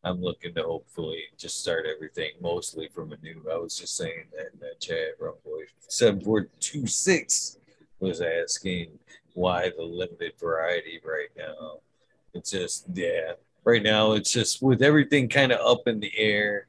I'm 0.03 0.19
looking 0.19 0.55
to 0.55 0.63
hopefully 0.63 1.23
just 1.37 1.61
start 1.61 1.85
everything 1.85 2.31
mostly 2.41 2.89
from 2.93 3.13
a 3.13 3.17
new. 3.17 3.45
I 3.51 3.57
was 3.57 3.77
just 3.77 3.95
saying 3.95 4.25
that 4.35 4.53
in 4.53 4.59
that 4.59 4.79
chat, 4.79 5.19
Rumboy 5.21 5.65
seven 5.87 6.21
four 6.21 6.47
two 6.59 6.87
six 6.87 7.57
was 8.01 8.21
asking 8.21 8.99
why 9.33 9.71
the 9.75 9.83
limited 9.83 10.33
variety 10.39 10.99
right 11.05 11.29
now. 11.37 11.79
It's 12.33 12.51
just 12.51 12.85
yeah, 12.93 13.33
right 13.63 13.83
now 13.83 14.13
it's 14.13 14.31
just 14.31 14.61
with 14.61 14.81
everything 14.81 15.29
kind 15.29 15.51
of 15.51 15.59
up 15.59 15.87
in 15.87 15.99
the 15.99 16.11
air, 16.17 16.67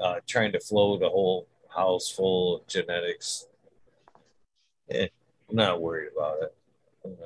uh, 0.00 0.16
trying 0.26 0.52
to 0.52 0.60
flow 0.60 0.96
the 0.96 1.08
whole 1.08 1.48
house 1.74 2.08
full 2.08 2.56
of 2.56 2.66
genetics. 2.66 3.46
Eh, 4.90 5.08
I'm 5.50 5.56
not 5.56 5.80
worried 5.80 6.10
about 6.16 6.42
it. 6.42 6.54
You 7.04 7.10
know 7.10 7.16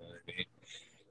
I 0.00 0.32
mean? 0.36 0.46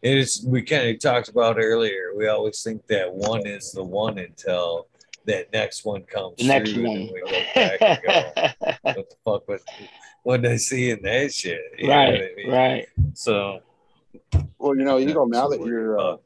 It's 0.02 0.44
we 0.44 0.64
kind 0.64 0.90
of 0.90 1.00
talked 1.00 1.30
about 1.30 1.58
earlier. 1.58 2.14
We 2.16 2.28
always 2.28 2.62
think 2.64 2.88
that 2.88 3.14
one 3.14 3.46
is 3.46 3.72
the 3.72 3.84
one 3.84 4.18
until 4.18 4.88
that 5.26 5.52
next 5.54 5.86
one 5.86 6.04
comes. 6.04 6.38
the 6.38 6.48
next 6.48 6.74
through, 6.74 6.88
one. 6.88 6.98
and 6.98 7.12
we 7.12 7.22
go 7.22 7.42
back 7.56 7.82
and 7.82 8.00
go, 8.04 8.70
what 8.82 9.10
the 9.10 9.16
fuck 9.24 9.48
was 9.48 9.62
what 10.24 10.42
they 10.42 10.58
see 10.58 10.90
in 10.90 11.02
that 11.04 11.34
shit? 11.34 11.62
You 11.78 11.88
know 11.88 11.94
right, 11.96 12.12
what 12.12 12.22
I 12.22 12.36
mean? 12.36 12.52
right. 12.52 12.88
So 13.14 13.60
Well, 14.58 14.76
you 14.76 14.84
know, 14.84 15.00
Eagle. 15.00 15.28
Now 15.28 15.50
that 15.50 15.64
you're 15.66 16.00
uh, 16.00 16.18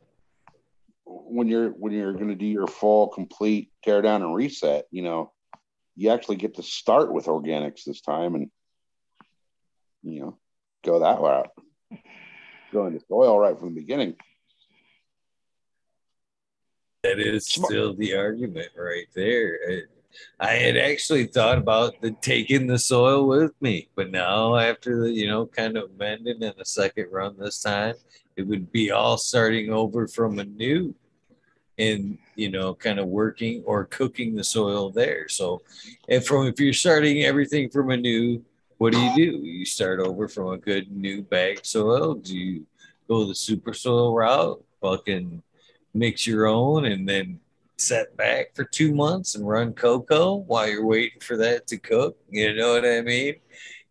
when 1.05 1.47
you're 1.47 1.69
when 1.69 1.93
you're 1.93 2.13
going 2.13 2.29
to 2.29 2.35
do 2.35 2.45
your 2.45 2.67
full 2.67 3.07
complete 3.07 3.71
tear 3.83 4.01
down 4.01 4.21
and 4.21 4.33
reset, 4.33 4.85
you 4.91 5.01
know, 5.01 5.31
you 5.95 6.11
actually 6.11 6.35
get 6.35 6.55
to 6.55 6.63
start 6.63 7.11
with 7.11 7.25
organics 7.25 7.83
this 7.85 8.01
time, 8.01 8.35
and 8.35 8.49
you 10.03 10.21
know, 10.21 10.37
go 10.85 10.99
that 10.99 11.19
route. 11.19 11.49
Go 12.71 12.85
into 12.85 12.99
soil 13.07 13.39
right 13.39 13.57
from 13.57 13.73
the 13.73 13.81
beginning. 13.81 14.15
that 17.03 17.19
is 17.19 17.47
Smart. 17.47 17.71
still 17.71 17.95
the 17.95 18.15
argument 18.15 18.69
right 18.77 19.07
there. 19.15 19.55
It, 19.55 19.85
I 20.39 20.53
had 20.53 20.77
actually 20.77 21.25
thought 21.25 21.57
about 21.57 21.99
the 22.01 22.11
taking 22.11 22.67
the 22.67 22.77
soil 22.77 23.27
with 23.27 23.53
me, 23.61 23.89
but 23.95 24.11
now 24.11 24.55
after 24.55 25.01
the 25.01 25.11
you 25.11 25.27
know 25.27 25.45
kind 25.45 25.77
of 25.77 25.97
mending 25.97 26.41
in 26.41 26.53
the 26.57 26.65
second 26.65 27.07
run 27.11 27.35
this 27.37 27.61
time, 27.61 27.95
it 28.35 28.43
would 28.43 28.71
be 28.71 28.91
all 28.91 29.17
starting 29.17 29.71
over 29.71 30.07
from 30.07 30.39
anew, 30.39 30.93
and 31.77 32.17
you 32.35 32.49
know 32.49 32.73
kind 32.73 32.99
of 32.99 33.07
working 33.07 33.63
or 33.65 33.85
cooking 33.85 34.35
the 34.35 34.43
soil 34.43 34.91
there. 34.91 35.27
So, 35.27 35.61
and 36.07 36.23
from 36.23 36.47
if 36.47 36.59
you're 36.59 36.73
starting 36.73 37.23
everything 37.23 37.69
from 37.69 37.89
anew, 37.91 38.43
what 38.77 38.93
do 38.93 38.99
you 38.99 39.15
do? 39.15 39.37
You 39.45 39.65
start 39.65 39.99
over 39.99 40.27
from 40.27 40.49
a 40.49 40.57
good 40.57 40.91
new 40.91 41.23
bag 41.23 41.65
soil. 41.65 42.13
Do 42.13 42.37
you 42.37 42.65
go 43.07 43.25
the 43.25 43.35
super 43.35 43.73
soil 43.73 44.13
route? 44.13 44.63
Fucking 44.81 45.41
mix 45.93 46.27
your 46.27 46.45
own 46.45 46.85
and 46.85 47.09
then 47.09 47.39
set 47.77 48.15
back 48.17 48.55
for 48.55 48.63
two 48.65 48.93
months 48.93 49.35
and 49.35 49.47
run 49.47 49.73
cocoa 49.73 50.35
while 50.35 50.67
you're 50.69 50.85
waiting 50.85 51.19
for 51.21 51.37
that 51.37 51.67
to 51.67 51.77
cook. 51.77 52.17
You 52.29 52.55
know 52.55 52.73
what 52.73 52.85
I 52.85 53.01
mean? 53.01 53.35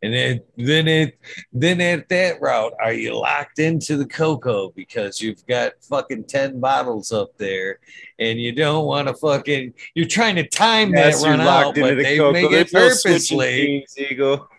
And 0.03 0.13
then, 0.13 0.41
then 0.59 0.87
it, 0.89 1.19
then 1.53 1.81
at 1.81 2.09
that 2.11 2.41
route, 2.41 2.75
are 2.83 2.93
you 2.93 3.19
locked 3.19 3.59
into 3.59 3.97
the 3.97 4.05
cocoa 4.07 4.71
because 4.77 5.21
you've 5.23 5.45
got 5.47 5.73
fucking 5.89 6.25
ten 6.25 6.61
bottles 6.61 7.13
up 7.13 7.37
there, 7.39 7.79
and 8.19 8.39
you 8.39 8.53
don't 8.53 8.85
want 8.85 9.09
to 9.09 9.15
fucking, 9.15 9.73
you're 9.95 10.07
trying 10.07 10.37
to 10.37 10.47
time 10.47 10.93
Yes, 10.93 11.23
that 11.23 11.27
you're 11.29 11.39
run 11.39 11.41
out, 11.47 11.67
locked 11.67 11.79
into 11.79 11.89
but 11.91 11.97
the 11.97 12.03
they 12.03 12.17
cocoa. 12.19 12.33
make 12.33 12.53
it 12.53 12.71
There's 12.71 12.73
no 12.75 12.89
switching 12.91 13.39
purposely. 13.39 13.67
teams, 13.67 13.99
Eagle. 13.99 14.49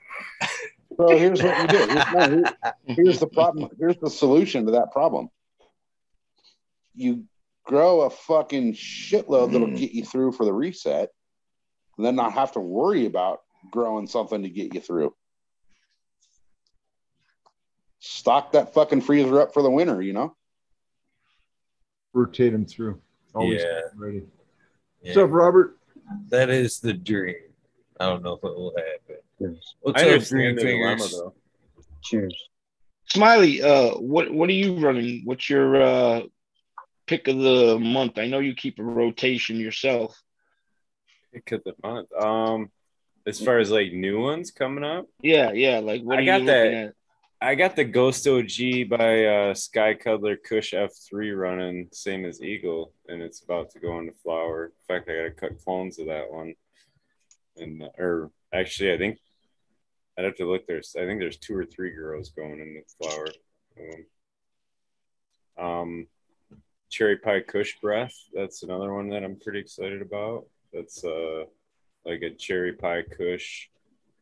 So 0.98 1.16
here's 1.16 1.44
what 1.44 1.62
you 1.62 1.68
do. 1.68 1.86
Here's, 2.18 2.44
here's 2.98 3.20
the 3.20 3.28
problem. 3.28 3.70
Here's 3.78 3.98
the 3.98 4.10
solution 4.10 4.66
to 4.66 4.72
that 4.72 4.92
problem. 4.92 5.30
You 6.96 7.26
grow 7.68 8.02
a 8.02 8.10
fucking 8.10 8.74
shitload 8.74 9.52
that'll 9.52 9.78
get 9.78 9.92
you 9.92 10.04
through 10.06 10.32
for 10.32 10.46
the 10.46 10.54
reset, 10.54 11.10
and 11.98 12.06
then 12.06 12.16
not 12.16 12.34
have 12.34 12.54
to 12.54 12.60
worry 12.60 13.06
about 13.06 13.42
growing 13.72 14.08
something 14.08 14.44
to 14.44 14.50
get 14.50 14.74
you 14.74 14.80
through. 14.80 15.14
Stock 18.00 18.54
that 18.54 18.74
fucking 18.74 19.02
freezer 19.02 19.42
up 19.42 19.54
for 19.54 19.62
the 19.62 19.70
winter, 19.72 20.02
you 20.02 20.14
know? 20.14 20.36
rotate 22.14 22.52
them 22.52 22.66
through. 22.66 23.00
Always 23.36 23.62
Yeah. 23.62 23.82
ready. 23.96 24.24
Yeah, 25.04 25.10
What's 25.10 25.18
up, 25.18 25.30
Robert? 25.32 25.78
that 26.30 26.50
is 26.50 26.80
the 26.80 26.94
dream. 26.94 27.36
I 28.00 28.06
don't 28.08 28.24
know 28.24 28.34
if 28.34 28.44
it 28.44 28.56
will 28.56 28.74
happen. 28.76 29.18
Cheers. 29.38 29.76
What's 29.82 30.02
I 30.02 30.06
up, 30.06 30.12
understand 30.14 30.58
the 30.58 30.62
Green 30.64 30.80
dilemma 30.80 31.04
Fingers? 31.04 31.12
though. 31.20 31.34
Cheers. 32.04 32.50
Smiley, 33.10 33.62
uh, 33.62 33.92
what 33.98 34.34
what 34.34 34.50
are 34.50 34.54
you 34.54 34.76
running? 34.80 35.22
What's 35.26 35.48
your 35.50 35.76
uh 35.82 36.22
pick 37.08 37.28
of 37.28 37.38
the 37.38 37.80
month? 37.80 38.18
I 38.18 38.28
know 38.28 38.40
you 38.40 38.54
keep 38.54 38.80
a 38.80 38.84
rotation 38.84 39.58
yourself. 39.58 40.22
Pick 41.34 41.52
of 41.54 41.64
the 41.64 41.74
month. 41.84 42.12
Um, 42.14 42.70
as 43.26 43.42
far 43.42 43.58
as 43.60 43.72
like 43.72 43.92
new 43.92 44.22
ones 44.22 44.52
coming 44.52 44.84
up, 44.84 45.06
Yeah, 45.22 45.52
yeah. 45.52 45.80
Like 45.80 46.02
what 46.04 46.20
I 46.20 46.26
got 46.26 46.42
you 46.42 46.48
that. 46.48 46.74
at? 46.74 46.94
I 47.40 47.54
got 47.56 47.76
the 47.76 47.84
Ghost 47.84 48.28
OG 48.28 48.90
by 48.90 49.26
uh, 49.26 49.54
Sky 49.54 49.94
Cuddler 49.94 50.38
Kush 50.38 50.74
F3 50.74 51.38
running, 51.38 51.88
same 51.92 52.26
as 52.26 52.42
Eagle, 52.42 52.94
and 53.08 53.22
it's 53.22 53.42
about 53.42 53.70
to 53.72 53.80
go 53.80 54.00
into 54.00 54.14
flower. 54.24 54.66
In 54.66 54.72
fact, 54.88 55.08
I 55.10 55.16
got 55.18 55.24
to 55.24 55.32
cut 55.32 55.64
clones 55.64 56.00
of 56.00 56.08
that 56.08 56.32
one. 56.32 56.56
And 57.58 57.84
or 57.98 58.32
actually, 58.54 58.94
I 58.94 58.98
think 58.98 59.20
I'd 60.18 60.26
have 60.26 60.36
to 60.38 60.50
look. 60.50 60.66
There's 60.66 60.96
I 60.98 61.06
think 61.06 61.20
there's 61.20 61.38
two 61.38 61.56
or 61.56 61.66
three 61.66 61.92
girls 61.92 62.30
going 62.30 62.60
in 62.60 62.74
the 62.74 62.84
flower. 63.06 63.28
Um, 65.58 65.66
um, 65.66 66.08
Cherry 66.90 67.18
Pie 67.18 67.42
Kush 67.42 67.78
Breath. 67.82 68.16
That's 68.34 68.64
another 68.64 68.94
one 68.94 69.10
that 69.10 69.24
I'm 69.24 69.38
pretty 69.40 69.60
excited 69.60 70.02
about. 70.02 70.46
That's 70.74 71.04
uh 71.04 71.46
like 72.06 72.22
a 72.22 72.30
cherry 72.32 72.74
pie 72.74 73.04
Kush 73.04 73.68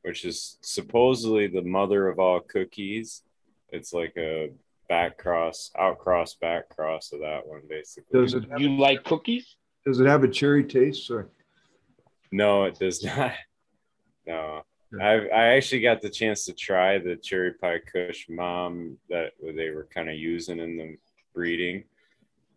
which 0.06 0.24
is 0.24 0.58
supposedly 0.62 1.48
the 1.48 1.64
mother 1.64 2.08
of 2.08 2.20
all 2.20 2.40
cookies. 2.40 3.24
It's 3.70 3.92
like 3.92 4.14
a 4.18 4.52
back 4.88 5.18
cross, 5.18 5.72
out 5.80 5.98
cross, 5.98 6.36
back 6.36 6.70
cross 6.70 7.12
of 7.12 7.22
that 7.22 7.48
one, 7.48 7.62
basically. 7.68 8.22
Does 8.22 8.36
it 8.36 8.48
have, 8.52 8.62
You 8.62 8.70
like 8.78 9.04
cookies? 9.04 9.56
does 9.84 10.00
it 10.00 10.06
have 10.06 10.24
a 10.24 10.28
cherry 10.28 10.64
taste? 10.64 11.08
Sorry. 11.08 11.26
No, 12.32 12.66
it 12.66 12.78
does 12.80 13.04
not. 13.04 13.34
No, 14.28 14.64
I 15.00 15.28
I 15.28 15.44
actually 15.56 15.82
got 15.82 16.02
the 16.02 16.10
chance 16.10 16.46
to 16.46 16.54
try 16.54 16.98
the 16.98 17.16
cherry 17.16 17.52
pie 17.54 17.78
Kush 17.80 18.26
mom 18.28 18.98
that 19.08 19.34
they 19.40 19.70
were 19.70 19.88
kind 19.94 20.10
of 20.10 20.16
using 20.16 20.58
in 20.60 20.78
the 20.78 20.98
breeding, 21.36 21.84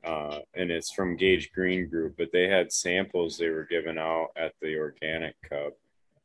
uh, 0.04 0.38
and 0.54 0.70
it's 0.70 0.92
from 0.92 1.16
Gage 1.16 1.50
Green 1.52 1.88
Group. 1.88 2.14
But 2.18 2.30
they 2.32 2.48
had 2.48 2.72
samples 2.72 3.36
they 3.36 3.48
were 3.48 3.66
giving 3.68 3.98
out 3.98 4.28
at 4.36 4.54
the 4.60 4.76
organic 4.76 5.34
cup, 5.48 5.74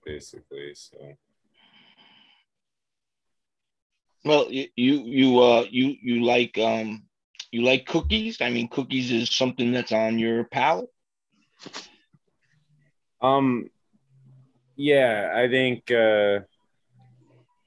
basically. 0.05 0.73
So 0.75 1.15
Well, 4.25 4.49
you 4.49 4.67
you 4.75 5.03
you 5.03 5.39
uh 5.39 5.65
you 5.69 5.95
you 6.01 6.23
like 6.23 6.57
um 6.57 7.03
you 7.51 7.61
like 7.61 7.85
cookies? 7.85 8.41
I 8.41 8.49
mean, 8.49 8.67
cookies 8.67 9.11
is 9.11 9.35
something 9.35 9.71
that's 9.71 9.91
on 9.91 10.17
your 10.17 10.45
palate. 10.45 10.89
Um, 13.21 13.69
yeah, 14.75 15.31
I 15.35 15.47
think 15.47 15.91
uh, 15.91 16.39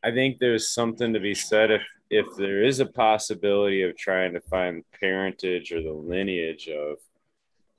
I 0.02 0.10
think 0.10 0.38
there's 0.38 0.70
something 0.70 1.12
to 1.12 1.20
be 1.20 1.34
said 1.34 1.70
if 1.70 1.82
if 2.10 2.26
there 2.36 2.62
is 2.62 2.80
a 2.80 2.86
possibility 2.86 3.82
of 3.82 3.96
trying 3.96 4.32
to 4.34 4.40
find 4.40 4.84
parentage 5.00 5.72
or 5.72 5.82
the 5.82 5.92
lineage 5.92 6.68
of 6.68 6.98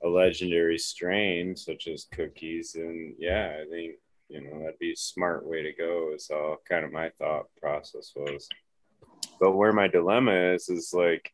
a 0.04 0.08
legendary 0.08 0.78
strain 0.78 1.56
such 1.56 1.88
as 1.88 2.06
cookies, 2.12 2.74
and 2.74 3.14
yeah, 3.18 3.56
I 3.62 3.68
think 3.70 3.96
you 4.28 4.42
know 4.42 4.60
that'd 4.60 4.78
be 4.78 4.92
a 4.92 4.96
smart 4.96 5.46
way 5.46 5.62
to 5.62 5.72
go. 5.72 6.12
Is 6.14 6.30
all 6.30 6.58
kind 6.68 6.84
of 6.84 6.92
my 6.92 7.10
thought 7.18 7.46
process 7.60 8.12
was. 8.14 8.48
But 9.40 9.52
where 9.52 9.72
my 9.72 9.88
dilemma 9.88 10.54
is 10.54 10.68
is 10.68 10.92
like, 10.92 11.32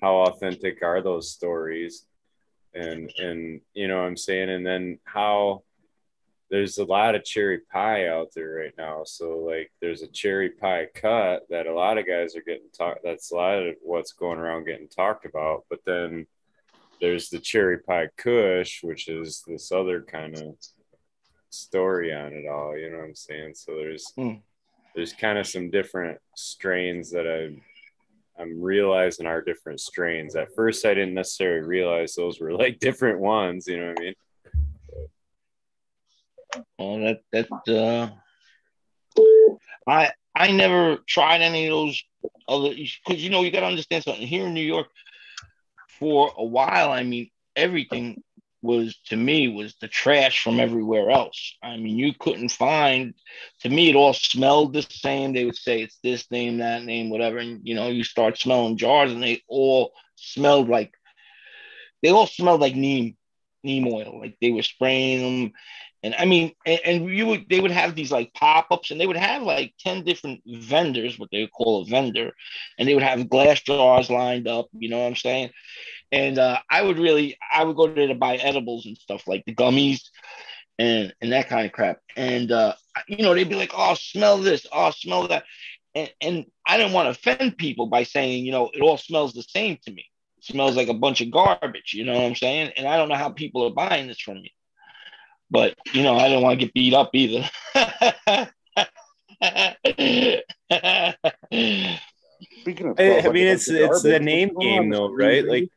how 0.00 0.16
authentic 0.16 0.82
are 0.82 1.02
those 1.02 1.30
stories? 1.30 2.06
And 2.74 3.10
and 3.18 3.60
you 3.74 3.88
know 3.88 4.00
I'm 4.00 4.16
saying, 4.16 4.50
and 4.50 4.64
then 4.64 4.98
how 5.04 5.62
there's 6.50 6.78
a 6.78 6.84
lot 6.84 7.14
of 7.14 7.24
cherry 7.24 7.60
pie 7.72 8.08
out 8.08 8.28
there 8.34 8.50
right 8.50 8.74
now. 8.78 9.02
So 9.04 9.38
like 9.38 9.72
there's 9.80 10.02
a 10.02 10.06
cherry 10.08 10.50
pie 10.50 10.86
cut 10.94 11.42
that 11.50 11.66
a 11.66 11.74
lot 11.74 11.98
of 11.98 12.06
guys 12.06 12.36
are 12.36 12.42
getting 12.42 12.70
talked 12.76 13.00
that's 13.02 13.32
a 13.32 13.34
lot 13.34 13.66
of 13.66 13.74
what's 13.82 14.12
going 14.12 14.38
around 14.38 14.64
getting 14.64 14.88
talked 14.88 15.26
about. 15.26 15.64
But 15.68 15.80
then 15.84 16.26
there's 17.00 17.28
the 17.28 17.40
cherry 17.40 17.78
pie 17.78 18.08
kush, 18.16 18.82
which 18.82 19.08
is 19.08 19.42
this 19.46 19.72
other 19.72 20.02
kind 20.02 20.36
of 20.36 20.56
story 21.50 22.14
on 22.14 22.32
it 22.32 22.46
all, 22.46 22.76
you 22.76 22.90
know 22.90 22.98
what 22.98 23.06
I'm 23.06 23.14
saying? 23.14 23.54
So 23.54 23.74
there's 23.76 24.12
Hmm. 24.14 24.34
there's 24.94 25.12
kind 25.12 25.38
of 25.38 25.46
some 25.46 25.70
different 25.70 26.18
strains 26.36 27.10
that 27.10 27.26
I 27.26 27.60
I'm 28.40 28.60
realizing 28.60 29.26
are 29.26 29.40
different 29.42 29.80
strains. 29.80 30.36
At 30.36 30.54
first 30.54 30.84
I 30.86 30.94
didn't 30.94 31.14
necessarily 31.14 31.66
realize 31.66 32.14
those 32.14 32.38
were 32.38 32.52
like 32.52 32.78
different 32.80 33.18
ones, 33.18 33.66
you 33.66 33.78
know 33.80 33.88
what 33.88 34.00
I 34.00 34.04
mean? 34.04 34.14
Well, 36.78 37.00
that 37.00 37.20
that 37.32 37.72
uh, 37.72 38.10
I 39.86 40.10
I 40.34 40.50
never 40.52 40.98
tried 41.06 41.40
any 41.42 41.66
of 41.66 41.70
those 41.72 42.02
other 42.48 42.70
because 42.70 43.22
you 43.22 43.30
know 43.30 43.42
you 43.42 43.50
got 43.50 43.60
to 43.60 43.66
understand 43.66 44.04
something 44.04 44.26
here 44.26 44.46
in 44.46 44.54
New 44.54 44.60
York. 44.64 44.88
For 45.98 46.32
a 46.36 46.44
while, 46.44 46.92
I 46.92 47.02
mean, 47.04 47.30
everything 47.56 48.22
was 48.62 48.96
to 49.06 49.16
me 49.16 49.48
was 49.48 49.74
the 49.80 49.88
trash 49.88 50.42
from 50.42 50.60
everywhere 50.60 51.10
else. 51.10 51.54
I 51.62 51.76
mean, 51.76 51.98
you 51.98 52.12
couldn't 52.18 52.50
find. 52.50 53.14
To 53.60 53.68
me, 53.70 53.90
it 53.90 53.96
all 53.96 54.12
smelled 54.12 54.74
the 54.74 54.82
same. 54.82 55.32
They 55.32 55.44
would 55.44 55.56
say 55.56 55.82
it's 55.82 55.98
this 56.02 56.30
name, 56.30 56.58
that 56.58 56.84
name, 56.84 57.08
whatever, 57.08 57.38
and 57.38 57.60
you 57.62 57.74
know, 57.74 57.88
you 57.88 58.04
start 58.04 58.38
smelling 58.38 58.76
jars, 58.76 59.12
and 59.12 59.22
they 59.22 59.42
all 59.48 59.92
smelled 60.16 60.68
like 60.68 60.92
they 62.02 62.10
all 62.10 62.26
smelled 62.26 62.60
like 62.60 62.74
neem 62.74 63.16
neem 63.62 63.86
oil. 63.86 64.18
Like 64.20 64.36
they 64.40 64.50
were 64.50 64.62
spraying 64.62 65.22
them 65.22 65.52
and 66.02 66.14
I 66.18 66.24
mean, 66.24 66.52
and, 66.64 66.80
and, 66.84 67.10
you 67.10 67.26
would 67.26 67.46
they 67.48 67.60
would 67.60 67.70
have 67.70 67.94
these 67.94 68.12
like 68.12 68.32
pop-ups, 68.34 68.90
and 68.90 69.00
they 69.00 69.06
would 69.06 69.16
have 69.16 69.42
like 69.42 69.74
10 69.80 70.04
different 70.04 70.40
vendors, 70.46 71.18
what 71.18 71.30
they 71.32 71.40
would 71.40 71.52
call 71.52 71.82
a 71.82 71.86
vendor, 71.86 72.32
and 72.78 72.86
they 72.86 72.94
would 72.94 73.02
have 73.02 73.28
glass 73.28 73.60
jars 73.62 74.10
lined 74.10 74.46
up, 74.46 74.66
you 74.72 74.88
know 74.88 75.00
what 75.00 75.06
I'm 75.06 75.16
saying? 75.16 75.50
And 76.12 76.38
uh, 76.38 76.58
I 76.70 76.82
would 76.82 76.98
really 76.98 77.36
I 77.52 77.64
would 77.64 77.76
go 77.76 77.88
there 77.88 78.08
to 78.08 78.14
buy 78.14 78.36
edibles 78.36 78.86
and 78.86 78.96
stuff 78.96 79.26
like 79.26 79.44
the 79.46 79.54
gummies 79.54 80.02
and 80.78 81.14
and 81.20 81.32
that 81.32 81.48
kind 81.48 81.66
of 81.66 81.72
crap. 81.72 81.98
And 82.16 82.52
uh, 82.52 82.74
you 83.08 83.24
know, 83.24 83.34
they'd 83.34 83.48
be 83.48 83.56
like, 83.56 83.72
oh, 83.74 83.94
smell 83.94 84.38
this, 84.38 84.66
oh, 84.72 84.90
smell 84.90 85.28
that. 85.28 85.44
And, 85.94 86.12
and 86.20 86.44
I 86.66 86.76
didn't 86.76 86.92
want 86.92 87.06
to 87.06 87.18
offend 87.18 87.56
people 87.56 87.86
by 87.86 88.02
saying, 88.02 88.44
you 88.44 88.52
know, 88.52 88.70
it 88.74 88.82
all 88.82 88.98
smells 88.98 89.32
the 89.32 89.42
same 89.42 89.78
to 89.86 89.90
me. 89.90 90.04
Smells 90.42 90.76
like 90.76 90.88
a 90.88 90.94
bunch 90.94 91.22
of 91.22 91.30
garbage, 91.30 91.94
you 91.94 92.04
know 92.04 92.12
what 92.12 92.22
I'm 92.22 92.36
saying? 92.36 92.72
And 92.76 92.86
I 92.86 92.98
don't 92.98 93.08
know 93.08 93.16
how 93.16 93.30
people 93.30 93.64
are 93.64 93.70
buying 93.70 94.06
this 94.06 94.20
from 94.20 94.36
me 94.42 94.52
but 95.50 95.74
you 95.92 96.02
know, 96.02 96.16
I 96.16 96.28
didn't 96.28 96.42
want 96.42 96.58
to 96.58 96.64
get 96.64 96.74
beat 96.74 96.94
up 96.94 97.10
either. 97.14 97.48
Speaking 102.60 102.90
of, 102.90 103.00
I, 103.00 103.20
I 103.20 103.28
mean, 103.30 103.46
it's 103.46 103.68
it's 103.68 104.02
the 104.02 104.18
name 104.20 104.48
what's 104.48 104.64
going 104.64 104.78
on 104.78 104.82
game 104.82 104.90
though, 104.90 105.12
right? 105.12 105.44
Like 105.44 105.70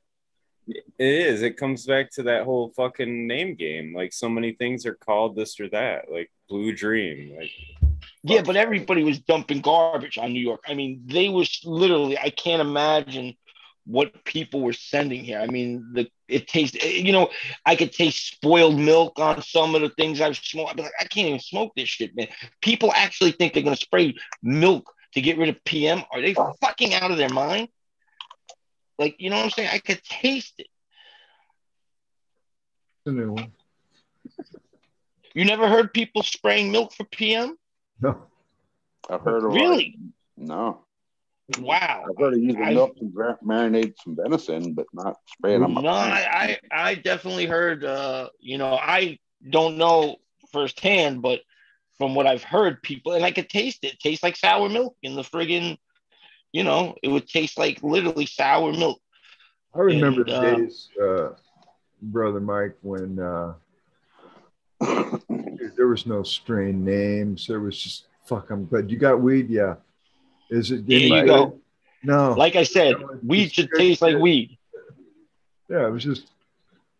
it 0.68 0.84
is. 0.98 1.42
It 1.42 1.58
comes 1.58 1.86
back 1.86 2.12
to 2.12 2.24
that 2.24 2.44
whole 2.44 2.72
fucking 2.76 3.28
name 3.28 3.56
game. 3.56 3.94
Like 3.96 4.14
so 4.14 4.30
many 4.30 4.54
things 4.54 4.86
are 4.86 4.96
called 4.96 5.36
this 5.36 5.60
or 5.60 5.70
that. 5.70 6.12
Like 6.12 6.32
Blue 6.48 6.74
Dream. 6.74 7.36
Like 7.38 7.52
yeah, 8.24 8.42
but 8.42 8.56
everybody 8.56 9.04
was 9.04 9.20
dumping 9.20 9.62
garbage 9.62 10.18
on 10.18 10.34
New 10.34 10.42
York. 10.42 10.64
I 10.68 10.74
mean, 10.74 11.04
they 11.06 11.30
was 11.30 11.62
literally. 11.64 12.18
I 12.18 12.30
can't 12.30 12.62
imagine 12.62 13.36
what 13.90 14.24
people 14.24 14.62
were 14.62 14.74
sending 14.74 15.24
here. 15.24 15.40
I 15.40 15.48
mean, 15.48 15.84
the 15.94 16.08
it 16.28 16.48
tastes. 16.48 16.78
You 16.84 17.12
know, 17.12 17.30
I 17.66 17.76
could 17.76 17.92
taste 17.92 18.28
spoiled 18.28 18.78
milk 18.78 19.18
on 19.18 19.42
some 19.42 19.74
of 19.74 19.82
the 19.82 19.90
things 19.90 20.22
I've 20.22 20.38
smoked. 20.38 20.70
I'd 20.70 20.78
be 20.78 20.84
like, 20.84 20.92
I 21.00 21.06
can't 21.06 21.28
even 21.28 21.40
smoke 21.40 21.72
this 21.76 21.90
shit, 21.90 22.16
man. 22.16 22.28
People 22.62 22.92
actually 22.94 23.32
think 23.32 23.54
they're 23.54 23.64
gonna 23.64 23.76
spray 23.76 24.16
milk 24.44 24.94
to 25.14 25.22
get 25.22 25.40
rid 25.40 25.50
of 25.50 25.64
PM. 25.66 26.04
Are 26.12 26.22
they 26.22 26.36
fucking 26.62 26.94
out 26.94 27.10
of 27.10 27.18
their 27.18 27.30
mind? 27.30 27.70
Like, 29.00 29.16
you 29.18 29.30
know 29.30 29.38
what 29.38 29.46
I'm 29.46 29.52
saying? 29.52 29.70
I 29.72 29.80
could 29.80 30.04
taste 30.04 30.54
it. 30.60 30.68
The 33.06 33.12
new 33.14 33.32
one. 33.32 33.52
You 35.34 35.46
never 35.46 35.68
heard 35.68 35.94
people 35.94 36.22
spraying 36.22 36.72
milk 36.72 36.94
for 36.94 37.06
PM? 37.06 37.58
No. 38.02 38.24
I've 39.10 39.22
heard 39.22 39.46
of 39.46 39.54
Really? 39.54 39.96
Like, 40.38 40.48
no, 40.48 40.82
Wow. 41.58 42.06
I've 42.08 42.18
heard 42.18 42.34
of 42.34 42.40
using 42.40 42.64
I- 42.64 42.74
milk 42.74 42.96
to 42.98 43.06
marinate 43.44 43.96
some 44.04 44.16
venison, 44.16 44.74
but 44.74 44.86
not 44.94 45.18
spraying 45.28 45.62
them. 45.62 45.74
No, 45.76 45.90
I, 45.90 46.60
I, 46.72 46.90
I 46.90 46.96
definitely 46.96 47.48
heard. 47.48 47.84
Uh, 47.84 48.30
you 48.40 48.58
know, 48.58 48.74
I 48.74 49.18
don't 49.50 49.78
know 49.78 50.18
firsthand, 50.52 51.22
but 51.22 51.42
from 51.98 52.16
what 52.16 52.28
I've 52.28 52.44
heard, 52.44 52.82
people 52.84 53.14
and 53.14 53.26
I 53.26 53.32
could 53.32 53.50
taste 53.50 53.84
it. 53.84 53.94
it 53.94 54.00
tastes 54.00 54.24
like 54.24 54.36
sour 54.36 54.70
milk 54.70 54.96
in 55.02 55.16
the 55.16 55.22
friggin'. 55.24 55.78
You 56.52 56.64
know, 56.64 56.96
it 57.04 57.10
would 57.10 57.28
taste 57.28 57.58
like 57.58 57.82
literally 57.84 58.26
sour 58.26 58.72
milk. 58.74 59.00
I 59.74 59.80
remember 59.80 60.22
And, 60.22 60.30
the 60.30 60.36
uh, 60.36 60.42
days, 60.58 60.88
uh, 61.02 61.30
brother 62.02 62.40
Mike, 62.40 62.76
when 62.82 63.20
uh, 63.20 63.54
there 65.76 65.88
was 65.88 66.06
no 66.06 66.24
strain 66.24 66.84
names. 66.84 67.46
There 67.48 67.60
was 67.60 67.78
just 67.78 68.06
fuck. 68.26 68.50
I'm 68.50 68.66
glad 68.66 68.90
you 68.90 68.98
got 68.98 69.22
weed. 69.22 69.50
Yeah. 69.50 69.76
Is 70.50 70.72
it? 70.72 70.88
There 70.88 70.98
you 71.00 71.26
go. 71.26 71.60
No. 72.04 72.34
Like 72.34 72.56
I 72.56 72.64
said, 72.64 72.96
weed 73.24 73.52
should 73.54 73.70
taste 73.76 74.02
like 74.02 74.18
weed. 74.18 74.58
yeah, 75.70 75.86
it 75.88 75.92
was 75.92 76.04
just 76.04 76.28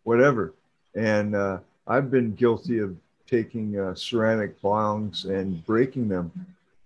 whatever. 0.04 0.54
And 0.94 1.34
uh, 1.34 1.58
I've 1.86 2.10
been 2.10 2.34
guilty 2.34 2.78
of 2.78 2.96
taking 3.26 3.78
uh, 3.78 3.94
ceramic 3.94 4.60
bongs 4.60 5.24
and 5.24 5.64
breaking 5.64 6.08
them 6.08 6.30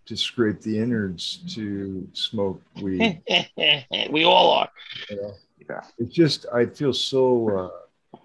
to 0.07 0.17
scrape 0.17 0.61
the 0.61 0.79
innards 0.79 1.39
to 1.55 2.07
smoke 2.13 2.61
weed. 2.81 3.23
we 4.11 4.25
all 4.25 4.51
are. 4.51 4.69
you 5.11 5.17
know? 5.17 5.33
Yeah. 5.69 5.81
It's 5.99 6.15
just 6.15 6.47
I 6.53 6.67
feel 6.67 6.93
so. 6.93 7.49
Uh, 8.13 8.19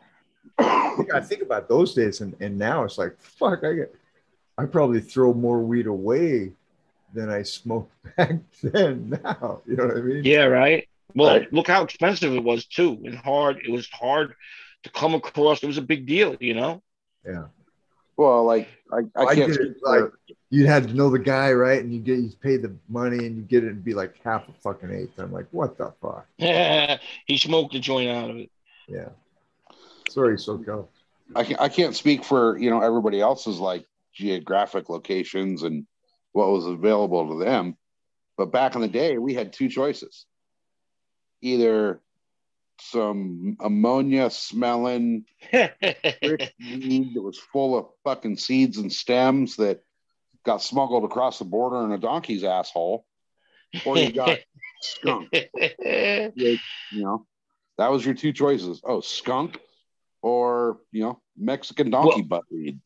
I 0.60 0.96
think- 0.98 1.14
I 1.14 1.22
think 1.22 1.42
about 1.42 1.70
those 1.70 1.94
days, 1.94 2.20
and, 2.20 2.36
and 2.42 2.58
now 2.58 2.84
it's 2.84 2.98
like 2.98 3.16
fuck. 3.20 3.64
I 3.64 3.74
get. 3.74 3.96
I 4.58 4.66
probably 4.66 5.00
throw 5.00 5.34
more 5.34 5.62
weed 5.62 5.88
away 5.88 6.52
than 7.14 7.30
I 7.30 7.44
smoked 7.44 7.92
back 8.18 8.40
then. 8.64 9.20
Now, 9.24 9.62
you 9.68 9.76
know 9.76 9.88
what 9.88 9.98
I 9.98 10.02
mean? 10.02 10.24
Yeah, 10.24 10.46
right. 10.46 10.88
Well, 11.16 11.38
Right. 11.40 11.54
look 11.54 11.68
how 11.68 11.84
expensive 11.84 12.34
it 12.34 12.44
was 12.44 12.66
too, 12.66 13.00
and 13.04 13.16
hard. 13.18 13.58
It 13.66 13.72
was 13.72 13.90
hard 13.90 14.36
to 14.84 14.90
come 14.92 15.16
across. 15.16 15.64
It 15.64 15.68
was 15.68 15.78
a 15.78 15.82
big 15.82 16.06
deal, 16.06 16.36
you 16.40 16.54
know. 16.54 16.82
Yeah. 17.26 17.46
well, 18.16 18.44
like 18.46 18.68
I, 18.94 19.00
I 19.16 19.26
I 19.26 19.36
can't 19.36 19.54
speak 19.54 19.68
it 19.72 19.78
like 19.84 20.04
you 20.50 20.68
had 20.68 20.88
to 20.88 20.94
know 20.94 21.10
the 21.10 21.20
guy, 21.20 21.52
right? 21.52 21.82
And 21.84 21.94
you 21.94 22.00
get 22.00 22.20
you 22.20 22.32
pay 22.42 22.58
the 22.58 22.76
money 22.88 23.18
and 23.26 23.36
you 23.38 23.42
get 23.44 23.64
it 23.64 23.72
and 23.72 23.84
be 23.84 23.94
like 23.94 24.16
half 24.24 24.48
a 24.50 24.54
fucking 24.54 24.92
eighth. 24.92 25.18
I'm 25.20 25.32
like, 25.34 25.48
what 25.52 25.78
the 25.78 25.94
fuck? 26.02 26.28
he 27.26 27.38
smoked 27.38 27.74
the 27.74 27.80
joint 27.80 28.10
out 28.10 28.30
of 28.30 28.38
it. 28.38 28.52
Yeah. 28.88 29.10
Sorry, 30.10 30.36
SoCal. 30.38 30.88
I, 31.36 31.44
can, 31.44 31.58
I 31.60 31.70
can't 31.70 31.96
speak 31.96 32.24
for 32.24 32.58
you 32.58 32.70
know 32.70 32.82
everybody 32.82 33.20
else's 33.22 33.60
like 33.60 33.86
geographic 34.14 34.90
locations 34.90 35.64
and 35.64 35.86
what 36.32 36.50
was 36.50 36.66
available 36.66 37.30
to 37.30 37.44
them, 37.44 37.78
but 38.38 38.52
back 38.52 38.76
in 38.76 38.82
the 38.82 38.88
day 38.88 39.18
we 39.18 39.34
had 39.34 39.54
two 39.54 39.70
choices: 39.70 40.26
either 41.42 42.02
some 42.82 43.58
ammonia 43.60 44.30
smelling 44.30 45.26
weed 45.54 47.14
that 47.14 47.22
was 47.22 47.38
full 47.38 47.78
of 47.78 47.88
fucking 48.04 48.38
seeds 48.38 48.78
and 48.78 48.92
stems 48.92 49.58
that 49.58 49.82
got 50.46 50.62
smuggled 50.62 51.04
across 51.04 51.40
the 51.40 51.46
border 51.46 51.84
in 51.86 51.92
a 51.92 51.98
donkey's 51.98 52.44
asshole, 52.44 53.06
or 53.86 53.98
you 53.98 54.12
got 54.12 54.40
skunk. 54.82 55.30
You 56.92 57.04
know, 57.04 57.26
that 57.78 57.92
was 57.92 58.06
your 58.06 58.16
two 58.16 58.34
choices. 58.34 58.82
Oh, 58.84 59.02
skunk, 59.02 59.60
or 60.22 60.80
you 60.92 61.04
know, 61.04 61.22
Mexican 61.38 61.90
donkey 61.90 62.22
butt 62.22 62.46
weed. 62.52 62.80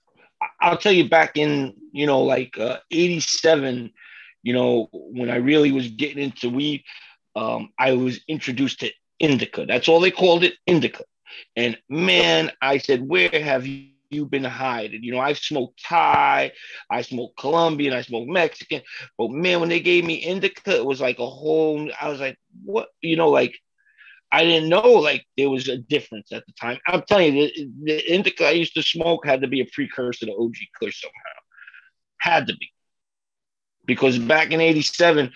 I'll 0.60 0.78
tell 0.78 0.92
you 0.92 1.10
back 1.10 1.38
in, 1.38 1.74
you 1.92 2.06
know, 2.06 2.22
like 2.24 2.58
uh, 2.58 2.78
87, 2.92 3.92
you 4.44 4.54
know, 4.54 4.90
when 4.92 5.30
I 5.30 5.36
really 5.38 5.72
was 5.72 5.88
getting 5.90 6.24
into 6.24 6.50
weed, 6.50 6.84
um, 7.36 7.70
I 7.80 7.94
was 7.94 8.20
introduced 8.28 8.80
to 8.82 8.92
indica. 9.20 9.66
That's 9.66 9.88
all 9.88 10.00
they 10.02 10.12
called 10.12 10.44
it, 10.44 10.54
indica. 10.68 11.04
And 11.56 11.78
man, 11.90 12.52
I 12.62 12.78
said, 12.78 13.08
where 13.08 13.30
have 13.32 13.66
you 13.66 13.88
you 14.10 14.26
been 14.26 14.44
hiding? 14.44 15.04
You 15.04 15.12
know, 15.14 15.20
I've 15.20 15.38
smoked 15.38 15.84
Thai, 15.84 16.52
I 16.90 17.02
smoked 17.02 17.38
Colombian, 17.38 17.94
I 17.94 18.02
smoked 18.02 18.30
Mexican, 18.30 18.82
but 19.18 19.32
man, 19.32 19.60
when 19.60 19.70
they 19.70 19.80
gave 19.80 20.06
me 20.06 20.16
indica, 20.16 20.76
it 20.76 20.86
was 20.86 21.02
like 21.02 21.20
a 21.20 21.28
whole. 21.30 21.90
I 22.00 22.10
was 22.10 22.20
like, 22.20 22.38
what? 22.64 22.90
You 23.02 23.16
know, 23.18 23.30
like 23.30 23.56
I 24.34 24.44
didn't 24.46 24.68
know 24.68 24.90
like 24.90 25.28
there 25.38 25.50
was 25.52 25.70
a 25.70 25.78
difference 25.78 26.32
at 26.32 26.44
the 26.48 26.54
time. 26.60 26.80
I'm 26.88 27.04
telling 27.04 27.36
you, 27.36 27.52
the, 27.56 27.70
the 27.84 28.14
indica 28.14 28.48
I 28.48 28.52
used 28.52 28.74
to 28.74 28.82
smoke 28.82 29.28
had 29.28 29.42
to 29.42 29.48
be 29.48 29.62
a 29.62 29.66
precursor 29.72 30.26
to 30.26 30.34
OG 30.34 30.56
Kush 30.80 31.02
somehow. 31.02 31.40
Had 32.18 32.48
to 32.48 32.58
be. 32.58 32.72
Because 33.86 34.18
back 34.18 34.52
in 34.52 34.60
87, 34.60 35.32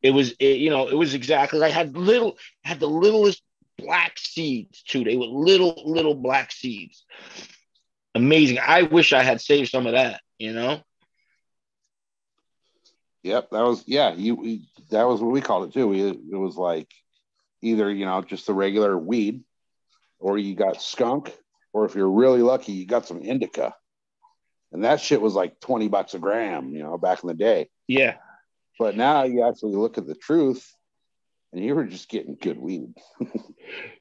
it 0.00 0.12
was, 0.12 0.32
it, 0.40 0.56
you 0.56 0.70
know, 0.70 0.88
it 0.88 0.94
was 0.94 1.12
exactly, 1.12 1.62
I 1.62 1.68
had 1.68 1.94
little, 1.94 2.38
had 2.64 2.80
the 2.80 2.88
littlest 2.88 3.42
black 3.76 4.18
seeds 4.18 4.82
too. 4.82 5.04
They 5.04 5.16
were 5.16 5.26
little, 5.26 5.82
little 5.84 6.14
black 6.14 6.50
seeds. 6.50 7.04
Amazing. 8.14 8.60
I 8.66 8.82
wish 8.82 9.12
I 9.12 9.22
had 9.22 9.42
saved 9.42 9.70
some 9.70 9.86
of 9.86 9.92
that, 9.92 10.22
you 10.38 10.54
know? 10.54 10.80
Yep, 13.24 13.50
that 13.50 13.62
was 13.62 13.84
yeah. 13.86 14.14
You 14.14 14.60
that 14.90 15.02
was 15.02 15.20
what 15.20 15.32
we 15.32 15.40
called 15.40 15.68
it 15.68 15.74
too. 15.74 15.88
We, 15.88 16.02
it 16.02 16.18
was 16.30 16.56
like 16.56 16.88
either 17.62 17.90
you 17.90 18.06
know 18.06 18.22
just 18.22 18.46
the 18.46 18.54
regular 18.54 18.96
weed, 18.96 19.42
or 20.18 20.38
you 20.38 20.54
got 20.54 20.82
skunk, 20.82 21.32
or 21.72 21.84
if 21.84 21.94
you're 21.94 22.10
really 22.10 22.42
lucky, 22.42 22.72
you 22.72 22.86
got 22.86 23.06
some 23.06 23.22
indica, 23.22 23.74
and 24.72 24.84
that 24.84 25.00
shit 25.00 25.20
was 25.20 25.34
like 25.34 25.60
twenty 25.60 25.88
bucks 25.88 26.14
a 26.14 26.18
gram, 26.18 26.70
you 26.74 26.82
know, 26.82 26.98
back 26.98 27.22
in 27.22 27.28
the 27.28 27.34
day. 27.34 27.68
Yeah. 27.86 28.16
But 28.78 28.96
now 28.96 29.24
you 29.24 29.46
actually 29.48 29.74
look 29.74 29.98
at 29.98 30.06
the 30.06 30.14
truth, 30.14 30.72
and 31.52 31.64
you 31.64 31.74
were 31.74 31.84
just 31.84 32.08
getting 32.08 32.36
good 32.40 32.58
weed. 32.58 32.94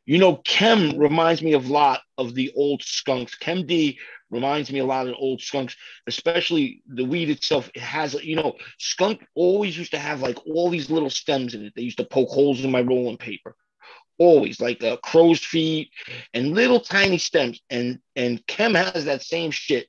You 0.08 0.20
know, 0.20 0.38
Chem 0.38 0.98
reminds 0.98 1.42
me 1.42 1.52
of 1.52 1.70
a 1.70 1.74
lot 1.74 2.00
of 2.18 2.34
the 2.34 2.54
old 2.56 2.82
skunks. 2.82 3.36
Chem 3.36 3.66
D 3.66 4.00
reminds 4.30 4.72
me 4.72 4.80
a 4.80 4.86
lot 4.86 5.06
of 5.06 5.16
old 5.20 5.42
skunks, 5.42 5.76
especially 6.08 6.82
the 6.88 7.04
weed 7.04 7.30
itself. 7.30 7.70
It 7.76 7.82
has, 7.82 8.14
you 8.14 8.38
know, 8.38 8.56
skunk 8.78 9.26
always 9.36 9.78
used 9.78 9.92
to 9.92 10.00
have 10.00 10.22
like 10.22 10.38
all 10.48 10.70
these 10.70 10.90
little 10.90 11.10
stems 11.10 11.56
in 11.56 11.66
it. 11.66 11.74
They 11.76 11.82
used 11.82 11.98
to 11.98 12.06
poke 12.06 12.30
holes 12.30 12.64
in 12.64 12.72
my 12.72 12.80
rolling 12.80 13.18
paper, 13.18 13.54
always 14.18 14.62
like 14.62 14.82
uh, 14.82 14.96
crow's 15.04 15.44
feet 15.44 15.92
and 16.34 16.54
little 16.54 16.80
tiny 16.80 17.18
stems. 17.18 17.60
And 17.70 18.00
and 18.16 18.46
Chem 18.48 18.76
has 18.76 19.04
that 19.04 19.24
same 19.24 19.52
shit. 19.52 19.88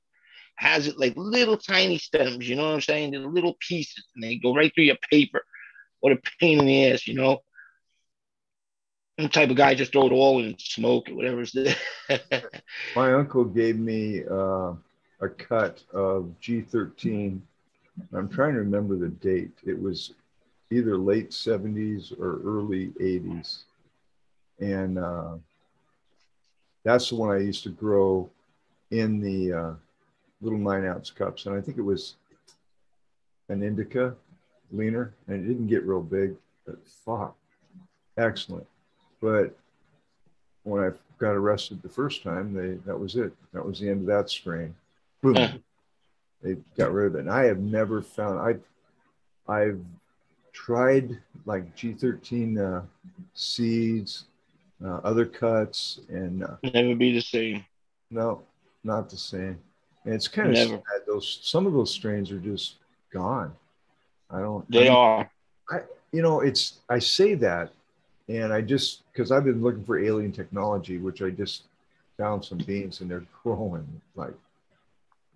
Has 0.56 0.89
it 0.89 0.98
like 0.98 1.14
little 1.16 1.56
tiny 1.56 1.98
stems, 1.98 2.48
you 2.48 2.56
know 2.56 2.64
what 2.64 2.74
I'm 2.74 2.80
saying? 2.80 3.12
They're 3.12 3.20
little 3.20 3.56
pieces, 3.60 4.05
and 4.16 4.24
they 4.24 4.35
go 4.35 4.52
right 4.52 4.74
through 4.74 4.85
your 4.85 4.98
paper. 5.12 5.44
What 6.01 6.12
a 6.12 6.18
pain 6.40 6.59
in 6.59 6.66
the 6.66 6.93
ass, 6.93 7.06
you 7.06 7.14
know. 7.14 7.43
I'm 9.19 9.28
type 9.28 9.51
of 9.51 9.57
guy 9.57 9.74
just 9.74 9.93
throw 9.93 10.07
it 10.07 10.12
all 10.12 10.39
in 10.39 10.57
smoke 10.59 11.09
it, 11.09 11.16
whatever's 11.16 11.53
there. 11.53 11.74
My 12.97 13.12
uncle 13.15 13.45
gave 13.45 13.77
me 13.77 14.23
uh, 14.31 14.73
a 15.20 15.28
cut 15.36 15.82
of 15.93 16.32
G13. 16.40 17.40
I'm 18.15 18.28
trying 18.28 18.53
to 18.53 18.61
remember 18.61 18.97
the 18.97 19.09
date. 19.09 19.51
It 19.66 19.81
was 19.81 20.15
either 20.70 20.97
late 20.97 21.31
70s 21.31 22.19
or 22.19 22.40
early 22.45 22.89
80s. 23.01 23.62
And 24.61 24.99
uh, 24.99 25.35
that's 26.85 27.09
the 27.09 27.16
one 27.16 27.31
I 27.31 27.40
used 27.40 27.65
to 27.65 27.70
grow 27.70 28.31
in 28.93 29.20
the 29.20 29.53
uh, 29.53 29.73
little 30.40 30.59
nine 30.59 30.86
ounce 30.86 31.11
cups. 31.11 31.47
And 31.47 31.57
I 31.57 31.61
think 31.61 31.77
it 31.77 31.82
was 31.82 32.15
an 33.49 33.62
indica 33.62 34.15
leaner, 34.70 35.15
and 35.27 35.45
it 35.45 35.49
didn't 35.49 35.66
get 35.66 35.85
real 35.85 36.03
big, 36.03 36.35
but 36.66 36.77
fuck, 36.86 37.35
excellent. 38.16 38.66
But 39.20 39.57
when 40.65 40.82
I 40.82 40.90
got 41.19 41.32
arrested 41.32 41.82
the 41.82 41.89
first 41.89 42.23
time, 42.23 42.53
they 42.55 42.74
that 42.86 42.99
was 42.99 43.16
it. 43.16 43.32
That 43.53 43.65
was 43.65 43.81
the 43.81 43.89
end 43.89 44.01
of 44.01 44.07
that 44.07 44.31
strain. 44.31 44.74
Boom. 45.23 45.36
Yeah. 45.36 45.53
They 46.43 46.57
got 46.77 46.93
rid 46.93 47.07
of 47.09 47.15
it. 47.16 47.20
And 47.20 47.31
I 47.31 47.45
have 47.45 47.59
never 47.59 48.01
found 48.03 48.39
I've 48.39 48.62
I've 49.49 49.81
tried 50.53 51.19
like 51.47 51.74
G13 51.77 52.59
uh, 52.78 52.82
seeds, 53.35 54.24
uh, 54.85 54.99
other 55.05 55.24
cuts, 55.27 56.01
and 56.09 56.45
uh, 56.45 56.57
Never 56.62 56.95
be 56.95 57.12
the 57.12 57.20
same. 57.20 57.65
no, 58.11 58.43
not 58.85 59.09
the 59.11 59.16
same. 59.16 59.59
And 60.05 60.15
it's 60.15 60.28
kind 60.28 60.51
of 60.51 60.57
sad. 60.57 60.82
Those 61.07 61.40
some 61.43 61.66
of 61.66 61.73
those 61.73 61.93
strains 61.93 62.31
are 62.31 62.39
just 62.39 62.77
gone. 63.12 63.53
I 64.31 64.40
don't. 64.40 64.70
They 64.70 64.89
I- 64.89 64.95
are. 64.95 65.31
you 66.12 66.23
know, 66.23 66.40
it's 66.40 66.78
I 66.89 66.99
say 67.01 67.35
that, 67.35 67.73
and 68.28 68.52
I 68.52 68.60
just 68.60 69.02
because 69.12 69.32
I've 69.32 69.44
been 69.44 69.62
looking 69.62 69.84
for 69.84 69.98
alien 69.98 70.32
technology, 70.32 70.98
which 70.98 71.22
I 71.22 71.30
just 71.30 71.62
found 72.16 72.44
some 72.44 72.59
beans 72.59 73.00
and 73.00 73.10
they're 73.10 73.24
growing 73.42 73.86
like 74.16 74.34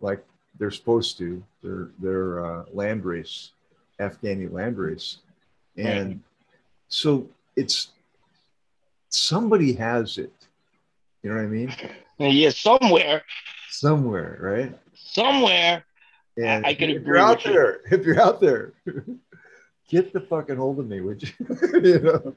like 0.01 0.24
they're 0.59 0.70
supposed 0.70 1.19
to. 1.19 1.43
They're 1.62 1.89
they're 1.98 2.44
uh, 2.44 2.64
landrace, 2.74 3.51
Afghani 4.01 4.48
landrace, 4.51 5.19
and 5.77 6.20
so 6.89 7.27
it's 7.56 7.89
somebody 9.09 9.73
has 9.74 10.19
it. 10.19 10.32
You 11.23 11.31
know 11.31 11.36
what 11.36 11.44
I 11.44 11.48
mean? 11.48 11.73
Yeah, 12.19 12.51
somewhere, 12.51 13.23
Somewhere, 13.70 14.39
right? 14.40 14.78
somewhere. 14.94 15.85
And 16.36 16.64
I 16.66 16.74
can 16.74 16.90
if 16.90 16.97
agree 16.97 17.09
you're 17.09 17.19
out 17.19 17.44
you. 17.44 17.52
there, 17.52 17.81
if 17.90 18.05
you're 18.06 18.20
out 18.20 18.40
there, 18.40 18.73
get 19.89 20.12
the 20.12 20.20
fucking 20.20 20.56
hold 20.56 20.78
of 20.78 20.89
me, 20.89 21.01
would 21.01 21.23
you? 21.23 21.31
you 21.82 21.98
know? 22.01 22.35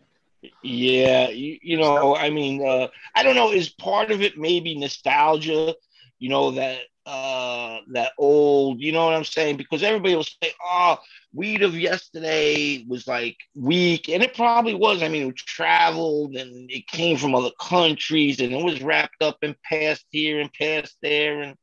Yeah, 0.63 1.29
you, 1.29 1.57
you 1.61 1.77
know, 1.77 2.15
I 2.15 2.29
mean, 2.29 2.65
uh, 2.65 2.87
I 3.15 3.23
don't 3.23 3.35
know. 3.35 3.51
Is 3.51 3.69
part 3.69 4.11
of 4.11 4.21
it 4.21 4.37
maybe 4.37 4.75
nostalgia? 4.77 5.75
You 6.19 6.29
know 6.29 6.51
that 6.51 6.79
uh, 7.05 7.79
that 7.93 8.11
old. 8.17 8.79
You 8.81 8.91
know 8.91 9.05
what 9.05 9.15
I'm 9.15 9.23
saying? 9.25 9.57
Because 9.57 9.83
everybody 9.83 10.15
will 10.15 10.23
say, 10.23 10.51
"Oh, 10.63 10.97
weed 11.33 11.63
of 11.63 11.75
yesterday 11.75 12.83
was 12.87 13.07
like 13.07 13.37
weak," 13.55 14.09
and 14.09 14.23
it 14.23 14.33
probably 14.35 14.73
was. 14.75 15.03
I 15.03 15.09
mean, 15.09 15.29
it 15.29 15.35
traveled 15.37 16.35
and 16.35 16.69
it 16.69 16.87
came 16.87 17.17
from 17.17 17.35
other 17.35 17.51
countries, 17.59 18.39
and 18.39 18.53
it 18.53 18.63
was 18.63 18.81
wrapped 18.81 19.21
up 19.21 19.37
and 19.43 19.55
passed 19.61 20.05
here 20.11 20.39
and 20.39 20.51
passed 20.53 20.97
there, 21.01 21.41
and 21.41 21.55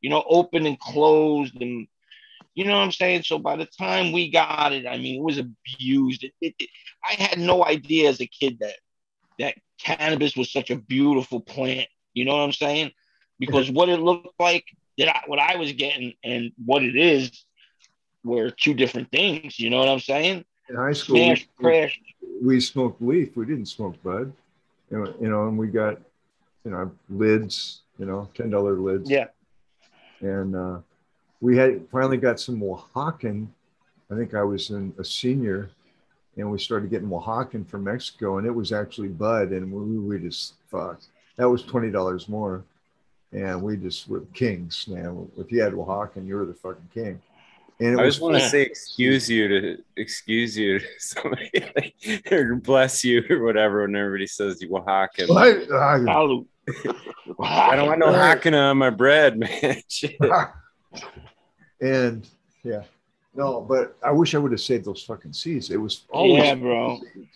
you 0.00 0.10
know, 0.10 0.24
open 0.28 0.66
and 0.66 0.78
closed, 0.78 1.60
and 1.60 1.86
you 2.56 2.64
know 2.64 2.72
what 2.72 2.82
I'm 2.84 2.90
saying. 2.92 3.22
So 3.22 3.38
by 3.38 3.54
the 3.56 3.66
time 3.66 4.12
we 4.12 4.30
got 4.30 4.72
it, 4.72 4.86
I 4.86 4.96
mean, 4.98 5.20
it 5.20 5.24
was 5.24 5.38
abused. 5.38 6.24
It, 6.24 6.32
it, 6.40 6.54
it- 6.58 6.70
I 7.08 7.12
had 7.22 7.38
no 7.38 7.64
idea 7.64 8.08
as 8.08 8.20
a 8.20 8.26
kid 8.26 8.58
that 8.60 8.74
that 9.38 9.54
cannabis 9.80 10.34
was 10.36 10.50
such 10.50 10.70
a 10.70 10.76
beautiful 10.76 11.38
plant. 11.40 11.86
You 12.14 12.24
know 12.24 12.32
what 12.32 12.42
I'm 12.42 12.52
saying? 12.52 12.90
Because 13.38 13.70
what 13.70 13.88
it 13.88 14.00
looked 14.00 14.40
like, 14.40 14.64
that 14.98 15.14
I, 15.14 15.20
what 15.26 15.38
I 15.38 15.54
was 15.56 15.72
getting, 15.72 16.14
and 16.24 16.50
what 16.64 16.82
it 16.82 16.96
is, 16.96 17.44
were 18.24 18.50
two 18.50 18.74
different 18.74 19.12
things. 19.12 19.60
You 19.60 19.70
know 19.70 19.78
what 19.78 19.88
I'm 19.88 20.00
saying? 20.00 20.44
In 20.68 20.74
high 20.74 20.94
school, 20.94 21.16
Smash, 21.16 21.46
we, 21.60 21.92
we 22.42 22.60
smoked 22.60 23.00
leaf. 23.00 23.36
We 23.36 23.46
didn't 23.46 23.66
smoke 23.66 24.02
bud. 24.02 24.32
You 24.90 24.98
know, 24.98 25.14
you 25.20 25.28
know, 25.28 25.46
and 25.46 25.56
we 25.58 25.68
got, 25.68 26.00
you 26.64 26.72
know, 26.72 26.90
lids. 27.08 27.82
You 27.98 28.06
know, 28.06 28.28
ten 28.34 28.50
dollar 28.50 28.74
lids. 28.74 29.10
Yeah. 29.10 29.26
And 30.20 30.56
uh, 30.56 30.78
we 31.40 31.56
had 31.56 31.86
finally 31.90 32.16
got 32.16 32.40
some 32.40 32.60
Oaxacan. 32.60 33.46
I 34.10 34.14
think 34.14 34.34
I 34.34 34.42
was 34.42 34.70
in 34.70 34.94
a 34.98 35.04
senior, 35.04 35.70
and 36.36 36.50
we 36.50 36.58
started 36.58 36.90
getting 36.90 37.08
Oaxacan 37.08 37.66
from 37.68 37.84
Mexico, 37.84 38.38
and 38.38 38.46
it 38.46 38.50
was 38.54 38.72
actually 38.72 39.08
bud, 39.08 39.50
and 39.50 39.72
we, 39.72 39.98
we 39.98 40.18
just 40.18 40.54
fucked. 40.70 41.06
That 41.36 41.48
was 41.48 41.62
twenty 41.62 41.90
dollars 41.90 42.28
more, 42.28 42.62
and 43.32 43.60
we 43.62 43.76
just 43.76 44.08
were 44.08 44.20
kings, 44.32 44.86
man. 44.88 45.28
If 45.36 45.50
you 45.52 45.60
had 45.62 45.72
Oaxacan, 45.72 46.26
you 46.26 46.36
were 46.36 46.46
the 46.46 46.54
fucking 46.54 46.88
king. 46.94 47.20
And 47.78 48.00
I 48.00 48.04
was 48.04 48.14
just 48.14 48.22
want 48.22 48.36
to 48.36 48.40
Yeah. 48.40 48.48
say 48.48 48.62
excuse 48.62 49.28
you 49.28 49.48
to 49.48 49.82
excuse 49.98 50.56
you 50.56 50.78
to 50.78 50.86
somebody 50.98 51.50
like, 51.76 52.32
or 52.32 52.54
bless 52.54 53.04
you 53.04 53.22
or 53.28 53.42
whatever 53.44 53.82
when 53.82 53.94
everybody 53.94 54.26
says 54.26 54.62
you 54.62 54.68
Oaxacan. 54.70 55.28
Well, 55.28 55.38
I- 55.38 55.76
I- 55.76 55.96
I 57.38 57.76
don't 57.76 57.86
want 57.86 57.98
no 58.00 58.06
Hakana 58.06 58.70
on 58.70 58.78
my 58.78 58.90
bread, 58.90 59.38
man. 59.38 59.76
Shit. 60.94 61.08
and 61.80 62.26
yeah, 62.62 62.82
no, 63.34 63.60
but 63.60 63.96
I 64.02 64.10
wish 64.12 64.34
I 64.34 64.38
would 64.38 64.52
have 64.52 64.60
saved 64.60 64.84
those 64.84 65.02
fucking 65.02 65.32
seeds. 65.32 65.70
It 65.70 65.76
was 65.76 66.04
always 66.10 66.44
Yeah, 66.44 66.54
bro. 66.54 67.00
seeds. 67.14 67.28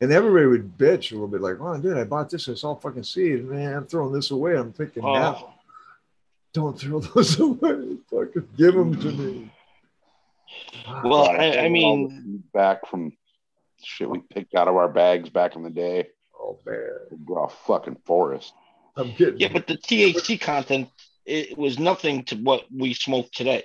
And 0.00 0.12
everybody 0.12 0.44
would 0.46 0.76
bitch 0.76 1.10
a 1.10 1.14
little 1.14 1.26
bit, 1.28 1.40
like, 1.40 1.56
"Oh, 1.60 1.76
dude, 1.78 1.96
I 1.96 2.04
bought 2.04 2.28
this. 2.30 2.48
It's 2.48 2.64
all 2.64 2.76
fucking 2.76 3.02
seeds. 3.02 3.42
Man, 3.48 3.72
I'm 3.74 3.86
throwing 3.86 4.12
this 4.12 4.30
away." 4.30 4.56
I'm 4.56 4.72
thinking, 4.72 5.02
oh. 5.04 5.14
now, 5.14 5.36
Oh, 5.40 5.54
don't 6.52 6.78
throw 6.78 7.00
those 7.14 7.38
away. 7.40 7.96
Fucking 8.10 8.48
give 8.56 8.74
them 8.74 9.00
to 9.00 9.12
me. 9.12 9.50
well, 11.02 11.24
ah, 11.28 11.32
I, 11.32 11.64
I 11.64 11.68
mean, 11.68 12.42
back 12.52 12.86
from 12.86 13.12
shit 13.82 14.08
we 14.08 14.20
picked 14.20 14.54
out 14.54 14.68
of 14.68 14.76
our 14.76 14.88
bags 14.88 15.28
back 15.28 15.56
in 15.56 15.62
the 15.62 15.70
day. 15.70 16.08
oh 16.38 16.58
man, 16.66 16.88
We 17.10 17.16
grow 17.24 17.44
a 17.44 17.48
fucking 17.48 17.96
forest. 18.04 18.52
I'm 18.96 19.12
getting. 19.14 19.38
yeah, 19.40 19.48
but 19.52 19.66
the 19.66 19.76
THC 19.76 20.40
content 20.40 20.88
it 21.26 21.58
was 21.58 21.78
nothing 21.78 22.24
to 22.24 22.36
what 22.36 22.64
we 22.74 22.94
smoke 22.94 23.30
today. 23.32 23.64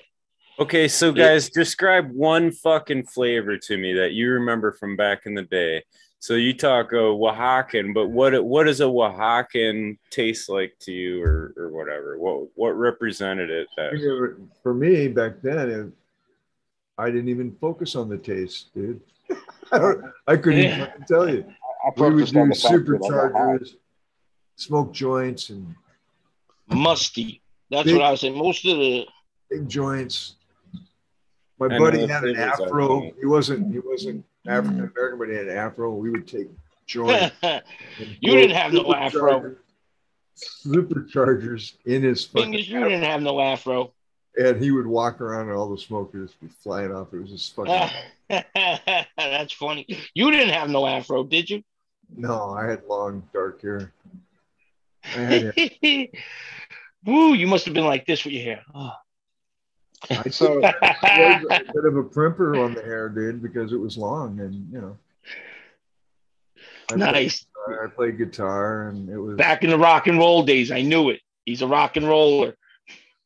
Okay, 0.60 0.88
so 0.88 1.12
guys, 1.12 1.50
describe 1.50 2.12
one 2.12 2.52
fucking 2.52 3.06
flavor 3.06 3.58
to 3.58 3.78
me 3.78 3.94
that 3.94 4.12
you 4.14 4.32
remember 4.32 4.72
from 4.74 4.96
back 4.96 5.26
in 5.26 5.34
the 5.34 5.44
day. 5.44 5.84
So 6.20 6.36
you 6.36 6.54
talk 6.54 6.92
a 6.92 6.98
Oaxacan, 6.98 7.96
but 7.96 8.10
what 8.10 8.44
what 8.44 8.66
does 8.66 8.80
a 8.80 8.84
Oaxacan 8.84 9.98
taste 10.12 10.50
like 10.50 10.76
to 10.82 10.92
you, 10.92 11.24
or 11.24 11.54
or 11.58 11.70
whatever? 11.70 12.20
What 12.20 12.50
what 12.56 12.72
represented 12.78 13.50
it? 13.50 13.68
That 13.76 14.38
For 14.62 14.74
me, 14.74 15.08
back 15.08 15.42
then, 15.42 15.70
it, 15.70 15.92
I 16.98 17.08
didn't 17.10 17.30
even 17.30 17.56
focus 17.60 17.96
on 17.96 18.08
the 18.10 18.18
taste, 18.20 18.72
dude. 18.76 19.02
I, 19.72 19.94
I 20.28 20.36
couldn't 20.38 20.60
Yeah. 20.62 20.76
even 20.90 21.06
tell 21.08 21.28
you. 21.28 21.46
I 21.84 21.90
we 22.00 22.14
would 22.14 22.26
do 22.28 22.48
the 22.50 22.54
fact 22.54 22.86
that 22.86 22.96
I 22.96 23.10
got 23.10 23.32
high. 23.32 23.58
superchargers, 23.58 23.76
smoke 24.58 24.94
joints, 24.94 25.50
and 25.50 25.74
Musty. 26.68 27.41
That's 27.72 27.86
Big- 27.86 27.96
what 27.96 28.04
I 28.04 28.12
was 28.12 28.22
saying. 28.22 28.38
Most 28.38 28.66
of 28.66 28.78
the 28.78 29.08
big 29.50 29.68
joints. 29.68 30.36
My 31.58 31.68
I 31.68 31.80
buddy 31.80 32.06
had 32.06 32.24
an 32.26 32.36
afro. 32.36 33.12
He 33.20 33.26
wasn't 33.26 33.72
he 33.72 33.80
wasn't 33.80 34.26
African 34.46 34.80
American, 34.80 35.18
but 35.20 35.30
he 35.30 35.36
had 35.36 35.48
an 35.48 35.58
afro. 35.58 35.94
We 35.94 36.10
would 36.10 36.28
take 36.28 36.50
joints. 36.86 37.34
You 38.20 38.32
didn't 38.34 38.56
have 38.56 38.74
no 38.74 38.94
afro. 38.94 39.56
Superchargers 40.66 41.74
in 41.86 42.02
his 42.04 42.26
fucking 42.26 42.46
Fingers, 42.46 42.68
you 42.70 42.80
didn't 42.84 43.04
have 43.04 43.22
no 43.22 43.40
afro. 43.40 43.94
and 44.38 44.62
he 44.62 44.72
would 44.72 44.88
walk 44.88 45.22
around 45.22 45.50
and 45.50 45.58
all 45.58 45.70
the 45.70 45.78
smoke 45.78 46.14
would 46.14 46.28
just 46.28 46.40
be 46.42 46.48
flying 46.48 46.92
off. 46.92 47.14
It 47.14 47.20
was 47.20 47.30
just 47.30 47.56
fucking 47.56 47.90
That's 49.18 49.54
funny. 49.54 49.86
You 50.16 50.32
didn't 50.32 50.50
have 50.54 50.70
no 50.70 50.88
afro, 50.88 51.24
did 51.24 51.50
you? 51.50 51.64
no. 52.16 52.54
I 52.54 52.66
had 52.68 52.84
long 52.86 53.24
dark 53.34 53.62
hair. 53.62 53.94
I 57.06 57.10
had 57.10 57.18
it. 57.18 57.20
Woo, 57.20 57.34
you 57.34 57.48
must 57.48 57.66
have 57.66 57.74
been 57.74 57.86
like 57.86 58.06
this 58.06 58.24
with 58.24 58.34
your 58.34 58.44
hair. 58.44 58.62
Oh. 58.74 58.92
I 60.10 60.30
saw 60.30 60.60
was 60.60 60.74
a 61.52 61.74
bit 61.74 61.86
of 61.86 61.96
a 61.96 62.04
primper 62.04 62.56
on 62.58 62.74
the 62.74 62.82
hair, 62.82 63.10
dude, 63.10 63.42
because 63.42 63.72
it 63.72 63.78
was 63.78 63.98
long 63.98 64.40
and 64.40 64.72
you 64.72 64.82
know. 64.82 64.98
I 66.90 66.96
played 66.96 67.00
nice. 67.00 67.46
guitar- 67.68 67.86
I 67.86 67.90
played 67.90 68.18
guitar 68.18 68.88
and 68.90 69.10
it 69.10 69.18
was 69.20 69.38
Back 69.38 69.64
in 69.64 69.70
the 69.70 69.78
rock 69.78 70.08
and 70.08 70.18
roll 70.18 70.44
days, 70.44 70.72
I 70.72 70.82
knew 70.82 71.10
it. 71.10 71.22
He's 71.46 71.62
a 71.62 71.68
rock 71.68 71.98
and 71.98 72.08
roller. 72.08 72.56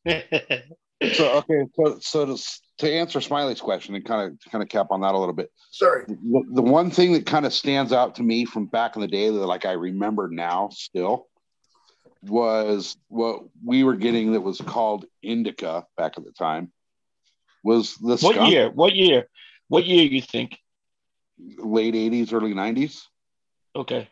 So 0.06 0.22
okay, 1.02 1.64
so 1.74 1.98
so 2.00 2.26
to, 2.26 2.42
to 2.78 2.92
answer 2.92 3.20
Smiley's 3.20 3.60
question 3.60 3.94
and 3.94 4.04
kind 4.04 4.30
of 4.30 4.52
kind 4.52 4.62
of 4.62 4.68
cap 4.68 4.88
on 4.90 5.00
that 5.00 5.14
a 5.14 5.18
little 5.18 5.34
bit. 5.34 5.50
sorry. 5.70 6.04
The, 6.06 6.42
the 6.52 6.62
one 6.62 6.90
thing 6.90 7.12
that 7.14 7.26
kind 7.26 7.46
of 7.46 7.52
stands 7.52 7.92
out 7.92 8.14
to 8.16 8.22
me 8.22 8.44
from 8.44 8.66
back 8.66 8.96
in 8.96 9.02
the 9.02 9.08
day 9.08 9.30
that 9.30 9.46
like 9.46 9.64
I 9.64 9.72
remember 9.72 10.28
now 10.30 10.68
still 10.72 11.26
was 12.28 12.96
what 13.08 13.40
we 13.64 13.84
were 13.84 13.96
getting 13.96 14.32
that 14.32 14.40
was 14.40 14.60
called 14.60 15.04
indica 15.22 15.86
back 15.96 16.14
at 16.18 16.24
the 16.24 16.32
time 16.32 16.72
was 17.64 17.94
the 17.96 18.16
what 18.16 18.34
skunk, 18.34 18.50
year? 18.50 18.70
What 18.70 18.94
year? 18.94 19.28
What 19.68 19.84
year 19.86 20.04
you 20.04 20.20
think? 20.22 20.58
late 21.58 21.94
80s 21.94 22.32
early 22.32 22.54
90s 22.54 23.02
Okay. 23.74 24.08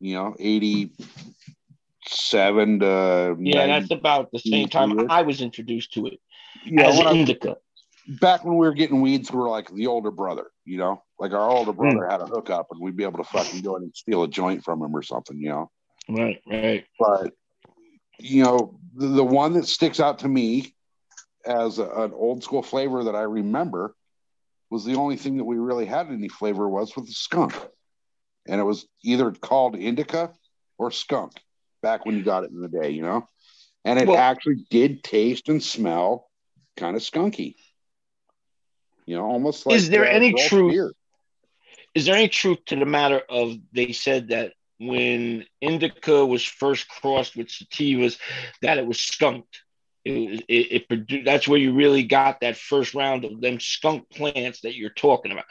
you 0.00 0.14
know 0.14 0.34
87 0.38 2.80
to 2.80 3.36
Yeah, 3.38 3.66
90. 3.66 3.68
that's 3.72 3.90
about 3.90 4.30
the 4.32 4.38
same 4.38 4.68
time 4.68 5.10
I 5.10 5.20
was 5.22 5.40
introduced 5.42 5.92
to 5.94 6.06
it 6.06 6.20
Yeah, 6.64 6.88
as 6.88 6.96
when 6.98 7.06
I- 7.06 7.12
indica. 7.12 7.56
back 8.20 8.44
when 8.44 8.56
we 8.56 8.66
were 8.66 8.72
getting 8.74 9.00
weeds, 9.02 9.30
we 9.30 9.38
were 9.38 9.48
like 9.50 9.68
the 9.70 9.86
older 9.86 10.10
brother, 10.10 10.50
you 10.64 10.78
know, 10.78 11.02
like 11.18 11.32
our 11.32 11.50
older 11.50 11.72
Hmm. 11.72 11.78
brother 11.78 12.06
had 12.08 12.20
a 12.22 12.26
hookup 12.26 12.66
and 12.70 12.80
we'd 12.80 12.96
be 12.96 13.04
able 13.04 13.22
to 13.22 13.30
fucking 13.30 13.60
go 13.62 13.76
in 13.76 13.82
and 13.84 13.94
steal 13.94 14.22
a 14.22 14.28
joint 14.28 14.64
from 14.64 14.82
him 14.82 14.94
or 14.96 15.02
something, 15.02 15.38
you 15.38 15.50
know. 15.50 15.70
Right, 16.08 16.40
right. 16.46 16.84
But, 16.98 17.32
you 18.18 18.44
know, 18.44 18.78
the, 18.94 19.08
the 19.08 19.24
one 19.24 19.54
that 19.54 19.66
sticks 19.66 20.00
out 20.00 20.20
to 20.20 20.28
me 20.28 20.74
as 21.44 21.78
a, 21.78 21.84
an 21.88 22.12
old 22.12 22.42
school 22.42 22.62
flavor 22.62 23.04
that 23.04 23.14
I 23.14 23.22
remember 23.22 23.94
was 24.70 24.84
the 24.84 24.94
only 24.94 25.16
thing 25.16 25.36
that 25.36 25.44
we 25.44 25.58
really 25.58 25.86
had 25.86 26.08
any 26.08 26.28
flavor 26.28 26.68
was 26.68 26.94
with 26.96 27.06
the 27.06 27.12
skunk. 27.12 27.54
And 28.46 28.60
it 28.60 28.64
was 28.64 28.86
either 29.02 29.30
called 29.32 29.76
indica 29.76 30.32
or 30.78 30.90
skunk 30.90 31.32
back 31.82 32.04
when 32.04 32.16
you 32.16 32.22
got 32.24 32.44
it 32.44 32.50
in 32.50 32.60
the 32.60 32.68
day, 32.68 32.90
you 32.90 33.02
know. 33.02 33.28
And 33.84 33.98
it 33.98 34.08
Well- 34.08 34.18
actually 34.18 34.66
did 34.70 35.04
taste 35.04 35.48
and 35.48 35.62
smell 35.62 36.30
kind 36.76 36.96
of 36.96 37.02
skunky. 37.02 37.54
You 39.06 39.16
know, 39.16 39.24
almost 39.24 39.66
like 39.66 39.76
Is 39.76 39.90
there 39.90 40.06
any 40.06 40.32
truth- 40.32 40.72
beer. 40.72 40.92
Is 41.94 42.06
there 42.06 42.16
any 42.16 42.28
truth 42.28 42.58
to 42.66 42.76
the 42.76 42.86
matter 42.86 43.22
of 43.28 43.56
they 43.72 43.92
said 43.92 44.28
that 44.28 44.54
when 44.78 45.44
indica 45.60 46.24
was 46.24 46.44
first 46.44 46.88
crossed 46.88 47.36
with 47.36 47.48
sativas, 47.48 48.18
that 48.62 48.78
it 48.78 48.86
was 48.86 49.00
skunked? 49.00 49.62
It, 50.04 50.44
it, 50.48 50.72
it 50.72 50.88
produced, 50.88 51.24
that's 51.24 51.48
where 51.48 51.58
you 51.58 51.72
really 51.72 52.02
got 52.02 52.40
that 52.40 52.58
first 52.58 52.94
round 52.94 53.24
of 53.24 53.40
them 53.40 53.58
skunk 53.58 54.10
plants 54.10 54.60
that 54.60 54.74
you're 54.74 54.90
talking 54.90 55.32
about. 55.32 55.46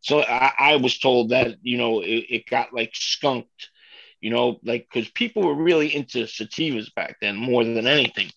So 0.00 0.22
I, 0.22 0.52
I 0.58 0.76
was 0.76 0.98
told 0.98 1.30
that 1.30 1.56
you 1.62 1.76
know 1.76 2.00
it, 2.00 2.24
it 2.30 2.46
got 2.46 2.72
like 2.72 2.92
skunked, 2.94 3.68
you 4.20 4.30
know, 4.30 4.58
like 4.64 4.88
because 4.90 5.10
people 5.10 5.42
were 5.42 5.54
really 5.54 5.94
into 5.94 6.24
sativas 6.24 6.94
back 6.94 7.16
then 7.20 7.36
more 7.36 7.62
than 7.62 7.86
anything. 7.86 8.30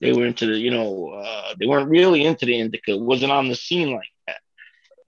They 0.00 0.12
were 0.12 0.26
into 0.26 0.46
the, 0.46 0.58
you 0.58 0.70
know, 0.70 1.10
uh, 1.10 1.54
they 1.60 1.66
weren't 1.66 1.90
really 1.90 2.24
into 2.24 2.46
the 2.46 2.58
indica. 2.58 2.92
It 2.92 3.00
wasn't 3.00 3.32
on 3.32 3.48
the 3.48 3.54
scene 3.54 3.92
like 3.92 4.08
that. 4.26 4.40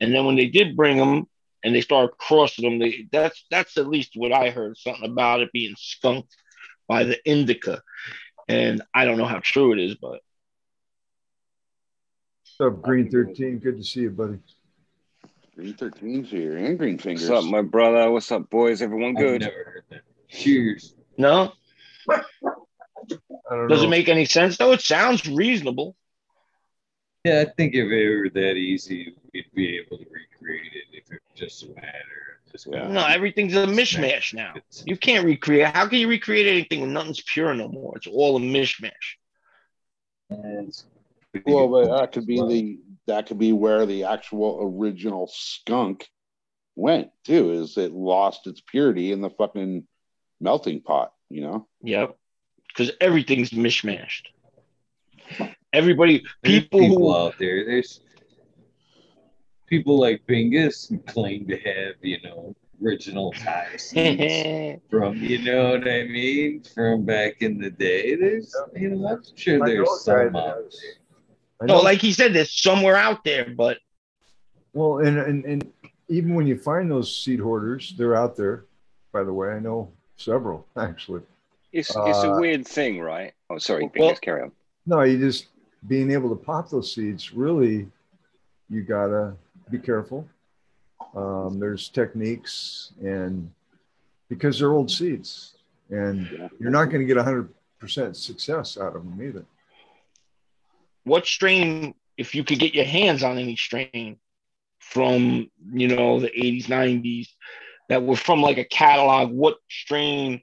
And 0.00 0.14
then 0.14 0.24
when 0.24 0.36
they 0.36 0.46
did 0.46 0.76
bring 0.76 0.98
them 0.98 1.26
and 1.64 1.74
they 1.74 1.80
start 1.80 2.18
crossing 2.18 2.64
them, 2.64 2.78
they, 2.78 3.08
that's 3.10 3.44
that's 3.50 3.76
at 3.78 3.88
least 3.88 4.12
what 4.14 4.32
I 4.32 4.50
heard. 4.50 4.76
Something 4.76 5.10
about 5.10 5.40
it 5.40 5.50
being 5.52 5.74
skunked 5.76 6.36
by 6.86 7.04
the 7.04 7.18
indica. 7.28 7.82
And 8.46 8.82
I 8.94 9.06
don't 9.06 9.16
know 9.16 9.24
how 9.24 9.40
true 9.42 9.72
it 9.72 9.80
is, 9.80 9.94
but 9.96 10.20
What's 12.58 12.76
up, 12.76 12.82
Green 12.82 13.10
13? 13.10 13.58
Good 13.58 13.78
to 13.78 13.82
see 13.84 14.02
you, 14.02 14.10
buddy. 14.10 14.38
Green 15.56 15.74
13's 15.74 16.30
here 16.30 16.56
and 16.56 16.78
green 16.78 16.98
fingers. 16.98 17.28
What's 17.28 17.44
up, 17.46 17.50
my 17.50 17.62
brother? 17.62 18.10
What's 18.10 18.30
up, 18.30 18.48
boys? 18.50 18.80
Everyone 18.82 19.16
I've 19.16 19.22
good? 19.22 19.40
never 19.40 19.54
heard 19.64 19.84
that. 19.90 20.00
Cheers. 20.28 20.94
no, 21.16 21.52
I 22.08 22.22
don't 23.50 23.68
does 23.68 23.80
know. 23.80 23.86
it 23.86 23.90
make 23.90 24.08
any 24.08 24.24
sense 24.24 24.56
though? 24.56 24.72
It 24.72 24.80
sounds 24.82 25.26
reasonable. 25.28 25.96
Yeah, 27.24 27.40
I 27.46 27.50
think 27.56 27.74
if 27.74 27.90
it 27.90 28.08
were 28.16 28.30
that 28.34 28.54
easy, 28.54 29.14
we'd 29.32 29.46
be 29.54 29.78
able 29.78 29.98
to 29.98 30.04
recreate 30.44 30.72
it 30.74 30.96
if 30.96 31.12
it 31.12 31.20
was 31.30 31.38
just 31.38 31.62
a 31.64 31.68
matter 31.68 32.40
of 32.46 32.52
just 32.52 32.66
Yeah. 32.70 32.88
No, 32.88 33.06
everything's 33.06 33.54
a 33.54 33.66
mishmash 33.66 34.34
now. 34.34 34.54
You 34.84 34.96
can't 34.96 35.24
recreate. 35.24 35.66
How 35.66 35.88
can 35.88 35.98
you 35.98 36.08
recreate 36.08 36.46
anything 36.46 36.80
when 36.80 36.92
nothing's 36.92 37.22
pure 37.22 37.54
no 37.54 37.68
more? 37.68 37.96
It's 37.96 38.06
all 38.06 38.36
a 38.36 38.40
mishmash. 38.40 38.92
well, 40.28 41.68
but 41.68 42.00
that 42.00 42.12
could 42.12 42.26
be 42.26 42.36
the 42.36 42.78
that 43.06 43.26
could 43.26 43.38
be 43.38 43.52
where 43.52 43.84
the 43.86 44.04
actual 44.04 44.60
original 44.62 45.26
skunk 45.26 46.08
went 46.76 47.10
too. 47.24 47.52
Is 47.52 47.76
it 47.76 47.92
lost 47.92 48.46
its 48.46 48.60
purity 48.60 49.12
in 49.12 49.20
the 49.20 49.30
fucking 49.30 49.86
melting 50.40 50.80
pot? 50.80 51.12
You 51.28 51.42
know. 51.42 51.68
Yep. 51.82 52.16
Because 52.68 52.92
everything's 53.00 53.50
mishmashed. 53.50 54.26
Everybody, 55.72 56.24
people, 56.42 56.80
people 56.80 56.98
who 56.98 57.16
out 57.16 57.34
there. 57.38 57.64
There's 57.64 58.00
people 59.66 59.98
like 59.98 60.26
Bingus 60.26 60.90
claim 61.06 61.46
to 61.48 61.56
have, 61.58 61.94
you 62.02 62.18
know, 62.22 62.54
original 62.84 63.32
Thai 63.38 63.76
seeds 63.76 64.82
from, 64.90 65.16
you 65.16 65.42
know 65.42 65.70
what 65.72 65.88
I 65.88 66.04
mean, 66.04 66.62
from 66.74 67.04
back 67.04 67.40
in 67.40 67.58
the 67.58 67.70
day. 67.70 68.14
There's, 68.16 68.54
you 68.76 68.90
know, 68.90 69.08
I'm 69.08 69.22
sure 69.36 69.56
I 69.56 69.58
know 69.58 69.66
there's 69.66 69.88
a 70.06 70.10
guy 70.10 70.24
some 70.24 70.32
that 70.34 70.38
out 70.38 70.56
there. 71.60 71.66
No, 71.68 71.80
like 71.80 72.00
he 72.00 72.12
said, 72.12 72.34
there's 72.34 72.52
somewhere 72.60 72.96
out 72.96 73.24
there, 73.24 73.54
but 73.56 73.78
Well, 74.72 74.98
and, 74.98 75.18
and 75.18 75.44
and 75.44 75.72
even 76.08 76.34
when 76.34 76.46
you 76.46 76.58
find 76.58 76.90
those 76.90 77.14
seed 77.16 77.40
hoarders, 77.40 77.94
they're 77.96 78.16
out 78.16 78.36
there. 78.36 78.66
By 79.12 79.22
the 79.22 79.32
way, 79.32 79.50
I 79.50 79.60
know 79.60 79.90
several 80.16 80.66
actually. 80.76 81.22
It's 81.72 81.88
it's 81.90 81.96
a 81.96 82.32
Uh, 82.32 82.38
weird 82.40 82.66
thing, 82.68 83.00
right? 83.00 83.32
Oh, 83.50 83.58
sorry, 83.58 83.90
well- 83.96 84.10
Bingus, 84.12 84.20
carry 84.20 84.42
on. 84.42 84.52
No, 84.86 85.00
you 85.02 85.18
just 85.18 85.46
being 85.88 86.10
able 86.10 86.28
to 86.28 86.36
pop 86.36 86.68
those 86.68 86.94
seeds. 86.94 87.32
Really, 87.32 87.88
you 88.68 88.82
gotta 88.82 89.34
be 89.70 89.78
careful. 89.78 90.28
Um, 91.14 91.58
there's 91.60 91.88
techniques, 91.88 92.92
and 93.02 93.50
because 94.28 94.58
they're 94.58 94.72
old 94.72 94.90
seeds, 94.90 95.54
and 95.90 96.50
you're 96.58 96.70
not 96.70 96.86
going 96.86 97.06
to 97.06 97.14
get 97.14 97.16
100% 97.16 98.16
success 98.16 98.78
out 98.78 98.96
of 98.96 99.04
them 99.04 99.20
either. 99.22 99.44
what 101.04 101.26
strain, 101.26 101.94
if 102.16 102.34
you 102.34 102.44
could 102.44 102.58
get 102.58 102.74
your 102.74 102.84
hands 102.84 103.22
on 103.22 103.38
any 103.38 103.56
strain 103.56 104.18
from, 104.78 105.50
you 105.72 105.88
know, 105.88 106.20
the 106.20 106.30
80s, 106.30 106.66
90s 106.66 107.28
that 107.88 108.02
were 108.02 108.16
from 108.16 108.40
like 108.40 108.58
a 108.58 108.64
catalog, 108.64 109.30
what 109.30 109.58
strain 109.68 110.42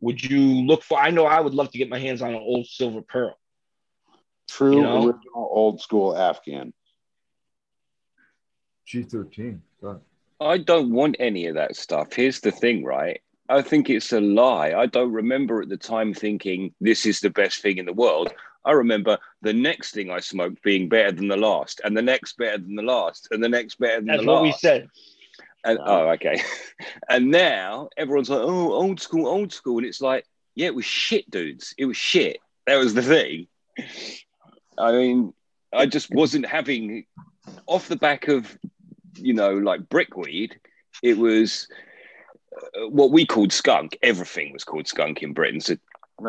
would 0.00 0.22
you 0.22 0.66
look 0.66 0.82
for? 0.82 0.98
I 0.98 1.10
know 1.10 1.24
I 1.24 1.40
would 1.40 1.54
love 1.54 1.70
to 1.72 1.78
get 1.78 1.88
my 1.88 1.98
hands 1.98 2.22
on 2.22 2.30
an 2.30 2.36
old 2.36 2.66
silver 2.66 3.02
pearl. 3.02 3.36
True 4.48 4.76
You 4.76 4.82
know? 4.82 5.06
original 5.06 5.48
old 5.50 5.80
school 5.80 6.16
Afghan. 6.16 6.74
G13. 8.86 9.60
but- 9.80 10.00
I 10.40 10.58
don't 10.58 10.92
want 10.92 11.16
any 11.20 11.46
of 11.46 11.54
that 11.54 11.76
stuff. 11.76 12.12
Here's 12.12 12.40
the 12.40 12.50
thing, 12.50 12.84
right? 12.84 13.20
I 13.48 13.62
think 13.62 13.88
it's 13.88 14.12
a 14.12 14.20
lie. 14.20 14.72
I 14.72 14.86
don't 14.86 15.12
remember 15.12 15.62
at 15.62 15.68
the 15.68 15.76
time 15.76 16.14
thinking 16.14 16.74
this 16.80 17.06
is 17.06 17.20
the 17.20 17.30
best 17.30 17.62
thing 17.62 17.78
in 17.78 17.86
the 17.86 17.92
world. 17.92 18.32
I 18.64 18.72
remember 18.72 19.18
the 19.42 19.52
next 19.52 19.92
thing 19.92 20.10
I 20.10 20.20
smoked 20.20 20.62
being 20.62 20.88
better 20.88 21.12
than 21.12 21.28
the 21.28 21.36
last, 21.36 21.80
and 21.84 21.96
the 21.96 22.02
next 22.02 22.36
better 22.38 22.58
than 22.58 22.74
the 22.74 22.82
last, 22.82 23.28
and 23.30 23.42
the 23.42 23.48
next 23.48 23.76
better 23.76 23.96
than 23.96 24.06
That's 24.06 24.20
the 24.22 24.26
what 24.26 24.42
last. 24.42 24.44
we 24.44 24.52
said. 24.68 24.88
And, 25.64 25.78
oh, 25.84 26.08
okay. 26.10 26.40
and 27.08 27.30
now 27.30 27.88
everyone's 27.96 28.30
like, 28.30 28.40
oh, 28.40 28.72
old 28.72 29.00
school, 29.00 29.26
old 29.28 29.52
school. 29.52 29.78
And 29.78 29.86
it's 29.86 30.00
like, 30.00 30.24
yeah, 30.54 30.66
it 30.66 30.74
was 30.74 30.84
shit, 30.84 31.30
dudes. 31.30 31.74
It 31.78 31.84
was 31.84 31.96
shit. 31.96 32.38
That 32.66 32.76
was 32.76 32.94
the 32.94 33.02
thing. 33.02 33.46
I 34.78 34.92
mean, 34.92 35.34
I 35.72 35.86
just 35.86 36.10
wasn't 36.10 36.46
having, 36.46 37.04
off 37.66 37.88
the 37.88 37.96
back 37.96 38.28
of, 38.28 38.56
you 39.16 39.34
know, 39.34 39.52
like 39.54 39.88
brickweed, 39.88 40.58
it 41.02 41.18
was, 41.18 41.68
uh, 42.56 42.88
what 42.88 43.10
we 43.12 43.26
called 43.26 43.52
skunk. 43.52 43.96
Everything 44.02 44.52
was 44.52 44.64
called 44.64 44.86
skunk 44.86 45.22
in 45.22 45.32
Britain. 45.32 45.60
So 45.60 45.76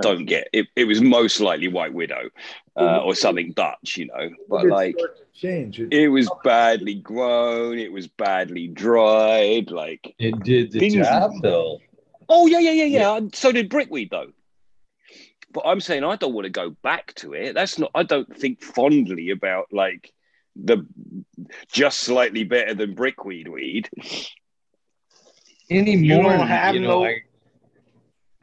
don't 0.02 0.26
get 0.26 0.48
it. 0.54 0.68
It 0.76 0.86
was 0.86 1.02
most 1.02 1.40
likely 1.40 1.68
White 1.68 1.94
Widow 1.94 2.30
uh, 2.76 3.00
or 3.04 3.14
something 3.16 3.52
Dutch, 3.52 3.98
you 3.98 4.08
know. 4.08 4.30
But 4.50 4.66
like, 4.66 4.98
change. 5.34 5.80
It, 5.80 5.94
it 5.94 6.08
was 6.08 6.32
badly 6.44 6.96
grown. 6.96 7.78
It 7.78 7.92
was 7.92 8.08
badly 8.08 8.68
dried. 8.68 9.70
Like, 9.70 10.16
It 10.18 10.40
did 10.44 10.72
the 10.72 10.80
Things- 10.80 10.96
job 10.96 11.34
though. 11.42 11.80
oh 12.30 12.48
yeah, 12.48 12.60
yeah, 12.60 12.72
yeah, 12.72 12.86
yeah. 12.86 13.20
So 13.34 13.52
did 13.52 13.70
brickweed 13.70 14.10
though. 14.10 14.32
But 15.52 15.64
I'm 15.68 15.82
saying 15.82 16.04
I 16.04 16.16
don't 16.16 16.34
want 16.34 16.46
to 16.46 16.50
go 16.50 16.72
back 16.82 17.14
to 17.16 17.34
it. 17.34 17.54
That's 17.54 17.78
not. 17.78 17.92
I 17.94 18.02
don't 18.02 18.36
think 18.36 18.64
fondly 18.64 19.30
about 19.30 19.68
like 19.72 20.12
the 20.56 20.86
just 21.72 22.00
slightly 22.00 22.44
better 22.44 22.74
than 22.74 22.94
brickweed 22.94 23.48
weed. 23.48 23.90
anymore. 25.70 26.24
don't 26.24 26.48
have 26.48 26.76
you 26.76 26.82
know, 26.82 27.04
no- 27.04 27.06
I, 27.06 27.22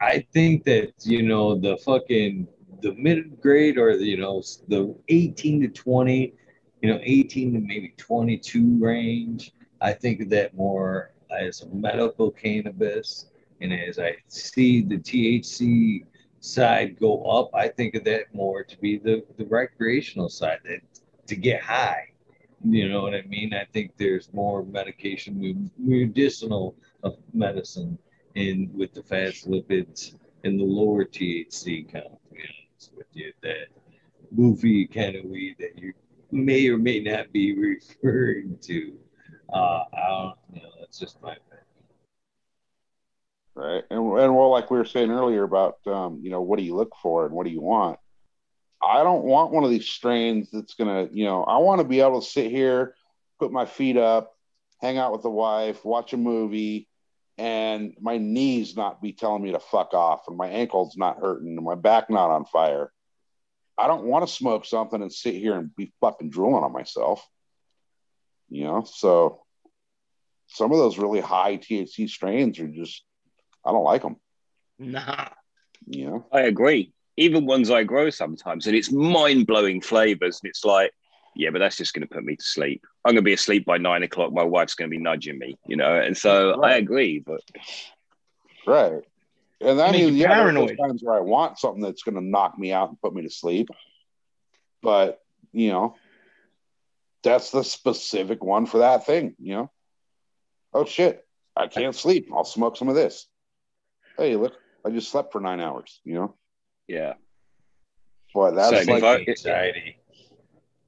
I 0.01 0.27
think 0.33 0.63
that 0.65 0.93
you 1.03 1.23
know 1.23 1.55
the 1.57 1.77
fucking 1.77 2.47
the 2.81 2.93
mid 2.95 3.39
grade 3.39 3.77
or 3.77 3.95
the, 3.97 4.05
you 4.05 4.17
know 4.17 4.41
the 4.67 4.95
18 5.09 5.61
to 5.61 5.67
20, 5.67 6.33
you 6.81 6.89
know 6.89 6.99
18 7.01 7.53
to 7.53 7.59
maybe 7.59 7.93
22 7.97 8.83
range. 8.83 9.53
I 9.79 9.93
think 9.93 10.21
of 10.21 10.29
that 10.29 10.55
more 10.55 11.13
as 11.31 11.65
medical 11.71 12.29
cannabis, 12.29 13.27
and 13.61 13.73
as 13.73 13.99
I 13.99 14.17
see 14.27 14.81
the 14.81 14.97
THC 14.97 16.03
side 16.39 16.99
go 16.99 17.23
up, 17.23 17.51
I 17.53 17.67
think 17.67 17.95
of 17.95 18.03
that 18.05 18.33
more 18.33 18.63
to 18.63 18.77
be 18.79 18.97
the 18.97 19.23
the 19.37 19.45
recreational 19.45 20.29
side 20.29 20.59
that 20.65 20.81
to 21.31 21.37
get 21.37 21.61
high. 21.61 22.09
You 22.63 22.89
know 22.89 23.01
what 23.03 23.15
I 23.15 23.21
mean? 23.23 23.53
I 23.53 23.65
think 23.71 23.93
there's 23.95 24.31
more 24.33 24.65
medication, 24.65 25.71
medicinal 25.77 26.75
medicine 27.33 27.97
in 28.35 28.69
with 28.73 28.93
the 28.93 29.01
fast 29.01 29.49
lipids 29.49 30.13
and 30.43 30.59
the 30.59 30.63
lower 30.63 31.05
THC 31.05 31.89
count. 31.89 32.19
To 32.27 32.35
be 32.35 32.41
honest 32.41 32.91
with 32.97 33.07
you, 33.13 33.31
that 33.43 33.67
goofy 34.35 34.87
kind 34.87 35.15
of 35.15 35.23
weed 35.23 35.55
that 35.59 35.77
you 35.77 35.93
may 36.31 36.67
or 36.67 36.77
may 36.77 36.99
not 36.99 37.31
be 37.31 37.57
referring 37.57 38.57
to. 38.63 38.93
Uh, 39.53 39.83
I 39.93 40.07
don't 40.09 40.35
you 40.53 40.61
know. 40.61 40.69
That's 40.81 40.99
just 40.99 41.21
my 41.21 41.31
opinion. 41.31 41.65
right? 43.55 43.83
And 43.89 43.99
and 44.19 44.35
well, 44.35 44.51
like 44.51 44.69
we 44.69 44.77
were 44.77 44.85
saying 44.85 45.11
earlier 45.11 45.43
about 45.43 45.77
um, 45.87 46.19
you 46.21 46.29
know, 46.29 46.41
what 46.41 46.59
do 46.59 46.65
you 46.65 46.75
look 46.75 46.93
for 47.01 47.25
and 47.25 47.33
what 47.33 47.45
do 47.45 47.51
you 47.51 47.61
want? 47.61 47.97
I 48.83 49.03
don't 49.03 49.23
want 49.23 49.51
one 49.51 49.63
of 49.63 49.69
these 49.69 49.87
strains 49.87 50.49
that's 50.51 50.73
gonna, 50.73 51.07
you 51.11 51.25
know, 51.25 51.43
I 51.43 51.57
want 51.57 51.79
to 51.79 51.87
be 51.87 52.01
able 52.01 52.21
to 52.21 52.27
sit 52.27 52.51
here, 52.51 52.95
put 53.39 53.51
my 53.51 53.65
feet 53.65 53.97
up, 53.97 54.35
hang 54.79 54.97
out 54.97 55.11
with 55.11 55.21
the 55.21 55.29
wife, 55.29 55.85
watch 55.85 56.13
a 56.13 56.17
movie, 56.17 56.87
and 57.37 57.95
my 57.99 58.17
knees 58.17 58.75
not 58.75 59.01
be 59.01 59.13
telling 59.13 59.43
me 59.43 59.51
to 59.51 59.59
fuck 59.59 59.93
off, 59.93 60.27
and 60.27 60.37
my 60.37 60.47
ankles 60.47 60.95
not 60.97 61.19
hurting, 61.19 61.55
and 61.55 61.65
my 61.65 61.75
back 61.75 62.09
not 62.09 62.31
on 62.31 62.45
fire. 62.45 62.91
I 63.77 63.87
don't 63.87 64.05
want 64.05 64.27
to 64.27 64.33
smoke 64.33 64.65
something 64.65 65.01
and 65.01 65.11
sit 65.11 65.35
here 65.35 65.55
and 65.55 65.75
be 65.75 65.93
fucking 66.01 66.29
drooling 66.29 66.63
on 66.63 66.73
myself. 66.73 67.25
You 68.49 68.65
know, 68.65 68.83
so 68.83 69.43
some 70.47 70.71
of 70.71 70.77
those 70.77 70.97
really 70.97 71.21
high 71.21 71.57
THC 71.57 72.09
strains 72.09 72.59
are 72.59 72.67
just 72.67 73.03
I 73.65 73.71
don't 73.71 73.83
like 73.83 74.01
them. 74.01 74.17
Nah. 74.77 75.29
You 75.87 76.05
know, 76.05 76.25
I 76.31 76.41
agree. 76.41 76.93
Even 77.17 77.45
ones 77.45 77.69
I 77.69 77.83
grow 77.83 78.09
sometimes, 78.09 78.67
and 78.67 78.75
it's 78.75 78.91
mind 78.91 79.47
blowing 79.47 79.81
flavors. 79.81 80.39
And 80.41 80.49
it's 80.49 80.63
like, 80.65 80.91
yeah, 81.35 81.49
but 81.49 81.59
that's 81.59 81.77
just 81.77 81.93
going 81.93 82.07
to 82.07 82.13
put 82.13 82.23
me 82.23 82.35
to 82.35 82.43
sleep. 82.43 82.85
I'm 83.05 83.11
going 83.11 83.17
to 83.17 83.21
be 83.21 83.33
asleep 83.33 83.65
by 83.65 83.77
nine 83.77 84.03
o'clock. 84.03 84.33
My 84.33 84.43
wife's 84.43 84.75
going 84.75 84.89
to 84.89 84.95
be 84.95 85.01
nudging 85.01 85.37
me, 85.39 85.57
you 85.67 85.75
know. 85.75 85.95
And 85.99 86.17
so 86.17 86.61
I 86.61 86.75
agree. 86.75 87.19
But 87.19 87.41
right? 88.65 89.01
And 89.59 89.81
I 89.81 89.91
Make 89.91 90.05
mean, 90.05 90.15
you 90.15 90.21
yeah, 90.21 90.33
there's 90.35 90.53
those 90.55 90.71
paranoid. 90.71 90.77
times 90.79 91.03
where 91.03 91.15
I 91.15 91.21
want 91.21 91.59
something 91.59 91.81
that's 91.83 92.03
going 92.03 92.15
to 92.15 92.21
knock 92.21 92.57
me 92.57 92.71
out 92.73 92.89
and 92.89 92.99
put 93.01 93.13
me 93.13 93.21
to 93.23 93.29
sleep, 93.29 93.69
but 94.81 95.21
you 95.51 95.69
know, 95.69 95.95
that's 97.23 97.51
the 97.51 97.63
specific 97.63 98.43
one 98.43 98.65
for 98.65 98.79
that 98.79 99.05
thing. 99.05 99.35
You 99.39 99.53
know, 99.55 99.71
oh 100.73 100.85
shit, 100.85 101.25
I 101.55 101.67
can't 101.67 101.95
sleep. 101.95 102.29
I'll 102.33 102.43
smoke 102.43 102.75
some 102.77 102.89
of 102.89 102.95
this. 102.95 103.27
Hey, 104.17 104.35
look, 104.35 104.53
I 104.85 104.89
just 104.89 105.11
slept 105.11 105.31
for 105.31 105.39
nine 105.39 105.59
hours. 105.59 105.99
You 106.03 106.15
know, 106.15 106.35
yeah, 106.91 107.13
but 108.33 108.51
that's 108.51 108.85
Same. 108.85 108.87
like 108.87 109.03
I- 109.03 109.25
anxiety. 109.27 109.97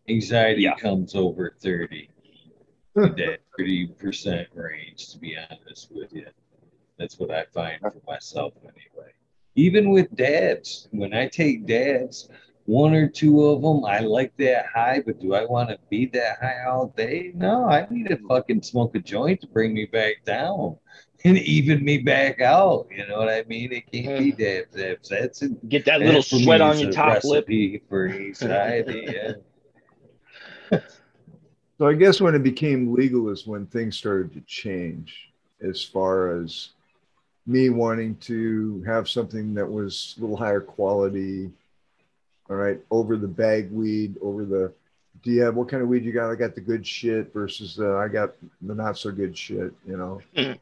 Anxiety 0.10 0.64
Yeah. 0.64 0.76
comes 0.76 1.16
over 1.16 1.56
30. 1.62 2.10
that 2.96 3.40
30% 3.60 4.48
range, 4.54 5.10
to 5.12 5.18
be 5.18 5.36
honest 5.50 5.92
with 5.92 6.14
you. 6.14 6.28
That's 7.00 7.18
what 7.18 7.32
I 7.32 7.46
find 7.46 7.80
for 7.82 8.02
myself 8.06 8.54
anyway. 8.62 9.12
Even 9.56 9.90
with 9.92 10.14
dabs, 10.16 10.88
when 10.92 11.14
I 11.14 11.28
take 11.28 11.66
dabs, 11.66 12.30
one 12.66 12.94
or 12.94 13.08
two 13.10 13.46
of 13.46 13.62
them, 13.62 13.84
I 13.86 14.00
like 14.00 14.36
that 14.38 14.68
high, 14.68 15.02
but 15.06 15.20
do 15.20 15.34
I 15.34 15.46
want 15.46 15.70
to 15.70 15.80
be 15.90 16.06
that 16.08 16.38
high 16.40 16.64
all 16.70 16.94
day? 16.96 17.32
No, 17.34 17.66
I 17.66 17.88
need 17.90 18.10
to 18.10 18.18
fucking 18.28 18.62
smoke 18.62 18.96
a 18.96 19.00
joint 19.00 19.42
to 19.42 19.48
bring 19.48 19.74
me 19.74 19.86
back 19.86 20.24
down 20.26 20.78
and 21.26 21.38
even 21.38 21.84
me 21.84 22.00
back 22.00 22.42
out. 22.42 22.88
You 22.92 23.08
know 23.08 23.18
what 23.18 23.30
I 23.30 23.44
mean? 23.48 23.72
It 23.72 23.92
can't 23.92 24.20
be 24.20 24.32
mm. 24.32 24.38
dabs, 24.38 24.76
dabs. 24.76 25.10
That's 25.10 25.42
a 25.42 25.50
Get 25.50 25.86
that 25.86 26.00
little 26.02 26.22
that 26.22 26.44
sweat 26.44 26.62
on 26.62 26.80
your 26.80 26.92
top 26.92 27.24
lip. 27.24 27.46
recipe 27.48 27.82
for 27.90 28.10
anxiety. 28.10 29.08
Yeah. 29.08 30.80
So 31.80 31.88
I 31.88 31.96
guess 31.96 32.22
when 32.22 32.36
it 32.36 32.44
became 32.44 32.94
legal 32.94 33.30
is 33.30 33.48
when 33.48 33.66
things 33.66 33.98
started 33.98 34.32
to 34.34 34.42
change 34.42 35.34
as 35.62 35.84
far 35.84 36.40
as 36.40 36.70
me 37.46 37.70
wanting 37.70 38.16
to 38.18 38.84
have 38.86 39.10
something 39.10 39.54
that 39.56 39.70
was 39.70 40.16
a 40.18 40.22
little 40.22 40.38
higher 40.38 40.62
quality. 40.62 41.52
All 42.50 42.56
right, 42.56 42.80
over 42.92 43.18
the 43.18 43.28
bag 43.28 43.72
weed, 43.72 44.18
over 44.22 44.46
the 44.46 44.72
do 45.24 45.32
you 45.32 45.42
have 45.42 45.56
what 45.56 45.70
kind 45.70 45.82
of 45.82 45.90
weed 45.90 46.04
you 46.04 46.12
got? 46.12 46.32
I 46.32 46.36
got 46.36 46.56
the 46.56 46.62
good 46.62 46.86
shit 46.86 47.34
versus 47.34 47.76
the 47.76 47.96
I 47.96 48.08
got 48.08 48.34
the 48.62 48.76
not 48.76 48.98
so 48.98 49.12
good 49.12 49.38
shit, 49.38 49.74
you 49.86 49.98
know. 49.98 50.22
Mm. 50.36 50.60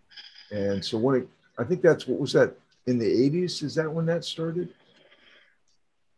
And 0.52 0.84
so 0.84 0.98
when 0.98 1.22
it, 1.22 1.28
I 1.58 1.64
think 1.64 1.82
that's 1.82 2.08
what 2.08 2.20
was 2.20 2.34
that 2.34 2.54
in 2.88 3.00
the 3.00 3.06
80s? 3.06 3.64
Is 3.64 3.76
that 3.76 3.92
when 3.92 4.06
that 4.08 4.26
started? 4.26 4.70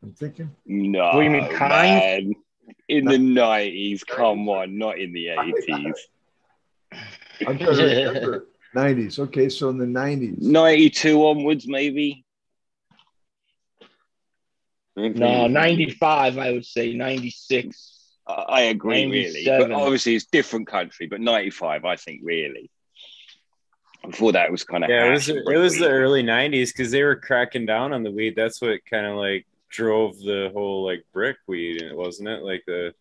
I'm 0.02 0.14
thinking. 0.14 0.52
no, 0.66 1.06
What 1.06 1.14
do 1.20 1.24
you 1.24 1.30
mean, 1.30 1.50
kind? 1.50 2.28
man. 2.28 2.34
In 2.88 3.06
the 3.06 3.18
nineties, 3.18 4.04
come 4.04 4.48
on, 4.50 4.78
not 4.78 4.98
in 4.98 5.12
the 5.14 5.30
eighties. 5.30 5.66
I'm 7.46 7.58
trying 7.58 7.76
to 7.78 8.06
remember. 8.06 8.46
90s. 8.76 9.20
Okay, 9.20 9.50
so 9.50 9.70
in 9.70 9.78
the 9.78 9.86
90s. 9.86 10.42
Ninety-two 10.42 11.26
onwards, 11.28 11.68
maybe. 11.68 12.26
No, 14.96 15.48
95, 15.48 16.38
I 16.38 16.52
would 16.52 16.66
say 16.66 16.94
96. 16.94 18.00
I 18.28 18.32
I 18.34 18.62
agree, 18.62 19.06
really. 19.06 19.44
But 19.46 19.72
obviously, 19.72 20.16
it's 20.16 20.26
different 20.26 20.68
country. 20.68 21.08
But 21.08 21.22
ninety-five, 21.22 21.84
I 21.86 21.96
think, 21.98 22.22
really. 22.24 22.70
Before 24.04 24.32
that, 24.34 24.48
it 24.48 24.52
was 24.52 24.64
kind 24.64 24.84
of 24.84 24.90
Yeah, 24.90 25.08
it 25.08 25.12
was 25.12 25.30
it 25.30 25.58
was 25.58 25.78
the 25.78 25.90
early 25.90 26.24
'90s 26.24 26.68
because 26.68 26.92
they 26.92 27.04
were 27.04 27.16
cracking 27.16 27.66
down 27.66 27.94
on 27.94 28.04
the 28.04 28.12
weed. 28.12 28.36
That's 28.36 28.62
what 28.62 28.86
kind 28.86 29.06
of 29.06 29.16
like 29.16 29.48
drove 29.70 30.18
the 30.20 30.52
whole 30.54 30.86
like 30.86 31.06
brick 31.14 31.38
weed, 31.48 31.82
and 31.82 31.92
it 31.92 31.98
wasn't 31.98 32.30
it? 32.30 32.44
Like 32.44 32.64
the 32.68 32.94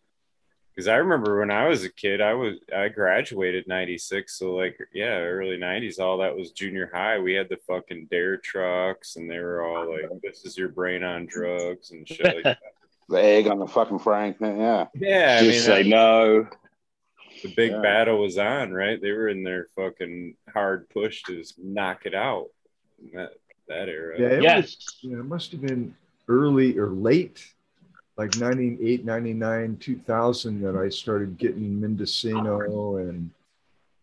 because 0.73 0.87
I 0.87 0.95
remember 0.95 1.39
when 1.39 1.51
I 1.51 1.67
was 1.67 1.83
a 1.83 1.91
kid, 1.91 2.19
I 2.19 2.33
was 2.33 2.55
I 2.75 2.89
graduated 2.89 3.67
'96, 3.67 4.37
so 4.39 4.55
like 4.55 4.77
yeah, 4.93 5.19
early 5.19 5.57
'90s, 5.57 5.99
all 5.99 6.17
that 6.19 6.35
was 6.35 6.51
junior 6.51 6.89
high. 6.91 7.19
We 7.19 7.33
had 7.33 7.49
the 7.49 7.57
fucking 7.67 8.07
DARE 8.09 8.37
trucks, 8.37 9.15
and 9.17 9.29
they 9.29 9.39
were 9.39 9.61
all 9.63 9.91
like, 9.91 10.09
"This 10.23 10.45
is 10.45 10.57
your 10.57 10.69
brain 10.69 11.03
on 11.03 11.25
drugs" 11.27 11.91
and 11.91 12.07
shit 12.07 12.23
like 12.25 12.43
that. 12.43 12.59
the 13.07 13.21
egg 13.21 13.47
on 13.47 13.59
the 13.59 13.67
fucking 13.67 13.99
frying 13.99 14.33
pan. 14.33 14.57
Yeah, 14.57 14.87
Yeah, 14.95 15.37
I 15.39 15.43
Just 15.43 15.67
mean, 15.67 15.83
say 15.83 15.89
no. 15.89 16.47
The 17.43 17.53
big 17.55 17.71
Yeah. 17.71 17.81
battle 17.81 18.19
was 18.19 18.37
on, 18.37 18.71
right? 18.73 18.99
They 18.99 19.11
were 19.11 19.27
in 19.27 19.43
their 19.43 19.67
fucking 19.75 20.35
hard 20.51 20.89
push 20.89 21.21
to 21.23 21.35
just 21.35 21.59
knock 21.59 22.05
it 22.05 22.15
out. 22.15 22.49
in 23.01 23.11
That 23.17 23.33
that 23.67 23.87
era. 23.89 24.19
Yeah, 24.19 24.27
it 24.27 24.35
was 24.37 24.43
Yes. 24.43 24.77
Yeah, 25.01 25.19
it 25.19 25.25
must 25.25 25.51
have 25.51 25.61
been 25.61 25.95
early 26.27 26.77
or 26.77 26.87
late, 26.89 27.45
like 28.17 28.35
98, 28.37 29.05
99, 29.05 29.77
2000, 29.77 30.61
that 30.61 30.75
I 30.75 30.89
started 30.89 31.37
getting 31.37 31.79
Mendocino 31.79 32.97
and 32.97 33.29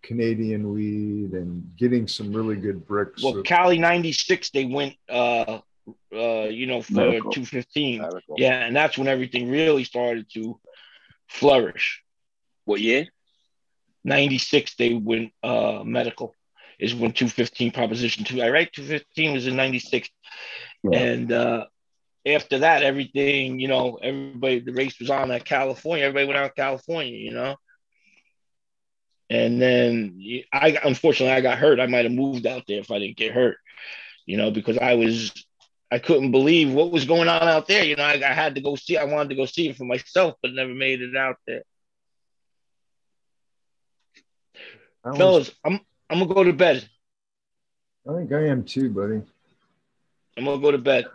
Canadian 0.02 0.72
weed 0.72 1.32
and 1.32 1.70
getting 1.76 2.08
some 2.08 2.32
really 2.32 2.56
good 2.56 2.86
bricks. 2.86 3.22
Well, 3.22 3.38
of- 3.38 3.44
Cali 3.44 3.78
96, 3.78 4.50
they 4.50 4.64
went, 4.64 4.96
uh, 5.08 5.60
uh, 6.12 6.48
you 6.50 6.66
know, 6.66 6.80
for 6.82 6.94
Medical. 6.94 7.30
215. 7.32 8.02
Radical. 8.02 8.36
Yeah, 8.38 8.64
and 8.66 8.74
that's 8.74 8.96
when 8.96 9.08
everything 9.08 9.50
really 9.50 9.84
started 9.84 10.26
to 10.34 10.58
flourish. 11.28 12.02
What 12.64 12.80
year? 12.80 13.08
96, 14.04 14.74
they 14.76 14.94
went 14.94 15.32
uh, 15.42 15.82
medical, 15.84 16.34
is 16.78 16.94
when 16.94 17.12
215 17.12 17.72
Proposition 17.72 18.24
2. 18.24 18.42
I 18.42 18.50
right? 18.50 18.72
215 18.72 19.32
was 19.32 19.46
in 19.46 19.56
96. 19.56 20.08
Yeah. 20.82 20.98
And 20.98 21.32
uh, 21.32 21.66
after 22.26 22.60
that, 22.60 22.82
everything, 22.82 23.58
you 23.58 23.68
know, 23.68 23.98
everybody, 24.02 24.60
the 24.60 24.72
race 24.72 24.98
was 24.98 25.10
on 25.10 25.30
at 25.30 25.44
California. 25.44 26.04
Everybody 26.04 26.26
went 26.26 26.38
out 26.38 26.54
to 26.54 26.62
California, 26.62 27.16
you 27.16 27.32
know? 27.32 27.56
And 29.30 29.62
then 29.62 30.20
I 30.52 30.76
unfortunately 30.82 31.32
I 31.32 31.40
got 31.40 31.58
hurt. 31.58 31.78
I 31.78 31.86
might 31.86 32.04
have 32.04 32.12
moved 32.12 32.46
out 32.46 32.64
there 32.66 32.80
if 32.80 32.90
I 32.90 32.98
didn't 32.98 33.16
get 33.16 33.32
hurt, 33.32 33.58
you 34.26 34.36
know, 34.36 34.50
because 34.50 34.76
I 34.76 34.94
was 34.94 35.32
I 35.92 36.00
couldn't 36.00 36.32
believe 36.32 36.72
what 36.72 36.90
was 36.90 37.04
going 37.04 37.28
on 37.28 37.42
out 37.42 37.68
there. 37.68 37.84
You 37.84 37.94
know, 37.94 38.02
I, 38.02 38.14
I 38.14 38.32
had 38.32 38.56
to 38.56 38.60
go 38.60 38.74
see. 38.74 38.96
I 38.96 39.04
wanted 39.04 39.30
to 39.30 39.36
go 39.36 39.46
see 39.46 39.68
it 39.68 39.76
for 39.76 39.84
myself, 39.84 40.34
but 40.42 40.52
never 40.52 40.74
made 40.74 41.00
it 41.00 41.16
out 41.16 41.36
there. 41.46 41.62
I, 45.04 45.16
Fellas, 45.16 45.48
was, 45.48 45.54
I'm 45.64 45.80
I'm 46.08 46.18
gonna 46.20 46.34
go 46.34 46.44
to 46.44 46.52
bed. 46.52 46.88
I 48.08 48.14
think 48.14 48.32
I 48.32 48.46
am 48.48 48.64
too, 48.64 48.90
buddy. 48.90 49.22
I'm 50.36 50.44
gonna 50.44 50.60
go 50.60 50.70
to 50.70 50.78
bed. 50.78 51.06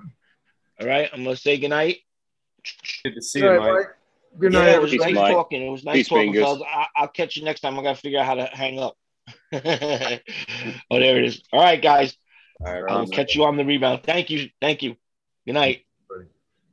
All 0.80 0.88
right, 0.88 1.10
I'm 1.14 1.24
gonna 1.24 1.36
say 1.36 1.58
goodnight. 1.58 1.98
Good 3.04 3.16
to 3.16 3.22
see 3.22 3.44
All 3.44 3.54
you, 3.54 3.60
right, 3.60 3.66
Mike. 3.74 3.74
Mike. 3.74 3.96
Good 4.40 4.54
yeah, 4.54 4.60
night. 4.60 4.70
it 4.76 4.82
was 4.82 4.92
Peace, 4.92 5.02
nice 5.02 5.16
Mike. 5.16 5.34
talking. 5.34 5.62
It 5.66 5.70
was 5.70 5.84
nice 5.86 5.96
Peace, 5.96 6.08
talking. 6.10 6.34
fingers. 6.34 6.44
fellas. 6.44 6.62
I, 6.70 6.88
I'll 6.98 7.08
catch 7.08 7.38
you 7.38 7.44
next 7.46 7.62
time. 7.62 7.80
I 7.80 7.84
gotta 7.84 7.96
figure 8.00 8.20
out 8.20 8.26
how 8.26 8.36
to 8.36 8.46
hang 8.48 8.80
up. 8.80 8.98
oh, 9.54 9.60
there 9.62 11.18
it 11.18 11.26
is. 11.26 11.42
All 11.54 11.62
right, 11.62 11.82
guys. 11.82 12.18
All 12.60 12.68
right, 12.74 12.80
I'll 12.92 12.98
brother. 13.06 13.12
catch 13.12 13.36
you 13.36 13.44
on 13.46 13.56
the 13.58 13.66
rebound. 13.66 14.02
Thank 14.04 14.30
you. 14.30 14.50
Thank 14.62 14.84
you. 14.84 14.96
Good 15.46 15.54
night. 15.54 15.86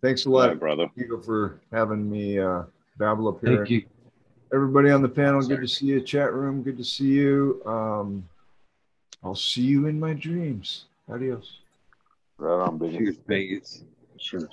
Thanks 0.02 0.26
a 0.26 0.28
No, 0.28 0.34
lot, 0.34 0.58
brother. 0.58 0.88
Eagle, 0.98 1.22
for 1.22 1.60
having 1.72 2.10
me 2.10 2.38
uh, 2.38 2.64
babble 2.98 3.28
up 3.28 3.40
here. 3.40 3.58
Thank 3.58 3.70
you. 3.70 3.84
Everybody 4.52 4.90
on 4.90 5.00
the 5.00 5.08
panel, 5.08 5.40
good 5.40 5.62
to 5.62 5.68
see 5.68 5.86
you. 5.86 6.00
Chat 6.02 6.34
room, 6.34 6.62
good 6.62 6.76
to 6.76 6.84
see 6.84 7.06
you. 7.06 7.62
Um, 7.64 8.28
I'll 9.24 9.34
see 9.34 9.62
you 9.62 9.86
in 9.86 9.98
my 9.98 10.12
dreams. 10.12 10.84
Adios. 11.08 11.60
Right 12.36 12.62
on, 12.62 12.76
big. 12.76 12.98
Cheers, 12.98 13.16
Vegas. 13.26 13.84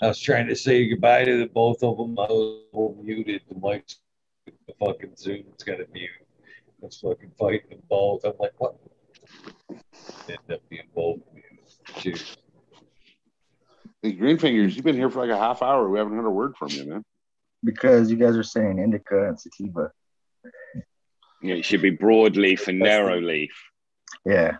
I 0.02 0.08
was 0.08 0.20
trying 0.20 0.48
to 0.48 0.56
say 0.56 0.88
goodbye 0.88 1.26
to 1.26 1.38
the 1.40 1.48
both 1.48 1.84
of 1.84 1.98
them. 1.98 2.18
I 2.18 2.28
was 2.30 2.96
muted. 3.04 3.42
The 3.50 3.56
mic's 3.60 4.00
the 4.46 4.74
fucking 4.80 5.16
Zoom. 5.18 5.44
It's 5.54 5.64
got 5.64 5.82
a 5.82 5.86
mute. 5.94 6.10
I 6.82 6.86
was 6.86 6.98
fucking 6.98 7.32
fighting 7.38 7.70
them 7.70 7.82
both. 7.90 8.24
I'm 8.24 8.34
like, 8.40 8.54
what? 8.58 8.76
End 10.30 10.40
up 10.50 10.62
being 10.70 10.84
both 10.96 11.20
muted. 11.34 11.60
Cheers. 11.98 12.38
Hey, 14.02 14.14
Green 14.14 14.38
Fingers, 14.38 14.78
you've 14.78 14.86
been 14.86 14.96
here 14.96 15.10
for 15.10 15.20
like 15.28 15.36
a 15.36 15.38
half 15.38 15.62
hour. 15.62 15.90
We 15.90 15.98
haven't 15.98 16.16
heard 16.16 16.26
a 16.26 16.30
word 16.30 16.56
from 16.56 16.70
you, 16.70 16.86
man. 16.86 17.04
Because 17.64 18.10
you 18.10 18.18
guys 18.18 18.38
are 18.38 18.44
saying 18.44 18.80
indica 18.80 19.28
and 19.28 19.40
sativa. 19.40 19.92
Yeah, 21.42 21.56
it 21.56 21.66
should 21.66 21.82
be 21.82 21.96
broadleaf 21.96 22.68
and 22.68 22.82
narrowleaf. 22.82 23.50
Yeah. 24.26 24.58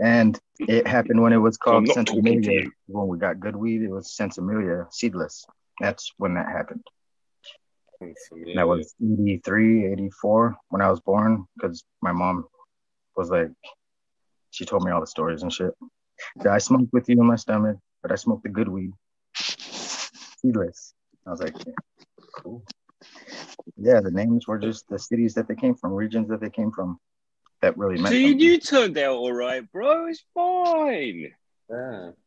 And 0.00 0.38
it 0.58 0.86
happened 0.86 1.22
when 1.22 1.32
it 1.32 1.38
was 1.38 1.56
called 1.56 1.86
not 1.86 2.06
talking 2.06 2.24
to 2.24 2.30
sinsemilla. 2.30 2.64
you. 2.64 2.72
When 2.88 3.08
we 3.08 3.18
got 3.18 3.40
good 3.40 3.54
weed, 3.54 3.82
it 3.82 3.90
was 3.90 4.08
sinsemilla 4.08 4.92
seedless. 4.92 5.44
That's 5.80 6.12
when 6.18 6.34
that 6.34 6.46
happened. 6.46 6.84
That 8.56 8.66
was 8.66 8.94
83, 9.00 9.92
84 9.92 10.56
when 10.70 10.82
I 10.82 10.90
was 10.90 11.00
born 11.00 11.46
because 11.54 11.84
my 12.00 12.10
mom 12.10 12.46
was 13.16 13.30
like, 13.30 13.50
she 14.50 14.64
told 14.64 14.84
me 14.84 14.90
all 14.90 15.00
the 15.00 15.06
stories 15.06 15.42
and 15.42 15.52
shit. 15.52 15.72
I 16.48 16.58
smoked 16.58 16.92
with 16.92 17.08
you 17.08 17.20
in 17.20 17.26
my 17.26 17.36
stomach, 17.36 17.78
but 18.02 18.10
I 18.10 18.16
smoked 18.16 18.42
the 18.42 18.48
good 18.48 18.68
weed. 18.68 18.92
Seedless. 19.36 20.94
I 21.26 21.30
was 21.30 21.40
like, 21.40 21.54
yeah, 21.66 21.72
cool. 22.36 22.64
Yeah, 23.76 24.00
the 24.00 24.10
names 24.10 24.46
were 24.46 24.58
just 24.58 24.88
the 24.88 24.98
cities 24.98 25.34
that 25.34 25.48
they 25.48 25.54
came 25.54 25.74
from, 25.74 25.92
regions 25.92 26.28
that 26.28 26.40
they 26.40 26.50
came 26.50 26.72
from. 26.72 26.98
That 27.60 27.78
really 27.78 27.94
meant 27.94 28.08
See, 28.08 28.30
something. 28.30 28.40
you 28.40 28.58
turned 28.58 28.98
out 28.98 29.16
all 29.16 29.32
right, 29.32 29.70
bro. 29.70 30.06
It's 30.06 30.24
fine. 30.34 31.32
Yeah. 31.70 32.10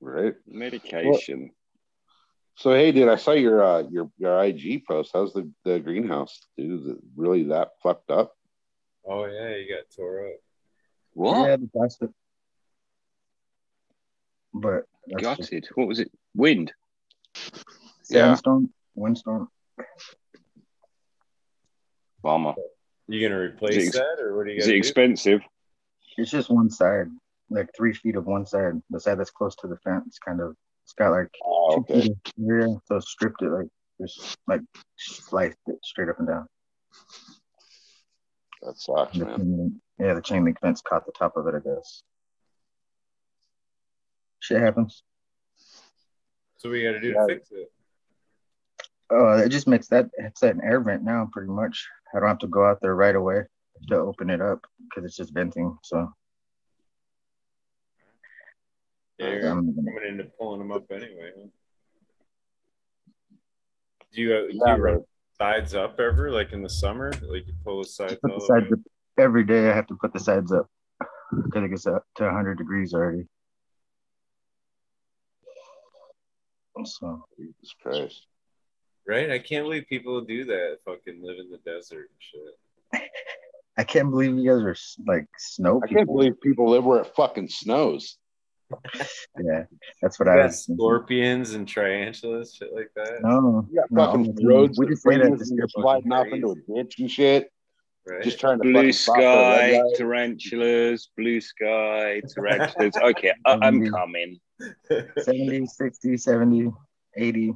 Right. 0.00 0.34
Medication. 0.46 1.50
So 2.56 2.72
hey, 2.72 2.92
dude, 2.92 3.08
I 3.08 3.16
saw 3.16 3.32
your 3.32 3.64
uh, 3.64 3.84
your 3.90 4.10
your 4.18 4.44
IG 4.44 4.84
post. 4.86 5.12
How's 5.14 5.32
the 5.32 5.50
the 5.64 5.80
greenhouse, 5.80 6.40
dude? 6.58 6.80
Is 6.82 6.86
it 6.88 6.98
really 7.16 7.44
that 7.44 7.70
fucked 7.82 8.10
up? 8.10 8.34
Oh 9.08 9.24
yeah, 9.24 9.56
you 9.56 9.66
got 9.74 9.84
tore 9.96 10.26
up. 10.26 10.34
What? 11.14 11.48
Yeah, 11.48 11.56
the 11.56 11.68
plastic. 11.68 12.10
But 14.52 14.84
that's 15.06 15.38
just 15.38 15.50
Gutted. 15.50 15.68
What 15.74 15.88
was 15.88 16.00
it? 16.00 16.12
Wind. 16.34 16.72
Yeah. 18.10 18.26
sandstorm, 18.34 18.72
windstorm. 18.94 19.48
Bummer. 22.22 22.54
You 23.06 23.26
gonna 23.28 23.40
replace 23.40 23.76
it 23.76 23.86
ex- 23.88 23.96
that, 23.96 24.16
or 24.20 24.36
what 24.36 24.46
do 24.46 24.52
you 24.52 24.58
Is 24.58 24.66
got? 24.66 24.74
it 24.74 24.78
expensive? 24.78 25.40
It's 26.16 26.30
just 26.30 26.48
one 26.50 26.70
side, 26.70 27.06
like 27.50 27.68
three 27.76 27.92
feet 27.92 28.16
of 28.16 28.26
one 28.26 28.46
side. 28.46 28.74
The 28.90 29.00
side 29.00 29.18
that's 29.18 29.30
close 29.30 29.54
to 29.56 29.66
the 29.66 29.76
fence, 29.78 30.18
kind 30.24 30.40
of. 30.40 30.54
It's 30.84 30.92
got 30.94 31.10
like 31.10 31.28
Oh, 31.44 31.76
two 31.86 31.94
okay. 31.94 32.00
feet 32.02 32.12
of 32.12 32.48
area, 32.48 32.68
so 32.86 33.00
stripped 33.00 33.42
it 33.42 33.50
like 33.50 33.66
just 34.00 34.36
like 34.46 34.60
sliced 34.96 35.58
it 35.66 35.76
straight 35.82 36.08
up 36.08 36.18
and 36.18 36.28
down. 36.28 36.46
That 38.62 38.78
sucks, 38.78 39.18
the 39.18 39.24
man. 39.26 39.36
chain 39.38 39.80
yeah, 39.98 40.14
the 40.14 40.22
chain 40.22 40.44
link 40.44 40.58
fence 40.60 40.80
caught 40.80 41.04
the 41.06 41.12
top 41.12 41.36
of 41.36 41.46
it, 41.46 41.54
I 41.54 41.60
guess. 41.60 42.02
Shit 44.40 44.60
happens. 44.60 45.02
So 46.64 46.70
we 46.70 46.82
got 46.82 46.92
to 46.92 47.00
do 47.00 47.08
Yeah. 47.08 47.26
to 47.26 47.26
fix 47.26 47.50
it. 47.52 47.70
Oh, 49.10 49.36
it 49.36 49.50
just 49.50 49.68
makes 49.68 49.86
that 49.88 50.08
it's 50.14 50.40
that 50.40 50.54
an 50.54 50.62
air 50.64 50.80
vent 50.80 51.02
now, 51.02 51.28
pretty 51.30 51.50
much. 51.50 51.86
I 52.14 52.20
don't 52.20 52.28
have 52.28 52.38
to 52.38 52.46
go 52.46 52.64
out 52.64 52.80
there 52.80 52.94
right 52.94 53.14
away 53.14 53.42
to 53.88 53.96
open 53.96 54.30
it 54.30 54.40
up 54.40 54.64
because 54.88 55.04
it's 55.04 55.14
just 55.14 55.34
venting. 55.34 55.76
So 55.82 56.10
Yeah, 59.18 59.28
you're 59.28 59.50
um, 59.50 59.76
coming 59.76 60.08
into 60.08 60.24
pulling 60.38 60.60
them 60.60 60.72
up 60.72 60.90
anyway. 60.90 61.32
Huh? 61.36 61.48
Do 64.14 64.22
you, 64.22 64.34
uh, 64.34 64.46
do 64.46 64.54
you 64.54 64.82
run 64.82 65.04
sides 65.36 65.74
up 65.74 66.00
ever, 66.00 66.30
like 66.30 66.54
in 66.54 66.62
the 66.62 66.70
summer? 66.70 67.12
Like 67.20 67.46
you 67.46 67.52
pull 67.62 67.82
the 67.82 67.88
sides 67.88 68.16
put 68.22 68.34
the 68.34 68.40
sides 68.40 68.72
up 68.72 68.78
every 69.18 69.44
day. 69.44 69.70
I 69.70 69.74
have 69.74 69.86
to 69.88 69.96
put 70.00 70.14
the 70.14 70.20
sides 70.20 70.50
up 70.50 70.70
because 71.44 71.62
it 71.62 71.68
gets 71.68 71.86
up 71.86 72.06
to 72.16 72.24
100 72.24 72.56
degrees 72.56 72.94
already. 72.94 73.28
So 76.84 77.24
Jesus 77.38 77.74
Christ. 77.82 78.26
Right? 79.06 79.30
I 79.30 79.38
can't 79.38 79.64
believe 79.64 79.84
people 79.88 80.20
do 80.22 80.44
that. 80.46 80.78
Fucking 80.84 81.20
live 81.22 81.38
in 81.38 81.50
the 81.50 81.58
desert 81.58 82.10
and 82.10 83.00
shit. 83.00 83.10
I 83.76 83.84
can't 83.84 84.10
believe 84.10 84.36
you 84.36 84.48
guys 84.48 84.62
are 84.62 84.76
like 85.06 85.26
snow 85.36 85.80
I 85.82 85.92
can't 85.92 86.06
believe 86.06 86.40
people 86.40 86.70
live 86.70 86.84
where 86.84 87.00
it 87.00 87.12
fucking 87.16 87.48
snows. 87.48 88.18
Yeah, 89.38 89.64
that's 90.00 90.18
what 90.18 90.26
You 90.26 90.32
I 90.32 90.36
got 90.36 90.44
was. 90.46 90.64
thinking. 90.66 90.76
scorpions 90.76 91.54
and 91.54 91.68
tarantulas, 91.68 92.54
shit 92.54 92.72
like 92.72 92.90
that. 92.96 93.20
No, 93.22 93.66
You 93.70 93.80
got 93.80 93.90
no, 93.90 94.06
fucking 94.06 94.34
we- 94.36 94.46
roads. 94.46 94.78
We 94.78 94.86
just 94.86 95.02
say 95.02 95.16
that 95.18 95.26
freeze 95.28 95.40
to 95.48 95.50
and 95.50 95.58
you're 95.58 95.68
sliding 95.68 96.12
off 96.12 96.26
into 96.28 96.52
a 96.52 96.54
ditch 96.82 96.94
and 97.00 97.10
shit. 97.10 97.50
Right? 98.06 98.22
Just 98.22 98.38
trying 98.38 98.58
to 98.58 98.62
Blue 98.64 98.74
fucking 98.74 98.92
stop 98.92 99.16
for 99.16 99.20
a 99.22 99.24
red 99.58 99.74
sky, 99.74 99.96
tarantulas, 99.96 101.08
blue 101.16 101.40
sky, 101.40 102.20
tarantulas. 102.34 102.94
Okay, 102.96 103.32
I- 103.46 103.58
I'm 103.62 103.80
Mhm. 103.80 103.90
coming. 103.90 104.40
70, 105.18 105.66
60, 105.66 106.16
70, 106.16 106.70
80 107.16 107.54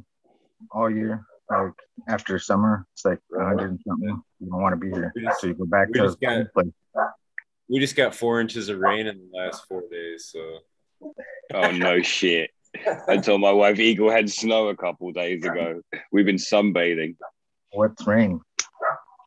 all 0.73 0.91
year. 0.91 1.23
Like 1.51 1.73
after 2.09 2.39
summer, 2.39 2.87
it's 2.95 3.05
like 3.05 3.21
100 3.29 3.71
and 3.71 3.81
something. 3.87 4.23
You 4.41 4.51
don't 4.51 4.61
want 4.63 4.73
to 4.73 4.77
be 4.77 4.91
here. 4.91 5.13
Just- 5.19 5.41
So 5.41 5.47
you 5.49 5.55
go 5.55 5.65
back 5.67 5.89
we 5.89 5.95
to 5.95 6.07
just 6.07 6.21
got- 6.21 6.53
place. 6.53 6.73
we 7.69 7.79
just 7.79 7.97
got 7.97 8.15
four 8.15 8.41
inches 8.41 8.69
of 8.71 8.79
rain 8.79 9.07
in 9.07 9.19
the 9.19 9.37
last 9.39 9.67
four 9.69 9.83
days, 9.91 10.31
so 10.33 10.61
Oh 11.55 11.71
no 11.71 12.01
shit. 12.03 12.51
I 13.09 13.17
told 13.19 13.41
my 13.41 13.53
wife 13.53 13.79
Eagle 13.79 14.11
had 14.11 14.29
snow 14.31 14.69
a 14.69 14.77
couple 14.77 15.11
days 15.13 15.45
ago. 15.45 15.81
We've 16.13 16.27
been 16.27 16.37
sunbathing. 16.37 17.17
What's 17.73 18.07
rain? 18.07 18.41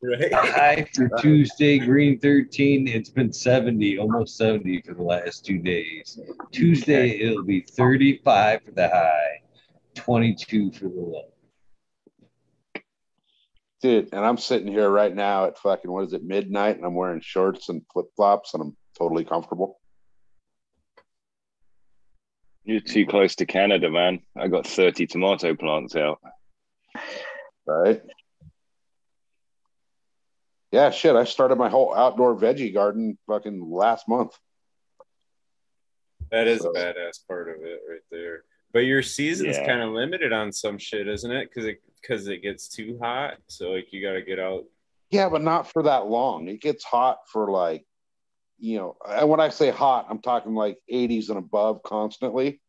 Right. 0.02 0.34
High 0.34 0.86
for 0.94 1.08
Tuesday, 1.20 1.78
green 1.78 2.18
13. 2.18 2.88
It's 2.88 3.10
been 3.10 3.32
70, 3.32 3.98
almost 3.98 4.36
70 4.36 4.82
for 4.82 4.94
the 4.94 5.02
last 5.02 5.44
two 5.44 5.58
days. 5.58 6.18
Tuesday, 6.50 7.20
it'll 7.20 7.44
be 7.44 7.60
35 7.60 8.62
for 8.64 8.70
the 8.72 8.88
high, 8.88 9.42
22 9.94 10.72
for 10.72 10.84
the 10.84 10.88
low. 10.88 11.22
Dude, 13.80 14.10
and 14.12 14.24
I'm 14.24 14.38
sitting 14.38 14.68
here 14.68 14.88
right 14.88 15.14
now 15.14 15.46
at 15.46 15.58
fucking 15.58 15.90
what 15.90 16.04
is 16.04 16.12
it, 16.12 16.22
midnight, 16.22 16.76
and 16.76 16.84
I'm 16.84 16.94
wearing 16.94 17.20
shorts 17.20 17.68
and 17.68 17.82
flip 17.92 18.06
flops 18.14 18.54
and 18.54 18.62
I'm 18.62 18.76
totally 18.96 19.24
comfortable. 19.24 19.80
You're 22.64 22.80
too 22.80 23.06
close 23.06 23.34
to 23.36 23.46
Canada, 23.46 23.90
man. 23.90 24.20
I 24.36 24.46
got 24.46 24.68
30 24.68 25.06
tomato 25.08 25.56
plants 25.56 25.96
out. 25.96 26.20
Right. 27.66 28.00
Yeah, 30.72 30.90
shit. 30.90 31.14
I 31.14 31.24
started 31.24 31.56
my 31.56 31.68
whole 31.68 31.94
outdoor 31.94 32.34
veggie 32.34 32.72
garden 32.72 33.18
fucking 33.26 33.70
last 33.70 34.08
month. 34.08 34.36
That 36.30 36.48
is 36.48 36.64
a 36.64 36.70
badass 36.70 37.26
part 37.28 37.50
of 37.50 37.56
it 37.62 37.80
right 37.88 38.00
there. 38.10 38.44
But 38.72 38.80
your 38.80 39.02
season's 39.02 39.58
Yeah. 39.58 39.66
kind 39.66 39.82
of 39.82 39.90
limited 39.90 40.32
on 40.32 40.50
some 40.50 40.78
shit, 40.78 41.06
isn't 41.06 41.30
it? 41.30 41.50
Because 41.50 41.66
it 41.66 41.82
because 42.00 42.26
it 42.26 42.38
gets 42.38 42.68
too 42.68 42.98
hot. 43.00 43.36
So 43.48 43.70
like 43.72 43.92
you 43.92 44.02
got 44.02 44.14
to 44.14 44.22
get 44.22 44.40
out. 44.40 44.64
Yeah, 45.10 45.28
but 45.28 45.42
not 45.42 45.70
for 45.70 45.84
that 45.84 46.06
long. 46.06 46.48
It 46.48 46.60
gets 46.60 46.82
hot 46.82 47.18
for 47.28 47.48
like, 47.50 47.86
you 48.58 48.78
know, 48.78 48.96
and 49.06 49.28
when 49.28 49.38
I 49.40 49.50
say 49.50 49.70
hot, 49.70 50.06
I'm 50.08 50.20
talking 50.20 50.54
like 50.54 50.78
80s 50.90 51.28
and 51.28 51.38
above 51.38 51.82
constantly, 51.84 52.60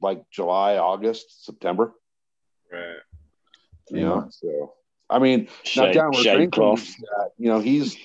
like 0.00 0.22
July, 0.30 0.78
August, 0.78 1.44
September. 1.44 1.92
Right. 2.72 2.96
You 3.90 4.00
know, 4.02 4.28
so 4.30 4.74
I 5.10 5.18
mean, 5.18 5.48
not 5.76 5.86
Shade, 5.86 5.94
down 5.94 6.12
where 6.12 6.22
shade 6.22 6.36
Green 6.36 6.50
cloth. 6.50 6.88
At, 7.20 7.32
you 7.36 7.48
know, 7.48 7.60
he's 7.60 7.96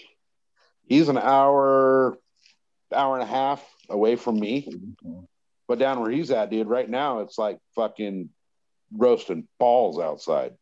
he's 0.88 1.08
an 1.08 1.18
hour, 1.18 2.18
hour 2.94 3.14
and 3.14 3.24
a 3.24 3.32
half 3.32 3.64
away 3.90 4.16
from 4.16 4.40
me. 4.40 4.68
But 5.68 5.80
down 5.80 6.00
where 6.00 6.12
he's 6.12 6.32
at, 6.32 6.50
dude, 6.50 6.68
right 6.68 6.90
now 6.90 7.20
it's 7.20 7.38
like 7.38 7.60
fucking 7.76 8.30
roasting 8.96 9.48
balls 9.60 10.00
outside. 10.00 10.54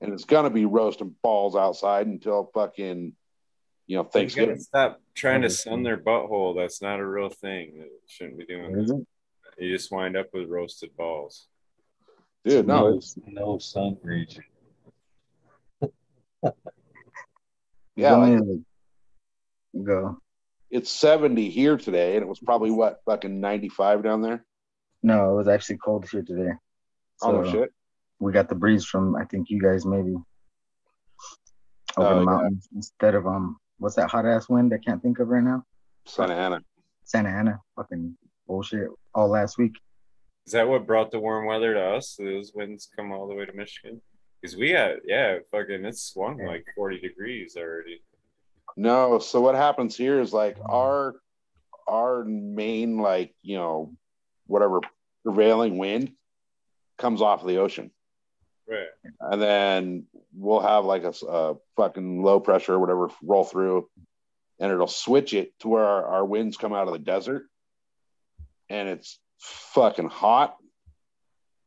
And 0.00 0.12
it's 0.12 0.24
gonna 0.24 0.50
be 0.50 0.64
roasting 0.64 1.14
balls 1.22 1.56
outside 1.56 2.06
until 2.06 2.50
fucking, 2.52 3.12
you 3.86 3.96
know, 3.96 4.08
You 4.14 4.28
gotta 4.28 4.58
stop 4.58 5.00
trying 5.14 5.42
to 5.42 5.50
sun 5.50 5.82
their 5.82 5.96
butthole. 5.96 6.56
That's 6.56 6.82
not 6.82 7.00
a 7.00 7.06
real 7.06 7.30
thing. 7.30 7.72
You 7.76 7.90
shouldn't 8.06 8.38
be 8.38 8.46
doing 8.46 8.72
that. 8.72 9.06
You 9.58 9.72
just 9.74 9.90
wind 9.90 10.16
up 10.16 10.26
with 10.34 10.48
roasted 10.48 10.96
balls. 10.96 11.46
Dude, 12.44 12.66
no, 12.66 12.96
it's 12.96 13.16
no 13.26 13.58
sun 13.58 13.96
region. 14.02 14.44
Yeah, 17.96 18.24
It's 18.26 18.46
like, 19.74 19.84
go. 19.84 20.18
it's 20.70 20.90
70 20.90 21.48
here 21.50 21.76
today, 21.76 22.14
and 22.16 22.22
it 22.22 22.28
was 22.28 22.40
probably 22.40 22.70
what 22.70 23.00
fucking 23.06 23.40
95 23.40 24.02
down 24.02 24.22
there. 24.22 24.44
No, 25.02 25.32
it 25.32 25.36
was 25.36 25.48
actually 25.48 25.78
cold 25.78 26.08
here 26.10 26.22
today. 26.22 26.52
Oh 27.22 27.32
no 27.42 27.50
shit. 27.50 27.72
We 28.18 28.32
got 28.32 28.48
the 28.48 28.54
breeze 28.54 28.84
from 28.84 29.14
I 29.16 29.24
think 29.24 29.48
you 29.50 29.60
guys 29.60 29.84
maybe 29.86 30.14
over 31.96 32.10
Oh, 32.10 32.14
the 32.14 32.20
yeah. 32.20 32.24
mountains 32.24 32.68
instead 32.74 33.14
of 33.14 33.26
um 33.26 33.56
what's 33.78 33.94
that 33.96 34.10
hot 34.10 34.26
ass 34.26 34.48
wind 34.48 34.72
I 34.74 34.78
can't 34.78 35.02
think 35.02 35.18
of 35.18 35.28
right 35.28 35.42
now? 35.42 35.64
Santa 36.06 36.34
Ana. 36.34 36.60
Santa 37.04 37.28
Ana. 37.30 37.60
Fucking 37.76 38.16
bullshit 38.46 38.88
all 39.14 39.28
last 39.28 39.58
week. 39.58 39.72
Is 40.46 40.52
that 40.52 40.68
what 40.68 40.86
brought 40.86 41.10
the 41.10 41.18
warm 41.20 41.46
weather 41.46 41.74
to 41.74 41.80
us? 41.80 42.16
Those 42.18 42.52
winds 42.54 42.88
come 42.96 43.12
all 43.12 43.26
the 43.28 43.34
way 43.34 43.44
to 43.46 43.52
Michigan? 43.52 44.00
Because 44.46 44.60
we 44.60 44.70
had, 44.70 44.98
yeah, 45.04 45.38
fucking, 45.50 45.84
it's 45.84 46.02
swung 46.04 46.38
like 46.38 46.64
40 46.76 47.00
degrees 47.00 47.56
already. 47.56 48.00
No, 48.76 49.18
so 49.18 49.40
what 49.40 49.56
happens 49.56 49.96
here 49.96 50.20
is 50.20 50.32
like 50.32 50.56
our 50.64 51.16
our 51.88 52.24
main 52.24 52.98
like 52.98 53.34
you 53.42 53.56
know 53.56 53.92
whatever 54.46 54.80
prevailing 55.24 55.78
wind 55.78 56.12
comes 56.96 57.22
off 57.22 57.44
the 57.44 57.56
ocean, 57.56 57.90
Right. 58.68 58.86
and 59.20 59.42
then 59.42 60.04
we'll 60.32 60.60
have 60.60 60.84
like 60.84 61.02
a 61.02 61.54
fucking 61.76 62.22
low 62.22 62.38
pressure 62.38 62.74
or 62.74 62.78
whatever 62.78 63.10
roll 63.24 63.42
through, 63.42 63.88
and 64.60 64.70
it'll 64.70 64.86
switch 64.86 65.34
it 65.34 65.58
to 65.60 65.68
where 65.68 65.84
our, 65.84 66.06
our 66.06 66.24
winds 66.24 66.56
come 66.56 66.72
out 66.72 66.86
of 66.86 66.92
the 66.92 67.00
desert, 67.00 67.46
and 68.68 68.88
it's 68.88 69.18
fucking 69.40 70.08
hot, 70.08 70.54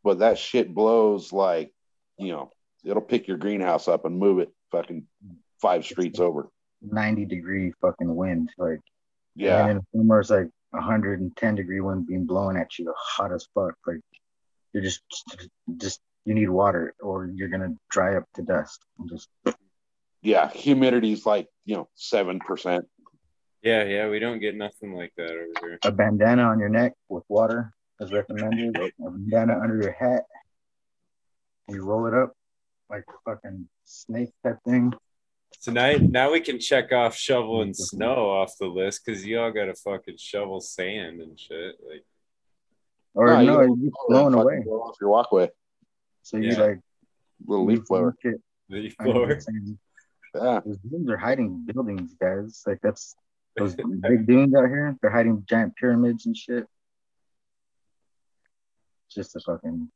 but 0.02 0.20
that 0.20 0.38
shit 0.38 0.74
blows 0.74 1.34
like 1.34 1.74
you 2.18 2.32
know 2.32 2.52
it'll 2.86 3.02
pick 3.02 3.28
your 3.28 3.38
greenhouse 3.38 3.88
up 3.88 4.06
and 4.06 4.18
move 4.18 4.40
it 4.40 4.50
fucking 4.72 5.06
five 5.62 5.84
streets 5.86 6.20
over. 6.20 6.50
90 6.82 7.26
degree 7.26 7.74
fucking 7.82 8.16
wind. 8.16 8.50
Like 8.58 8.80
Yeah. 9.36 9.62
and 9.68 9.72
in 9.72 9.78
the 9.78 9.84
summer 9.98 10.20
it's 10.22 10.30
like 10.30 10.50
110 10.72 11.56
degree 11.56 11.82
wind 11.82 12.08
being 12.08 12.26
blown 12.26 12.56
at 12.56 12.78
you 12.80 12.94
hot 12.98 13.34
as 13.34 13.48
fuck. 13.54 13.74
Like 13.86 14.00
you're 14.74 14.84
just 14.84 15.02
just 15.78 16.00
you 16.26 16.34
need 16.36 16.50
water 16.50 16.94
or 17.02 17.26
you're 17.34 17.50
gonna 17.50 17.74
dry 17.90 18.16
up 18.16 18.26
to 18.36 18.44
dust. 18.44 18.80
And 18.98 19.10
just 19.10 19.30
yeah, 20.22 20.50
humidity's 20.50 21.26
like 21.26 21.48
you 21.66 21.76
know 21.76 21.90
seven 21.96 22.40
percent. 22.40 22.86
Yeah, 23.62 23.84
yeah, 23.84 24.08
we 24.08 24.20
don't 24.20 24.40
get 24.40 24.56
nothing 24.56 24.94
like 24.94 25.12
that 25.18 25.32
over 25.32 25.52
here. 25.62 25.80
a 25.84 25.92
bandana 25.92 26.44
on 26.44 26.60
your 26.60 26.70
neck 26.70 26.94
with 27.10 27.24
water 27.28 27.74
is 28.00 28.10
recommended. 28.14 28.78
a 28.78 28.90
bandana 29.12 29.60
under 29.62 29.76
your 29.82 29.92
hat. 29.92 30.24
You 31.68 31.84
roll 31.84 32.06
it 32.08 32.14
up 32.14 32.34
like 32.90 33.06
fucking 33.26 33.68
snake 33.86 34.32
type 34.44 34.58
thing. 34.68 34.94
Tonight, 35.62 36.02
now 36.04 36.32
we 36.32 36.40
can 36.42 36.60
check 36.60 36.92
off 36.92 37.16
shoveling 37.16 37.74
snow 37.74 38.30
off 38.30 38.54
the 38.60 38.68
list 38.68 39.02
because 39.06 39.26
you 39.26 39.40
all 39.40 39.52
got 39.52 39.66
to 39.66 39.74
fucking 39.76 40.18
shovel 40.18 40.62
sand 40.62 41.22
and 41.22 41.40
shit. 41.40 41.76
Like, 41.88 42.06
Or 43.16 43.28
No, 43.28 43.40
you 43.40 43.48
no, 43.48 43.62
don't- 43.62 43.82
you 43.82 43.92
blown 44.08 44.34
away. 44.36 44.62
blow 44.64 44.82
off 44.82 44.96
your 45.02 45.10
walkway, 45.10 45.50
So 46.22 46.38
you 46.38 46.52
Yeah. 46.52 46.62
like 46.62 46.80
little 47.46 47.66
leaf 47.66 47.86
blower. 47.88 48.16
shit 48.22 48.36
the 48.70 48.94
under 49.00 49.12
floor. 49.14 49.34
the 49.34 49.42
sand. 49.42 49.80
Yeah, 50.36 50.60
Those 50.64 50.78
dunes 50.78 51.10
are 51.10 51.18
hiding 51.18 51.66
buildings, 51.66 52.14
guys. 52.14 52.62
Like 52.68 52.80
that's 52.82 53.16
those 53.58 53.76
big 54.02 54.28
dunes 54.28 54.54
out 54.56 54.68
here. 54.70 54.96
They're 55.02 55.10
hiding 55.12 55.44
giant 55.50 55.76
pyramids 55.76 56.28
and 56.28 56.38
shit. 56.38 56.68
Just 59.10 59.36
a 59.36 59.40
fucking 59.40 59.90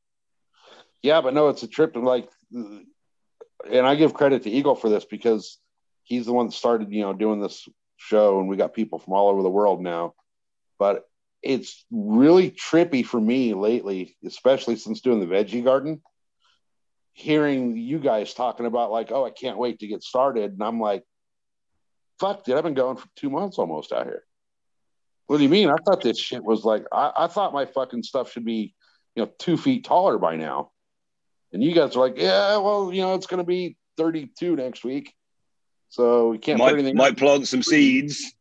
yeah, 1.04 1.22
but 1.22 1.34
no, 1.34 1.50
it's 1.50 1.64
a 1.64 1.68
trip 1.68 1.94
to 1.94 2.00
like, 2.00 2.30
and 2.52 2.88
I 3.72 3.96
give 3.96 4.14
credit 4.14 4.44
to 4.44 4.50
Eagle 4.50 4.76
for 4.76 4.90
this 4.90 5.06
because 5.06 5.60
he's 6.04 6.26
the 6.26 6.34
one 6.34 6.48
that 6.48 6.54
started, 6.54 6.92
you 6.92 7.02
know, 7.02 7.14
doing 7.14 7.42
this 7.42 7.68
show, 7.98 8.40
and 8.40 8.48
we 8.48 8.58
got 8.58 8.74
people 8.74 9.00
from 9.00 9.14
all 9.14 9.30
over 9.30 9.44
the 9.44 9.50
world 9.50 9.82
now. 9.82 10.14
But 10.80 11.04
it's 11.42 11.86
really 11.92 12.52
trippy 12.52 13.06
for 13.06 13.20
me 13.20 13.54
lately, 13.54 14.16
especially 14.26 14.78
since 14.78 15.02
doing 15.02 15.20
the 15.20 15.26
veggie 15.26 15.64
garden. 15.64 16.02
Hearing 17.12 17.78
you 17.78 18.00
guys 18.00 18.34
talking 18.34 18.66
about 18.66 18.92
like, 18.92 19.12
oh, 19.12 19.26
I 19.26 19.30
can't 19.30 19.58
wait 19.58 19.80
to 19.80 19.88
get 19.88 20.04
started, 20.04 20.54
and 20.54 20.64
I'm 20.64 20.80
like, 20.80 21.04
fuck, 22.20 22.44
dude, 22.44 22.56
I've 22.56 22.64
been 22.64 22.74
going 22.74 22.98
for 22.98 23.08
two 23.16 23.30
months 23.30 23.60
almost 23.60 23.92
out 23.92 24.06
here. 24.06 24.24
What 25.28 25.38
do 25.38 25.44
you 25.44 25.50
mean? 25.50 25.70
I 25.70 25.76
thought 25.86 26.02
this 26.02 26.20
shit 26.20 26.44
was 26.44 26.64
like, 26.64 26.86
I, 26.92 27.12
I 27.18 27.28
thought 27.28 27.54
my 27.54 27.66
fucking 27.66 28.04
stuff 28.04 28.32
should 28.32 28.46
be, 28.46 28.74
you 29.16 29.24
know, 29.24 29.32
two 29.38 29.58
feet 29.58 29.86
taller 29.86 30.18
by 30.18 30.36
now. 30.36 30.72
And 31.54 31.64
you 31.64 31.74
guys 31.74 31.96
are 31.96 32.00
like, 32.00 32.18
yeah, 32.18 32.58
well, 32.58 32.92
you 32.92 33.02
know, 33.02 33.14
it's 33.14 33.28
going 33.28 33.38
to 33.38 33.46
be 33.46 33.78
32 33.98 34.56
next 34.56 34.84
week. 34.84 35.14
So 35.90 36.30
we 36.30 36.40
can't 36.40 36.60
put 36.60 36.66
Might, 36.66 36.74
anything 36.74 36.98
might 36.98 37.18
plant 37.18 37.48
some 37.48 37.62
seeds. 37.62 38.34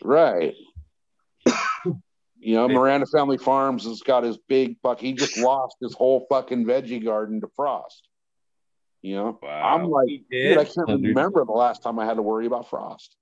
Right. 0.00 0.54
you 1.84 2.54
know, 2.54 2.68
Miranda 2.68 3.06
Family 3.06 3.38
Farms 3.38 3.84
has 3.84 4.00
got 4.02 4.22
his 4.22 4.38
big 4.48 4.76
fuck. 4.80 5.00
He 5.00 5.12
just 5.12 5.36
lost 5.36 5.76
his 5.80 5.94
whole 5.94 6.26
fucking 6.28 6.64
veggie 6.64 7.04
garden 7.04 7.40
to 7.40 7.48
frost. 7.56 8.06
You 9.02 9.16
know, 9.16 9.38
Wow. 9.42 9.74
I'm 9.74 9.84
like, 9.84 10.08
dude, 10.30 10.58
I 10.58 10.64
can't 10.64 11.02
remember 11.02 11.44
the 11.44 11.52
last 11.52 11.82
time 11.82 11.98
I 11.98 12.04
had 12.04 12.14
to 12.14 12.22
worry 12.22 12.46
about 12.46 12.70
frost. 12.70 13.16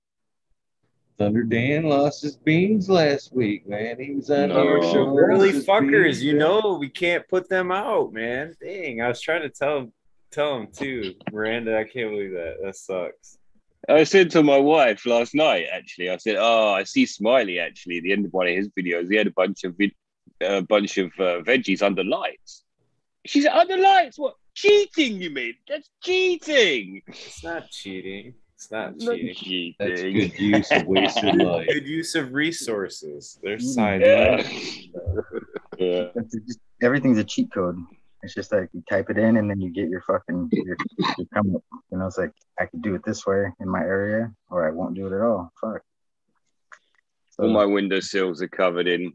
Thunder 1.17 1.43
Dan 1.43 1.83
lost 1.83 2.21
his 2.21 2.37
beans 2.37 2.89
last 2.89 3.33
week, 3.33 3.67
man. 3.67 3.99
He 3.99 4.13
was 4.13 4.29
on 4.29 4.49
No. 4.49 4.67
our 4.67 4.81
show. 4.83 5.17
Early 5.17 5.51
fuckers, 5.51 6.03
beans, 6.03 6.23
you 6.23 6.33
man. 6.33 6.39
know 6.39 6.77
we 6.79 6.89
can't 6.89 7.27
put 7.27 7.49
them 7.49 7.71
out, 7.71 8.13
man. 8.13 8.55
Dang, 8.61 9.01
I 9.01 9.07
was 9.07 9.19
trying 9.21 9.41
to 9.41 9.49
tell 9.49 9.91
tell 10.31 10.57
him 10.57 10.67
too, 10.71 11.15
Miranda. 11.31 11.77
I 11.77 11.85
can't 11.85 12.11
believe 12.11 12.31
that. 12.33 12.57
That 12.63 12.75
sucks. 12.75 13.37
I 13.89 14.03
said 14.03 14.29
to 14.31 14.43
my 14.43 14.57
wife 14.57 15.05
last 15.05 15.33
night, 15.33 15.65
actually, 15.71 16.09
I 16.11 16.17
said, 16.17 16.35
"Oh, 16.37 16.69
I 16.73 16.83
see 16.83 17.05
Smiley 17.05 17.57
actually 17.59 17.97
at 17.97 18.03
the 18.03 18.11
end 18.11 18.25
of 18.25 18.33
one 18.33 18.47
of 18.47 18.53
his 18.55 18.69
videos. 18.69 19.09
He 19.09 19.15
had 19.15 19.27
a 19.27 19.31
bunch 19.31 19.63
of 19.63 19.75
vid- 19.75 19.95
a 20.41 20.61
bunch 20.61 20.97
of 20.99 21.07
uh, 21.19 21.41
veggies 21.41 21.81
under 21.81 22.03
lights." 22.03 22.63
She 23.25 23.41
said, 23.41 23.53
"Under 23.53 23.77
lights? 23.77 24.19
What? 24.19 24.35
Cheating? 24.53 25.19
You 25.21 25.29
mean? 25.31 25.55
That's 25.67 25.89
cheating? 26.03 27.01
It's 27.07 27.43
not 27.43 27.69
cheating. 27.71 28.35
It's 28.57 28.71
not 28.71 28.97
Not 28.97 29.17
cheating. 29.17 29.75
That's 29.77 30.01
good 30.01 30.39
use 30.39 30.71
of 30.71 30.87
wasted 30.87 31.35
life. 31.43 31.67
Good 31.67 31.87
use 31.87 32.15
of 32.15 32.33
resources. 32.33 33.37
Their 33.43 33.57
Mm. 33.57 33.61
side. 33.61 34.01
Yeah. 34.01 34.49
yeah. 35.77 36.07
Just, 36.47 36.59
everything's 36.81 37.19
a 37.19 37.23
cheat 37.23 37.51
code. 37.53 37.77
It's 38.23 38.33
just 38.33 38.51
like 38.51 38.69
you 38.73 38.83
type 38.89 39.11
it 39.11 39.19
in 39.19 39.37
and 39.37 39.47
then 39.47 39.61
you 39.61 39.69
get 39.71 39.89
your 39.89 40.01
fucking 40.01 40.49
your, 40.51 40.75
your 41.19 41.27
come 41.35 41.55
up. 41.55 41.61
You 41.91 41.99
know, 41.99 42.07
it's 42.07 42.17
like 42.17 42.31
I 42.59 42.65
could 42.65 42.81
do 42.81 42.95
it 42.95 43.03
this 43.05 43.27
way 43.27 43.45
in 43.59 43.69
my 43.69 43.81
area, 43.81 44.33
or 44.49 44.67
I 44.67 44.71
won't 44.71 44.95
do 44.95 45.05
it 45.05 45.13
at 45.15 45.21
all. 45.21 45.51
Fuck. 45.61 45.83
So, 47.29 47.43
All 47.43 47.49
my 47.51 47.63
windowsills 47.65 48.41
are 48.41 48.47
covered 48.47 48.87
in. 48.87 49.13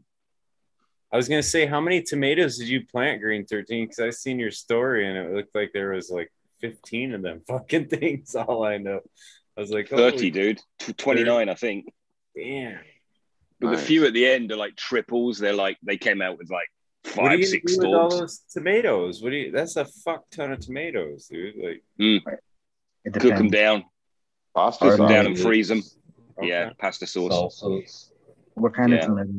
I 1.11 1.17
was 1.17 1.27
gonna 1.27 1.43
say, 1.43 1.65
how 1.65 1.81
many 1.81 2.01
tomatoes 2.01 2.57
did 2.57 2.69
you 2.69 2.85
plant, 2.87 3.19
Green 3.21 3.45
Thirteen? 3.45 3.83
Because 3.87 3.99
I 3.99 4.09
seen 4.09 4.39
your 4.39 4.51
story 4.51 5.05
and 5.05 5.17
it 5.17 5.35
looked 5.35 5.53
like 5.53 5.71
there 5.73 5.89
was 5.91 6.09
like 6.09 6.31
fifteen 6.63 7.13
of 7.13 7.21
them 7.21 7.41
fucking 7.47 7.87
things. 7.89 8.35
All 8.47 8.63
I 8.65 8.77
know, 8.77 9.01
I 9.57 9.61
was 9.61 9.69
like, 9.71 9.89
Thirty, 9.89 10.31
dude. 10.31 10.59
Tw- 10.79 10.97
Twenty-nine, 10.97 11.49
I 11.49 11.53
think. 11.55 11.93
Damn. 12.35 12.79
But 13.59 13.71
Nice. 13.71 13.79
the 13.81 13.85
few 13.85 14.05
at 14.05 14.13
the 14.13 14.25
end 14.25 14.51
are 14.51 14.55
like 14.57 14.75
triples. 14.75 15.37
They're 15.39 15.53
like 15.53 15.77
they 15.83 15.97
came 15.97 16.21
out 16.21 16.37
with 16.37 16.49
like 16.49 16.67
What 17.15 17.25
are 17.25 17.29
five, 17.31 17.39
you 17.39 17.45
six 17.45 17.75
gonna 17.77 17.87
do 17.87 17.91
with 17.91 17.99
all 17.99 18.09
those 18.19 18.39
tomatoes? 18.51 19.21
What 19.21 19.29
do 19.31 19.35
you? 19.37 19.51
That's 19.51 19.75
a 19.75 19.85
fuck 19.85 20.23
ton 20.31 20.51
of 20.53 20.59
tomatoes, 20.59 21.27
dude. 21.27 21.55
Like, 21.63 21.83
it 21.99 23.13
Cook 23.13 23.35
them 23.35 23.49
down, 23.49 23.83
Pasta 24.55 24.85
cook 24.85 24.91
them 24.97 25.07
sauce. 25.07 25.09
down 25.09 25.25
and 25.27 25.39
freeze 25.39 25.67
them. 25.67 25.81
okay. 26.39 26.47
Yeah, 26.49 26.71
pasta 26.79 27.05
sauce. 27.07 27.61
Salsas. 27.61 28.09
What 28.55 28.73
kind 28.73 28.91
Yeah. 28.91 28.99
of 28.99 29.05
tomato? 29.05 29.29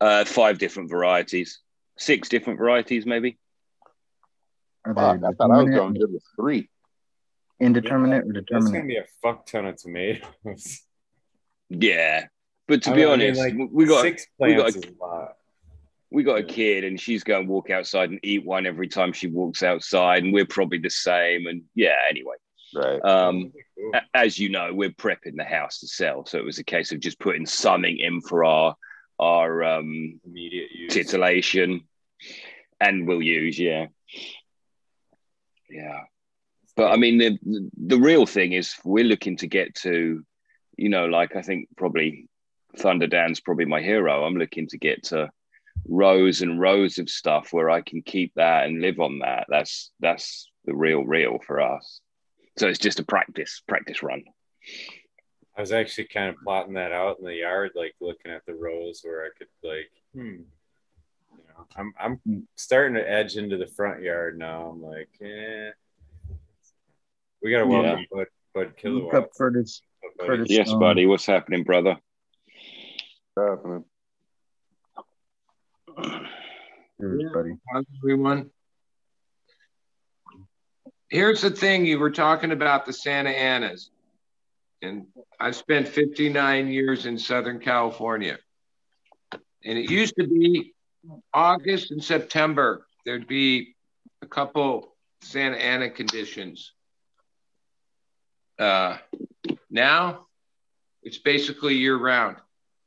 Uh, 0.00 0.24
five 0.24 0.58
different 0.58 0.90
varieties, 0.90 1.60
six 1.98 2.28
different 2.28 2.58
varieties, 2.58 3.06
maybe. 3.06 3.38
Are 4.84 4.94
Fuck, 4.94 5.20
they 5.20 5.26
I 5.26 5.30
thought 5.32 5.50
I 5.50 5.62
was 5.62 5.74
going 5.74 5.94
good 5.94 6.12
with 6.12 6.22
three. 6.36 6.68
indeterminate, 7.60 8.24
or 8.24 8.32
That's 8.32 8.46
gonna 8.50 8.60
determinate? 8.64 8.88
be 8.88 8.96
a 8.96 9.04
fuck 9.22 9.46
ton 9.46 9.66
of 9.66 9.76
tomatoes. 9.76 10.82
Yeah, 11.74 12.26
but 12.68 12.82
to 12.82 12.90
I 12.90 12.94
be 12.94 13.00
mean, 13.00 13.08
honest, 13.12 13.40
like, 13.40 13.54
we 13.70 13.86
got 13.86 14.02
six 14.02 14.26
we 14.38 14.54
plants 14.54 14.76
got- 14.76 14.84
is 14.84 14.90
a 14.92 15.02
lot. 15.02 15.36
we 16.10 16.22
got 16.22 16.38
a 16.38 16.42
kid 16.44 16.84
and 16.84 17.00
she's 17.00 17.24
going 17.24 17.46
to 17.46 17.50
walk 17.50 17.70
outside 17.70 18.10
and 18.10 18.20
eat 18.22 18.44
one 18.44 18.66
every 18.66 18.88
time 18.88 19.14
she 19.14 19.26
walks 19.26 19.62
outside 19.62 20.22
and 20.22 20.34
we're 20.34 20.44
probably 20.44 20.76
the 20.76 20.90
same 20.90 21.46
and 21.46 21.62
yeah 21.74 21.96
anyway 22.10 22.34
Right. 22.74 23.02
um 23.02 23.52
a- 23.94 24.02
as 24.12 24.38
you 24.38 24.50
know 24.50 24.74
we're 24.74 24.90
prepping 24.90 25.36
the 25.36 25.44
house 25.44 25.78
to 25.80 25.88
sell 25.88 26.26
so 26.26 26.36
it 26.36 26.44
was 26.44 26.58
a 26.58 26.64
case 26.64 26.92
of 26.92 27.00
just 27.00 27.18
putting 27.18 27.46
something 27.46 27.96
in 27.96 28.20
for 28.20 28.44
our 28.44 28.76
our 29.18 29.64
um 29.64 30.20
Immediate 30.26 30.72
use. 30.72 30.92
titillation 30.92 31.80
and 32.80 33.06
we'll 33.08 33.22
use 33.22 33.58
yeah 33.58 33.86
yeah. 35.72 36.00
But 36.76 36.92
i 36.92 36.96
mean 36.96 37.18
the 37.18 37.70
the 37.86 37.98
real 37.98 38.26
thing 38.26 38.52
is 38.52 38.74
we're 38.84 39.04
looking 39.04 39.36
to 39.38 39.46
get 39.46 39.74
to 39.76 40.22
you 40.78 40.88
know 40.88 41.06
like 41.06 41.36
i 41.36 41.42
think 41.42 41.68
probably 41.76 42.28
Thunder 42.78 43.06
Dan's 43.06 43.40
probably 43.40 43.66
my 43.66 43.80
hero. 43.80 44.24
I'm 44.24 44.36
looking 44.36 44.66
to 44.68 44.78
get 44.78 45.04
to 45.04 45.30
rows 45.88 46.42
and 46.42 46.60
rows 46.60 46.98
of 46.98 47.10
stuff 47.10 47.48
where 47.52 47.68
i 47.70 47.80
can 47.80 48.02
keep 48.02 48.32
that 48.36 48.66
and 48.66 48.80
live 48.80 49.00
on 49.00 49.18
that. 49.20 49.46
That's 49.48 49.90
that's 50.00 50.50
the 50.64 50.74
real 50.74 51.04
real 51.04 51.38
for 51.46 51.60
us. 51.60 52.00
So 52.58 52.68
it's 52.68 52.78
just 52.78 53.00
a 53.00 53.04
practice 53.04 53.62
practice 53.66 54.02
run. 54.02 54.22
I 55.56 55.60
was 55.60 55.72
actually 55.72 56.08
kind 56.08 56.30
of 56.30 56.36
plotting 56.42 56.74
that 56.74 56.92
out 56.92 57.18
in 57.18 57.26
the 57.26 57.34
yard, 57.34 57.72
like 57.74 57.94
looking 58.00 58.32
at 58.32 58.46
the 58.46 58.54
rows 58.54 59.00
where 59.02 59.24
I 59.24 59.28
could 59.36 59.48
like, 59.62 59.90
hmm. 60.14 60.42
You 61.52 61.58
know, 61.58 61.66
I'm 61.76 61.92
I'm 62.28 62.46
starting 62.56 62.94
to 62.94 63.08
edge 63.10 63.36
into 63.36 63.56
the 63.56 63.66
front 63.66 64.02
yard 64.02 64.38
now. 64.38 64.70
I'm 64.70 64.82
like, 64.82 65.08
eh. 65.20 65.70
We 67.42 67.50
gotta 67.50 67.66
welcome 67.66 68.06
Bud 68.10 68.26
Bud 68.54 68.60
Look 68.60 68.68
up 68.68 68.76
Kilowatt. 68.76 69.30
Curtis. 69.36 69.82
Curtis. 70.20 70.48
yes 70.50 70.72
buddy 70.74 71.06
what's 71.06 71.26
happening 71.26 71.62
brother 71.64 71.96
What's 73.34 73.50
Happening. 73.50 73.84
Curtis, 77.00 77.30
buddy. 77.32 77.50
How's 77.72 77.84
everyone? 78.02 78.50
Here's 81.08 81.40
the 81.40 81.50
thing 81.50 81.86
you 81.86 81.98
were 81.98 82.10
talking 82.10 82.52
about 82.52 82.86
the 82.86 82.92
Santa 82.92 83.30
Anas. 83.30 83.90
And 84.82 85.06
I've 85.38 85.56
spent 85.56 85.88
59 85.88 86.68
years 86.68 87.06
in 87.06 87.18
Southern 87.18 87.58
California. 87.58 88.38
And 89.32 89.78
it 89.78 89.90
used 89.90 90.14
to 90.18 90.26
be 90.26 90.74
August 91.34 91.90
and 91.90 92.02
September, 92.02 92.86
there'd 93.04 93.26
be 93.26 93.74
a 94.22 94.26
couple 94.26 94.94
Santa 95.22 95.56
Ana 95.56 95.90
conditions. 95.90 96.72
Uh, 98.58 98.98
now 99.70 100.26
it's 101.02 101.18
basically 101.18 101.74
year 101.74 101.96
round. 101.96 102.36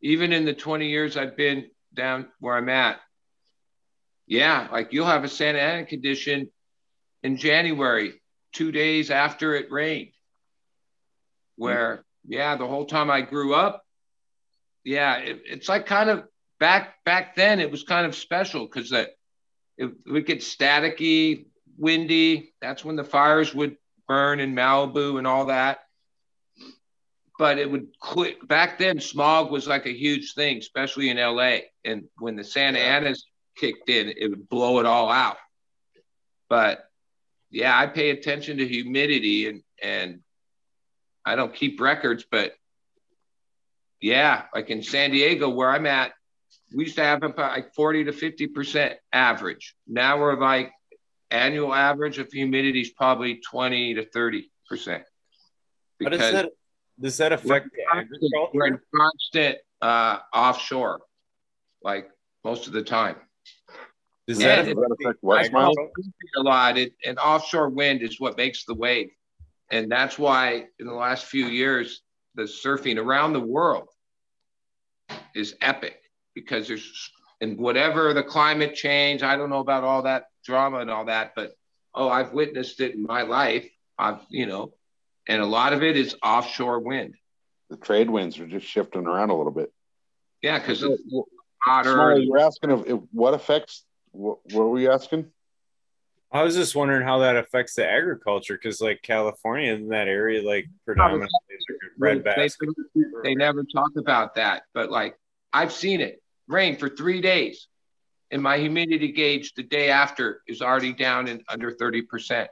Even 0.01 0.31
in 0.31 0.45
the 0.45 0.53
20 0.53 0.87
years 0.87 1.17
I've 1.17 1.35
been 1.35 1.69
down 1.93 2.27
where 2.39 2.55
I'm 2.55 2.69
at, 2.69 2.99
yeah, 4.27 4.67
like 4.71 4.93
you'll 4.93 5.05
have 5.05 5.23
a 5.23 5.29
Santa 5.29 5.59
Ana 5.59 5.85
condition 5.85 6.49
in 7.23 7.37
January, 7.37 8.21
two 8.53 8.71
days 8.71 9.11
after 9.11 9.55
it 9.55 9.71
rained. 9.71 10.11
Where, 11.57 12.05
yeah, 12.27 12.55
the 12.55 12.67
whole 12.67 12.85
time 12.85 13.09
I 13.09 13.21
grew 13.21 13.55
up, 13.55 13.83
yeah, 14.83 15.17
it, 15.17 15.41
it's 15.45 15.69
like 15.69 15.85
kind 15.85 16.09
of 16.09 16.25
back 16.59 17.03
back 17.05 17.35
then. 17.35 17.59
It 17.59 17.71
was 17.71 17.83
kind 17.83 18.05
of 18.05 18.15
special 18.15 18.65
because 18.65 18.89
that 18.91 19.11
it 19.77 19.91
would 20.05 20.25
get 20.25 20.39
staticky, 20.39 21.47
windy. 21.77 22.53
That's 22.61 22.85
when 22.85 22.95
the 22.95 23.03
fires 23.03 23.53
would 23.53 23.77
burn 24.07 24.39
in 24.39 24.55
Malibu 24.55 25.17
and 25.17 25.27
all 25.27 25.45
that. 25.47 25.79
But 27.37 27.57
it 27.57 27.69
would 27.69 27.87
quit 27.99 28.47
back 28.47 28.77
then. 28.77 28.99
Smog 28.99 29.51
was 29.51 29.67
like 29.67 29.85
a 29.85 29.97
huge 29.97 30.33
thing, 30.33 30.57
especially 30.57 31.09
in 31.09 31.17
LA. 31.17 31.57
And 31.83 32.05
when 32.17 32.37
the 32.37 32.45
Santa 32.45 32.79
Anas 32.79 33.25
kicked 33.57 33.89
in, 33.89 34.13
it 34.15 34.29
would 34.29 34.47
blow 34.47 34.79
it 34.79 34.85
all 34.85 35.09
out. 35.09 35.37
But 36.49 36.89
yeah, 37.49 37.77
I 37.77 37.87
pay 37.87 38.11
attention 38.11 38.57
to 38.57 38.67
humidity 38.67 39.47
and 39.47 39.63
and 39.81 40.19
I 41.25 41.35
don't 41.35 41.53
keep 41.53 41.81
records, 41.81 42.25
but 42.29 42.53
yeah, 43.99 44.43
like 44.53 44.69
in 44.69 44.83
San 44.83 45.11
Diego 45.11 45.49
where 45.49 45.69
I'm 45.69 45.87
at, 45.87 46.11
we 46.73 46.85
used 46.85 46.95
to 46.95 47.03
have 47.03 47.23
about 47.23 47.51
like 47.51 47.73
40 47.73 48.05
to 48.05 48.11
50 48.13 48.47
percent 48.47 48.93
average. 49.11 49.75
Now 49.87 50.19
we're 50.19 50.39
like 50.39 50.71
annual 51.31 51.73
average 51.73 52.17
of 52.19 52.31
humidity 52.31 52.81
is 52.81 52.91
probably 52.91 53.41
20 53.49 53.95
to 53.95 54.05
30 54.05 54.51
percent. 54.67 55.03
But 55.99 56.11
does 56.11 56.19
that 56.31 56.49
does 56.99 57.17
that 57.17 57.31
affect 57.33 57.67
the 57.73 58.47
we're 58.53 58.67
in 58.67 58.79
constant 58.95 59.57
uh, 59.81 60.19
offshore, 60.33 61.01
like 61.83 62.09
most 62.43 62.67
of 62.67 62.73
the 62.73 62.83
time. 62.83 63.17
Does 64.27 64.39
Yeah, 64.39 64.61
that 64.63 64.67
it- 64.69 64.77
affect 64.77 65.17
what, 65.21 65.45
a 65.53 66.41
lot, 66.41 66.77
it, 66.77 66.93
and 67.05 67.19
offshore 67.19 67.69
wind 67.69 68.01
is 68.01 68.19
what 68.19 68.37
makes 68.37 68.65
the 68.65 68.73
wave, 68.73 69.09
and 69.71 69.91
that's 69.91 70.17
why 70.17 70.65
in 70.79 70.87
the 70.87 70.93
last 70.93 71.25
few 71.25 71.45
years 71.47 72.01
the 72.35 72.43
surfing 72.43 72.97
around 72.97 73.33
the 73.33 73.39
world 73.39 73.89
is 75.35 75.55
epic 75.61 76.01
because 76.35 76.67
there's 76.67 77.11
and 77.41 77.57
whatever 77.57 78.13
the 78.13 78.23
climate 78.23 78.75
change, 78.75 79.23
I 79.23 79.35
don't 79.35 79.49
know 79.49 79.59
about 79.59 79.83
all 79.83 80.03
that 80.03 80.25
drama 80.45 80.79
and 80.79 80.91
all 80.91 81.05
that, 81.05 81.33
but 81.35 81.55
oh, 81.93 82.09
I've 82.09 82.33
witnessed 82.33 82.79
it 82.81 82.93
in 82.93 83.03
my 83.03 83.23
life. 83.23 83.67
I've 83.97 84.19
you 84.29 84.45
know, 84.45 84.73
and 85.27 85.41
a 85.41 85.45
lot 85.45 85.73
of 85.73 85.81
it 85.81 85.97
is 85.97 86.15
offshore 86.23 86.79
wind. 86.79 87.15
The 87.69 87.77
trade 87.77 88.09
winds 88.09 88.39
are 88.39 88.47
just 88.47 88.67
shifting 88.67 89.07
around 89.07 89.31
a 89.31 89.35
little 89.35 89.51
bit. 89.51 89.71
Yeah, 90.41 90.59
because 90.59 90.83
it's 90.83 91.01
hotter. 91.63 91.93
Smiley, 91.93 92.25
you're 92.25 92.39
asking 92.39 92.71
if, 92.71 92.85
if 92.85 92.99
what 93.11 93.33
affects. 93.33 93.83
What, 94.11 94.37
what 94.53 94.69
were 94.69 94.79
you 94.79 94.91
asking? 94.91 95.31
I 96.31 96.43
was 96.43 96.55
just 96.55 96.75
wondering 96.75 97.05
how 97.05 97.19
that 97.19 97.37
affects 97.37 97.75
the 97.75 97.89
agriculture 97.89 98.55
because, 98.61 98.81
like 98.81 99.01
California, 99.01 99.73
in 99.73 99.89
that 99.89 100.07
area, 100.07 100.45
like 100.45 100.67
predominantly 100.85 101.29
like 101.29 101.77
a 101.95 101.99
bread 101.99 102.23
they, 102.35 102.49
they 103.23 103.35
never 103.35 103.63
talk 103.63 103.91
about 103.97 104.35
that, 104.35 104.63
but 104.73 104.91
like 104.91 105.17
I've 105.53 105.71
seen 105.71 106.01
it 106.01 106.21
rain 106.47 106.77
for 106.77 106.89
three 106.89 107.21
days, 107.21 107.67
and 108.31 108.41
my 108.41 108.57
humidity 108.57 109.11
gauge 109.11 109.53
the 109.53 109.63
day 109.63 109.89
after 109.89 110.41
is 110.47 110.61
already 110.61 110.93
down 110.93 111.27
in 111.27 111.43
under 111.49 111.71
thirty 111.71 112.01
percent. 112.01 112.49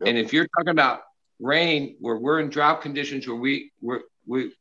Yep. 0.00 0.08
And 0.08 0.18
if 0.18 0.32
you're 0.32 0.48
talking 0.58 0.70
about 0.70 1.02
rain, 1.38 1.96
where 2.00 2.16
we're 2.16 2.40
in 2.40 2.50
drought 2.50 2.82
conditions, 2.82 3.26
where 3.26 3.36
we 3.36 3.72
we 3.80 3.98
we, 4.26 4.52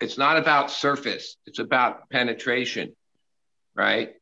it's 0.00 0.18
not 0.18 0.36
about 0.36 0.70
surface; 0.70 1.36
it's 1.46 1.58
about 1.58 2.08
penetration, 2.10 2.94
right? 3.74 4.14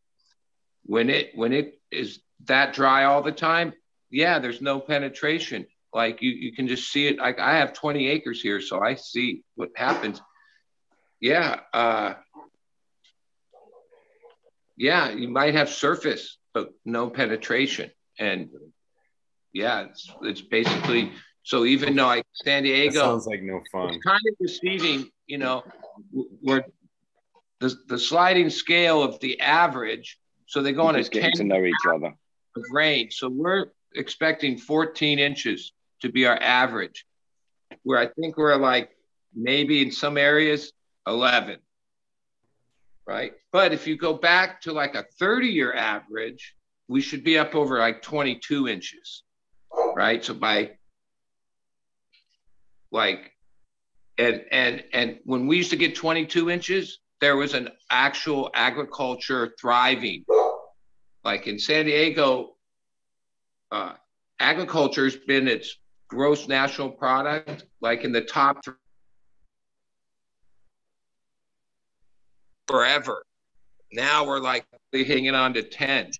When 0.84 1.10
it 1.10 1.32
when 1.34 1.52
it 1.52 1.80
is 1.90 2.20
that 2.44 2.72
dry 2.72 3.04
all 3.04 3.22
the 3.22 3.32
time, 3.32 3.72
yeah, 4.10 4.38
there's 4.38 4.60
no 4.60 4.80
penetration. 4.80 5.66
Like 5.92 6.22
you, 6.22 6.30
you 6.30 6.52
can 6.52 6.68
just 6.68 6.90
see 6.92 7.08
it. 7.08 7.18
Like 7.18 7.38
I 7.38 7.56
have 7.56 7.72
20 7.72 8.08
acres 8.08 8.40
here, 8.40 8.60
so 8.60 8.80
I 8.80 8.94
see 8.94 9.42
what 9.54 9.70
happens. 9.74 10.20
Yeah, 11.20 11.60
uh, 11.72 12.14
yeah, 14.78 15.10
you 15.10 15.28
might 15.28 15.54
have 15.54 15.68
surface, 15.68 16.38
but 16.54 16.70
no 16.84 17.10
penetration. 17.10 17.90
And 18.18 18.48
yeah, 19.52 19.86
it's, 19.86 20.10
it's 20.22 20.40
basically 20.40 21.12
so. 21.42 21.64
Even 21.64 21.96
though 21.96 22.08
I 22.08 22.22
San 22.32 22.62
That 22.62 22.68
Diego, 22.68 23.00
sounds 23.00 23.26
like 23.26 23.42
no 23.42 23.60
fun. 23.72 23.94
it's 23.94 24.04
kind 24.04 24.20
of 24.28 24.34
deceiving, 24.40 25.10
you 25.26 25.38
know, 25.38 25.64
where 26.40 26.64
the, 27.60 27.74
the 27.88 27.98
sliding 27.98 28.50
scale 28.50 29.02
of 29.02 29.18
the 29.20 29.40
average. 29.40 30.18
So 30.46 30.62
they 30.62 30.72
go 30.72 30.82
on 30.86 30.94
a 30.94 30.98
just 30.98 31.12
10 31.12 31.22
getting 31.22 31.36
to 31.38 31.44
know 31.44 31.64
each 31.64 31.74
other 31.88 32.14
of 32.56 32.62
rain. 32.72 33.10
So 33.10 33.28
we're 33.28 33.66
expecting 33.94 34.56
14 34.56 35.18
inches 35.18 35.72
to 36.00 36.10
be 36.10 36.26
our 36.26 36.40
average, 36.40 37.04
where 37.82 37.98
I 37.98 38.06
think 38.06 38.36
we're 38.36 38.56
like 38.56 38.90
maybe 39.34 39.82
in 39.82 39.90
some 39.90 40.16
areas 40.16 40.72
11. 41.06 41.58
Right. 43.08 43.32
But 43.52 43.72
if 43.72 43.86
you 43.86 43.96
go 43.96 44.12
back 44.12 44.60
to 44.62 44.72
like 44.72 44.94
a 44.94 45.06
30 45.18 45.46
year 45.46 45.72
average, 45.72 46.54
we 46.88 47.00
should 47.00 47.24
be 47.24 47.38
up 47.38 47.54
over 47.54 47.78
like 47.78 48.02
22 48.02 48.68
inches. 48.68 49.22
Right. 49.96 50.22
So 50.22 50.34
by 50.34 50.72
like, 52.92 53.32
and 54.18 54.44
and 54.50 54.84
and 54.92 55.18
when 55.24 55.46
we 55.46 55.56
used 55.56 55.70
to 55.70 55.76
get 55.76 55.96
22 55.96 56.50
inches, 56.50 56.98
there 57.22 57.36
was 57.36 57.54
an 57.54 57.70
actual 57.88 58.50
agriculture 58.52 59.54
thriving. 59.58 60.24
Like 61.24 61.46
in 61.46 61.58
San 61.58 61.86
Diego, 61.86 62.56
uh, 63.72 63.94
agriculture 64.38 65.04
has 65.04 65.16
been 65.16 65.48
its 65.48 65.78
gross 66.08 66.46
national 66.46 66.90
product, 66.90 67.64
like 67.80 68.04
in 68.04 68.12
the 68.12 68.22
top 68.22 68.62
forever. 72.68 73.24
Now 73.92 74.26
we're 74.26 74.40
like 74.40 74.64
hanging 74.92 75.34
on 75.34 75.54
to 75.54 75.62
10. 75.62 76.10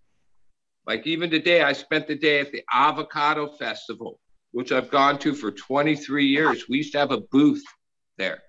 Like 0.87 1.07
even 1.07 1.31
today, 1.31 1.63
I 1.63 1.75
spent 1.75 2.09
the 2.09 2.17
day 2.17 2.41
at 2.41 2.51
the 2.51 2.63
Avocado 2.73 3.47
Festival, 3.47 4.19
which 4.53 4.73
I've 4.73 4.91
gone 4.91 5.19
to 5.19 5.35
for 5.35 5.51
23 5.53 6.27
years. 6.27 6.65
We 6.69 6.79
used 6.79 6.93
to 6.93 6.99
have 6.99 7.13
a 7.13 7.21
booth 7.31 7.63
there. 8.17 8.43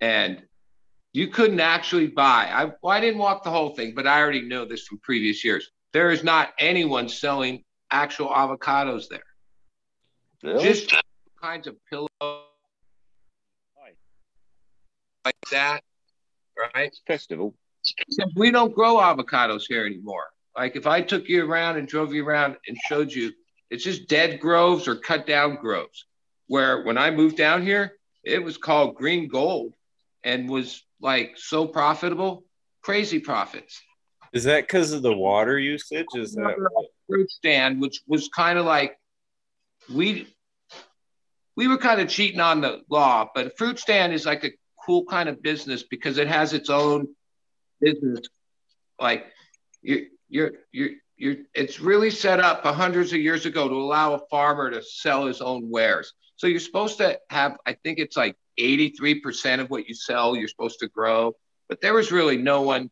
And 0.00 0.42
you 1.12 1.28
couldn't 1.28 1.60
actually 1.60 2.06
buy. 2.06 2.50
I, 2.50 2.64
well, 2.82 2.96
I 2.96 3.00
didn't 3.00 3.18
walk 3.18 3.44
the 3.44 3.50
whole 3.50 3.76
thing, 3.76 3.92
but 3.94 4.06
I 4.06 4.18
already 4.20 4.42
know 4.42 4.64
this 4.64 4.86
from 4.86 4.98
previous 5.00 5.44
years. 5.44 5.70
There 5.92 6.10
is 6.10 6.24
not 6.24 6.54
anyone 6.58 7.08
selling 7.08 7.62
actual 7.90 8.28
avocados 8.28 9.04
there. 9.10 9.22
Really? 10.42 10.64
Just 10.64 10.94
kinds 11.40 11.66
of 11.66 11.76
pillows 11.90 12.08
like 15.24 15.36
that, 15.50 15.82
right? 16.74 16.86
It's 16.86 17.00
festival. 17.06 17.54
Except 17.98 18.30
we 18.36 18.50
don't 18.50 18.74
grow 18.74 18.96
avocados 18.96 19.64
here 19.68 19.84
anymore. 19.84 20.26
Like 20.56 20.76
if 20.76 20.86
I 20.86 21.00
took 21.02 21.28
you 21.28 21.44
around 21.44 21.78
and 21.78 21.88
drove 21.88 22.12
you 22.12 22.26
around 22.26 22.56
and 22.68 22.76
showed 22.86 23.12
you, 23.12 23.32
it's 23.70 23.84
just 23.84 24.08
dead 24.08 24.38
groves 24.38 24.86
or 24.86 24.96
cut 24.96 25.26
down 25.26 25.56
groves. 25.56 26.06
Where 26.46 26.82
when 26.82 26.98
I 26.98 27.10
moved 27.10 27.36
down 27.36 27.62
here, 27.62 27.94
it 28.24 28.42
was 28.42 28.58
called 28.58 28.94
green 28.94 29.28
gold 29.28 29.72
and 30.22 30.48
was 30.48 30.84
like 31.00 31.32
so 31.36 31.66
profitable, 31.66 32.44
crazy 32.82 33.18
profits. 33.18 33.80
Is 34.32 34.44
that 34.44 34.62
because 34.62 34.92
of 34.92 35.02
the 35.02 35.12
water 35.12 35.58
usage? 35.58 36.06
Is 36.14 36.34
that 36.34 36.54
fruit 37.08 37.30
stand, 37.30 37.80
which 37.80 38.00
was 38.06 38.28
kind 38.28 38.58
of 38.58 38.64
like 38.64 38.98
we 39.92 40.26
we 41.56 41.68
were 41.68 41.78
kind 41.78 42.00
of 42.00 42.08
cheating 42.08 42.40
on 42.40 42.60
the 42.60 42.80
law, 42.88 43.28
but 43.34 43.46
a 43.46 43.50
fruit 43.50 43.78
stand 43.78 44.12
is 44.12 44.24
like 44.24 44.44
a 44.44 44.50
cool 44.84 45.04
kind 45.04 45.28
of 45.28 45.42
business 45.42 45.82
because 45.82 46.18
it 46.18 46.28
has 46.28 46.52
its 46.52 46.70
own 46.70 47.08
business. 47.80 48.20
Like 49.00 49.26
you 49.82 50.06
you're 50.28 50.52
you're 50.72 50.90
you're 51.16 51.36
it's 51.54 51.80
really 51.80 52.10
set 52.10 52.40
up 52.40 52.64
hundreds 52.64 53.12
of 53.12 53.20
years 53.20 53.46
ago 53.46 53.68
to 53.68 53.74
allow 53.74 54.14
a 54.14 54.20
farmer 54.30 54.70
to 54.70 54.82
sell 54.82 55.26
his 55.26 55.40
own 55.40 55.70
wares. 55.70 56.12
So 56.36 56.46
you're 56.48 56.60
supposed 56.60 56.98
to 56.98 57.20
have, 57.30 57.56
I 57.66 57.74
think 57.74 58.00
it's 58.00 58.16
like 58.16 58.36
83% 58.58 59.60
of 59.60 59.70
what 59.70 59.88
you 59.88 59.94
sell, 59.94 60.34
you're 60.34 60.48
supposed 60.48 60.80
to 60.80 60.88
grow, 60.88 61.34
but 61.68 61.80
there 61.80 61.94
was 61.94 62.10
really 62.10 62.36
no 62.36 62.62
one. 62.62 62.90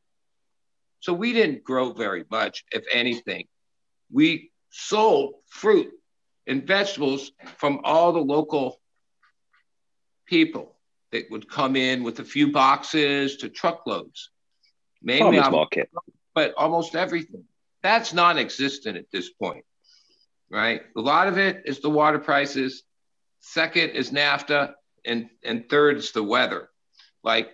So 1.01 1.13
we 1.13 1.33
didn't 1.33 1.65
grow 1.65 1.93
very 1.93 2.25
much, 2.31 2.65
if 2.71 2.85
anything. 2.93 3.47
We 4.13 4.53
sold 4.71 5.35
fruit 5.49 5.91
and 6.47 6.65
vegetables 6.65 7.33
from 7.57 7.81
all 7.83 8.13
the 8.13 8.21
local 8.21 8.81
people 10.27 10.77
that 11.13 11.31
would 11.31 11.49
come 11.49 11.77
in 11.77 12.03
with 12.03 12.21
a 12.21 12.25
few 12.25 12.53
boxes 12.53 13.37
to 13.39 13.49
truckloads. 13.49 14.31
Mainly 15.03 15.39
Farmers 15.39 15.53
market. 15.53 15.91
but 16.35 16.55
almost 16.57 16.95
everything. 16.95 17.45
That's 17.83 18.13
non 18.13 18.39
existent 18.39 18.97
at 18.97 19.11
this 19.11 19.31
point, 19.31 19.65
right? 20.51 20.83
A 20.97 21.01
lot 21.01 21.29
of 21.29 21.39
it 21.39 21.63
is 21.65 21.81
the 21.81 21.91
water 21.91 22.19
prices. 22.19 22.83
Second 23.41 23.91
is 23.91 24.11
NAFTA. 24.11 24.75
And, 25.07 25.31
and 25.43 25.67
third 25.71 25.97
is 25.97 26.13
the 26.13 26.23
weather. 26.23 26.69
Like 27.25 27.51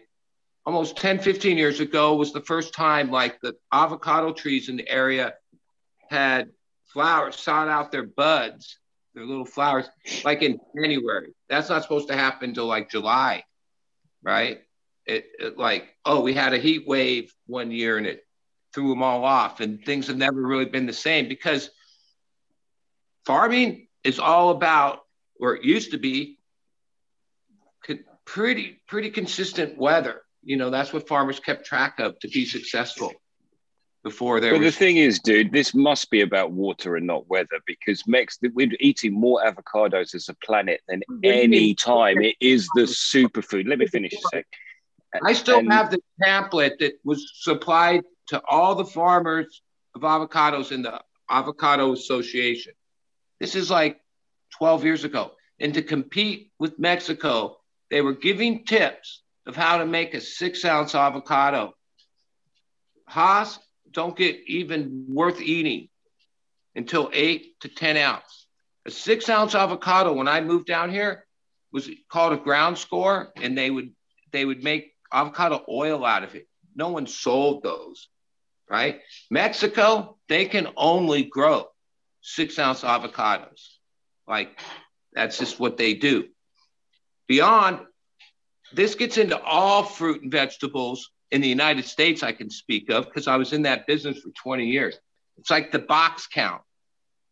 almost 0.65 0.97
10, 0.97 1.21
15 1.21 1.57
years 1.57 1.79
ago 1.79 2.17
was 2.17 2.33
the 2.33 2.41
first 2.41 2.75
time 2.75 3.09
like 3.11 3.41
the 3.41 3.55
avocado 3.73 4.33
trees 4.33 4.69
in 4.69 4.77
the 4.77 4.89
area 4.89 5.35
had 6.11 6.51
flowers, 6.87 7.37
sought 7.37 7.69
out 7.69 7.93
their 7.93 8.07
buds, 8.07 8.79
their 9.17 9.25
little 9.25 9.47
flowers, 9.47 9.89
like 10.25 10.43
in 10.43 10.61
January. 10.77 11.33
That's 11.49 11.71
not 11.71 11.83
supposed 11.83 12.09
to 12.09 12.17
happen 12.17 12.51
until 12.51 12.67
like 12.67 12.91
July, 12.91 13.43
right? 14.23 14.61
It, 15.07 15.25
it 15.39 15.59
like, 15.59 15.89
oh, 16.05 16.21
we 16.21 16.35
had 16.35 16.53
a 16.53 16.59
heat 16.59 16.87
wave 16.87 17.33
one 17.47 17.71
year 17.71 17.97
and 17.97 18.07
it 18.07 18.21
threw 18.75 18.91
them 18.91 19.03
all 19.03 19.25
off, 19.25 19.61
and 19.61 19.83
things 19.85 20.09
have 20.09 20.19
never 20.19 20.41
really 20.41 20.67
been 20.67 20.85
the 20.85 20.93
same 20.93 21.29
because 21.29 21.71
farming 23.25 23.89
is 24.05 24.19
all 24.19 24.51
about, 24.51 25.01
or 25.41 25.57
it 25.57 25.65
used 25.65 25.91
to 25.91 25.99
be, 25.99 26.39
pretty 28.27 28.83
pretty 28.89 29.09
consistent 29.09 29.79
weather. 29.79 30.21
You 30.43 30.57
know, 30.57 30.69
that's 30.69 30.93
what 30.93 31.07
farmers 31.07 31.39
kept 31.39 31.65
track 31.65 32.01
of 32.01 32.19
to 32.19 32.29
be 32.29 32.45
successful 32.45 33.13
before 34.07 34.39
there 34.39 34.53
But 34.53 34.61
the 34.61 34.71
thing 34.71 34.99
is, 34.99 35.19
dude, 35.19 35.51
this 35.51 35.75
must 35.75 36.11
be 36.11 36.21
about 36.21 36.53
water 36.53 36.95
and 36.95 37.09
not 37.09 37.29
weather 37.29 37.59
because 37.67 38.07
Mex 38.07 38.39
we're 38.55 38.71
eating 38.79 39.13
more 39.13 39.43
avocados 39.45 40.15
as 40.15 40.29
a 40.29 40.35
planet 40.47 40.81
than 40.87 41.03
any 41.25 41.75
time. 41.75 42.23
It 42.23 42.37
is 42.41 42.69
the 42.77 42.83
superfood. 42.83 43.67
Let 43.67 43.81
me 43.81 43.89
finish 43.89 44.13
a 44.13 44.21
sec. 44.31 44.47
I 45.25 45.33
still 45.33 45.59
And- 45.59 45.73
have 45.73 45.91
the 45.91 45.99
pamphlet 46.23 46.79
that 46.79 47.01
was 47.03 47.21
supplied 47.35 48.05
to 48.29 48.41
all 48.49 48.77
the 48.77 48.85
farmers 48.85 49.61
of 49.97 50.03
avocados 50.03 50.71
in 50.71 50.83
the 50.83 51.03
Avocado 51.29 51.93
Association. 51.93 52.75
This 53.41 53.57
is 53.57 53.73
like 53.73 54.01
12 54.53 54.85
years 54.85 55.03
ago. 55.03 55.33
And 55.59 55.75
to 55.75 55.83
compete 55.83 56.53
with 56.61 56.79
Mexico, 56.79 57.57
they 57.91 58.03
were 58.03 58.15
giving 58.15 58.65
tips 58.67 59.23
of 59.47 59.57
how 59.57 59.79
to 59.79 59.85
make 59.85 60.15
a 60.15 60.21
six 60.21 60.65
ounce 60.65 60.95
avocado. 60.95 61.75
Hass 63.09 63.59
don't 63.93 64.17
get 64.17 64.37
even 64.47 65.07
worth 65.09 65.41
eating 65.41 65.89
until 66.75 67.11
eight 67.13 67.59
to 67.61 67.69
10 67.69 67.97
ounce. 67.97 68.47
A 68.87 68.91
six 68.91 69.29
ounce 69.29 69.55
avocado, 69.55 70.13
when 70.13 70.29
I 70.29 70.41
moved 70.41 70.67
down 70.67 70.91
here, 70.91 71.27
was 71.73 71.91
called 72.11 72.33
a 72.33 72.37
ground 72.37 72.79
score, 72.79 73.33
and 73.37 73.57
they 73.57 73.71
would 73.71 73.93
they 74.33 74.45
would 74.45 74.63
make 74.63 74.93
avocado 75.13 75.65
oil 75.69 76.05
out 76.05 76.23
of 76.23 76.35
it. 76.35 76.47
No 76.75 76.91
one 76.91 77.07
sold 77.07 77.63
those, 77.63 78.09
right? 78.71 79.01
Mexico, 79.31 80.19
they 80.29 80.45
can 80.45 80.69
only 80.77 81.25
grow 81.25 81.67
six 82.21 82.59
ounce 82.59 82.83
avocados. 82.83 83.77
Like 84.29 84.59
that's 85.13 85.39
just 85.39 85.59
what 85.59 85.77
they 85.77 85.95
do. 85.95 86.29
Beyond, 87.29 87.81
this 88.73 88.95
gets 88.95 89.17
into 89.17 89.41
all 89.41 89.83
fruit 89.83 90.23
and 90.23 90.31
vegetables 90.31 91.11
in 91.31 91.41
the 91.41 91.49
United 91.49 91.85
States, 91.85 92.23
I 92.23 92.33
can 92.33 92.51
speak 92.51 92.91
of 92.91 93.07
because 93.07 93.27
I 93.27 93.37
was 93.37 93.53
in 93.53 93.63
that 93.63 93.87
business 93.87 94.21
for 94.21 94.31
20 94.31 94.67
years. 94.67 94.99
It's 95.39 95.51
like 95.51 95.73
the 95.73 95.79
box 95.79 96.27
count, 96.27 96.63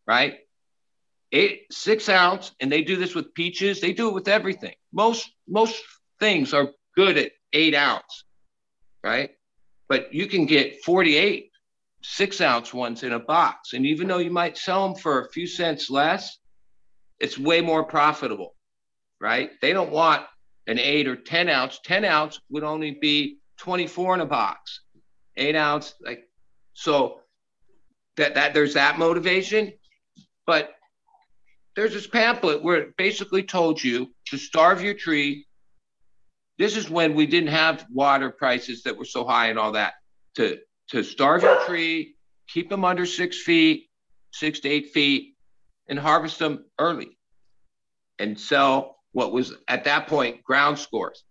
right? 0.05 0.39
Eight, 1.31 1.63
six 1.71 2.07
ounce, 2.07 2.51
and 2.59 2.71
they 2.71 2.83
do 2.83 2.97
this 2.97 3.15
with 3.15 3.33
peaches. 3.33 3.81
They 3.81 3.93
do 3.93 4.09
it 4.09 4.13
with 4.13 4.27
everything. 4.27 4.75
Most 4.93 5.29
most 5.47 5.81
things 6.19 6.53
are 6.53 6.69
good 6.95 7.17
at 7.17 7.31
eight 7.51 7.75
ounce, 7.75 8.23
right? 9.03 9.31
But 9.89 10.13
you 10.13 10.27
can 10.27 10.45
get 10.45 10.83
48 10.83 11.51
six 12.05 12.39
ounce 12.39 12.73
ones 12.73 13.03
in 13.03 13.13
a 13.13 13.19
box. 13.19 13.73
And 13.73 13.85
even 13.85 14.07
though 14.07 14.19
you 14.19 14.31
might 14.31 14.57
sell 14.57 14.87
them 14.87 14.95
for 14.95 15.21
a 15.21 15.29
few 15.29 15.47
cents 15.47 15.89
less, 15.89 16.37
it's 17.19 17.37
way 17.37 17.61
more 17.61 17.83
profitable, 17.83 18.55
right? 19.19 19.49
They 19.61 19.73
don't 19.73 19.91
want 19.91 20.23
an 20.67 20.77
eight 20.79 21.07
or 21.07 21.15
10 21.15 21.49
ounce. 21.49 21.79
10 21.83 22.05
ounce 22.05 22.39
would 22.49 22.63
only 22.63 22.97
be 23.01 23.39
24 23.57 24.15
in 24.15 24.21
a 24.21 24.25
box. 24.25 24.81
Eight 25.37 25.55
ounce, 25.55 25.93
like, 26.01 26.23
so 26.73 27.21
that, 28.17 28.35
that 28.35 28.53
there's 28.53 28.73
that 28.75 28.97
motivation. 28.97 29.73
But 30.45 30.75
there's 31.75 31.93
this 31.93 32.07
pamphlet 32.07 32.63
where 32.63 32.77
it 32.77 32.97
basically 32.97 33.43
told 33.43 33.83
you 33.83 34.13
to 34.27 34.37
starve 34.37 34.81
your 34.81 34.93
tree. 34.93 35.45
This 36.57 36.77
is 36.77 36.89
when 36.89 37.15
we 37.15 37.25
didn't 37.25 37.49
have 37.49 37.85
water 37.91 38.29
prices 38.31 38.83
that 38.83 38.97
were 38.97 39.05
so 39.05 39.25
high 39.25 39.47
and 39.47 39.59
all 39.59 39.73
that. 39.73 39.93
To 40.35 40.59
to 40.89 41.03
starve 41.03 41.43
your 41.43 41.59
tree, 41.65 42.15
keep 42.47 42.69
them 42.69 42.85
under 42.85 43.05
six 43.05 43.41
feet, 43.41 43.89
six 44.31 44.59
to 44.61 44.69
eight 44.69 44.91
feet, 44.91 45.35
and 45.87 45.97
harvest 45.97 46.39
them 46.39 46.65
early, 46.79 47.17
and 48.19 48.39
sell 48.39 48.97
what 49.11 49.31
was 49.31 49.53
at 49.67 49.85
that 49.85 50.07
point 50.07 50.43
ground 50.43 50.77
scores. 50.77 51.23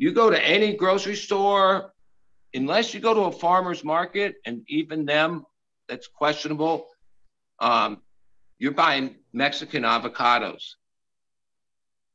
You 0.00 0.12
go 0.12 0.30
to 0.30 0.42
any 0.42 0.72
grocery 0.72 1.14
store, 1.14 1.92
unless 2.54 2.94
you 2.94 3.00
go 3.00 3.12
to 3.12 3.20
a 3.24 3.32
farmer's 3.32 3.84
market, 3.84 4.36
and 4.46 4.62
even 4.66 5.04
them, 5.04 5.44
that's 5.90 6.06
questionable. 6.06 6.86
Um, 7.58 8.00
you're 8.58 8.72
buying 8.72 9.16
Mexican 9.34 9.82
avocados. 9.82 10.62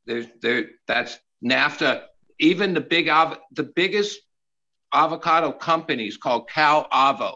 There's 0.08 0.26
there 0.42 0.70
that's 0.88 1.20
NAFTA. 1.44 2.06
Even 2.40 2.74
the 2.74 2.82
big 2.82 3.08
av- 3.08 3.38
the 3.52 3.72
biggest 3.76 4.20
avocado 4.92 5.52
companies 5.52 6.18
called 6.18 6.50
Calavo, 6.50 7.36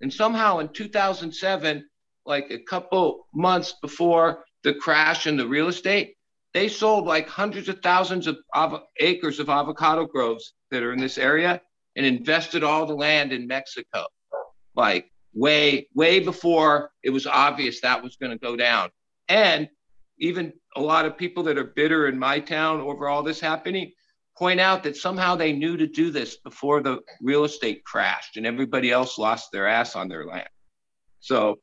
and 0.00 0.12
somehow 0.12 0.58
in 0.58 0.70
2007, 0.70 1.88
like 2.26 2.50
a 2.50 2.58
couple 2.58 3.28
months 3.32 3.76
before 3.80 4.44
the 4.64 4.74
crash 4.74 5.28
in 5.28 5.36
the 5.36 5.46
real 5.46 5.68
estate, 5.68 6.16
they 6.54 6.68
sold 6.68 7.04
like 7.04 7.28
hundreds 7.28 7.68
of 7.68 7.80
thousands 7.80 8.26
of 8.26 8.38
av- 8.54 8.84
acres 9.00 9.40
of 9.40 9.48
avocado 9.48 10.06
groves 10.06 10.54
that 10.70 10.82
are 10.82 10.92
in 10.92 11.00
this 11.00 11.18
area 11.18 11.60
and 11.96 12.06
invested 12.06 12.62
all 12.62 12.86
the 12.86 12.94
land 12.94 13.32
in 13.32 13.46
Mexico, 13.46 14.06
like 14.74 15.10
way 15.34 15.88
way 15.94 16.20
before 16.20 16.92
it 17.02 17.10
was 17.10 17.26
obvious 17.26 17.80
that 17.80 18.02
was 18.02 18.16
going 18.16 18.32
to 18.32 18.38
go 18.38 18.56
down. 18.56 18.88
And 19.28 19.68
even 20.18 20.52
a 20.76 20.80
lot 20.80 21.06
of 21.06 21.18
people 21.18 21.42
that 21.42 21.58
are 21.58 21.64
bitter 21.64 22.06
in 22.06 22.18
my 22.18 22.38
town 22.38 22.80
over 22.80 23.08
all 23.08 23.22
this 23.22 23.40
happening 23.40 23.92
point 24.38 24.60
out 24.60 24.82
that 24.84 24.96
somehow 24.96 25.34
they 25.34 25.52
knew 25.52 25.76
to 25.76 25.86
do 25.86 26.10
this 26.10 26.36
before 26.36 26.82
the 26.82 27.00
real 27.20 27.44
estate 27.44 27.84
crashed 27.84 28.36
and 28.36 28.46
everybody 28.46 28.90
else 28.90 29.18
lost 29.18 29.50
their 29.52 29.66
ass 29.66 29.96
on 29.96 30.08
their 30.08 30.24
land. 30.24 30.48
So 31.20 31.58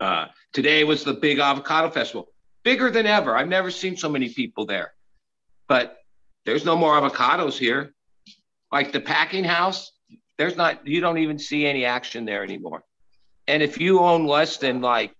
uh, 0.00 0.26
today 0.52 0.84
was 0.84 1.04
the 1.04 1.14
big 1.14 1.38
avocado 1.38 1.90
festival, 1.90 2.31
bigger 2.64 2.90
than 2.90 3.06
ever. 3.06 3.36
I've 3.36 3.48
never 3.48 3.70
seen 3.70 3.96
so 3.96 4.08
many 4.08 4.28
people 4.28 4.66
there, 4.66 4.92
but 5.68 5.98
there's 6.44 6.64
no 6.64 6.76
more 6.76 7.00
avocados 7.00 7.58
here. 7.58 7.94
Like 8.70 8.92
the 8.92 9.00
packing 9.00 9.44
house, 9.44 9.92
there's 10.38 10.56
not, 10.56 10.86
you 10.86 11.00
don't 11.00 11.18
even 11.18 11.38
see 11.38 11.66
any 11.66 11.84
action 11.84 12.24
there 12.24 12.42
anymore. 12.42 12.82
And 13.46 13.62
if 13.62 13.78
you 13.78 14.00
own 14.00 14.26
less 14.26 14.56
than 14.56 14.80
like, 14.80 15.14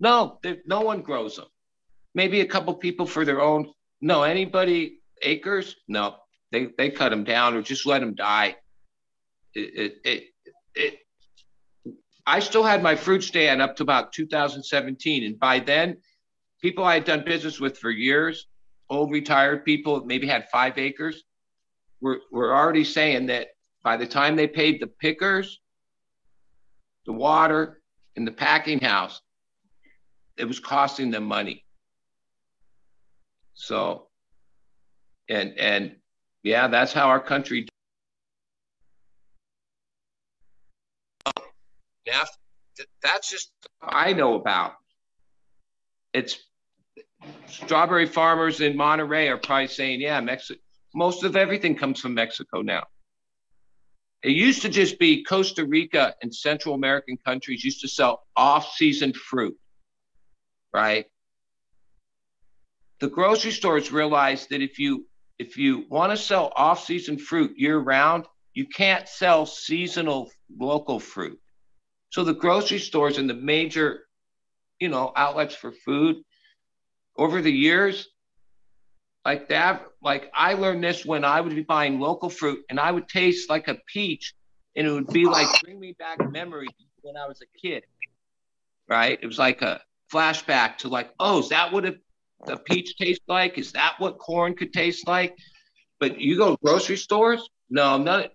no, 0.00 0.38
there, 0.42 0.58
no 0.66 0.80
one 0.80 1.02
grows 1.02 1.36
them. 1.36 1.46
Maybe 2.14 2.40
a 2.40 2.46
couple 2.46 2.74
people 2.74 3.06
for 3.06 3.24
their 3.24 3.40
own. 3.40 3.72
No, 4.00 4.22
anybody 4.22 5.00
acres? 5.22 5.76
No, 5.88 6.16
they 6.52 6.68
they 6.78 6.90
cut 6.90 7.10
them 7.10 7.24
down 7.24 7.54
or 7.54 7.62
just 7.62 7.86
let 7.86 8.00
them 8.00 8.14
die. 8.14 8.56
It, 9.54 9.60
it, 9.60 9.94
it, 10.04 10.24
it 10.74 10.98
I 12.26 12.40
still 12.40 12.64
had 12.64 12.82
my 12.82 12.96
fruit 12.96 13.22
stand 13.22 13.60
up 13.60 13.76
to 13.76 13.82
about 13.82 14.12
2017, 14.12 15.24
and 15.24 15.38
by 15.38 15.58
then, 15.58 15.98
people 16.64 16.82
I 16.82 16.94
had 16.94 17.04
done 17.04 17.22
business 17.26 17.60
with 17.60 17.76
for 17.76 17.90
years, 17.90 18.46
old 18.88 19.10
retired 19.10 19.66
people, 19.66 20.02
maybe 20.06 20.26
had 20.26 20.48
five 20.48 20.78
acres, 20.78 21.22
were 22.00 22.20
were 22.32 22.56
already 22.56 22.84
saying 22.84 23.26
that 23.26 23.48
by 23.82 23.98
the 23.98 24.06
time 24.06 24.34
they 24.34 24.46
paid 24.46 24.80
the 24.80 24.86
pickers, 24.86 25.60
the 27.04 27.12
water, 27.12 27.82
and 28.16 28.26
the 28.26 28.32
packing 28.32 28.80
house, 28.80 29.20
it 30.38 30.46
was 30.46 30.58
costing 30.58 31.10
them 31.10 31.24
money. 31.24 31.66
So, 33.52 34.08
and 35.28 35.58
and 35.58 35.96
yeah, 36.42 36.68
that's 36.68 36.94
how 36.94 37.08
our 37.08 37.20
country. 37.20 37.68
Now, 42.06 42.24
that's 43.02 43.30
just 43.30 43.52
I 43.82 44.14
know 44.14 44.36
about. 44.36 44.76
It's 46.14 46.38
strawberry 47.48 48.06
farmers 48.06 48.60
in 48.60 48.76
Monterey 48.76 49.28
are 49.28 49.38
probably 49.38 49.68
saying, 49.68 50.00
yeah, 50.00 50.20
Mexico. 50.20 50.60
Most 50.94 51.24
of 51.24 51.36
everything 51.36 51.74
comes 51.76 52.00
from 52.00 52.14
Mexico 52.14 52.62
now. 52.62 52.84
It 54.22 54.30
used 54.30 54.62
to 54.62 54.68
just 54.68 54.98
be 54.98 55.22
Costa 55.22 55.66
Rica 55.66 56.14
and 56.22 56.34
Central 56.34 56.74
American 56.74 57.18
countries 57.24 57.62
used 57.62 57.82
to 57.82 57.88
sell 57.88 58.22
off-season 58.36 59.12
fruit, 59.12 59.56
right? 60.72 61.06
The 63.00 63.08
grocery 63.08 63.50
stores 63.50 63.92
realized 63.92 64.48
that 64.50 64.62
if 64.62 64.78
you 64.78 65.06
if 65.38 65.58
you 65.58 65.84
want 65.90 66.12
to 66.12 66.16
sell 66.16 66.52
off-season 66.54 67.18
fruit 67.18 67.54
year-round, 67.56 68.24
you 68.54 68.66
can't 68.66 69.08
sell 69.08 69.46
seasonal 69.46 70.30
local 70.58 71.00
fruit. 71.00 71.40
So 72.10 72.22
the 72.22 72.34
grocery 72.34 72.78
stores 72.78 73.18
and 73.18 73.28
the 73.28 73.34
major, 73.34 74.04
you 74.78 74.88
know, 74.88 75.12
outlets 75.16 75.56
for 75.56 75.72
food 75.72 76.16
over 77.16 77.40
the 77.40 77.52
years, 77.52 78.08
like 79.24 79.48
that, 79.48 79.86
like 80.02 80.30
I 80.34 80.54
learned 80.54 80.84
this 80.84 81.04
when 81.04 81.24
I 81.24 81.40
would 81.40 81.54
be 81.54 81.62
buying 81.62 81.98
local 81.98 82.28
fruit 82.28 82.60
and 82.68 82.78
I 82.78 82.90
would 82.90 83.08
taste 83.08 83.48
like 83.48 83.68
a 83.68 83.78
peach 83.86 84.34
and 84.76 84.86
it 84.86 84.90
would 84.90 85.08
be 85.08 85.24
like 85.24 85.48
bring 85.64 85.80
me 85.80 85.94
back 85.98 86.18
memories 86.30 86.70
when 87.02 87.16
I 87.16 87.26
was 87.26 87.40
a 87.40 87.58
kid. 87.58 87.84
Right? 88.88 89.18
It 89.20 89.26
was 89.26 89.38
like 89.38 89.62
a 89.62 89.80
flashback 90.12 90.76
to 90.78 90.88
like, 90.88 91.10
oh, 91.18 91.40
is 91.40 91.48
that 91.48 91.72
what 91.72 91.86
a, 91.86 91.96
a 92.46 92.58
peach 92.58 92.96
tastes 92.96 93.24
like? 93.28 93.56
Is 93.56 93.72
that 93.72 93.94
what 93.98 94.18
corn 94.18 94.54
could 94.54 94.72
taste 94.72 95.08
like? 95.08 95.34
But 96.00 96.20
you 96.20 96.36
go 96.36 96.56
grocery 96.62 96.98
stores, 96.98 97.48
no, 97.70 97.96
none. 97.96 98.26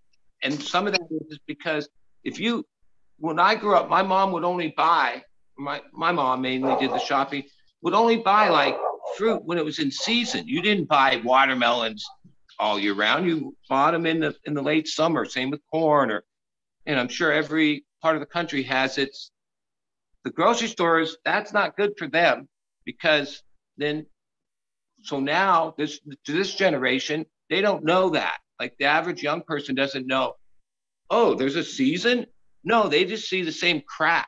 And 0.41 0.60
some 0.61 0.88
of 0.88 0.93
that 0.93 1.01
is 1.30 1.39
because 1.45 1.88
if 2.23 2.39
you, 2.39 2.65
when 3.19 3.38
I 3.38 3.56
grew 3.56 3.76
up, 3.76 3.89
my 3.89 4.01
mom 4.01 4.31
would 4.31 4.43
only 4.43 4.73
buy 4.76 5.22
my 5.60 5.81
my 5.91 6.11
mom 6.11 6.41
mainly 6.41 6.76
did 6.80 6.91
the 6.91 6.99
shopping 6.99 7.43
would 7.81 7.93
only 7.93 8.18
buy 8.18 8.49
like 8.49 8.77
fruit 9.18 9.43
when 9.43 9.57
it 9.57 9.65
was 9.65 9.80
in 9.80 9.91
season. 9.91 10.47
You 10.47 10.61
didn't 10.61 10.88
buy 10.88 11.22
watermelons 11.23 12.06
all 12.60 12.80
year 12.80 12.93
round. 12.93 13.26
You 13.26 13.56
bought 13.69 13.91
them 13.91 14.06
in 14.06 14.19
the 14.19 14.35
in 14.45 14.53
the 14.53 14.61
late 14.61 14.88
summer. 14.88 15.26
Same 15.26 15.49
with 15.49 15.61
corn, 15.72 16.11
or 16.11 16.23
and 16.85 16.99
I'm 16.99 17.10
sure 17.10 17.31
every 17.31 17.85
part 18.01 18.15
of 18.15 18.19
the 18.19 18.26
country 18.26 18.64
has 18.64 18.97
its. 18.97 19.31
The 20.26 20.31
grocery 20.31 20.68
stores 20.68 21.15
that's 21.23 21.53
not 21.53 21.77
good 21.77 21.93
for 21.97 22.07
them 22.07 22.49
because 22.85 23.41
then, 23.77 24.06
so 25.01 25.22
now 25.22 25.73
this 25.77 25.99
to 26.26 26.31
this 26.34 26.53
generation 26.56 27.26
they 27.49 27.61
don't 27.61 27.84
know 27.84 28.10
that. 28.11 28.38
Like 28.60 28.76
the 28.77 28.85
average 28.85 29.23
young 29.23 29.41
person 29.41 29.76
doesn't 29.76 30.06
know. 30.06 30.34
Oh, 31.10 31.34
there's 31.35 31.56
a 31.56 31.64
season. 31.64 32.26
No, 32.64 32.89
they 32.89 33.06
just 33.06 33.30
see 33.30 33.41
the 33.41 33.51
same 33.51 33.81
crap 33.88 34.27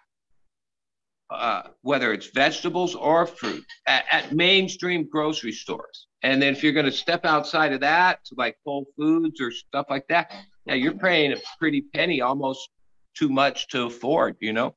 uh, 1.32 1.64
whether 1.82 2.12
it's 2.12 2.28
vegetables 2.28 2.94
or 2.94 3.26
fruit 3.26 3.64
at, 3.88 4.04
at, 4.12 4.34
mainstream 4.34 5.08
grocery 5.10 5.54
stores. 5.54 6.08
And 6.24 6.42
then 6.42 6.54
if 6.54 6.62
you're 6.62 6.74
going 6.74 6.86
to 6.86 6.92
step 6.92 7.26
outside 7.26 7.72
of 7.72 7.80
that 7.80 8.20
to 8.26 8.36
like 8.38 8.58
Whole 8.66 8.86
Foods 8.98 9.40
or 9.40 9.50
stuff 9.50 9.86
like 9.90 10.06
that, 10.10 10.32
now 10.66 10.74
you're 10.74 10.94
paying 10.94 11.32
a 11.32 11.38
pretty 11.58 11.84
penny, 11.94 12.20
almost 12.20 12.70
too 13.18 13.30
much 13.30 13.70
to 13.70 13.86
afford, 13.86 14.36
you 14.42 14.52
know? 14.52 14.76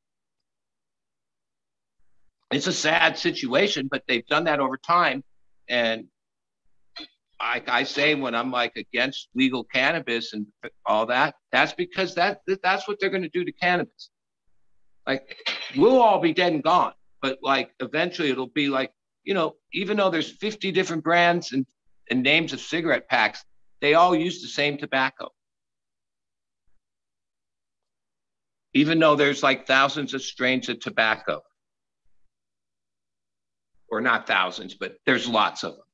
It's 2.53 2.69
a 2.69 2.73
sad 2.73 3.19
situation, 3.19 3.89
but 3.91 4.05
they've 4.07 4.27
done 4.27 4.45
that 4.45 4.61
over 4.61 4.77
time. 4.77 5.25
And 5.69 6.05
like 7.41 7.69
I 7.69 7.83
say, 7.83 8.15
when 8.15 8.35
I'm 8.35 8.53
like 8.53 8.77
against 8.77 9.29
legal 9.35 9.65
cannabis 9.65 10.33
and 10.35 10.47
all 10.87 11.07
that, 11.07 11.35
that's 11.51 11.73
because 11.73 12.15
that 12.15 12.43
that's 12.63 12.87
what 12.87 12.99
they're 13.01 13.11
going 13.11 13.23
to 13.23 13.29
do 13.29 13.45
to 13.45 13.53
cannabis. 13.53 14.11
Like 15.07 15.37
we'll 15.77 16.01
all 16.01 16.21
be 16.21 16.33
dead 16.33 16.53
and 16.53 16.63
gone, 16.63 16.93
but 17.21 17.39
like 17.43 17.71
eventually 17.81 18.31
it'll 18.31 18.47
be 18.47 18.69
like, 18.69 18.93
you 19.25 19.35
know, 19.35 19.57
even 19.73 19.97
though 19.97 20.11
there's 20.11 20.31
50 20.31 20.73
different 20.73 21.05
brands 21.05 21.53
and, 21.53 21.67
and 22.11 22.23
names 22.23 22.53
of 22.53 22.61
cigarette 22.61 23.09
packs, 23.09 23.45
they 23.81 23.95
all 23.95 24.15
use 24.15 24.41
the 24.41 24.49
same 24.49 24.79
tobacco. 24.79 25.31
Even 28.73 28.99
though 28.99 29.15
there's 29.15 29.43
like 29.43 29.67
thousands 29.67 30.15
of 30.15 30.23
strains 30.23 30.69
of 30.69 30.81
tobacco. 30.81 31.43
Or 33.89 34.01
not 34.01 34.27
thousands, 34.27 34.75
but 34.75 34.97
there's 35.07 35.29
lots 35.29 35.63
of 35.63 35.73
them. 35.73 35.85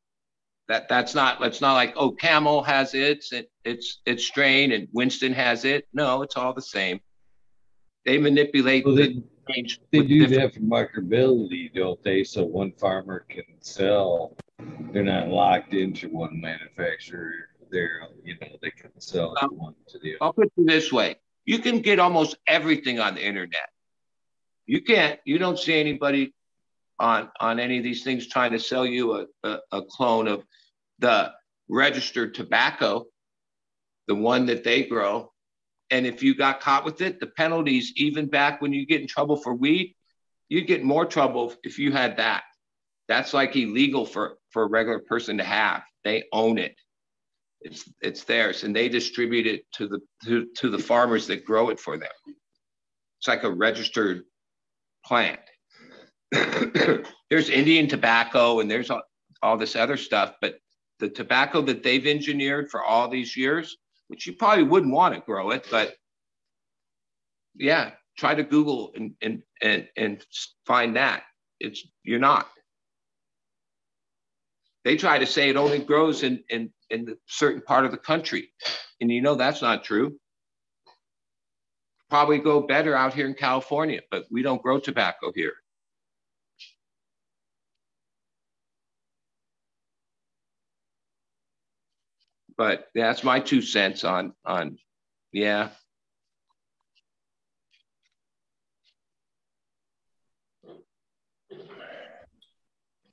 That 0.68 0.88
that's 0.88 1.14
not 1.16 1.42
it's 1.42 1.60
not 1.60 1.74
like 1.74 1.94
oh 1.96 2.12
Camel 2.12 2.62
has 2.62 2.94
its 2.94 3.32
it, 3.32 3.50
its 3.64 4.00
its 4.06 4.24
strain 4.24 4.70
and 4.70 4.86
Winston 4.92 5.32
has 5.32 5.64
it. 5.64 5.88
No, 5.92 6.22
it's 6.22 6.36
all 6.36 6.54
the 6.54 6.62
same. 6.62 7.00
They 8.04 8.18
manipulate 8.18 8.84
Well, 8.84 8.94
the 8.94 9.08
they- 9.14 9.22
change. 9.52 9.80
They 9.90 10.02
do 10.02 10.26
different- 10.26 10.52
that 10.52 10.54
for 10.54 10.60
marketability, 10.60 11.72
don't 11.74 12.02
they? 12.02 12.24
So 12.24 12.44
one 12.44 12.72
farmer 12.72 13.20
can 13.28 13.44
sell. 13.60 14.36
They're 14.92 15.04
not 15.04 15.28
locked 15.28 15.74
into 15.74 16.08
one 16.08 16.40
manufacturer. 16.40 17.32
They're, 17.70 18.08
you 18.24 18.36
know, 18.40 18.56
they 18.62 18.70
can 18.70 18.98
sell 19.00 19.36
Uh, 19.40 19.46
one 19.48 19.74
to 19.88 19.98
the 19.98 20.10
other. 20.10 20.18
I'll 20.22 20.32
put 20.32 20.46
it 20.56 20.66
this 20.66 20.92
way: 20.92 21.16
you 21.44 21.58
can 21.60 21.80
get 21.80 21.98
almost 21.98 22.36
everything 22.46 22.98
on 22.98 23.14
the 23.14 23.24
internet. 23.24 23.70
You 24.66 24.82
can't. 24.82 25.20
You 25.24 25.38
don't 25.38 25.58
see 25.58 25.74
anybody 25.78 26.34
on 26.98 27.30
on 27.40 27.58
any 27.60 27.78
of 27.78 27.84
these 27.84 28.02
things 28.04 28.26
trying 28.26 28.52
to 28.52 28.58
sell 28.58 28.84
you 28.86 29.14
a, 29.20 29.26
a, 29.44 29.60
a 29.72 29.82
clone 29.82 30.26
of 30.28 30.44
the 30.98 31.32
registered 31.68 32.34
tobacco, 32.34 33.06
the 34.06 34.14
one 34.14 34.46
that 34.46 34.64
they 34.64 34.82
grow. 34.84 35.29
And 35.90 36.06
if 36.06 36.22
you 36.22 36.34
got 36.34 36.60
caught 36.60 36.84
with 36.84 37.00
it, 37.00 37.20
the 37.20 37.26
penalties, 37.26 37.92
even 37.96 38.26
back 38.26 38.62
when 38.62 38.72
you 38.72 38.86
get 38.86 39.00
in 39.00 39.06
trouble 39.06 39.36
for 39.36 39.54
weed, 39.54 39.94
you 40.48 40.62
get 40.62 40.84
more 40.84 41.04
trouble 41.04 41.54
if 41.62 41.78
you 41.78 41.92
had 41.92 42.16
that. 42.18 42.44
That's 43.08 43.34
like 43.34 43.56
illegal 43.56 44.06
for 44.06 44.38
for 44.50 44.62
a 44.62 44.68
regular 44.68 45.00
person 45.00 45.38
to 45.38 45.44
have. 45.44 45.82
They 46.04 46.24
own 46.32 46.58
it. 46.58 46.76
It's 47.60 47.90
it's 48.00 48.24
theirs, 48.24 48.62
and 48.64 48.74
they 48.74 48.88
distribute 48.88 49.46
it 49.46 49.64
to 49.74 49.88
the 49.88 50.00
to, 50.24 50.46
to 50.56 50.70
the 50.70 50.78
farmers 50.78 51.26
that 51.26 51.44
grow 51.44 51.70
it 51.70 51.80
for 51.80 51.98
them. 51.98 52.08
It's 53.18 53.28
like 53.28 53.42
a 53.42 53.50
registered 53.50 54.22
plant. 55.04 55.40
there's 57.30 57.50
Indian 57.50 57.88
tobacco 57.88 58.60
and 58.60 58.70
there's 58.70 58.90
all, 58.90 59.02
all 59.42 59.56
this 59.56 59.76
other 59.76 59.96
stuff, 59.96 60.34
but 60.40 60.58
the 61.00 61.08
tobacco 61.08 61.60
that 61.62 61.82
they've 61.82 62.06
engineered 62.06 62.70
for 62.70 62.82
all 62.82 63.08
these 63.08 63.36
years, 63.36 63.76
which 64.10 64.26
you 64.26 64.32
probably 64.32 64.64
wouldn't 64.64 64.92
want 64.92 65.14
to 65.14 65.20
grow 65.20 65.50
it, 65.50 65.64
but 65.70 65.94
yeah, 67.54 67.92
try 68.18 68.34
to 68.34 68.42
Google 68.42 68.90
and 68.96 69.14
and 69.22 69.42
and, 69.62 69.88
and 69.96 70.26
find 70.66 70.96
that. 70.96 71.22
It's 71.60 71.86
you're 72.02 72.18
not. 72.18 72.48
They 74.84 74.96
try 74.96 75.20
to 75.20 75.26
say 75.26 75.48
it 75.48 75.56
only 75.56 75.78
grows 75.78 76.24
in 76.24 76.42
in 76.50 76.72
in 76.90 77.08
a 77.08 77.12
certain 77.28 77.62
part 77.62 77.84
of 77.84 77.92
the 77.92 77.98
country, 77.98 78.48
and 79.00 79.12
you 79.12 79.22
know 79.22 79.36
that's 79.36 79.62
not 79.62 79.84
true. 79.84 80.18
Probably 82.08 82.38
go 82.38 82.62
better 82.62 82.96
out 82.96 83.14
here 83.14 83.28
in 83.28 83.34
California, 83.34 84.00
but 84.10 84.24
we 84.28 84.42
don't 84.42 84.60
grow 84.60 84.80
tobacco 84.80 85.30
here. 85.32 85.54
But 92.60 92.88
that's 92.94 93.24
my 93.24 93.40
two 93.40 93.62
cents 93.62 94.04
on 94.04 94.34
on 94.44 94.76
yeah. 95.32 95.70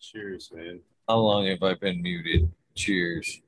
Cheers, 0.02 0.52
man. 0.54 0.82
How 1.08 1.20
long 1.20 1.46
have 1.46 1.64
I 1.64 1.76
been 1.76 2.02
muted? 2.02 2.52
Cheers. 2.76 3.42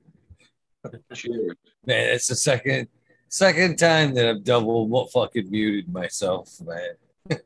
Cheers. 1.13 1.57
Man, 1.85 2.13
it's 2.13 2.27
the 2.27 2.35
second 2.37 2.87
Second 3.27 3.77
time 3.77 4.13
that 4.13 4.25
I've 4.25 4.43
double 4.45 5.05
fucking 5.07 5.51
muted 5.51 5.91
myself, 5.91 6.61
man. 6.61 6.93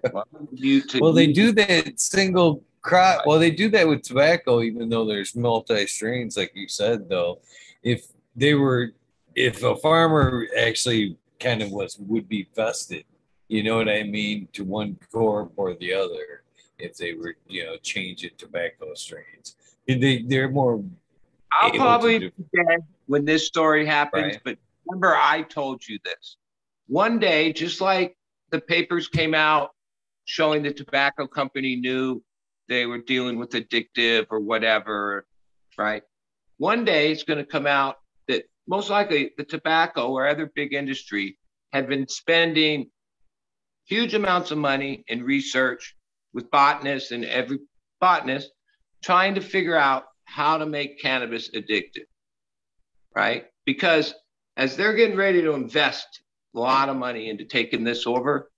Well, 1.02 1.12
they 1.12 1.28
do 1.28 1.52
that 1.54 2.00
single 2.00 2.64
crop. 2.82 3.26
Well, 3.26 3.40
they 3.40 3.50
do 3.50 3.70
that 3.70 3.88
with 3.88 4.04
tobacco, 4.04 4.62
even 4.62 4.90
though 4.90 5.06
there's 5.06 5.36
multi 5.36 5.88
strains, 5.88 6.38
like 6.38 6.52
you 6.54 6.70
said. 6.70 7.10
Though, 7.10 7.42
if 7.82 8.06
they 8.35 8.53
were, 8.53 8.93
if 9.35 9.64
a 9.64 9.76
farmer 9.77 10.47
actually 10.57 11.18
kind 11.39 11.61
of 11.61 11.72
was 11.72 11.97
would 11.99 12.27
be 12.27 12.47
vested, 12.55 13.05
you 13.47 13.64
know 13.64 13.77
what 13.77 13.89
I 13.89 14.03
mean, 14.03 14.47
to 14.53 14.64
one 14.64 14.97
corp 15.11 15.53
or 15.55 15.76
the 15.76 15.93
other, 15.93 16.43
if 16.80 16.97
they 16.97 17.14
were, 17.14 17.35
you 17.47 17.65
know, 17.65 17.77
changing 17.77 18.31
tobacco 18.38 18.93
strains, 18.95 19.55
they 19.88 20.23
they're 20.23 20.49
more. 20.49 20.84
I'll 21.51 21.72
probably 21.72 22.19
do- 22.19 22.31
be 22.31 22.45
dead 22.55 22.80
when 23.05 23.26
this 23.26 23.45
story 23.45 23.85
happens, 23.85 24.34
Right. 24.34 24.41
but 24.43 24.57
remember 24.88 25.15
I 25.15 25.43
told 25.43 25.88
you 25.88 25.99
this. 26.03 26.38
One 26.88 27.19
day, 27.19 27.53
just 27.53 27.80
like 27.80 28.18
the 28.49 28.60
papers 28.60 29.07
came 29.07 29.34
out 29.34 29.72
showing 30.26 30.64
the 30.64 30.73
tobacco 30.73 31.27
company 31.27 31.76
knew 31.76 32.23
they 32.69 32.85
were 32.85 32.97
dealing 32.99 33.38
with 33.38 33.51
addictive 33.51 34.27
or 34.30 34.39
whatever, 34.39 35.26
right? 35.77 36.03
One 36.57 36.85
day 36.85 37.11
it's 37.11 37.23
going 37.23 37.39
to 37.39 37.45
come 37.45 37.68
out 37.68 37.97
most 38.68 38.90
likely 38.90 39.31
the 39.38 39.44
tobacco 39.44 40.11
or 40.11 40.27
other 40.27 40.52
big 40.56 40.73
industry 40.73 41.38
had 41.72 41.88
been 41.88 42.07
spending 42.07 42.90
huge 43.85 44.14
amounts 44.14 44.52
of 44.52 44.57
money 44.57 45.03
in 45.07 45.23
research 45.23 45.95
with 46.34 46.49
botanists 46.52 47.11
and 47.11 47.26
every 47.26 47.60
botanist 47.99 48.52
trying 49.03 49.35
to 49.35 49.41
figure 49.41 49.76
out 49.76 50.06
how 50.26 50.57
to 50.57 50.65
make 50.65 51.02
cannabis 51.02 51.52
addictive, 51.52 52.07
right? 53.15 53.45
Because 53.65 54.14
as 54.56 54.76
they're 54.76 54.94
getting 54.94 55.18
ready 55.18 55.41
to 55.41 55.53
invest 55.53 56.22
a 56.56 56.60
lot 56.60 56.90
of 56.90 56.95
money 56.95 57.30
into 57.30 57.45
taking 57.45 57.84
this 57.84 58.07
over, 58.07 58.49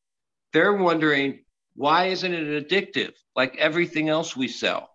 they're 0.53 0.73
wondering 0.73 1.39
why 1.75 2.05
isn't 2.05 2.33
it 2.33 2.67
addictive 2.69 3.13
like 3.35 3.57
everything 3.57 4.09
else 4.09 4.35
we 4.35 4.47
sell? 4.47 4.89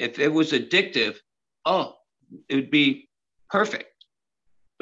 If 0.00 0.18
it 0.18 0.32
was 0.32 0.52
addictive, 0.52 1.16
oh, 1.64 1.94
it 2.48 2.56
would 2.56 2.70
be 2.70 3.08
perfect, 3.50 3.91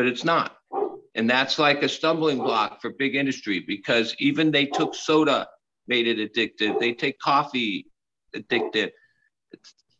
but 0.00 0.06
it's 0.06 0.24
not. 0.24 0.56
And 1.14 1.28
that's 1.28 1.58
like 1.58 1.82
a 1.82 1.88
stumbling 1.88 2.38
block 2.38 2.80
for 2.80 2.88
big 2.88 3.16
industry 3.16 3.62
because 3.66 4.14
even 4.18 4.50
they 4.50 4.64
took 4.64 4.94
soda, 4.94 5.46
made 5.88 6.06
it 6.06 6.16
addictive. 6.16 6.80
They 6.80 6.94
take 6.94 7.18
coffee, 7.18 7.84
addictive. 8.34 8.92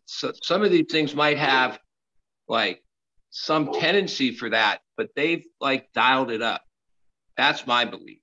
So 0.07 0.33
some 0.43 0.63
of 0.63 0.71
these 0.71 0.87
things 0.91 1.15
might 1.15 1.37
have 1.37 1.79
like 2.49 2.83
some 3.29 3.75
tendency 3.75 4.33
for 4.33 4.49
that, 4.49 4.79
but 4.97 5.11
they've 5.15 5.45
like 5.61 5.93
dialed 5.93 6.31
it 6.31 6.41
up. 6.41 6.63
That's 7.37 7.67
my 7.67 7.85
belief. 7.85 8.23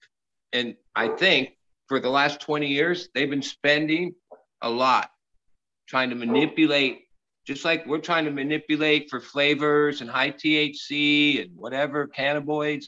And 0.53 0.77
I 0.95 1.09
think 1.09 1.49
for 1.87 1.99
the 1.99 2.09
last 2.09 2.41
20 2.41 2.65
years, 2.65 3.09
they've 3.13 3.29
been 3.29 3.43
spending 3.43 4.15
a 4.63 4.69
lot 4.71 5.11
trying 5.87 6.09
to 6.09 6.15
manipulate, 6.15 7.01
just 7.47 7.63
like 7.63 7.85
we're 7.87 7.99
trying 7.99 8.25
to 8.25 8.31
manipulate 8.31 9.09
for 9.09 9.21
flavors 9.21 10.01
and 10.01 10.09
high 10.09 10.31
THC 10.31 11.41
and 11.41 11.55
whatever 11.55 12.05
cannabinoids. 12.05 12.87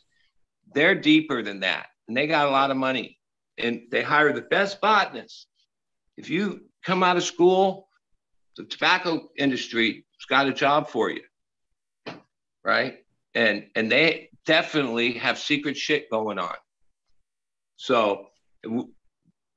They're 0.76 0.96
deeper 0.96 1.42
than 1.42 1.62
that. 1.62 1.88
And 2.08 2.18
they 2.18 2.28
got 2.28 2.48
a 2.48 2.52
lot 2.52 2.70
of 2.70 2.76
money 2.76 3.18
and 3.58 3.84
they 3.90 4.04
hire 4.04 4.34
the 4.34 4.42
best 4.42 4.82
botanists. 4.82 5.48
If 6.18 6.30
you 6.30 6.66
come 6.84 7.04
out 7.04 7.16
of 7.16 7.24
school, 7.24 7.88
the 8.58 8.66
tobacco 8.66 9.30
industry 9.38 10.06
has 10.18 10.26
got 10.28 10.48
a 10.48 10.54
job 10.54 10.90
for 10.90 11.10
you. 11.10 11.22
Right. 12.62 12.98
And 13.34 13.68
and 13.76 13.90
they 13.90 14.30
definitely 14.46 15.14
have 15.14 15.40
secret 15.40 15.78
shit 15.78 16.10
going 16.12 16.38
on. 16.38 16.56
So 17.78 18.28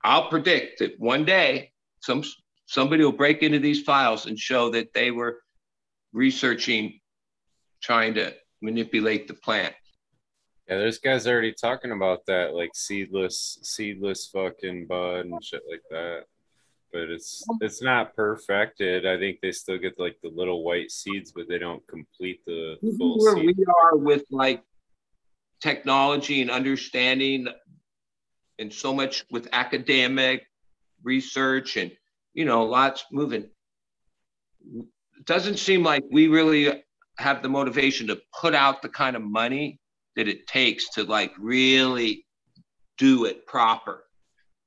I'll 0.04 0.28
predict 0.28 0.78
that 0.78 1.00
one 1.00 1.24
day 1.24 1.72
some 2.00 2.22
somebody 2.73 3.05
will 3.05 3.12
break 3.12 3.43
into 3.43 3.59
these 3.59 3.82
files 3.82 4.24
and 4.24 4.39
show 4.39 4.70
that 4.70 4.94
they 4.94 5.11
were 5.11 5.43
researching, 6.15 6.99
trying 7.82 8.15
to 8.15 8.32
manipulate 8.62 9.28
the 9.28 9.35
plant. 9.35 9.74
Yeah, 10.66 10.78
there's 10.78 10.99
guys 10.99 11.27
already 11.27 11.53
talking 11.53 11.93
about 11.93 12.24
that, 12.28 12.55
like 12.55 12.70
seedless, 12.74 13.59
seedless 13.62 14.31
fucking 14.32 14.86
bud 14.86 15.27
and 15.27 15.44
shit 15.44 15.62
like 15.70 15.82
that. 15.90 16.23
But 16.90 17.11
it's 17.11 17.44
it's 17.61 17.82
not 17.82 18.16
perfected. 18.16 19.07
I 19.07 19.19
think 19.19 19.40
they 19.43 19.53
still 19.53 19.78
get 19.78 19.99
like 19.99 20.16
the 20.23 20.31
little 20.31 20.65
white 20.65 20.90
seeds, 20.90 21.31
but 21.31 21.49
they 21.49 21.59
don't 21.59 21.86
complete 21.89 22.40
the 22.47 22.77
full 22.99 23.19
Where 23.19 23.35
seed. 23.35 23.55
we 23.59 23.65
are 23.82 23.97
with 23.99 24.24
like 24.31 24.62
technology 25.61 26.40
and 26.40 26.51
understanding, 26.51 27.49
and 28.59 28.73
so 28.73 28.94
much 28.94 29.27
with 29.31 29.49
academic 29.53 30.47
research 31.03 31.77
and 31.77 31.93
you 32.34 32.44
know 32.44 32.64
lots 32.64 33.04
moving. 33.10 33.48
It 34.74 35.24
doesn't 35.24 35.59
seem 35.59 35.82
like 35.82 36.04
we 36.10 36.28
really 36.28 36.84
have 37.18 37.42
the 37.42 37.48
motivation 37.48 38.06
to 38.09 38.20
put 38.40 38.54
out 38.54 38.82
the 38.82 38.88
kind 38.88 39.16
of 39.16 39.22
money 39.22 39.78
that 40.16 40.28
it 40.28 40.46
takes 40.46 40.90
to 40.90 41.04
like 41.04 41.32
really 41.38 42.26
do 42.98 43.24
it 43.24 43.46
proper, 43.46 44.04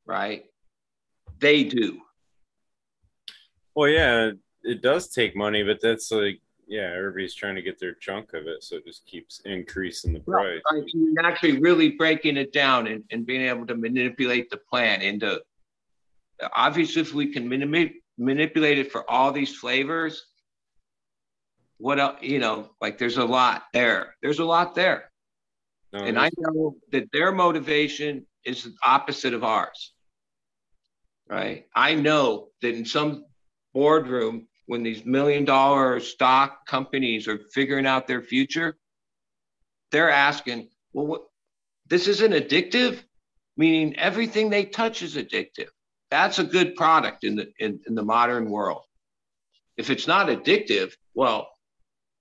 right? 0.05 0.45
They 1.39 1.63
do. 1.63 2.01
Well, 3.75 3.89
yeah, 3.89 4.31
it 4.63 4.81
does 4.81 5.09
take 5.09 5.35
money, 5.35 5.63
but 5.63 5.79
that's 5.81 6.11
like, 6.11 6.39
yeah, 6.67 6.93
everybody's 6.95 7.35
trying 7.35 7.55
to 7.55 7.61
get 7.61 7.79
their 7.79 7.93
chunk 7.93 8.33
of 8.33 8.47
it, 8.47 8.63
so 8.63 8.77
it 8.77 8.85
just 8.85 9.05
keeps 9.05 9.41
increasing 9.45 10.13
the 10.13 10.19
price. 10.21 10.61
Right, 10.71 10.83
actually 11.23 11.59
really 11.59 11.91
breaking 11.91 12.37
it 12.37 12.53
down 12.53 12.87
and, 12.87 13.03
and 13.11 13.25
being 13.25 13.41
able 13.41 13.67
to 13.67 13.75
manipulate 13.75 14.49
the 14.49 14.57
plan 14.57 15.01
into 15.01 15.41
obviously 16.55 17.01
if 17.01 17.13
we 17.13 17.31
can 17.31 17.47
manip- 17.49 17.95
manipulate 18.17 18.77
it 18.77 18.91
for 18.91 19.09
all 19.09 19.31
these 19.31 19.55
flavors 19.55 20.25
what 21.77 21.99
else 21.99 22.17
you 22.21 22.39
know 22.39 22.69
like 22.81 22.97
there's 22.97 23.17
a 23.17 23.25
lot 23.25 23.63
there. 23.73 24.15
There's 24.21 24.39
a 24.39 24.45
lot 24.45 24.75
there. 24.75 25.11
No, 25.93 26.03
and 26.03 26.19
i 26.19 26.29
know 26.37 26.75
that 26.91 27.11
their 27.11 27.31
motivation 27.31 28.25
is 28.43 28.63
the 28.63 28.73
opposite 28.85 29.33
of 29.33 29.43
ours 29.43 29.93
right? 31.27 31.65
I 31.75 31.95
know 31.95 32.49
that 32.61 32.75
in 32.75 32.85
some 32.85 33.25
boardroom 33.73 34.47
when 34.67 34.83
these 34.83 35.05
million 35.05 35.45
dollar 35.45 35.99
stock 35.99 36.65
companies 36.67 37.27
are 37.27 37.39
figuring 37.53 37.85
out 37.85 38.07
their 38.07 38.21
future 38.21 38.77
they're 39.91 40.09
asking 40.09 40.69
well 40.93 41.07
what 41.07 41.21
this 41.87 42.07
isn't 42.07 42.31
addictive? 42.33 42.99
Meaning 43.57 43.95
everything 43.97 44.49
they 44.49 44.65
touch 44.65 45.01
is 45.01 45.15
addictive 45.15 45.69
that's 46.15 46.39
a 46.39 46.43
good 46.43 46.75
product 46.75 47.23
in 47.25 47.35
the 47.35 47.51
in, 47.59 47.79
in 47.87 47.93
the 47.95 48.03
modern 48.03 48.49
world 48.49 48.83
if 49.75 49.89
it's 49.89 50.07
not 50.07 50.27
addictive 50.27 50.93
well 51.13 51.49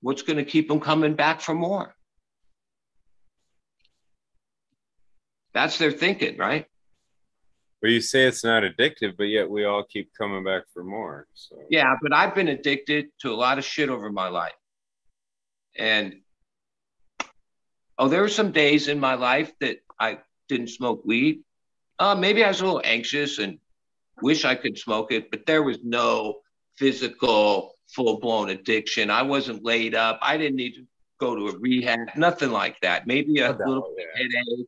what's 0.00 0.22
going 0.22 0.36
to 0.36 0.44
keep 0.44 0.66
them 0.68 0.80
coming 0.80 1.14
back 1.14 1.40
for 1.40 1.54
more 1.54 1.94
that's 5.52 5.78
their 5.78 5.92
thinking 5.92 6.36
right 6.36 6.66
Well, 7.80 7.92
you 7.92 8.00
say 8.00 8.24
it's 8.24 8.44
not 8.44 8.62
addictive, 8.62 9.12
but 9.18 9.28
yet 9.36 9.46
we 9.54 9.60
all 9.68 9.84
keep 9.94 10.06
coming 10.20 10.42
back 10.50 10.62
for 10.72 10.82
more. 10.82 11.26
So 11.34 11.54
Yeah, 11.68 11.90
but 12.02 12.12
I've 12.18 12.34
been 12.34 12.48
addicted 12.48 13.02
to 13.20 13.28
a 13.34 13.38
lot 13.44 13.58
of 13.58 13.64
shit 13.72 13.90
over 13.90 14.10
my 14.10 14.28
life. 14.42 14.58
And 15.76 16.06
oh, 17.98 18.08
there 18.08 18.22
were 18.22 18.36
some 18.40 18.52
days 18.52 18.88
in 18.88 18.98
my 19.08 19.14
life 19.30 19.52
that 19.60 19.76
I 20.00 20.10
didn't 20.48 20.70
smoke 20.78 21.04
weed. 21.04 21.44
Uh, 21.98 22.14
maybe 22.14 22.42
I 22.42 22.48
was 22.48 22.60
a 22.62 22.64
little 22.64 22.88
anxious 22.96 23.38
and 23.38 23.58
wish 24.22 24.44
I 24.44 24.54
could 24.54 24.78
smoke 24.78 25.12
it, 25.12 25.30
but 25.30 25.46
there 25.46 25.62
was 25.62 25.78
no 25.82 26.40
physical 26.76 27.76
full 27.88 28.18
blown 28.20 28.50
addiction. 28.50 29.10
I 29.10 29.22
wasn't 29.22 29.64
laid 29.64 29.94
up. 29.94 30.18
I 30.22 30.36
didn't 30.36 30.56
need 30.56 30.74
to 30.74 30.84
go 31.20 31.34
to 31.36 31.48
a 31.48 31.58
rehab, 31.58 32.08
nothing 32.16 32.50
like 32.50 32.80
that. 32.80 33.06
Maybe 33.06 33.38
a 33.40 33.52
No, 33.52 33.58
little 33.66 33.94
yeah. 33.96 34.04
headache, 34.16 34.66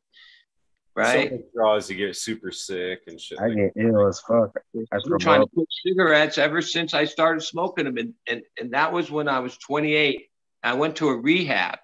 right? 0.94 1.31
Some 1.31 1.44
draws 1.55 1.90
you 1.90 1.97
get 1.97 2.16
super 2.16 2.51
sick 2.52 3.02
and 3.06 3.20
shit. 3.20 3.39
I 3.40 3.48
like 3.48 3.56
get 3.56 3.73
ill 3.77 4.06
as 4.06 4.20
fuck. 4.20 4.51
I 4.77 4.97
I've 4.97 5.02
been 5.02 5.18
trying 5.18 5.40
to 5.40 5.44
up. 5.47 5.52
quit 5.55 5.68
cigarettes 5.85 6.39
ever 6.39 6.62
since 6.62 6.94
I 6.94 7.05
started 7.05 7.40
smoking 7.43 7.85
them. 7.86 7.97
And, 7.98 8.14
and, 8.28 8.43
and 8.60 8.73
that 8.73 8.93
was 8.93 9.10
when 9.10 9.28
I 9.28 9.40
was 9.40 9.56
28. 9.59 10.28
I 10.62 10.74
went 10.74 10.97
to 10.97 11.09
a 11.09 11.16
rehab 11.16 11.78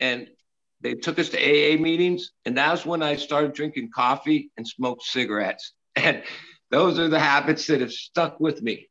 and 0.00 0.28
they 0.80 0.94
took 0.94 1.18
us 1.18 1.28
to 1.30 1.38
AA 1.38 1.80
meetings. 1.80 2.32
And 2.44 2.56
that 2.58 2.70
was 2.70 2.84
when 2.84 3.02
I 3.02 3.16
started 3.16 3.52
drinking 3.54 3.90
coffee 3.94 4.50
and 4.56 4.66
smoked 4.66 5.04
cigarettes. 5.04 5.72
And 5.96 6.22
those 6.70 6.98
are 6.98 7.08
the 7.08 7.18
habits 7.18 7.66
that 7.66 7.80
have 7.80 7.92
stuck 7.92 8.40
with 8.40 8.62
me. 8.62 8.88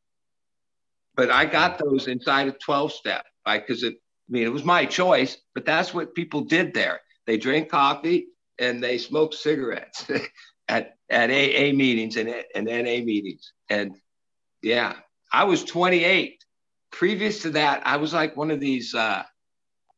But 1.15 1.29
I 1.29 1.45
got 1.45 1.77
those 1.77 2.07
inside 2.07 2.47
a 2.47 2.51
12 2.51 2.93
step, 2.93 3.25
like, 3.45 3.67
because 3.67 3.83
it, 3.83 3.95
I 3.95 4.31
mean, 4.31 4.43
it 4.43 4.53
was 4.53 4.63
my 4.63 4.85
choice, 4.85 5.37
but 5.53 5.65
that's 5.65 5.93
what 5.93 6.15
people 6.15 6.41
did 6.41 6.73
there. 6.73 7.01
They 7.27 7.37
drank 7.37 7.69
coffee 7.69 8.27
and 8.59 8.81
they 8.81 8.97
smoked 8.97 9.35
cigarettes 9.35 10.05
at, 10.67 10.95
at 11.09 11.29
AA 11.29 11.73
meetings 11.73 12.17
and, 12.17 12.33
and 12.55 12.65
NA 12.65 13.03
meetings. 13.03 13.51
And 13.69 13.95
yeah, 14.61 14.95
I 15.33 15.43
was 15.43 15.63
28. 15.63 16.43
Previous 16.91 17.41
to 17.43 17.51
that, 17.51 17.81
I 17.85 17.97
was 17.97 18.13
like 18.13 18.37
one 18.37 18.51
of 18.51 18.59
these 18.59 18.93
uh, 18.93 19.23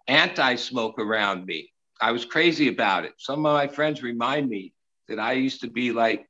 anti 0.07 0.55
smoke 0.55 0.99
around 0.99 1.45
me. 1.45 1.71
I 2.01 2.11
was 2.11 2.25
crazy 2.25 2.67
about 2.67 3.05
it. 3.05 3.13
Some 3.17 3.45
of 3.45 3.53
my 3.53 3.67
friends 3.67 4.03
remind 4.03 4.49
me 4.49 4.73
that 5.07 5.19
I 5.19 5.33
used 5.33 5.61
to 5.61 5.69
be 5.69 5.91
like 5.91 6.27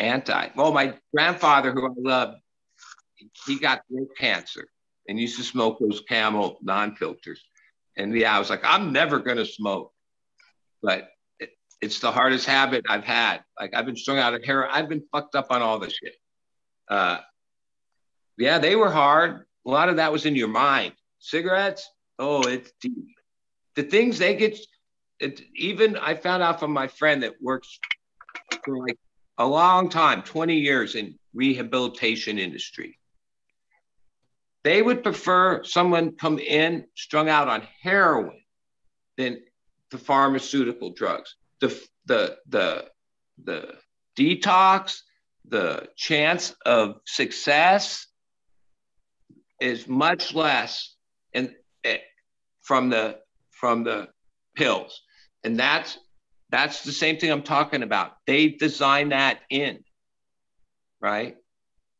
anti. 0.00 0.48
Well, 0.56 0.72
my 0.72 0.94
grandfather, 1.14 1.72
who 1.72 1.86
I 1.86 1.90
loved, 1.96 2.38
he 3.46 3.58
got 3.58 3.82
throat 3.88 4.08
cancer 4.18 4.66
and 5.06 5.18
used 5.18 5.36
to 5.36 5.44
smoke 5.44 5.78
those 5.78 6.00
camel 6.08 6.58
non-filters. 6.62 7.42
And 7.96 8.16
yeah, 8.16 8.34
I 8.34 8.38
was 8.38 8.50
like, 8.50 8.62
I'm 8.64 8.92
never 8.92 9.18
gonna 9.18 9.44
smoke. 9.44 9.92
But 10.82 11.08
it, 11.38 11.50
it's 11.80 12.00
the 12.00 12.10
hardest 12.10 12.46
habit 12.46 12.84
I've 12.88 13.04
had. 13.04 13.44
Like 13.58 13.74
I've 13.74 13.86
been 13.86 13.96
strung 13.96 14.18
out 14.18 14.34
of 14.34 14.44
heroin. 14.44 14.70
I've 14.72 14.88
been 14.88 15.04
fucked 15.12 15.34
up 15.34 15.48
on 15.50 15.62
all 15.62 15.78
this 15.78 15.92
shit. 15.92 16.14
Uh, 16.88 17.18
yeah, 18.38 18.58
they 18.58 18.74
were 18.74 18.90
hard. 18.90 19.44
A 19.66 19.70
lot 19.70 19.90
of 19.90 19.96
that 19.96 20.10
was 20.12 20.24
in 20.24 20.34
your 20.34 20.48
mind. 20.48 20.94
Cigarettes, 21.18 21.88
oh, 22.18 22.42
it's 22.42 22.72
deep. 22.80 22.94
The 23.76 23.82
things 23.82 24.18
they 24.18 24.34
get, 24.34 24.58
it, 25.20 25.42
even 25.54 25.96
I 25.96 26.14
found 26.14 26.42
out 26.42 26.58
from 26.58 26.72
my 26.72 26.88
friend 26.88 27.22
that 27.22 27.34
works 27.40 27.78
for 28.64 28.78
like 28.78 28.98
a 29.40 29.46
long 29.46 29.88
time, 29.88 30.22
20 30.22 30.54
years 30.54 30.94
in 30.94 31.18
rehabilitation 31.32 32.38
industry. 32.38 32.98
They 34.64 34.82
would 34.82 35.02
prefer 35.02 35.64
someone 35.64 36.16
come 36.16 36.38
in 36.38 36.84
strung 36.94 37.30
out 37.30 37.48
on 37.48 37.66
heroin 37.82 38.42
than 39.16 39.40
the 39.90 39.96
pharmaceutical 39.96 40.90
drugs. 40.90 41.36
The 41.60 41.68
the 42.04 42.36
the 42.50 42.90
the 43.42 43.74
detox, 44.18 44.98
the 45.48 45.88
chance 45.96 46.54
of 46.66 47.00
success 47.06 48.06
is 49.58 49.88
much 49.88 50.34
less 50.34 50.94
and 51.32 51.54
eh, 51.84 51.98
from 52.60 52.90
the 52.90 53.20
from 53.50 53.84
the 53.84 54.08
pills 54.54 55.00
and 55.44 55.58
that's 55.58 55.98
that's 56.50 56.82
the 56.82 56.92
same 56.92 57.18
thing 57.18 57.30
i'm 57.30 57.42
talking 57.42 57.82
about. 57.82 58.12
They 58.26 58.48
design 58.48 59.10
that 59.10 59.40
in 59.50 59.84
right? 61.00 61.36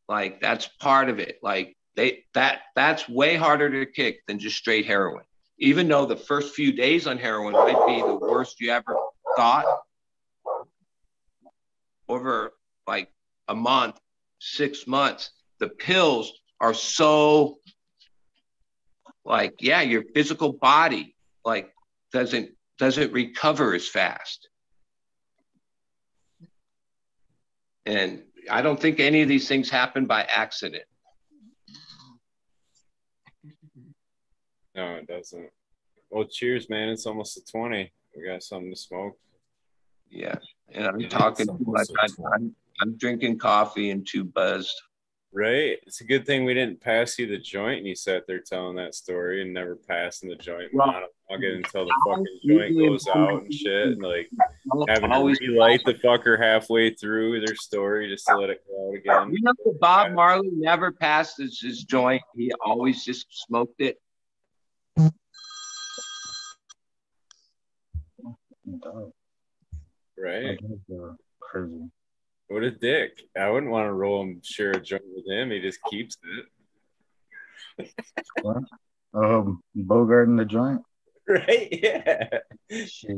Like 0.07 0.41
that's 0.41 0.67
part 0.79 1.09
of 1.09 1.19
it. 1.19 1.37
Like 1.41 1.75
they 1.95 2.23
that 2.33 2.59
that's 2.75 3.07
way 3.09 3.35
harder 3.35 3.69
to 3.83 3.91
kick 3.91 4.25
than 4.27 4.39
just 4.39 4.57
straight 4.57 4.85
heroin. 4.85 5.23
Even 5.57 5.87
though 5.87 6.05
the 6.05 6.17
first 6.17 6.55
few 6.55 6.73
days 6.73 7.07
on 7.07 7.17
heroin 7.17 7.53
might 7.53 7.85
be 7.87 8.01
the 8.01 8.15
worst 8.15 8.59
you 8.59 8.71
ever 8.71 8.95
thought 9.37 9.65
over 12.07 12.53
like 12.87 13.09
a 13.47 13.55
month 13.55 13.97
six 14.39 14.85
months 14.87 15.31
the 15.59 15.69
pills 15.69 16.33
are 16.59 16.73
so 16.73 17.59
like 19.23 19.53
yeah 19.61 19.81
your 19.81 20.03
physical 20.13 20.51
body 20.51 21.15
like 21.45 21.71
doesn't 22.11 22.49
doesn't 22.81 23.13
recover 23.13 23.75
as 23.75 23.87
fast 23.87 24.49
and 27.85 28.23
i 28.49 28.59
don't 28.59 28.81
think 28.81 28.99
any 28.99 29.21
of 29.21 29.27
these 29.29 29.47
things 29.47 29.69
happen 29.69 30.05
by 30.07 30.23
accident 30.23 30.83
No, 34.73 34.95
it 34.95 35.05
doesn't. 35.05 35.49
Well, 36.09 36.23
cheers, 36.23 36.69
man. 36.69 36.87
It's 36.87 37.05
almost 37.05 37.35
a 37.35 37.41
20. 37.51 37.91
We 38.15 38.25
got 38.25 38.41
something 38.41 38.71
to 38.71 38.75
smoke. 38.79 39.17
yeah 40.09 40.35
and 40.73 40.87
i'm 40.87 40.99
Yeah, 40.99 41.09
talking 41.09 41.47
it's 41.49 41.57
too 41.57 41.65
much 41.67 41.89
almost 41.89 42.19
I, 42.25 42.35
I'm, 42.35 42.55
I'm 42.81 42.97
drinking 42.97 43.37
coffee 43.37 43.91
and 43.91 44.07
too 44.07 44.23
buzzed 44.23 44.75
Right. 45.33 45.77
It's 45.87 46.01
a 46.01 46.03
good 46.03 46.25
thing 46.25 46.43
we 46.43 46.53
didn't 46.53 46.81
pass 46.81 47.17
you 47.17 47.25
the 47.25 47.37
joint 47.37 47.77
and 47.79 47.87
you 47.87 47.95
sat 47.95 48.23
there 48.27 48.41
telling 48.41 48.75
that 48.75 48.95
story 48.95 49.41
and 49.41 49.53
never 49.53 49.75
passing 49.77 50.27
the 50.29 50.35
joint 50.35 50.71
Well, 50.73 51.03
monologue 51.31 51.55
until 51.65 51.85
the 51.85 51.93
fucking 52.07 52.39
joint 52.47 52.77
goes 52.77 53.07
out 53.07 53.43
and 53.43 53.53
shit. 53.53 53.87
And 53.87 54.01
like 54.01 54.29
having 54.87 55.09
to 55.09 55.15
always 55.15 55.39
relight 55.39 55.81
the 55.85 55.93
fucker 55.93 56.39
halfway 56.39 56.93
through 56.93 57.41
their 57.45 57.55
story 57.55 58.09
just 58.09 58.25
to 58.27 58.37
let 58.37 58.49
it 58.49 58.61
go 58.67 58.89
out 58.89 58.95
again. 58.95 59.33
You 59.33 59.41
know, 59.41 59.53
that 59.65 59.79
Bob 59.79 60.11
Marley 60.13 60.49
never 60.51 60.91
passed 60.91 61.37
his, 61.37 61.59
his 61.59 61.83
joint. 61.83 62.21
He 62.35 62.51
always 62.63 63.03
just 63.03 63.27
smoked 63.29 63.81
it. 63.81 63.97
Right. 70.17 70.59
That 70.59 70.79
is, 70.89 70.99
uh, 70.99 71.13
Crazy. 71.39 71.89
What 72.47 72.63
a 72.63 72.71
dick. 72.71 73.23
I 73.37 73.49
wouldn't 73.49 73.71
want 73.71 73.87
to 73.87 73.93
roll 73.93 74.21
and 74.23 74.45
share 74.45 74.71
a 74.71 74.81
joint 74.81 75.03
with 75.13 75.25
him. 75.27 75.51
He 75.51 75.59
just 75.59 75.79
keeps 75.89 76.17
it. 77.77 77.89
Um, 79.13 79.61
Bogart 79.73 80.27
in 80.27 80.35
the 80.35 80.45
joint. 80.45 80.81
Right? 81.47 81.67
Yeah. 81.71 82.27
Shit, 82.87 83.17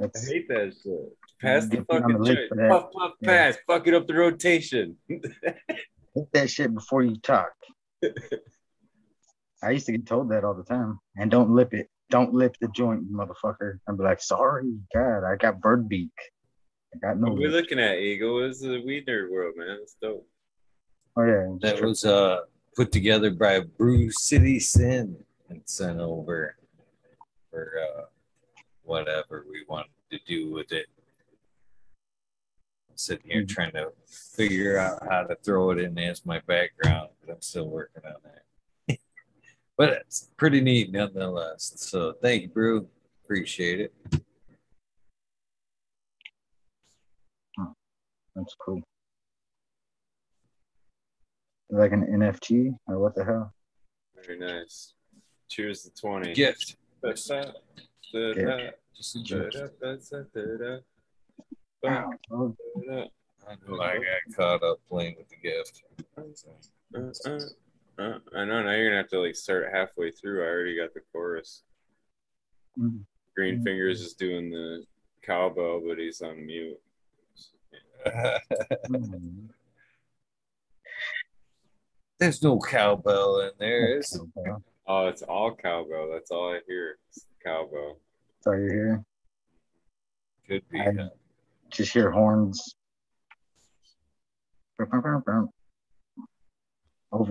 I 0.00 0.04
hate 0.26 0.48
that 0.48 0.74
shit. 0.82 1.16
Pass 1.40 1.66
the 1.66 1.76
Get 1.78 1.88
put 1.88 2.02
on 2.02 2.12
fucking 2.12 2.22
the 2.24 2.34
joint. 2.34 2.70
Puff, 2.70 2.84
puff, 2.92 3.12
Yeah. 3.20 3.28
pass. 3.28 3.58
Fuck 3.66 3.86
it 3.88 3.94
up 3.94 4.06
the 4.06 4.14
rotation. 4.14 4.96
hit 5.08 6.32
that 6.32 6.50
shit 6.50 6.74
before 6.74 7.02
you 7.02 7.16
talk. 7.16 7.52
I 9.62 9.70
used 9.70 9.86
to 9.86 9.92
get 9.92 10.06
told 10.06 10.30
that 10.30 10.44
all 10.44 10.54
the 10.54 10.64
time. 10.64 10.98
And 11.16 11.30
don't 11.30 11.50
lip 11.50 11.72
it. 11.72 11.88
Don't 12.10 12.34
lip 12.34 12.56
the 12.60 12.68
joint, 12.68 13.04
you 13.08 13.16
motherfucker. 13.16 13.78
I'd 13.88 13.96
be 13.96 14.02
like, 14.04 14.20
sorry, 14.20 14.72
God, 14.94 15.24
I 15.24 15.36
got 15.36 15.60
bird 15.60 15.88
beak. 15.88 16.10
I 16.94 16.98
got 16.98 17.18
no. 17.18 17.28
What 17.30 17.38
we 17.38 17.46
lip." 17.48 17.62
looking 17.62 17.78
at, 17.78 17.98
Eagle? 17.98 18.40
This 18.46 18.58
is 18.58 18.66
a 18.66 18.80
weed 18.84 19.06
nerd 19.06 19.30
world, 19.30 19.54
man. 19.56 19.78
It's 19.82 19.96
dope. 20.02 20.26
Oh 21.16 21.24
yeah, 21.24 21.46
That 21.60 21.80
was 21.82 22.04
uh 22.04 22.40
put 22.76 22.90
together 22.92 23.30
by 23.30 23.60
Brew 23.60 24.10
City 24.10 24.58
Sin 24.60 25.16
and 25.48 25.60
sent 25.66 26.00
over 26.00 26.56
for 27.52 27.72
uh 27.78 28.04
whatever 28.82 29.44
we 29.48 29.64
wanted 29.68 29.92
to 30.10 30.18
do 30.26 30.50
with 30.50 30.72
it. 30.72 30.86
I'm 32.90 32.96
sitting 32.96 33.30
here 33.30 33.42
Mhm. 33.42 33.48
trying 33.48 33.72
to 33.72 33.92
figure 34.06 34.76
out 34.78 35.06
how 35.08 35.22
to 35.24 35.36
throw 35.36 35.70
it 35.70 35.78
in 35.78 35.96
as 35.98 36.26
my 36.26 36.40
background, 36.40 37.10
but 37.20 37.32
I'm 37.32 37.42
still 37.42 37.68
working 37.68 38.04
on 38.04 38.16
that. 38.24 38.98
but 39.76 39.90
it's 39.92 40.30
pretty 40.36 40.60
neat 40.60 40.90
nonetheless. 40.90 41.74
So 41.76 42.14
thank 42.14 42.42
you, 42.42 42.48
Brew. 42.48 42.88
Appreciate 43.22 43.80
it. 43.80 43.94
that's 48.34 48.56
cool. 48.64 48.82
Like 51.68 51.92
an 51.92 52.06
NFT 52.06 52.74
or 52.86 52.98
what 52.98 53.14
the 53.14 53.24
hell? 53.26 53.52
Very 54.14 54.38
nice. 54.38 54.94
Cheers 55.48 55.82
to 55.82 55.90
20. 55.90 56.32
Gift. 56.32 56.76
Da-da, 57.02 57.52
Yeah. 58.12 58.32
da-da, 58.32 58.70
Just 58.96 59.16
a 59.16 59.18
gift. 59.20 59.52
da-da, 59.80 60.22
da-da, 60.34 60.78
Wow. 61.82 62.12
I 63.48 63.56
know 63.66 63.80
I 63.80 63.96
got 63.96 64.36
caught 64.36 64.62
up 64.62 64.78
playing 64.88 65.16
with 65.18 65.28
the 65.28 65.36
gift. 65.36 65.82
Uh, 66.16 67.10
uh, 67.28 67.40
uh, 67.98 68.18
I 68.36 68.44
know 68.44 68.62
now 68.62 68.70
you're 68.70 68.88
gonna 68.90 68.98
have 68.98 69.08
to 69.08 69.20
like 69.20 69.34
start 69.34 69.72
halfway 69.72 70.10
through. 70.12 70.42
I 70.44 70.46
already 70.46 70.76
got 70.76 70.94
the 70.94 71.00
chorus. 71.12 71.62
mm. 72.78 73.04
Green 73.34 73.60
Mm. 73.60 73.64
Fingers 73.64 74.00
is 74.00 74.14
doing 74.14 74.50
the 74.50 74.84
cowbell, 75.22 75.80
but 75.86 75.98
he's 75.98 76.20
on 76.22 76.44
mute. 76.46 76.80
Mm. 78.88 79.48
There's 82.18 82.42
no 82.42 82.58
cowbell 82.60 83.40
in 83.40 83.50
there. 83.58 83.98
Is 83.98 84.10
That's 84.10 84.60
Oh, 84.94 85.06
it's 85.06 85.22
all 85.22 85.54
cowbell. 85.54 86.10
That's 86.12 86.30
all 86.30 86.52
I 86.52 86.60
hear. 86.68 86.98
It's 87.08 87.24
cowbell. 87.42 87.96
That's 88.44 88.46
all 88.46 88.60
you 88.60 88.68
hear. 88.70 89.04
could 90.46 90.68
be. 90.68 90.78
I- 90.80 91.08
Just 91.70 91.94
hear 91.94 92.10
horns. 92.10 92.74
Over 94.78 95.06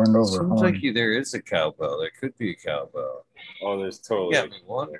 and 0.03 0.15
over. 0.15 0.25
Seems 0.25 0.38
horns. 0.38 0.61
like 0.61 0.81
you, 0.81 0.91
there 0.91 1.13
is 1.13 1.35
a 1.35 1.41
cowbell. 1.41 1.99
There 1.99 2.09
could 2.19 2.35
be 2.39 2.49
a 2.51 2.55
cowbell. 2.55 3.27
Oh, 3.61 3.79
there's 3.79 3.99
totally 3.99 4.33
Got 4.33 4.49
me 4.49 4.57
wondering. 4.65 4.99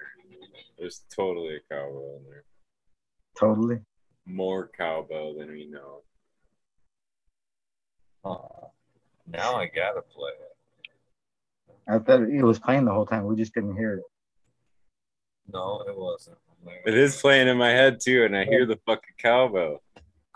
there's 0.78 1.02
totally 1.16 1.56
a 1.56 1.60
cowbell 1.68 2.20
in 2.20 2.30
there. 2.30 2.44
Totally. 3.40 3.80
More 4.28 4.68
cowbell 4.78 5.34
than 5.36 5.50
we 5.50 5.66
know. 5.66 6.02
Huh. 8.24 8.68
Now 9.26 9.56
I 9.56 9.66
gotta 9.66 10.02
play 10.04 10.30
it. 10.30 10.58
I 11.88 12.00
thought 12.00 12.22
it 12.22 12.44
was 12.44 12.60
playing 12.60 12.86
the 12.86 12.94
whole 12.94 13.06
time. 13.06 13.26
We 13.26 13.36
just 13.36 13.54
couldn't 13.54 13.76
hear 13.76 13.96
it. 13.96 14.04
No, 15.52 15.84
it 15.88 15.98
wasn't. 15.98 16.38
It 16.86 16.96
is 16.96 17.20
playing 17.20 17.48
in 17.48 17.58
my 17.58 17.70
head 17.70 18.00
too, 18.00 18.24
and 18.24 18.38
I 18.38 18.46
hear 18.46 18.66
the 18.66 18.78
fucking 18.86 19.16
cowbell. 19.18 19.82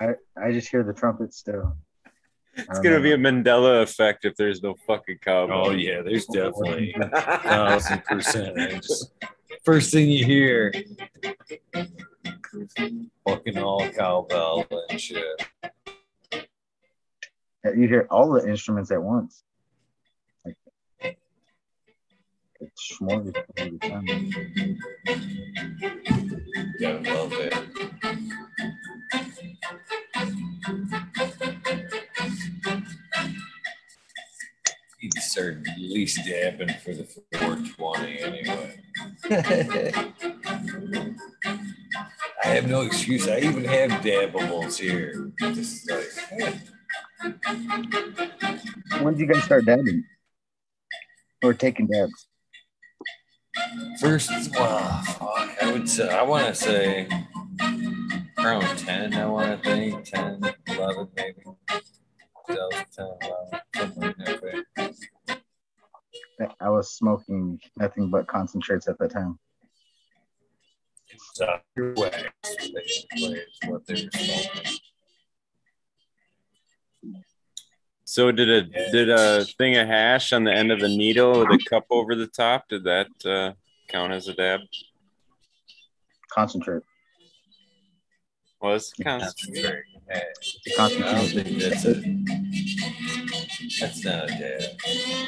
I, 0.02 0.16
I 0.36 0.52
just 0.52 0.70
hear 0.70 0.84
the 0.84 0.94
trumpet 0.94 1.34
still. 1.34 1.78
It's 2.58 2.80
gonna 2.80 3.00
be 3.00 3.12
a 3.12 3.18
Mandela 3.18 3.84
effect 3.84 4.26
if 4.26 4.36
there's 4.36 4.64
no 4.64 4.76
fucking 4.88 5.20
cowbell. 5.22 5.68
Oh 5.68 5.72
yeah, 5.72 6.02
there's 6.02 6.26
definitely 6.26 6.96
thousand 7.44 8.04
percent. 8.06 8.86
First 9.64 9.92
thing 9.92 10.10
you 10.10 10.26
hear, 10.26 10.74
fucking 13.28 13.58
all 13.58 13.88
cowbell 13.92 14.66
and 14.90 15.00
shit. 15.00 15.48
You 17.64 17.88
hear 17.88 18.08
all 18.10 18.32
the 18.32 18.48
instruments 18.48 18.92
at 18.92 19.02
once. 19.02 19.45
It's 22.62 22.98
smorgasbord 22.98 23.44
every 23.58 23.80
time. 23.80 24.06
Gotta 26.80 27.14
love 27.14 27.34
it. 27.34 27.54
To 35.14 35.22
start 35.22 35.58
at 35.68 35.78
least 35.78 36.20
dabbing 36.28 36.70
for 36.84 36.94
the 36.94 37.04
420 37.34 38.20
anyway. 38.22 38.80
I 42.44 42.48
have 42.48 42.70
no 42.70 42.82
excuse. 42.82 43.28
I 43.28 43.40
even 43.40 43.66
have 43.66 43.92
dabbables 44.02 44.78
here. 44.78 45.32
Just 45.40 45.90
like, 45.92 46.08
eh. 46.32 46.54
When 49.02 49.14
did 49.14 49.20
you 49.20 49.28
guys 49.28 49.44
start 49.44 49.66
dabbing? 49.66 50.06
Or 51.44 51.54
taking 51.54 51.88
dabs? 51.88 52.28
First, 54.00 54.30
well, 54.58 55.02
fuck, 55.04 55.50
I 55.62 55.72
would 55.72 55.90
say, 55.90 56.10
I 56.10 56.22
want 56.22 56.48
to 56.48 56.56
say 56.56 57.08
around 58.38 58.78
10, 58.78 59.14
I 59.14 59.26
want 59.26 59.64
to 59.64 59.70
think 59.70 60.04
10, 60.04 60.54
11, 60.68 61.08
maybe. 61.16 61.42
2010, 62.48 63.06
11, 63.22 63.62
something 63.76 64.14
like 64.20 64.42
that. 66.38 66.56
I 66.60 66.70
was 66.70 66.92
smoking 66.92 67.60
nothing 67.78 68.10
but 68.10 68.28
concentrates 68.28 68.88
at 68.88 68.98
the 69.00 69.08
time. 69.08 69.40
So, 71.34 71.60
your 71.76 71.94
wax, 71.94 72.18
basically, 72.44 73.40
is 73.40 73.60
what 73.68 73.86
they 73.88 73.94
were 73.94 74.10
smoking. 74.12 74.80
So 78.08 78.32
did 78.32 78.50
a 78.50 78.62
did 78.92 79.10
a 79.10 79.46
thing 79.58 79.76
of 79.78 79.88
hash 79.88 80.32
on 80.32 80.44
the 80.44 80.54
end 80.54 80.72
of 80.72 80.80
a 80.82 80.88
needle 80.88 81.40
with 81.40 81.50
a 81.50 81.60
cup 81.70 81.86
over 81.90 82.14
the 82.16 82.28
top? 82.28 82.68
Did 82.70 82.84
that 82.84 83.08
uh, 83.26 83.54
count 83.90 84.14
as 84.14 84.28
a 84.28 84.34
dab? 84.34 84.62
Concentrate. 86.32 86.84
Was 88.62 88.94
Yeah. 89.00 89.20
concentrate. 89.20 89.84
Hey, 90.08 90.22
The 90.66 90.74
I 90.80 90.88
don't 90.90 91.28
think 91.30 91.58
that's 91.60 91.86
a, 91.86 91.94
that's 93.82 94.06
not 94.06 94.26
a 94.26 94.28
dab. 94.28 94.62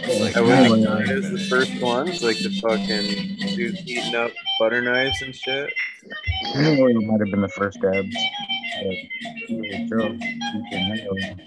That's 0.01 0.19
like 0.19 0.33
That 0.35 0.45
Yeah, 0.45 0.69
was 0.69 0.79
yeah. 0.81 1.11
it 1.11 1.15
was 1.15 1.31
the 1.31 1.47
first 1.49 1.81
ones, 1.81 2.21
like 2.21 2.37
the 2.37 2.59
fucking 2.61 3.55
dudes 3.55 3.81
eating 3.87 4.13
up 4.13 4.31
butter 4.59 4.83
knives 4.83 5.19
and 5.23 5.33
shit. 5.35 5.73
Honey 6.53 6.79
oil 6.79 7.01
might 7.01 7.19
have 7.21 7.31
been 7.31 7.41
the 7.41 7.49
first 7.49 7.81
dabs. 7.81 8.15
But 8.83 9.49
you 9.49 9.61
can 10.69 10.79
handle 10.79 11.15
it. 11.17 11.37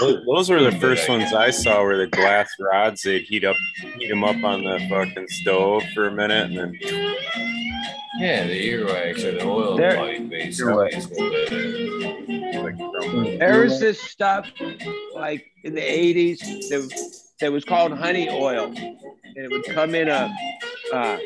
Those 0.00 0.24
those 0.26 0.50
were 0.50 0.62
the 0.62 0.76
first 0.80 1.08
ones 1.08 1.32
I 1.32 1.50
saw 1.50 1.82
were 1.82 1.96
the 1.96 2.06
glass 2.06 2.48
rods. 2.60 3.02
They'd 3.02 3.22
heat 3.22 3.44
up, 3.44 3.56
heat 3.98 4.08
them 4.08 4.24
up 4.24 4.42
on 4.44 4.64
the 4.64 4.78
fucking 4.88 5.26
stove 5.28 5.82
for 5.94 6.06
a 6.08 6.10
minute, 6.12 6.50
and 6.50 6.56
then 6.56 6.74
Yeah, 8.18 8.46
the 8.46 8.68
earwax 8.68 9.24
or 9.24 9.32
the 9.32 9.44
oil 9.44 9.76
There- 9.76 9.96
pipe, 9.96 10.28
basically. 10.28 10.88
is 10.88 11.06
what 11.08 11.18
that 11.18 11.52
is. 11.52 12.56
like 12.56 13.38
There 13.38 13.60
was 13.62 13.78
this 13.80 14.00
stuff 14.00 14.50
like 15.14 15.46
in 15.64 15.74
the 15.74 15.80
80s 15.80 16.40
that, 16.70 17.22
that 17.40 17.52
was 17.52 17.64
called 17.64 17.92
honey 17.92 18.28
oil. 18.28 18.66
And 18.66 19.36
it 19.36 19.50
would 19.50 19.64
come 19.64 19.94
in 19.94 20.08
a 20.08 20.34
uh, 20.92 21.18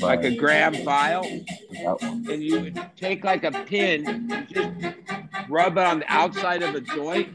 like 0.00 0.24
a 0.24 0.34
gram 0.34 0.74
vial. 0.84 1.24
and 1.24 2.42
you 2.42 2.60
would 2.60 2.90
take 2.96 3.24
like 3.24 3.44
a 3.44 3.50
pin 3.50 4.46
just 4.48 4.70
rub 5.48 5.76
it 5.76 5.84
on 5.84 6.00
the 6.00 6.12
outside 6.12 6.62
of 6.62 6.74
a 6.74 6.80
joint 6.80 7.28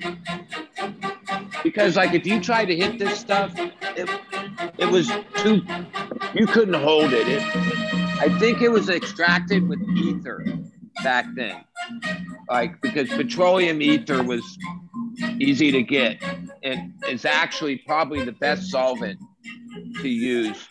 because 1.64 1.96
like 1.96 2.14
if 2.14 2.26
you 2.26 2.42
tried 2.42 2.66
to 2.66 2.76
hit 2.76 2.98
this 2.98 3.20
stuff 3.20 3.54
it, 3.58 4.10
it 4.78 4.90
was 4.90 5.12
too 5.36 5.62
you 6.34 6.48
couldn't 6.48 6.74
hold 6.74 7.14
it. 7.14 7.28
it 7.28 7.42
i 8.20 8.36
think 8.40 8.62
it 8.62 8.70
was 8.70 8.90
extracted 8.90 9.68
with 9.68 9.80
ether 9.96 10.44
back 11.04 11.26
then 11.36 11.64
like 12.50 12.80
because 12.82 13.08
petroleum 13.10 13.82
ether 13.82 14.24
was 14.24 14.58
easy 15.40 15.72
to 15.72 15.84
get 15.84 16.22
and 16.64 16.94
it's 17.04 17.26
actually 17.26 17.78
probably 17.78 18.24
the 18.24 18.32
best 18.32 18.70
solvent 18.70 19.20
to 20.02 20.10
use 20.10 20.68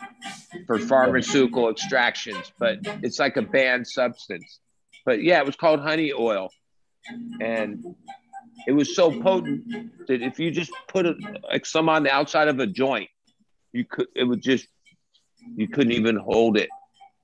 for 0.67 0.79
pharmaceutical 0.79 1.69
extractions, 1.69 2.53
but 2.59 2.79
it's 3.03 3.19
like 3.19 3.37
a 3.37 3.43
banned 3.43 3.87
substance. 3.87 4.61
But 5.05 5.23
yeah, 5.23 5.39
it 5.39 5.47
was 5.47 5.57
called 5.57 5.81
honey 5.81 6.13
oil. 6.13 6.51
And 7.41 7.95
it 8.67 8.73
was 8.73 8.95
so 8.95 9.11
potent 9.23 10.07
that 10.09 10.23
if 10.23 10.39
you 10.39 10.51
just 10.51 10.73
put 10.89 11.07
it 11.07 11.17
like 11.51 11.65
some 11.65 11.89
on 11.89 12.03
the 12.03 12.11
outside 12.11 12.49
of 12.49 12.59
a 12.59 12.67
joint, 12.67 13.09
you 13.73 13.85
could 13.85 14.09
it 14.15 14.25
would 14.25 14.43
just 14.43 14.67
you 15.57 15.69
couldn't 15.69 15.93
even 15.93 16.17
hold 16.17 16.59
it. 16.59 16.69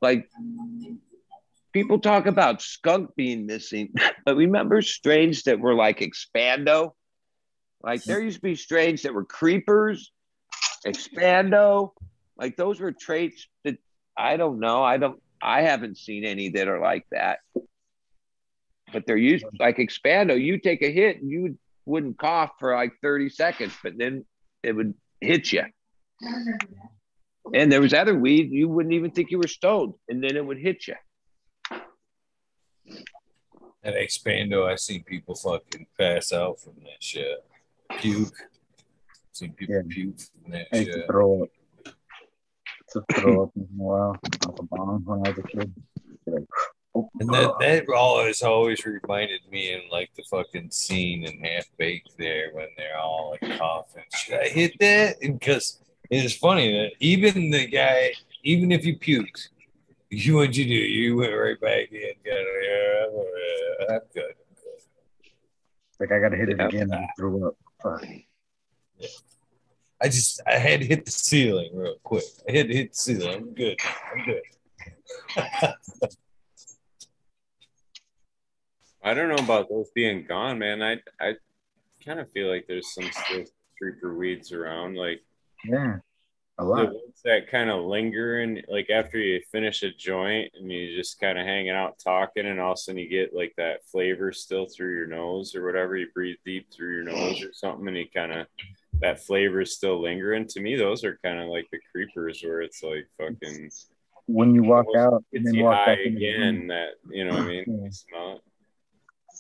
Like 0.01 0.29
people 1.73 1.99
talk 1.99 2.27
about 2.27 2.63
skunk 2.63 3.15
being 3.17 3.47
missing, 3.47 3.93
but 4.25 4.37
remember 4.37 4.81
strains 4.81 5.43
that 5.43 5.61
were 5.61 5.75
like 5.75 6.01
expando? 6.01 6.93
Like 7.85 8.03
hmm. 8.05 8.11
there 8.11 8.21
used 8.21 8.37
to 8.37 8.43
be 8.43 8.55
strains 8.55 9.03
that 9.03 9.15
were 9.15 9.25
creepers, 9.25 10.13
expando, 10.87 11.93
like 12.37 12.57
those 12.57 12.81
were 12.81 12.93
traits 12.93 13.47
that 13.65 13.79
I 14.17 14.37
don't 14.37 14.59
know. 14.59 14.83
I 14.83 14.97
don't 14.97 15.21
I 15.43 15.63
haven't 15.63 15.99
seen 15.99 16.25
any 16.25 16.51
that 16.51 16.69
are 16.69 16.81
like 16.81 17.07
that. 17.13 17.41
But 18.93 19.07
they're 19.07 19.17
used 19.17 19.45
like 19.59 19.77
expando, 19.77 20.41
you 20.41 20.59
take 20.59 20.83
a 20.83 20.91
hit 20.91 21.21
and 21.21 21.31
you 21.31 21.59
wouldn't 21.85 22.19
cough 22.19 22.53
for 22.59 22.75
like 22.75 22.93
30 23.03 23.29
seconds, 23.29 23.75
but 23.83 23.99
then 23.99 24.25
it 24.63 24.73
would 24.73 24.95
hit 25.21 25.53
you. 25.53 25.65
And 27.53 27.71
there 27.71 27.81
was 27.81 27.93
other 27.93 28.15
weed 28.15 28.51
you 28.51 28.69
wouldn't 28.69 28.95
even 28.95 29.11
think 29.11 29.31
you 29.31 29.39
were 29.39 29.49
stoned, 29.49 29.95
and 30.09 30.23
then 30.23 30.37
it 30.37 30.47
would 30.47 30.59
hit 30.59 30.87
you. 30.87 30.95
At 33.83 33.95
Expando, 33.95 34.67
I've 34.67 34.81
seen 34.81 35.03
people 35.03 35.35
fucking 35.35 35.87
pass 35.99 36.33
out 36.33 36.59
from 36.61 36.75
that 36.85 37.03
shit. 37.03 37.45
Puke. 37.99 38.35
Seen 39.33 39.53
people 39.53 39.75
Yeah. 39.77 39.83
puke 39.89 40.19
from 40.21 40.53
that 40.53 40.67
I 40.73 40.85
shit. 40.85 41.07
throw 41.07 41.43
up. 41.45 41.49
To 42.91 43.05
throw 43.15 43.43
up 43.45 43.51
in 43.57 43.63
a 43.63 43.67
while 43.83 44.17
off 44.47 44.59
a 44.59 44.63
bomb 44.63 45.05
when 45.05 45.27
I 45.27 45.31
was 45.31 45.39
a 45.39 45.43
kid. 45.43 45.73
Like, 46.27 46.45
oh, 46.95 47.11
And 47.21 47.29
that 47.31 47.51
oh. 47.51 47.57
that 47.61 47.89
always 47.89 48.43
always 48.43 48.85
reminded 48.87 49.41
me 49.51 49.73
in 49.73 49.83
like 49.91 50.11
the 50.15 50.23
fucking 50.31 50.71
scene 50.71 51.25
in 51.25 51.43
Half 51.45 51.67
Baked 51.77 52.17
there 52.19 52.51
when 52.53 52.69
they're 52.77 52.97
all 52.99 53.37
like 53.43 53.59
coughing. 53.59 54.05
Should 54.15 54.41
I 54.41 54.49
hit 54.49 54.79
that? 54.81 55.17
Because 55.21 55.81
it's 56.11 56.35
funny 56.37 56.71
that 56.73 56.93
even 57.01 57.51
the 57.51 57.67
guy, 57.67 58.13
even 58.45 58.71
if 58.71 58.85
you 58.87 58.97
puked, 58.99 59.49
you 60.11 60.37
what 60.37 60.55
you 60.57 60.65
do? 60.65 60.75
You 60.75 61.17
went 61.17 61.33
right 61.33 61.61
back 61.61 61.91
in. 61.91 62.13
Got 62.25 62.37
yeah, 62.63 63.97
I'm, 63.97 64.01
good. 64.15 64.35
like 65.99 66.13
I 66.13 66.21
gotta 66.21 66.37
hit 66.37 66.51
it 66.51 66.59
Yeah. 66.59 66.67
again 66.69 66.93
and 66.93 67.09
threw 67.19 67.49
up. 67.49 67.57
Fuck. 67.85 68.05
I 70.03 70.07
just 70.07 70.41
I 70.47 70.55
had 70.59 70.81
to 70.81 70.87
hit 70.87 71.05
the 71.05 71.11
ceiling 71.11 71.71
real 71.75 71.97
quick. 72.03 72.25
I 72.49 72.53
had 72.53 72.69
to 72.69 72.75
hit 72.75 72.93
the 72.93 72.97
ceiling. 72.97 73.35
I'm 73.35 73.55
good. 73.55 73.79
I'm 74.13 74.25
good. 74.25 74.43
I 79.05 79.13
don't 79.13 79.29
know 79.29 79.45
about 79.45 79.69
those 79.69 79.91
being 79.95 80.25
gone, 80.27 80.59
man. 80.59 80.83
I 80.83 80.97
I 81.21 81.35
kind 82.05 82.21
of 82.21 82.31
feel 82.31 82.49
like 82.51 82.65
there's 82.67 82.93
some 82.95 83.11
still 83.13 83.45
creeper 83.79 84.17
weeds 84.17 84.51
around, 84.53 84.97
like 84.97 85.21
Yeah. 85.65 85.99
A 86.59 86.63
the 86.63 86.69
lot. 86.69 86.87
ones 86.87 87.21
that 87.25 87.51
kind 87.51 87.69
of 87.69 87.85
linger 87.85 88.41
and 88.41 88.63
like 88.69 88.89
after 88.89 89.19
you 89.19 89.41
finish 89.51 89.83
a 89.83 89.91
joint 89.91 90.53
and 90.55 90.71
you 90.71 90.95
just 90.97 91.19
kind 91.19 91.37
of 91.37 91.45
hanging 91.45 91.71
out 91.71 91.99
talking, 91.99 92.47
and 92.47 92.61
all 92.61 92.73
of 92.73 92.75
a 92.75 92.77
sudden 92.77 93.01
you 93.01 93.09
get 93.09 93.35
like 93.35 93.53
that 93.57 93.85
flavor 93.91 94.31
still 94.33 94.67
through 94.67 94.95
your 94.95 95.09
nose 95.09 95.57
or 95.57 95.65
whatever. 95.65 95.97
You 95.97 96.07
breathe 96.15 96.37
deep 96.45 96.73
through 96.73 96.95
your 96.95 97.05
nose 97.05 97.43
or 97.43 97.53
something, 97.53 97.89
and 97.89 97.97
you 97.97 98.07
kind 98.15 98.33
of 98.33 98.47
that 99.01 99.21
flavor 99.25 99.63
is 99.63 99.75
still 99.75 100.01
lingering. 100.01 100.47
To 100.47 100.61
me, 100.61 100.77
those 100.77 101.03
are 101.03 101.19
kind 101.25 101.41
of 101.41 101.49
like 101.49 101.67
the 101.73 101.81
creepers 101.91 102.43
where 102.45 102.63
it's 102.63 102.83
like 102.85 103.09
fucking 103.19 103.71
When 104.27 104.55
you 104.55 104.63
walk 104.63 104.87
out 104.97 105.25
and 105.33 105.45
then 105.45 105.61
walk 105.61 105.87
back 105.87 105.99
in 105.99 106.15
the. 106.15 106.67
That 106.69 106.91
you 107.11 107.25
know 107.25 107.35
what 107.35 107.43
I 107.43 107.47
mean? 107.49 107.65
Yeah. 107.67 107.91
Smell 107.91 108.33
it. 108.37 108.43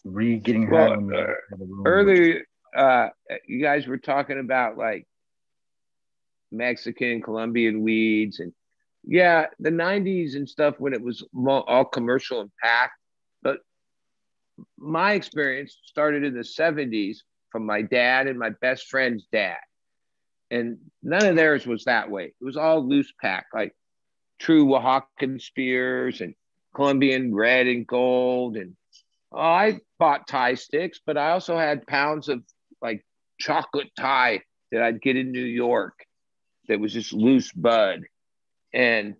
re 0.05 0.39
getting 0.39 0.69
Well, 0.69 0.89
high 0.89 0.95
uh, 0.95 0.99
walk 0.99 1.15
out 1.15 1.37
of 1.53 1.59
the 1.61 1.65
room. 1.65 1.87
Earlier, 1.87 2.45
uh, 2.77 3.09
you 3.47 3.63
guys 3.63 3.87
were 3.87 3.99
talking 3.99 4.41
about 4.41 4.77
like 4.77 5.07
Mexican, 6.57 7.23
Colombian 7.23 7.83
weeds, 7.83 8.41
and 8.41 8.53
yeah, 9.07 9.47
the 9.59 9.71
'90s 9.71 10.35
and 10.37 10.49
stuff 10.49 10.77
when 10.79 10.95
it 10.95 11.03
was 11.03 11.25
all 11.35 11.85
commercial 11.85 12.41
and 12.41 12.51
packed. 12.63 12.99
But 13.43 13.59
my 14.79 15.13
experience 15.13 15.77
started 15.85 16.25
in 16.25 16.35
the 16.35 16.41
'70s 16.41 17.19
from 17.51 17.67
my 17.67 17.83
dad 17.83 18.27
and 18.27 18.39
my 18.39 18.51
best 18.51 18.89
friend's 18.89 19.27
dad, 19.31 19.59
and 20.51 20.79
none 21.03 21.25
of 21.25 21.37
theirs 21.37 21.67
was 21.67 21.85
that 21.85 22.11
way. 22.11 22.27
It 22.41 22.45
was 22.45 22.57
all 22.57 22.87
loose 22.87 23.13
pack, 23.21 23.47
like 23.53 23.75
true 24.39 24.67
Oaxacan 24.67 25.41
spears 25.41 26.21
and 26.21 26.35
Colombian 26.75 27.35
red 27.35 27.67
and 27.67 27.87
gold, 27.87 28.57
and 28.57 28.77
oh, 29.33 29.39
I 29.39 29.81
bought 29.99 30.27
Thai 30.27 30.55
sticks, 30.55 31.01
but 31.05 31.17
I 31.17 31.31
also 31.31 31.57
had 31.57 31.87
pounds 31.87 32.29
of 32.29 32.43
like 32.81 33.05
chocolate 33.39 33.91
Thai 33.99 34.41
that 34.73 34.83
I'd 34.83 35.01
get 35.01 35.17
in 35.17 35.33
New 35.33 35.45
York 35.45 36.04
that 36.69 36.81
was 36.81 36.93
just 36.93 37.13
loose 37.13 37.53
bud. 37.53 38.03
And 38.73 39.15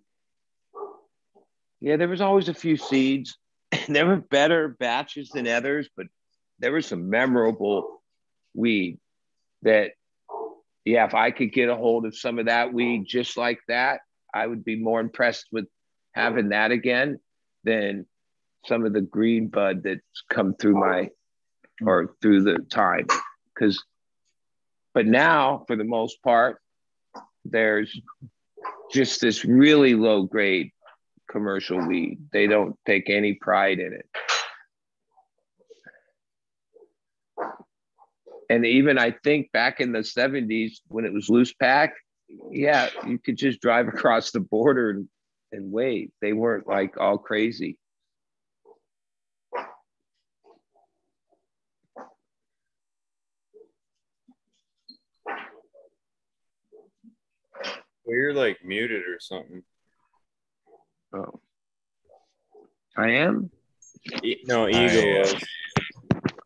yeah, 1.81 1.97
there 1.97 2.09
was 2.09 2.21
always 2.21 2.49
a 2.49 2.55
few 2.55 2.77
seeds. 2.77 3.37
there 3.89 4.07
were 4.07 4.17
better 4.17 4.69
batches 4.69 5.31
than 5.31 5.47
others, 5.47 5.89
but 5.97 6.07
there 6.59 6.73
was 6.73 6.87
some 6.87 7.11
memorable 7.11 8.03
weed 8.55 8.99
that, 9.63 9.93
yeah, 10.85 11.05
if 11.05 11.15
I 11.15 11.31
could 11.31 11.53
get 11.53 11.69
a 11.69 11.77
hold 11.77 12.07
of 12.07 12.17
some 12.17 12.39
of 12.39 12.47
that 12.47 12.73
weed 12.73 13.05
just 13.07 13.37
like 13.37 13.61
that, 13.69 14.01
I 14.33 14.47
would 14.47 14.65
be 14.65 14.77
more 14.77 15.01
impressed 15.01 15.47
with 15.53 15.67
having 16.13 16.51
that 16.51 16.71
again 16.71 17.21
than 17.65 18.07
some 18.67 18.85
of 18.85 18.93
the 18.93 19.01
green 19.01 19.49
bud 19.49 19.83
that's 19.83 20.23
come 20.31 20.55
through 20.55 20.79
my 20.81 21.11
or 21.85 22.15
through 22.23 22.43
the 22.43 22.59
time. 22.71 23.07
Because, 23.55 23.83
but 24.93 25.07
now 25.07 25.65
for 25.67 25.77
the 25.77 25.85
most 25.85 26.23
part, 26.23 26.61
there's 27.45 28.01
just 28.93 29.21
this 29.21 29.45
really 29.45 29.95
low 29.95 30.23
grade 30.23 30.71
commercial 31.31 31.87
weed. 31.87 32.19
They 32.33 32.47
don't 32.47 32.77
take 32.87 33.11
any 33.11 33.35
pride 33.35 33.79
in 33.81 33.93
it. 33.93 34.07
And 38.51 38.67
even 38.67 38.99
I 38.99 39.13
think 39.25 39.51
back 39.53 39.81
in 39.81 39.93
the 39.93 40.01
70s 40.01 40.81
when 40.89 41.05
it 41.05 41.13
was 41.13 41.31
loose 41.31 41.53
pack, 41.53 41.95
yeah, 42.51 42.89
you 43.07 43.19
could 43.19 43.37
just 43.37 43.61
drive 43.61 43.89
across 43.95 44.31
the 44.31 44.41
border 44.41 44.91
and, 44.91 45.09
and 45.51 45.73
wait. 45.73 46.13
They 46.21 46.33
weren't 46.33 46.67
like 46.67 46.99
all 46.99 47.19
crazy. 47.19 47.79
Well, 58.05 58.17
you're 58.17 58.35
like 58.35 58.65
muted 58.65 59.03
or 59.03 59.19
something. 59.21 59.63
Oh. 61.15 61.41
I 62.97 63.11
am? 63.11 63.51
E- 64.23 64.43
No, 64.47 64.69
Eagle 64.69 65.19
was. 65.21 65.35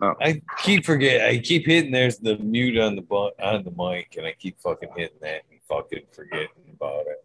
Oh. 0.01 0.15
I 0.21 0.41
keep 0.63 0.85
forget. 0.85 1.29
I 1.29 1.39
keep 1.39 1.67
hitting. 1.67 1.91
There's 1.91 2.19
the 2.19 2.39
mute 2.39 2.79
on 2.79 2.95
the 2.95 3.03
bu- 3.03 3.33
on 3.43 3.65
the 3.65 3.73
mic, 3.77 4.15
and 4.17 4.27
I 4.27 4.33
keep 4.33 4.61
fucking 4.61 4.91
hitting 4.97 5.19
that 5.23 5.43
and 5.51 5.61
fucking 5.69 6.05
forgetting 6.13 6.49
about 6.73 7.07
it. 7.07 7.25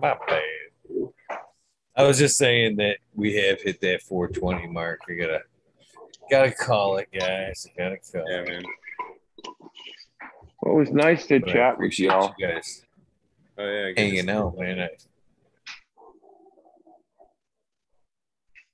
My 0.00 0.16
bad. 0.26 1.08
I 1.94 2.02
was 2.04 2.18
just 2.18 2.36
saying 2.36 2.76
that 2.76 2.96
we 3.14 3.34
have 3.36 3.60
hit 3.60 3.80
that 3.82 4.02
420 4.02 4.66
mark. 4.66 5.00
We 5.06 5.16
gotta 5.16 5.42
gotta 6.30 6.50
call 6.50 6.96
it, 6.96 7.08
guys. 7.16 7.66
Gotta 7.78 7.98
call 7.98 8.24
Yeah, 8.28 8.38
it. 8.40 8.48
man. 8.48 8.62
Well, 10.62 10.74
it 10.74 10.78
was 10.78 10.90
nice 10.90 11.26
to 11.26 11.38
But 11.40 11.48
chat 11.50 11.78
with 11.78 11.98
y'all. 11.98 12.34
you 12.38 12.48
guys 12.48 12.84
Oh 13.58 13.64
yeah, 13.64 13.92
hanging 13.96 14.30
out, 14.30 14.54
you. 14.56 14.64
man. 14.64 14.80
I, 14.80 14.88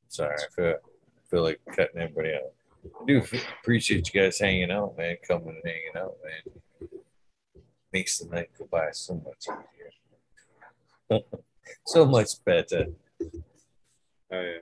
sorry, 0.08 0.36
I 0.36 0.54
feel 0.54 0.74
I 0.74 1.30
feel 1.30 1.42
like 1.42 1.60
cutting 1.74 2.00
everybody 2.00 2.34
out. 2.34 2.52
I 2.84 3.04
do 3.06 3.22
appreciate 3.62 4.12
you 4.12 4.20
guys 4.20 4.38
hanging 4.38 4.70
out, 4.70 4.96
man. 4.96 5.16
Coming 5.26 5.48
and 5.48 5.62
hanging 5.64 5.96
out, 5.96 6.14
man. 6.24 6.90
Makes 7.92 8.18
the 8.18 8.28
night 8.28 8.50
go 8.58 8.68
by 8.70 8.90
so 8.92 9.14
much 9.14 9.46
easier. 11.10 11.22
so 11.86 12.06
much 12.06 12.44
better. 12.44 12.86
Oh 13.20 14.40
yeah. 14.40 14.58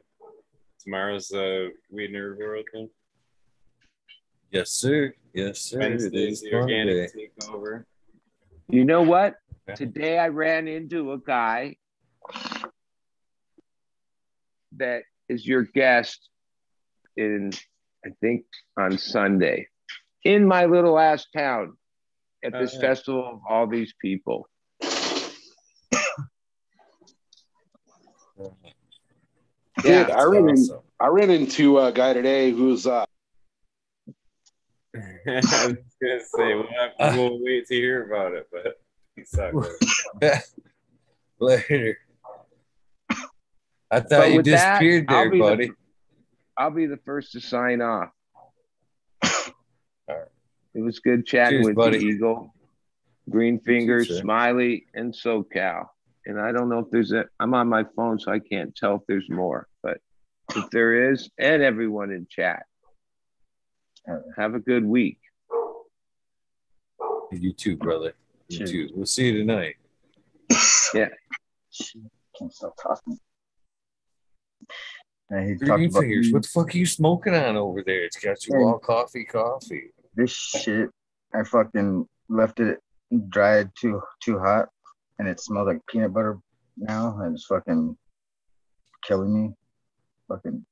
Tomorrow's 0.83 1.33
uh 1.33 1.69
Weed 1.91 2.13
Nerd 2.13 2.39
World 2.39 2.65
then. 2.73 2.89
Yes, 4.51 4.71
sir. 4.71 5.13
Yes, 5.35 5.61
sir. 5.61 5.81
It 5.81 5.91
Wednesday's 5.91 6.41
the 6.41 6.55
organic 6.55 7.15
Monday. 7.15 7.31
takeover. 7.39 7.85
You 8.69 8.85
know 8.85 9.03
what? 9.03 9.37
Yeah. 9.69 9.75
Today 9.75 10.19
I 10.19 10.29
ran 10.29 10.69
into 10.69 11.13
a 11.13 11.19
guy 11.19 11.77
that 14.77 15.03
is 15.29 15.45
your 15.45 15.63
guest 15.63 16.29
in, 17.17 17.51
I 18.05 18.11
think, 18.21 18.45
on 18.79 18.97
Sunday 18.97 19.67
in 20.23 20.47
my 20.47 20.67
little 20.67 20.97
ass 20.99 21.27
town 21.37 21.77
at 22.45 22.53
this 22.53 22.75
yeah. 22.75 22.81
festival 22.81 23.27
of 23.27 23.41
all 23.49 23.67
these 23.67 23.93
people. 24.01 24.49
Dude, 29.83 30.11
I 30.11 30.23
ran, 30.25 30.49
in, 30.49 30.57
Awesome. 30.57 30.81
I 31.01 31.09
ran 31.09 31.31
into 31.31 31.81
a 31.81 31.91
guy 31.91 32.13
today 32.13 32.53
who's 32.53 32.87
uh, 32.87 33.05
I 34.97 35.01
was 35.27 35.43
gonna 35.45 36.21
say 36.21 36.55
we'll, 36.55 36.69
have, 36.99 37.17
we'll 37.17 37.43
wait 37.43 37.67
to 37.67 37.75
hear 37.75 38.05
about 38.05 38.33
it, 38.33 38.47
but 38.53 38.77
he's 39.17 39.35
not 39.37 39.53
good. 39.53 40.33
Later. 41.41 41.99
I 43.91 44.01
thought 44.01 44.09
But 44.11 44.31
you 44.31 44.37
with 44.39 44.47
that, 44.47 44.81
disappeared 44.81 45.07
I'll 45.09 45.17
there, 45.25 45.31
the- 45.31 45.39
buddy. 45.39 45.71
I'll 46.59 46.71
be 46.71 46.87
the 46.87 46.97
first 47.05 47.33
to 47.33 47.41
sign 47.41 47.83
off. 47.83 48.09
right. 49.23 49.53
It 50.75 50.81
was 50.81 50.99
good 51.01 51.27
chatting 51.27 51.59
Cheers, 51.59 51.67
with 51.67 51.77
buddy. 51.77 51.99
you, 52.03 52.11
Eagle, 52.15 52.55
Green 53.29 53.59
Fingers, 53.61 54.09
sir. 54.09 54.21
Smiley, 54.23 54.87
and 54.95 55.13
SoCal. 55.13 55.87
And 56.25 56.41
I 56.41 56.53
don't 56.53 56.69
know 56.69 56.79
if 56.81 56.87
there's 56.91 57.13
a. 57.13 57.27
I'm 57.39 57.53
on 57.55 57.69
my 57.69 57.85
phone, 57.95 58.19
so 58.19 58.33
I 58.33 58.39
can't 58.39 58.75
tell 58.75 58.97
if 58.97 59.03
there's 59.07 59.29
more. 59.31 59.69
But 59.83 59.99
if 60.57 60.69
there 60.71 61.11
is, 61.13 61.29
and 61.39 61.63
everyone 61.63 62.11
in 62.11 62.27
chat, 62.29 62.65
have 64.37 64.55
a 64.55 64.59
good 64.61 64.85
week. 64.85 65.19
You 67.33 67.53
too, 67.53 67.77
brother. 67.77 68.15
You 68.49 68.59
Cheers. 68.59 68.71
too. 68.71 68.89
We'll 68.95 69.07
see 69.07 69.27
you 69.27 69.39
tonight. 69.39 69.77
Yeah. 70.95 71.09
Can't 72.39 72.53
stop 72.53 72.75
talking. 72.81 73.19
And 75.31 75.49
he 75.49 75.55
talked 75.57 75.79
Green 75.79 75.91
about 75.91 76.01
fingers. 76.03 76.33
What 76.33 76.43
the 76.43 76.49
fuck 76.49 76.75
are 76.75 76.79
you 76.79 76.87
smoking 76.87 77.35
on 77.35 77.57
over 77.57 77.83
there? 77.85 78.05
It's 78.05 78.17
got 78.19 78.47
you 78.47 78.57
Hey. 78.57 78.63
all 78.63 78.79
coffee, 78.79 79.25
coffee. 79.25 79.91
this 80.15 80.31
shit. 80.31 80.91
I 81.35 81.43
fucking 81.43 82.07
left 82.29 82.61
it 82.61 82.79
dried 83.29 83.71
too 83.79 84.01
too 84.23 84.39
hot, 84.39 84.69
and 85.19 85.29
it 85.29 85.41
smelled 85.41 85.67
like 85.67 85.81
peanut 85.89 86.13
butter 86.15 86.39
now, 86.77 87.19
and 87.21 87.35
it's 87.35 87.47
fucking 87.47 87.97
killing 89.03 89.33
me. 89.49 89.55
Fucking 90.29 90.65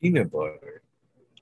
Peanut 0.00 0.30
butter. 0.30 0.82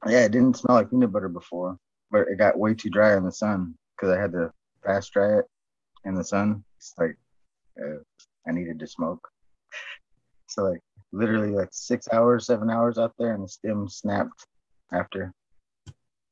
yeah, 0.08 0.24
it 0.24 0.32
didn't 0.32 0.56
smell 0.56 0.76
like 0.78 0.90
peanut 0.90 1.12
butter 1.12 1.28
before, 1.28 1.78
but 2.10 2.26
it 2.28 2.38
got 2.38 2.58
way 2.58 2.74
too 2.74 2.90
dry 2.90 3.16
in 3.16 3.24
the 3.24 3.32
sun 3.32 3.74
because 3.96 4.16
I 4.16 4.20
had 4.20 4.32
to 4.32 4.50
fast 4.84 5.12
dry 5.12 5.38
it 5.38 5.44
in 6.04 6.14
the 6.14 6.24
sun. 6.24 6.64
It's 6.78 6.94
like 6.98 7.16
uh, 7.80 7.98
I 8.46 8.52
needed 8.52 8.78
to 8.80 8.86
smoke. 8.86 9.26
So 10.48 10.62
like 10.62 10.80
literally 11.10 11.50
like 11.50 11.70
six 11.72 12.06
hours, 12.12 12.46
seven 12.46 12.70
hours 12.70 12.98
out 12.98 13.12
there, 13.18 13.34
and 13.34 13.42
the 13.42 13.48
stem 13.48 13.88
snapped 13.88 14.46
after 14.92 15.32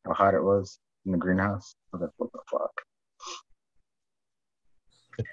how 0.06 0.14
hot 0.14 0.34
it 0.34 0.42
was 0.42 0.78
in 1.04 1.10
the 1.10 1.18
greenhouse. 1.18 1.74
I 1.92 1.96
was 1.96 2.02
like, 2.02 2.10
what 2.16 2.30
the 2.32 2.38
fuck? 2.48 2.70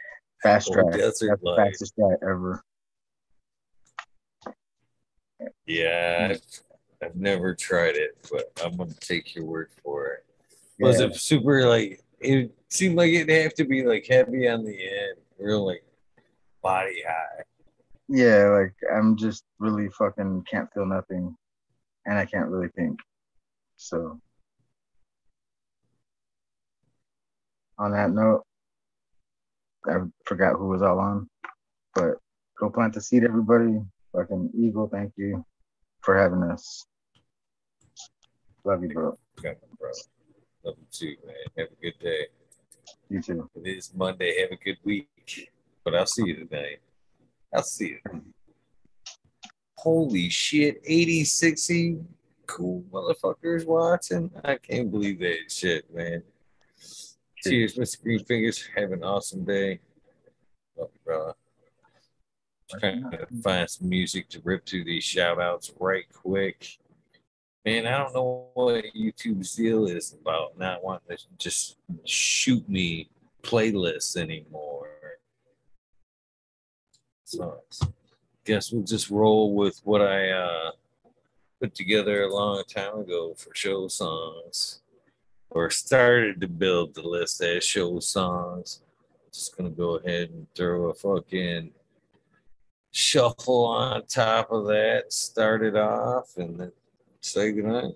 Fast 0.43 0.73
dry. 0.73 0.97
That's 0.97 1.19
the 1.19 1.37
fastest 1.55 1.95
dry 1.95 2.15
ever. 2.23 2.63
Yeah, 5.67 6.29
I've, 6.31 6.41
I've 7.03 7.15
never 7.15 7.53
tried 7.53 7.95
it, 7.95 8.17
but 8.31 8.51
I'm 8.63 8.77
gonna 8.77 8.93
take 8.99 9.35
your 9.35 9.45
word 9.45 9.69
for 9.83 10.07
it. 10.07 10.25
Was 10.79 10.99
Yeah. 10.99 11.07
it 11.07 11.15
super 11.15 11.67
like? 11.67 12.01
It 12.21 12.51
seemed 12.69 12.95
like 12.95 13.11
it'd 13.11 13.29
have 13.29 13.55
to 13.55 13.65
be 13.65 13.83
like 13.83 14.05
heavy 14.07 14.47
on 14.47 14.63
the 14.63 14.71
end, 14.71 15.17
real 15.39 15.65
like 15.65 15.83
body 16.61 17.03
high. 17.07 17.43
Yeah, 18.07 18.47
like 18.49 18.75
I'm 18.93 19.17
just 19.17 19.43
really 19.59 19.89
fucking 19.89 20.43
can't 20.49 20.71
feel 20.73 20.85
nothing, 20.85 21.35
and 22.05 22.17
I 22.17 22.25
can't 22.25 22.49
really 22.49 22.69
think. 22.75 22.99
So, 23.77 24.19
on 27.79 27.91
that 27.93 28.11
note, 28.11 28.43
I 29.87 29.97
forgot 30.25 30.57
who 30.57 30.67
was 30.67 30.83
all 30.83 30.99
on, 30.99 31.27
but 31.95 32.17
go 32.59 32.69
plant 32.69 32.93
the 32.93 33.01
seed, 33.01 33.23
everybody. 33.23 33.79
Fucking 34.13 34.51
Eagle, 34.55 34.89
thank 34.89 35.13
you 35.15 35.43
for 36.01 36.17
having 36.17 36.43
us. 36.43 36.85
Love 38.63 38.83
you, 38.83 38.89
bro. 38.89 39.17
It, 39.41 39.59
bro. 39.79 39.89
Love 40.63 40.75
you 40.79 40.87
too, 40.91 41.15
man. 41.25 41.35
Have 41.57 41.67
a 41.67 41.81
good 41.81 41.99
day. 41.99 42.27
You 43.09 43.21
too. 43.21 43.49
It 43.55 43.67
is 43.67 43.91
Monday. 43.95 44.41
Have 44.41 44.51
a 44.51 44.63
good 44.63 44.77
week. 44.83 45.51
But 45.83 45.95
I'll 45.95 46.05
see 46.05 46.25
you 46.25 46.45
tonight. 46.45 46.79
I'll 47.53 47.63
see 47.63 47.97
you. 48.05 48.21
Holy 49.77 50.29
shit. 50.29 50.81
80, 50.85 51.23
60 51.23 51.99
cool 52.45 52.83
motherfuckers 52.91 53.65
watching. 53.65 54.29
I 54.43 54.55
can't 54.55 54.91
believe 54.91 55.19
that 55.19 55.49
shit, 55.49 55.93
man. 55.93 56.23
Cheers, 57.37 57.75
Mr. 57.75 58.03
Green 58.03 58.23
Fingers. 58.23 58.63
Have 58.75 58.91
an 58.91 59.03
awesome 59.03 59.43
day. 59.43 59.79
Love 60.77 60.89
you, 60.93 60.99
brother. 61.03 61.33
Trying 62.69 63.09
to 63.09 63.27
find 63.43 63.69
some 63.69 63.89
music 63.89 64.29
to 64.29 64.41
rip 64.43 64.65
through 64.65 64.83
these 64.83 65.03
shout 65.03 65.41
outs 65.41 65.73
right 65.79 66.05
quick. 66.13 66.77
Man, 67.63 67.85
I 67.85 67.99
don't 67.99 68.15
know 68.15 68.47
what 68.55 68.83
YouTube's 68.95 69.53
deal 69.55 69.85
is 69.85 70.15
about 70.19 70.57
not 70.57 70.83
wanting 70.83 71.15
to 71.15 71.23
just 71.37 71.77
shoot 72.05 72.67
me 72.67 73.09
playlists 73.43 74.17
anymore. 74.17 74.87
So 77.25 77.61
guess 78.45 78.71
we'll 78.71 78.83
just 78.83 79.11
roll 79.11 79.53
with 79.53 79.79
what 79.83 80.01
I 80.01 80.31
uh, 80.31 80.71
put 81.61 81.75
together 81.75 82.23
a 82.23 82.33
long 82.33 82.63
time 82.67 82.99
ago 82.99 83.35
for 83.35 83.53
show 83.53 83.87
songs, 83.87 84.81
or 85.51 85.69
started 85.69 86.41
to 86.41 86.47
build 86.47 86.95
the 86.95 87.03
list 87.03 87.41
as 87.41 87.63
show 87.63 87.99
songs. 87.99 88.81
Just 89.31 89.55
gonna 89.55 89.69
go 89.69 89.97
ahead 89.97 90.31
and 90.31 90.47
throw 90.55 90.89
a 90.89 90.93
fucking 90.95 91.71
shuffle 92.91 93.65
on 93.65 94.05
top 94.07 94.51
of 94.51 94.65
that, 94.65 95.13
start 95.13 95.63
it 95.63 95.75
off, 95.75 96.35
and 96.37 96.59
then 96.59 96.71
say 97.21 97.51
goodnight. 97.51 97.93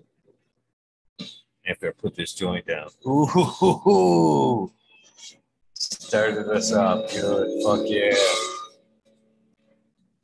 After 1.68 1.88
I 1.88 1.92
put 1.92 2.14
this 2.14 2.32
joint 2.32 2.66
down. 2.66 2.88
Ooh, 3.06 4.72
started 5.74 6.48
us 6.48 6.72
off 6.72 7.12
good. 7.12 7.62
Fuck 7.64 7.80
yeah. 7.84 8.14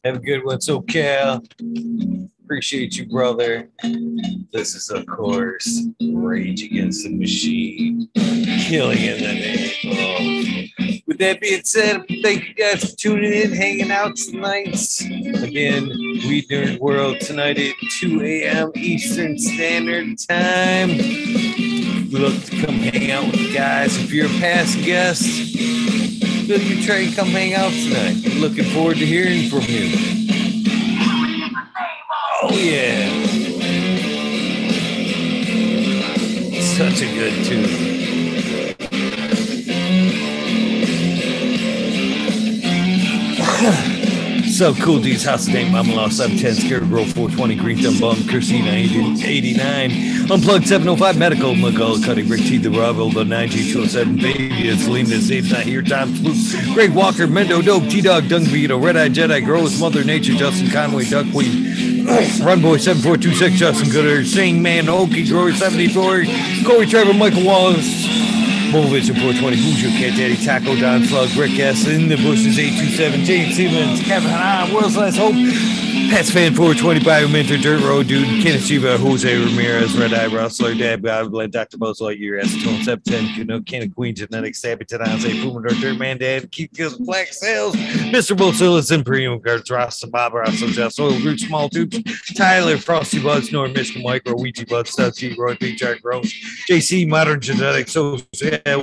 Have 0.05 0.17
a 0.17 0.19
good 0.21 0.45
one, 0.45 0.59
SoCal. 0.59 1.45
Appreciate 2.45 2.97
you, 2.97 3.07
brother. 3.09 3.71
This 4.53 4.75
is, 4.75 4.91
of 4.91 5.07
course, 5.07 5.87
Rage 6.01 6.63
Against 6.63 7.05
the 7.05 7.11
Machine. 7.11 8.09
Killing 8.15 8.99
in 8.99 9.19
the 9.19 9.33
name 9.33 10.39
of. 10.39 10.42
With 11.13 11.19
that 11.19 11.43
being 11.43 11.63
said, 11.63 12.07
thank 12.23 12.49
you 12.49 12.55
guys 12.55 12.91
for 12.91 12.97
tuning 12.97 13.35
in, 13.35 13.53
hanging 13.53 13.91
out 13.91 14.17
tonight. 14.17 14.75
Again, 15.43 15.89
Weed 16.27 16.49
Nerd 16.49 16.79
World 16.79 17.21
tonight 17.21 17.59
at 17.59 17.75
2 18.01 18.23
a.m. 18.23 18.73
Eastern 18.75 19.39
Standard 19.39 20.17
Time. 20.27 20.89
We 20.89 22.19
look 22.19 22.43
to 22.45 22.65
come 22.65 22.77
hang 22.77 23.11
out 23.11 23.27
with 23.27 23.37
you 23.39 23.53
guys. 23.53 23.99
If 23.99 24.11
you're 24.11 24.25
a 24.25 24.41
past 24.41 24.79
guest, 24.87 25.27
feel 26.47 26.59
you 26.59 26.83
try 26.83 27.01
and 27.01 27.15
come 27.15 27.29
hang 27.29 27.53
out 27.53 27.73
tonight. 27.73 28.35
Looking 28.37 28.65
forward 28.73 28.97
to 28.97 29.05
hearing 29.05 29.51
from 29.51 29.65
you. 29.69 29.93
Oh 32.41 32.57
yeah. 32.57 33.11
Such 36.59 37.03
a 37.03 37.15
good 37.15 37.45
tune. 37.45 38.02
So 43.63 44.75
cool, 44.75 45.01
D's 45.01 45.25
house 45.25 45.47
today. 45.47 45.71
Mama 45.71 45.95
lost 45.95 46.17
710, 46.17 46.67
Scarecrow 46.67 47.05
420, 47.05 47.55
Green 47.55 47.79
Thumb 47.79 47.99
Bum, 48.01 48.29
Christina 48.29 48.71
89, 48.71 50.31
Unplugged 50.31 50.67
705, 50.67 51.17
Medical, 51.17 51.55
McCall, 51.55 52.05
Cutting, 52.05 52.29
Rick 52.29 52.41
T, 52.41 52.59
The 52.59 52.71
Ravel, 52.71 53.11
The 53.11 53.23
9G207, 53.23 54.21
Baby, 54.21 54.69
it's 54.69 54.89
Lena, 54.89 55.21
Zabe's 55.21 55.53
not 55.53 55.63
here, 55.63 55.81
Tom 55.81 56.15
Sloop, 56.17 56.75
Greg 56.75 56.93
Walker, 56.93 57.29
Mendo, 57.29 57.65
Dope, 57.65 57.85
T 57.85 58.01
Dog, 58.01 58.29
Dung 58.29 58.45
Vito, 58.45 58.79
Red 58.79 58.97
Eye 58.97 59.09
Jedi, 59.09 59.45
Girl 59.45 59.63
with 59.63 59.79
Mother 59.81 60.03
Nature, 60.03 60.35
Justin 60.35 60.69
Conway, 60.69 61.05
Duckweed, 61.05 61.47
Runboy 62.43 62.81
7426, 62.81 63.55
Justin 63.55 63.91
Gooder, 63.91 64.25
Sing 64.25 64.61
Man, 64.61 64.87
Okie, 64.87 65.29
Grower 65.29 65.53
74, 65.53 66.25
Corey 66.67 66.87
Trevor, 66.87 67.15
Michael 67.15 67.47
Wallace, 67.47 68.22
Movage 68.73 69.11
at 69.11 69.17
420, 69.17 69.57
Who's 69.59 69.83
Your 69.83 69.91
Cat 69.93 70.17
Daddy, 70.17 70.35
Taco 70.35 70.75
Don 70.81 71.05
Slug, 71.05 71.29
Rick 71.37 71.59
S. 71.59 71.87
In 71.87 72.09
the 72.09 72.17
Bushes, 72.17 72.59
827, 72.59 73.23
James 73.23 73.57
Simmons, 73.57 74.01
Kevin 74.01 74.31
Hahn, 74.31 74.73
World's 74.73 74.97
Last 74.97 75.19
Hope, 75.19 75.35
Pets 75.93 76.31
Fan 76.31 76.55
420, 76.55 77.01
Biomentor, 77.01 77.61
Dirt 77.61 77.83
Road 77.83 78.09
Dude, 78.09 78.27
Kenneth 78.43 78.65
Shiva, 78.65 78.97
Jose 78.97 79.37
Ramirez, 79.37 79.95
Red 79.95 80.15
Eye 80.15 80.27
Rustler, 80.27 80.75
Dab 80.75 81.03
Goblin, 81.03 81.51
Dr. 81.51 81.77
Buzz 81.77 82.01
Lightyear, 82.01 82.43
Acetone, 82.43 82.83
Sep 82.83 83.03
10, 83.05 83.27
you 83.35 83.45
know, 83.45 83.61
Ken 83.61 83.91
Queen, 83.91 84.15
Genetic, 84.15 84.55
Sabby, 84.55 84.87
Tanase, 84.87 85.43
Pumador, 85.43 85.79
Dirt 85.81 85.99
Man 85.99 86.17
Dad, 86.17 86.51
Keep 86.51 86.75
Kills, 86.75 86.97
Black 86.97 87.29
Sales, 87.29 87.77
Mr. 87.77 88.35
Bosilis, 88.35 88.91
Imperium 88.91 89.39
Guards, 89.39 89.71
Rasta, 89.71 90.07
Bob, 90.07 90.33
Rasta, 90.33 90.67
Jeff, 90.69 90.93
Soil 90.93 91.19
Root, 91.21 91.41
Small 91.41 91.69
Tubes, 91.69 91.99
Tyler, 92.35 92.79
Frosty 92.79 93.23
Buds, 93.23 93.53
Norm, 93.53 93.75
Michigan 93.75 94.03
Micro, 94.03 94.35
Ouija 94.35 94.65
Buds, 94.65 94.91
Stuff 94.91 95.15
Roy, 95.37 95.57
Big 95.57 95.77
Jack 95.77 96.01
Gross, 96.01 96.33
JC, 96.71 97.07
Modern 97.07 97.39
Genetics, 97.39 97.93
So, 97.93 98.19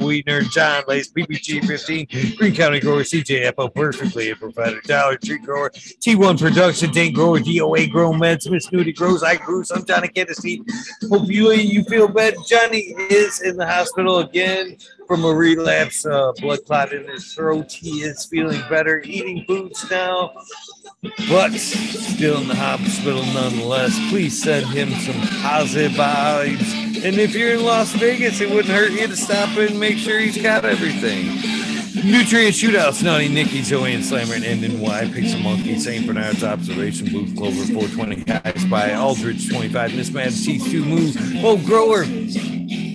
We 0.01 0.23
John, 0.51 0.83
Lace, 0.87 1.11
PPG 1.11 1.65
15, 1.65 2.35
Green 2.37 2.53
County 2.53 2.79
Grower, 2.79 3.01
CJ 3.01 3.45
Apple, 3.45 3.69
Perfectly, 3.69 4.33
Provider, 4.35 4.81
Dollar 4.81 5.17
Tree 5.17 5.39
Grower, 5.39 5.71
T1 5.71 6.39
Production, 6.39 6.91
Tank 6.99 7.15
Grower, 7.15 7.39
DOA 7.39 7.89
Grow 7.89 8.11
Meds, 8.11 8.51
Miss 8.51 8.67
Nudie 8.71 8.93
Grows, 8.93 9.23
I 9.23 9.37
Grew, 9.37 9.63
I'm 9.73 9.85
Johnny 9.85 10.09
Kennedy. 10.09 10.61
Hope 11.09 11.29
you 11.29 11.49
you 11.53 11.85
feel 11.85 12.09
better. 12.09 12.35
Johnny 12.45 12.93
is 13.09 13.39
in 13.39 13.55
the 13.55 13.65
hospital 13.65 14.17
again 14.17 14.75
from 15.07 15.23
a 15.23 15.33
relapse, 15.33 16.05
uh, 16.05 16.33
blood 16.41 16.59
clot 16.65 16.91
in 16.91 17.07
his 17.07 17.33
throat. 17.33 17.71
He 17.71 18.01
is 18.01 18.25
feeling 18.25 18.61
better, 18.69 19.01
eating 19.05 19.45
foods 19.47 19.89
now, 19.89 20.33
but 21.29 21.53
still 21.53 22.41
in 22.41 22.49
the 22.49 22.55
hospital 22.55 23.23
nonetheless. 23.27 23.97
Please 24.09 24.43
send 24.43 24.65
him 24.65 24.89
some 24.89 25.21
positive 25.41 25.93
vibes. 25.93 27.01
And 27.01 27.17
if 27.17 27.33
you're 27.33 27.53
in 27.53 27.63
Las 27.63 27.93
Vegas, 27.93 28.41
it 28.41 28.49
wouldn't 28.49 28.75
hurt 28.75 28.91
you 28.91 29.07
to 29.07 29.15
stop 29.15 29.57
and 29.57 29.79
make 29.79 29.97
sure 29.97 30.19
he's 30.19 30.41
got 30.41 30.65
everything. 30.65 31.68
Nutrient 31.95 32.55
Shootouts, 32.55 33.03
Naughty 33.03 33.27
Nicky, 33.29 33.59
and 33.59 34.05
Slammer, 34.05 34.35
and 34.35 34.43
Endin 34.43 34.79
Y, 34.79 35.05
Pixel 35.05 35.41
Monkey, 35.41 35.79
St. 35.79 36.05
Bernard's 36.05 36.43
Observation 36.43 37.11
Booth, 37.11 37.35
Clover 37.35 37.65
420, 37.65 38.15
Guys 38.25 38.65
by 38.65 38.93
Aldrich 38.93 39.49
25, 39.49 39.95
Miss 39.95 40.11
Mad 40.11 40.31
Cheese 40.31 40.63
2 40.69 40.85
Move, 40.85 41.15
Hope 41.41 41.63
Grower, 41.63 42.03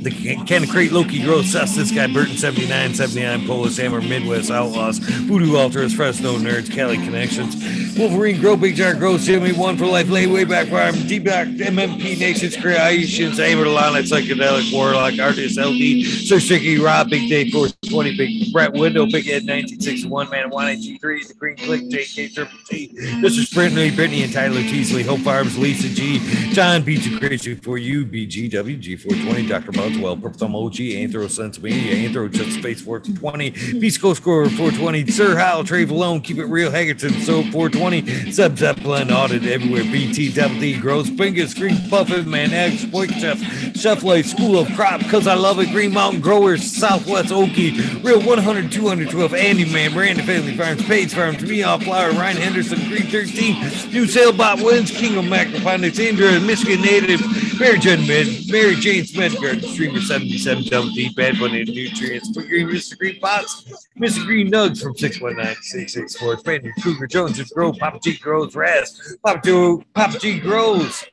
the 0.04 0.44
Can 0.44 0.66
Crate 0.66 0.92
Loki 0.92 1.22
Growth 1.22 1.46
Sus, 1.46 1.74
this 1.74 1.90
guy 1.90 2.06
Burton 2.06 2.36
79, 2.36 2.94
79 2.94 3.46
Polish 3.46 3.78
Hammer, 3.78 4.02
Midwest 4.02 4.50
Outlaws, 4.50 4.98
Voodoo 4.98 5.56
Alters, 5.56 5.94
Fresno 5.94 6.36
Nerds, 6.36 6.70
Cali 6.70 6.98
Connections, 6.98 7.56
Wolverine 7.98 8.38
Grow 8.38 8.54
Big 8.54 8.76
Jar 8.76 8.92
Gross, 8.94 9.24
Jimmy 9.24 9.52
One 9.52 9.78
for 9.78 9.86
Life, 9.86 10.10
Lay 10.10 10.26
Way 10.26 10.44
Back 10.44 10.68
Farm, 10.68 10.94
D 11.06 11.18
Back, 11.18 11.48
MMP 11.48 12.18
Nations, 12.18 12.54
Creations, 12.54 13.38
Hammer 13.38 13.66
Lana, 13.66 14.00
Psychedelic 14.00 14.70
Warlock, 14.72 15.18
Artist 15.18 15.58
LD, 15.58 16.04
Sir 16.04 16.38
Sticky 16.38 16.78
Rob, 16.78 17.08
Big 17.08 17.30
Day 17.30 17.50
420, 17.50 18.16
Big 18.16 18.52
Brett 18.52 18.72
Window, 18.74 19.06
Big 19.06 19.26
Ed 19.26 19.46
1961, 19.46 20.28
Man 20.28 20.50
One 20.50 20.68
Eighty 20.68 20.98
Three. 20.98 21.24
The 21.24 21.32
Green 21.34 21.56
Click, 21.56 21.82
JK 21.82 22.34
Triple 22.34 22.58
T, 22.68 22.90
This 23.22 23.38
is 23.38 23.48
Brittany, 23.48 23.90
Brittany 23.90 24.24
and 24.24 24.32
Tyler 24.32 24.60
Teasley, 24.60 25.02
Hope 25.02 25.20
Farms, 25.20 25.56
Lisa 25.56 25.88
G, 25.88 26.18
John 26.52 26.82
B. 26.82 26.94
Crazy 27.18 27.54
for 27.54 27.78
you, 27.78 28.04
BGWG420, 28.04 29.48
Dr. 29.48 29.72
Bob. 29.72 29.93
12, 29.98 30.22
Purple 30.22 30.66
OG, 30.66 30.74
Anthro 30.74 31.30
sense 31.30 31.58
Sensimedia, 31.58 32.08
Anthro 32.08 32.30
Just 32.30 32.58
Space 32.58 32.80
420, 32.82 33.78
Beast 33.78 34.00
Coast 34.00 34.20
Scorer 34.20 34.46
420, 34.46 35.10
Sir 35.10 35.36
Hal, 35.36 35.64
Trey 35.64 35.86
Valone, 35.86 36.22
Keep 36.22 36.38
It 36.38 36.46
Real, 36.46 36.70
Haggerton, 36.70 37.12
So 37.22 37.42
420, 37.50 38.32
Sub 38.32 38.56
Zeppelin, 38.56 39.10
Audit 39.10 39.44
Everywhere, 39.44 39.84
BT, 39.84 40.32
Double 40.32 40.58
D, 40.58 40.78
Gross, 40.78 41.08
Fingers, 41.10 41.54
Green 41.54 41.76
Buffett, 41.88 42.26
Man 42.26 42.52
X, 42.52 42.84
Boy 42.84 43.06
Chef, 43.06 43.38
Chef 43.76 44.02
Life, 44.02 44.26
School 44.26 44.58
of 44.58 44.68
Crop, 44.74 45.00
Cause 45.02 45.26
I 45.26 45.34
Love 45.34 45.58
It, 45.60 45.70
Green 45.70 45.92
Mountain 45.92 46.20
Growers, 46.20 46.62
Southwest 46.76 47.30
Okie, 47.30 48.04
Real 48.04 48.22
100, 48.22 48.72
212, 48.72 49.34
Andy 49.34 49.72
Man, 49.72 49.94
Randy 49.96 50.22
Family 50.22 50.56
Farms, 50.56 50.84
Page 50.84 51.14
Farms, 51.14 51.42
Meow 51.42 51.78
Flower, 51.78 52.10
Ryan 52.12 52.36
Henderson, 52.36 52.78
Green 52.88 53.06
13, 53.06 53.60
New 53.92 54.06
Sailbot 54.06 54.64
Wins, 54.64 54.90
King 54.90 55.16
of 55.18 55.24
Macroponics, 55.24 56.04
Andrew, 56.04 56.40
Michigan 56.40 56.80
Native, 56.80 57.20
Mary 57.58 57.78
Jane, 57.78 58.06
Mary 58.06 58.74
Jane 58.76 59.04
Smith, 59.04 59.40
Garden 59.40 59.62
Street, 59.62 59.83
Smedgard, 59.84 60.00
Streamer 60.00 60.00
77, 60.00 60.64
Double 60.64 60.90
D, 60.90 61.10
Bad 61.14 61.38
Bunny 61.38 61.64
Nutrients, 61.64 62.32
Put 62.32 62.48
Green, 62.48 62.68
Mr. 62.68 62.98
Green 62.98 63.20
Pots, 63.20 63.64
Mr. 63.98 64.24
Green 64.24 64.50
Nugs 64.50 64.82
from 64.82 64.96
619 64.96 65.62
664, 65.62 66.42
Brandon 66.42 66.72
Cougar 66.82 67.06
Jones, 67.06 67.36
Just 67.36 67.54
Grow, 67.54 67.72
Papa 67.72 67.98
G 68.00 68.16
Grows, 68.16 68.54
Raz, 68.54 69.16
Papa 69.24 69.40
G, 69.44 69.84
Papa 69.94 70.18
G 70.18 70.40
Grows. 70.40 71.04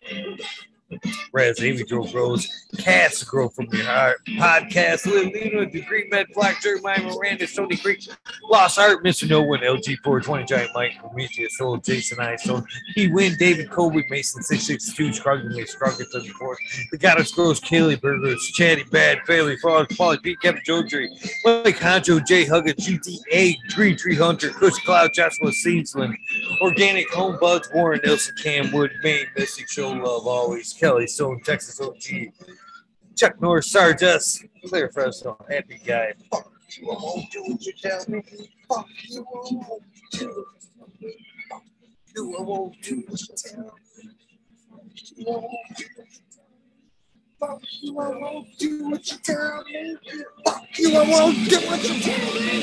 Raz, 1.34 1.62
Amy 1.62 1.84
Joe 1.84 2.04
Grows, 2.04 2.68
Cats 2.78 3.24
Grow 3.24 3.50
from 3.50 3.68
Your 3.72 3.86
Heart, 3.86 4.18
Podcast, 4.26 5.06
Lil 5.06 5.26
Lino, 5.26 5.66
The 5.66 5.82
Green 5.82 6.10
Med, 6.10 6.28
Black 6.34 6.62
Jeremiah, 6.62 7.02
Miranda, 7.04 7.48
Stony 7.48 7.78
Creek, 7.78 8.08
Lost 8.44 8.80
Art, 8.80 9.04
Mr. 9.04 9.30
No 9.30 9.42
One, 9.42 9.60
LG 9.60 9.98
420, 10.04 10.46
Giant 10.46 10.72
Mike, 10.74 11.00
Prometheus, 11.00 11.58
Soul, 11.58 11.78
Jason 11.78 12.20
Eyestone, 12.20 12.66
He 12.96 13.08
Win, 13.08 13.36
David 13.40 13.70
Colby, 13.70 14.04
Mason 14.10 14.44
662, 14.44 15.14
Scruggan, 15.14 15.56
May 15.56 15.66
Scruggan 15.66 16.06
34, 16.12 16.58
The 16.92 16.98
Goddess 16.98 17.32
Grows, 17.32 17.60
Kaylee 17.60 18.00
Burgers, 18.02 18.44
Chatty 18.54 18.84
Bad, 18.86 19.20
Bailey 19.28 19.58
Frog, 19.58 19.90
Polly 19.98 20.18
Pete, 20.20 20.40
Kevin 20.42 20.62
Jodry, 20.68 21.08
Mike 21.46 21.78
Honcho, 21.78 22.26
Jay 22.26 22.46
Huggins, 22.46 22.86
GTA, 22.86 23.58
Green 23.74 23.98
Tree 23.98 24.16
Hunter, 24.16 24.50
Chris 24.50 24.78
Cloud, 24.80 25.12
Joshua 25.14 25.52
Seansland, 25.52 26.16
Organic 26.62 27.10
Home 27.12 27.38
Buds, 27.40 27.70
Warren 27.74 28.02
Nelson, 28.04 28.36
Cam 28.42 28.72
Wood, 28.72 28.92
Maine, 29.04 29.28
Mystic 29.38 29.70
Show 29.70 29.92
Love, 29.92 30.28
Always, 30.28 30.74
Kelly 30.82 31.06
Stone, 31.06 31.42
Texas 31.46 31.80
OG, 31.80 32.34
Chuck 33.16 33.40
Norris, 33.40 33.72
Sargis, 33.72 34.44
Clear 34.66 34.90
Fresno, 34.90 35.38
Happy 35.48 35.80
Guy. 35.86 36.12
Fuck 36.32 36.52
you, 36.76 36.90
I 36.90 36.96
won't 36.96 37.32
do 37.32 37.44
what 37.44 37.64
you 37.64 37.74
tell 37.74 38.04
me. 38.08 38.24
Fuck 38.68 38.88
you, 39.04 39.22
I 39.22 39.54
won't 39.54 39.84
do. 40.10 40.46
Fuck 41.52 41.62
you, 42.16 42.36
I 42.36 42.42
won't 42.42 42.82
do 42.82 43.04
what 43.08 43.22
you 43.22 43.28
tell 43.38 43.64
me. 43.64 43.72
Fuck 47.42 47.64
you, 47.82 48.00
I 48.00 48.08
won't 48.10 48.58
do 48.60 48.88
what 48.88 49.12
you 49.12 49.18
tell 49.18 49.64
me. 49.64 49.98
Fuck 50.46 50.64
you, 50.78 50.96
I 50.96 51.10
won't 51.10 51.50
do 51.50 51.58
what 51.62 51.84
you 51.84 52.00
tell 52.00 52.34
me. 52.36 52.62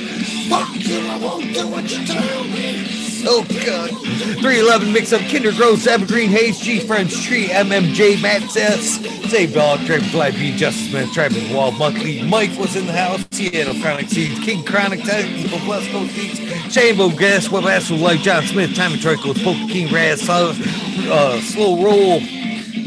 Fuck 0.49 0.69
you, 0.77 1.01
I 1.01 1.19
won't 1.19 1.53
do 1.53 1.67
what 1.67 1.91
you 1.91 2.07
tell 2.07 2.45
me. 2.45 2.85
So 2.87 3.43
good. 3.43 3.91
311 4.39 4.93
mix 4.93 5.13
up 5.13 5.21
Kinder 5.23 5.51
Gross, 5.51 5.89
Evergreen 5.89 6.31
Hayes, 6.31 6.61
G 6.61 6.79
French 6.79 7.13
Tree, 7.27 7.49
MMJ, 7.49 8.23
Matt 8.23 8.49
Sess, 8.53 9.01
Save 9.29 9.55
Dog, 9.55 9.81
Dragonfly 9.81 10.31
B, 10.31 10.57
Justice 10.57 10.91
Smith, 10.91 11.13
Travis 11.13 11.53
Wall, 11.53 11.77
Buckley, 11.77 12.23
Mike 12.23 12.57
was 12.57 12.77
in 12.77 12.87
the 12.87 12.93
house, 12.93 13.27
Seattle 13.33 13.75
Chronic 13.83 14.09
Seeds, 14.09 14.39
King 14.45 14.65
Chronic, 14.65 15.03
Technical 15.03 15.59
West 15.69 15.91
Coast 15.91 16.13
Seeds, 16.13 16.39
Shambo 16.73 17.19
Gas, 17.19 17.51
Web 17.51 17.65
Astral 17.65 17.99
Life, 17.99 18.21
John 18.21 18.45
Smith, 18.45 18.77
Timmy 18.77 18.95
Troicos, 18.99 19.43
Poker 19.43 19.73
King, 19.73 19.93
Raz, 19.93 20.29
uh, 20.29 21.41
Slow 21.41 21.83
Roll, 21.83 22.21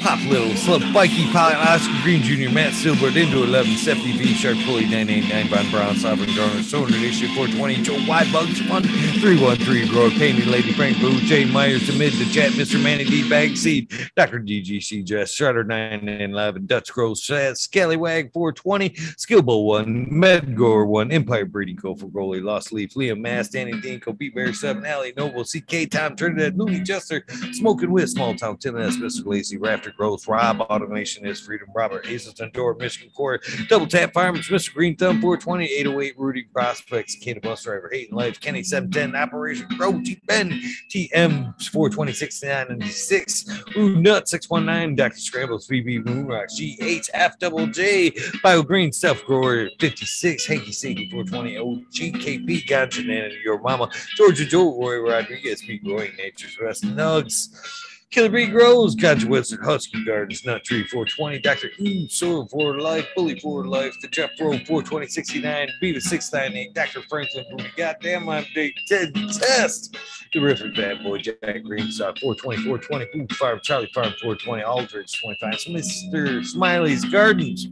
Pop 0.01 0.19
Little, 0.25 0.55
Slip, 0.55 0.81
Bikey, 0.93 1.31
Pilot, 1.31 1.57
Oscar 1.57 1.93
Green 2.01 2.23
Jr., 2.23 2.51
Matt 2.51 2.73
Silbert, 2.73 3.15
Into 3.15 3.43
11, 3.43 3.77
Stephanie 3.77 4.17
V, 4.17 4.33
Shark 4.33 4.57
Pulley, 4.65 4.85
989, 4.85 5.47
Von 5.47 5.69
Brown, 5.69 5.95
Sovereign 5.95 6.35
Garner, 6.35 6.63
Sonar 6.63 6.89
Nation, 6.89 7.27
420, 7.35 7.83
Joe 7.83 7.99
White, 8.09 8.31
Bugs, 8.33 8.59
Fun, 8.61 8.81
313, 8.81 9.95
Roy 9.95 10.09
Painting, 10.09 10.49
Lady 10.49 10.73
Frank 10.73 10.99
Boo, 10.99 11.19
Jane 11.21 11.51
Myers, 11.51 11.85
to 11.85 11.93
mid, 11.93 12.13
the 12.13 12.25
chat, 12.33 12.51
Mr. 12.53 12.81
Manny 12.81 13.03
D, 13.03 13.29
Bag 13.29 13.55
Seed, 13.55 13.91
Dr. 14.15 14.39
DGC, 14.39 15.03
Jess, 15.03 15.35
Shredder, 15.37 15.65
911, 15.67 16.65
Dutch 16.65 16.91
Gross, 16.91 17.21
Scallywag, 17.23 18.33
420, 18.33 18.89
Skillbo 18.89 19.63
1, 19.65 20.07
Medgore 20.07 20.87
1, 20.87 21.11
Empire 21.11 21.45
Breeding 21.45 21.77
Co. 21.77 21.93
for 21.93 22.07
Goalie, 22.07 22.43
Lost 22.43 22.73
Leaf, 22.73 22.95
Liam 22.95 23.19
Mass, 23.19 23.49
Danny 23.49 23.73
Dinko, 23.73 24.17
Beat 24.17 24.33
Bear 24.33 24.51
7, 24.51 24.83
Alley, 24.83 25.13
Noble, 25.15 25.43
CK, 25.43 25.87
Tom, 25.91 26.15
Trinidad, 26.15 26.57
Looney, 26.57 26.79
Jester, 26.79 27.23
Smoking 27.51 27.91
with 27.91 28.09
Small 28.09 28.33
Town, 28.33 28.57
Tim 28.57 28.81
S, 28.81 28.97
Mr. 28.97 29.27
Lazy, 29.27 29.57
Rafter 29.57 29.90
Growth, 29.95 30.27
Rob, 30.27 30.61
Automation 30.61 31.25
is 31.25 31.39
Freedom, 31.39 31.67
Robert, 31.75 32.05
Hazelton, 32.05 32.51
Door, 32.53 32.75
Michigan 32.75 33.09
Court, 33.15 33.43
Double 33.67 33.87
Tap 33.87 34.13
Farms, 34.13 34.47
Mr. 34.47 34.73
Green 34.73 34.95
Thumb, 34.95 35.21
420, 35.21 35.65
808, 35.65 36.19
Rudy 36.19 36.43
Prospects, 36.43 37.15
Kid 37.15 37.41
Bus 37.41 37.63
Driver, 37.63 37.89
Hayden 37.91 38.15
Life, 38.15 38.39
Kenny 38.39 38.63
710, 38.63 39.19
Operation 39.19 39.67
Grow, 39.77 40.01
T 40.03 40.21
Ben, 40.27 40.51
TM 40.89 41.61
420, 41.71 42.13
69, 42.13 42.67
96, 42.69 43.63
Ooh 43.77 43.95
Nut 44.01 44.27
619, 44.27 44.95
Dr. 44.95 45.17
Scrambles, 45.17 45.67
VB 45.67 46.03
Moonrock, 46.03 46.47
G8, 46.57 47.09
F 47.13 47.39
Double 47.39 47.67
J, 47.67 48.13
Bio 48.43 48.63
Green 48.63 48.91
Stuff 48.91 49.23
Grower 49.25 49.69
56, 49.79 50.45
Hanky 50.45 50.71
Saki 50.71 51.09
420, 51.09 51.55
OGKP, 51.55 52.67
Ganja 52.67 53.05
Nana, 53.05 53.33
Your 53.43 53.59
Mama, 53.59 53.89
Georgia 54.15 54.45
Joe, 54.45 54.77
Roy 54.79 54.97
Rodriguez, 54.99 55.61
Be 55.61 55.77
Growing 55.77 56.15
Nature's 56.17 56.59
Rest, 56.59 56.83
Nugs. 56.83 57.49
Killer 58.11 58.27
Bee 58.27 58.47
Grows, 58.47 58.93
Gotcha 58.93 59.25
Wizard, 59.25 59.61
Husky 59.63 60.03
Gardens, 60.03 60.45
Nut 60.45 60.61
Tree 60.65 60.85
420, 60.85 61.39
Dr. 61.39 61.69
Ooh, 61.79 62.09
Soil 62.09 62.45
for 62.49 62.77
Life, 62.77 63.07
Bully 63.15 63.39
for 63.39 63.65
Life, 63.65 63.95
The 64.01 64.09
Jeff 64.09 64.31
Rowe 64.37 64.51
42069, 64.51 65.69
Beavis 65.81 66.01
698, 66.01 66.73
Dr. 66.73 67.01
Franklin 67.07 67.45
Goddamn, 67.77 68.27
I'm 68.27 68.45
Big 68.53 68.73
Ted 68.85 69.15
Test, 69.15 69.95
Terrific 70.33 70.75
Bad 70.75 71.03
Boy, 71.03 71.19
Jack 71.19 71.37
Greenstock 71.41 72.19
420, 72.19 72.63
420, 72.63 73.05
Ooh, 73.15 73.27
Farm, 73.35 73.61
Charlie 73.63 73.89
Farm 73.93 74.13
420, 74.21 74.61
Aldridge 74.63 75.21
25, 75.21 75.53
Mr. 75.69 76.45
Smiley's 76.45 77.05
Gardens. 77.05 77.67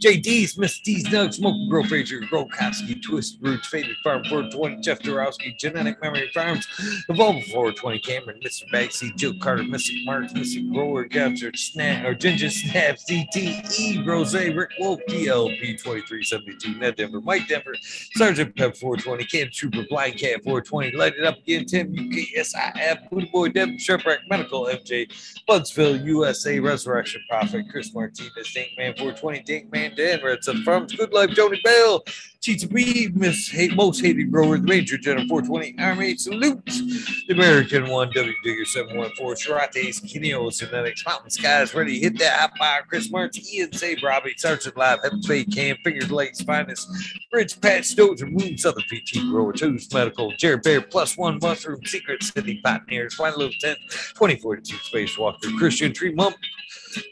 JD's, 0.00 0.58
Miss 0.58 0.78
D's 0.80 1.04
Nugs, 1.08 1.34
Smoke 1.34 1.68
Grow 1.68 1.82
Fraser, 1.84 2.20
Grokowski, 2.20 3.02
Twist 3.02 3.38
Roots, 3.40 3.68
Faded 3.68 3.96
Farm 4.02 4.22
420, 4.24 4.80
Jeff 4.82 5.00
Dorowski, 5.00 5.56
Genetic 5.58 6.00
Memory 6.02 6.30
Farms, 6.34 6.66
Evolve 7.08 7.44
420, 7.44 7.98
Cameron, 8.00 8.40
Mr. 8.44 8.64
Bagsy, 8.72 9.14
Joe 9.16 9.32
Carter, 9.40 9.64
Mystic 9.64 9.96
Marks, 10.04 10.32
Mystic 10.34 10.70
Grower, 10.72 11.06
Goucher, 11.06 11.56
Snap, 11.56 12.04
or 12.04 12.14
Ginger 12.14 12.50
Snap, 12.50 12.96
CTE, 12.96 14.06
Rose, 14.06 14.34
Rick 14.34 14.70
Wolf, 14.78 15.00
DLP 15.08 15.78
2372, 15.78 16.78
Ned 16.78 16.96
Denver, 16.96 17.20
Mike 17.20 17.48
Denver, 17.48 17.74
Sergeant 18.14 18.54
Pep 18.56 18.76
420, 18.76 19.24
Cam 19.24 19.48
Trooper, 19.50 19.86
Blind 19.88 20.18
Cat 20.18 20.42
420, 20.44 20.96
Light 20.96 21.14
It 21.18 21.24
Up 21.24 21.38
Again, 21.38 21.64
Tim, 21.64 21.94
UKSIF, 21.94 23.10
Booty 23.10 23.30
Boy, 23.32 23.48
Devin 23.48 23.78
Shipwreck, 23.78 24.20
Medical, 24.28 24.66
MJ, 24.66 25.10
Budsville, 25.48 26.04
USA, 26.04 26.58
Resurrection 26.60 27.22
Prophet, 27.28 27.66
Chris 27.70 27.94
Martinez, 27.94 28.52
Dink 28.52 28.70
Man 28.76 28.94
420, 28.94 29.42
Dink 29.42 29.72
Man, 29.72 29.85
Dan, 29.94 30.22
Red 30.22 30.42
Sun 30.42 30.62
Farms, 30.64 30.94
Good 30.94 31.12
Life, 31.12 31.30
Joni 31.30 31.62
Bell, 31.62 32.04
Of 32.48 32.70
Weed, 32.70 33.16
Miss 33.16 33.48
hate, 33.48 33.74
Most 33.74 34.00
Hated 34.00 34.30
Grower, 34.30 34.56
The 34.56 34.68
Ranger 34.68 34.96
General 34.96 35.26
420, 35.26 35.82
Army 35.82 36.16
Salute, 36.16 36.64
The 36.64 37.34
American 37.34 37.88
One, 37.88 38.08
W 38.14 38.32
Digger 38.44 38.64
714, 38.64 39.36
Shirates, 39.36 40.00
Kineos, 40.00 40.60
Genetics, 40.60 41.04
Mountain 41.04 41.30
Skies, 41.30 41.74
Ready, 41.74 41.98
Hit 41.98 42.16
That 42.20 42.38
Hot 42.38 42.56
Fire, 42.56 42.84
Chris 42.88 43.10
Martin, 43.10 43.42
Ian 43.52 43.72
Save, 43.72 44.00
Robbie, 44.00 44.34
Sergeant 44.36 44.76
Live, 44.76 45.00
Heaven's 45.02 45.26
Fate, 45.26 45.50
Cam, 45.52 45.76
Fingers 45.82 46.12
Lakes, 46.12 46.40
Finest, 46.42 46.88
Bridge 47.32 47.60
Patch, 47.60 47.86
Stones, 47.86 48.22
and 48.22 48.32
Moon, 48.32 48.56
Southern 48.56 48.84
PT 48.84 49.28
Grower, 49.28 49.52
Two's 49.52 49.92
Medical, 49.92 50.32
Jared 50.38 50.62
Bear, 50.62 50.80
Plus 50.80 51.18
One, 51.18 51.40
Mushroom, 51.42 51.84
Secret 51.84 52.22
City, 52.22 52.60
Pioneers, 52.62 53.16
Final 53.16 53.40
Little 53.40 53.54
Tent, 53.60 53.78
2042 53.90 54.76
Space 54.76 55.18
Walker, 55.18 55.48
Christian 55.58 55.92
Tree 55.92 56.14
Mump, 56.14 56.36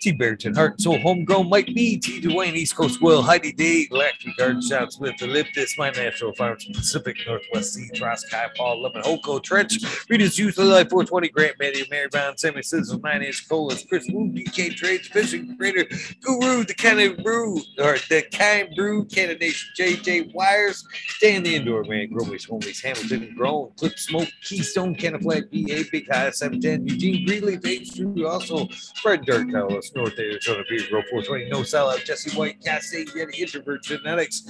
T. 0.01 0.13
Barrington, 0.13 0.55
Heart 0.55 0.73
and 0.73 0.81
Soul, 0.81 0.99
Homegrown, 0.99 1.49
Mike 1.49 1.67
B, 1.67 1.99
T. 1.99 2.21
Dwayne, 2.21 2.55
East 2.55 2.77
Coast 2.77 3.03
Will, 3.03 3.23
Heidi 3.23 3.53
Day, 3.53 3.89
Electric 3.91 4.37
Garden 4.37 4.63
Shop, 4.63 4.91
Smith, 4.91 5.15
Elliptis, 5.25 5.79
My 5.79 5.91
Natural 5.91 6.33
Farms, 6.35 6.67
Pacific 6.67 7.17
Northwest 7.27 7.75
Sea, 7.75 7.89
Tross, 7.95 8.29
Kai, 8.31 8.49
Paul, 8.57 8.83
Lemon, 8.83 9.03
Hoko, 9.03 9.43
Trench, 9.43 9.79
Readers 10.09 10.39
Youth, 10.39 10.59
Life 10.59 10.91
420, 10.91 11.29
Grant, 11.31 11.59
Betty, 11.59 11.87
Mary 11.91 12.09
Brown, 12.09 12.37
Sammy 12.37 12.63
Sizzle, 12.63 13.01
Nine 13.01 13.23
Inch 13.23 13.49
Colas, 13.49 13.85
Chris 13.89 14.07
Wu, 14.13 14.29
DK 14.31 14.75
Trades, 14.77 15.09
Fishing 15.09 15.57
Creator, 15.57 15.87
Guru, 16.21 16.65
The 16.65 16.75
Kind 16.75 17.01
of 17.01 17.23
Brew, 17.23 17.57
or 17.79 17.97
The 18.09 18.25
Kind 18.33 18.75
Brew, 18.77 19.05
Canada 19.07 19.39
Nation, 19.41 19.71
JJ 19.79 20.35
Wires, 20.35 20.85
Dan 21.21 21.43
the 21.43 21.57
Indoor 21.57 21.85
Man, 21.85 22.11
Grobies, 22.11 22.49
Homies, 22.49 22.83
Hamilton, 22.83 23.35
Grown, 23.37 23.71
Clip 23.77 23.99
Smoke, 23.99 24.29
Keystone, 24.43 24.95
Canada 24.95 25.23
Flag, 25.23 25.51
BA, 25.51 25.85
Big 25.91 26.07
High, 26.13 26.31
710, 26.31 26.87
Eugene 26.89 27.27
Greenleaf, 27.27 27.65
H. 27.65 27.95
Drew, 27.95 28.27
also 28.27 28.69
Fred 29.03 29.27
Carlos, 29.27 29.93
North 29.95 30.19
Arizona, 30.19 30.63
Beer 30.69 30.81
Grow 30.91 31.03
420, 31.11 31.51
No 31.51 31.61
Sellout, 31.61 32.05
Jesse 32.05 32.37
White, 32.37 32.63
Cassie, 32.65 33.05
Yeti, 33.07 33.39
Introvert 33.39 33.83
Genetics, 33.83 34.43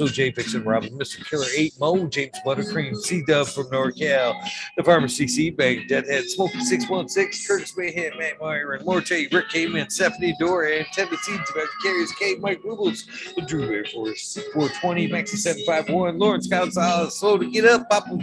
So-So 0.00 0.12
J 0.14 0.30
Fixin, 0.30 0.64
Robin, 0.64 0.88
Mr. 0.98 1.22
Killer 1.28 1.44
8, 1.54 1.74
Mo, 1.78 2.06
James 2.06 2.34
Buttercream, 2.46 2.96
C 2.96 3.22
Dub 3.22 3.46
from 3.46 3.66
NorCal, 3.66 4.34
The 4.78 4.82
Pharmacy 4.82 5.28
Seed 5.28 5.58
Bank, 5.58 5.88
Deadhead, 5.88 6.24
Smoky 6.24 6.58
616, 6.60 7.46
Curtis 7.46 7.76
Mayhem, 7.76 8.16
Matt 8.16 8.40
Meyer, 8.40 8.72
and 8.72 8.84
Morte, 8.86 9.28
Rick 9.30 9.50
Kamen, 9.50 9.92
Stephanie 9.92 10.34
Dore, 10.40 10.64
and 10.64 10.86
Tevin 10.96 11.18
Seeds, 11.18 11.52
Carriers, 11.82 12.12
K, 12.12 12.36
Mike 12.36 12.62
Rubles, 12.64 13.04
The 13.36 13.42
Drew 13.42 13.64
Air 13.64 13.84
Force 13.84 14.38
420, 14.54 15.08
Maxi 15.08 15.36
751, 15.36 16.18
Lawrence 16.18 16.46
Gonzalez, 16.46 17.18
Slow 17.18 17.36
to 17.36 17.50
Get 17.50 17.66
Up, 17.66 17.90
Papa 17.90 18.18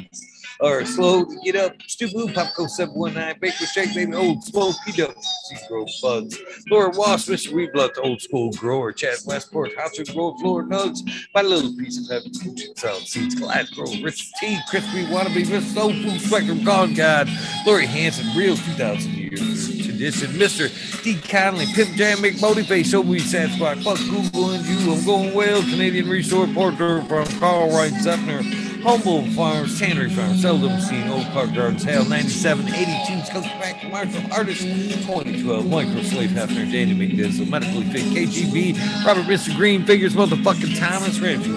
or 0.60 0.86
slow 0.86 1.26
to 1.26 1.36
get 1.44 1.56
up. 1.56 1.76
Stu 1.88 2.10
Blue, 2.10 2.28
Popco 2.28 2.70
719, 2.70 3.40
Baker 3.40 3.66
Shake, 3.66 3.94
Baby, 3.94 4.14
Old 4.14 4.44
Smoke, 4.44 4.76
PWC 4.88 5.68
Grow 5.68 5.86
Buds, 6.02 6.40
Laura 6.70 6.92
Wasp, 6.96 7.30
Mr. 7.30 7.54
Reblood, 7.54 7.98
Old 8.04 8.22
School 8.22 8.52
Grower, 8.52 8.92
Chad 8.92 9.18
Westport, 9.26 9.76
House 9.78 10.00
of 10.00 10.14
Grow, 10.14 10.36
Floor 10.38 10.64
Nugs, 10.64 11.00
My 11.34 11.42
Little 11.42 11.76
Piece 11.78 12.00
of 12.00 12.10
Heaven, 12.10 12.34
Sound 12.76 13.04
Seeds, 13.04 13.36
Glad 13.36 13.68
Grow, 13.72 13.92
Rich 14.02 14.32
T, 14.40 14.58
Crispy 14.70 15.06
Wannabe, 15.06 15.46
Mr. 15.46 15.62
Soul 15.74 15.94
Food 15.94 16.22
Spectrum, 16.22 16.64
Gone 16.64 16.94
God, 16.94 17.30
Lori 17.66 17.86
Hanson, 17.86 18.26
Real 18.38 18.56
2000 18.56 19.12
Years 19.14 19.68
Tradition, 19.98 20.32
Mr. 20.34 21.04
D. 21.04 21.20
Conley, 21.28 21.66
Pimp 21.74 21.96
Jam, 21.96 22.20
McMotivate, 22.20 22.86
Show 22.86 23.02
Me 23.02 23.18
Sad 23.18 23.50
Spot, 23.52 23.78
Fuck 23.80 23.98
Google 23.98 24.52
and 24.52 24.64
you, 24.66 24.94
I'm 24.94 25.04
going 25.04 25.34
well, 25.34 25.62
Canadian 25.62 26.08
Resort 26.08 26.54
Porter 26.54 27.02
from 27.04 27.26
Carl 27.40 27.70
Wright 27.70 27.92
Zepner, 27.94 28.44
Humboldt 28.84 29.28
Farms, 29.30 29.80
Tannery 29.80 30.10
Farms, 30.10 30.42
Seldom 30.42 30.80
Seen, 30.80 31.08
Old 31.10 31.26
Park 31.28 31.54
Gardens, 31.54 31.84
Hale, 31.84 32.06
97, 32.06 32.68
82, 32.68 33.26
Skunks 33.26 33.48
Back, 33.60 33.84
Marshall 33.92 34.32
Artist, 34.32 34.62
2012, 34.62 35.66
Micro 35.68 36.02
Slave 36.04 36.30
Hefner, 36.32 36.72
Danny 36.72 36.94
McDizzle, 36.94 37.50
Medically 37.50 37.84
Fit, 37.86 38.04
KGB, 38.04 39.06
Robert 39.06 39.24
Mr. 39.24 39.56
Green, 39.56 39.86
Figures, 39.86 40.14
Motherfucking 40.14 40.78
Thomas, 40.80 41.20
Ramsey, 41.20 41.52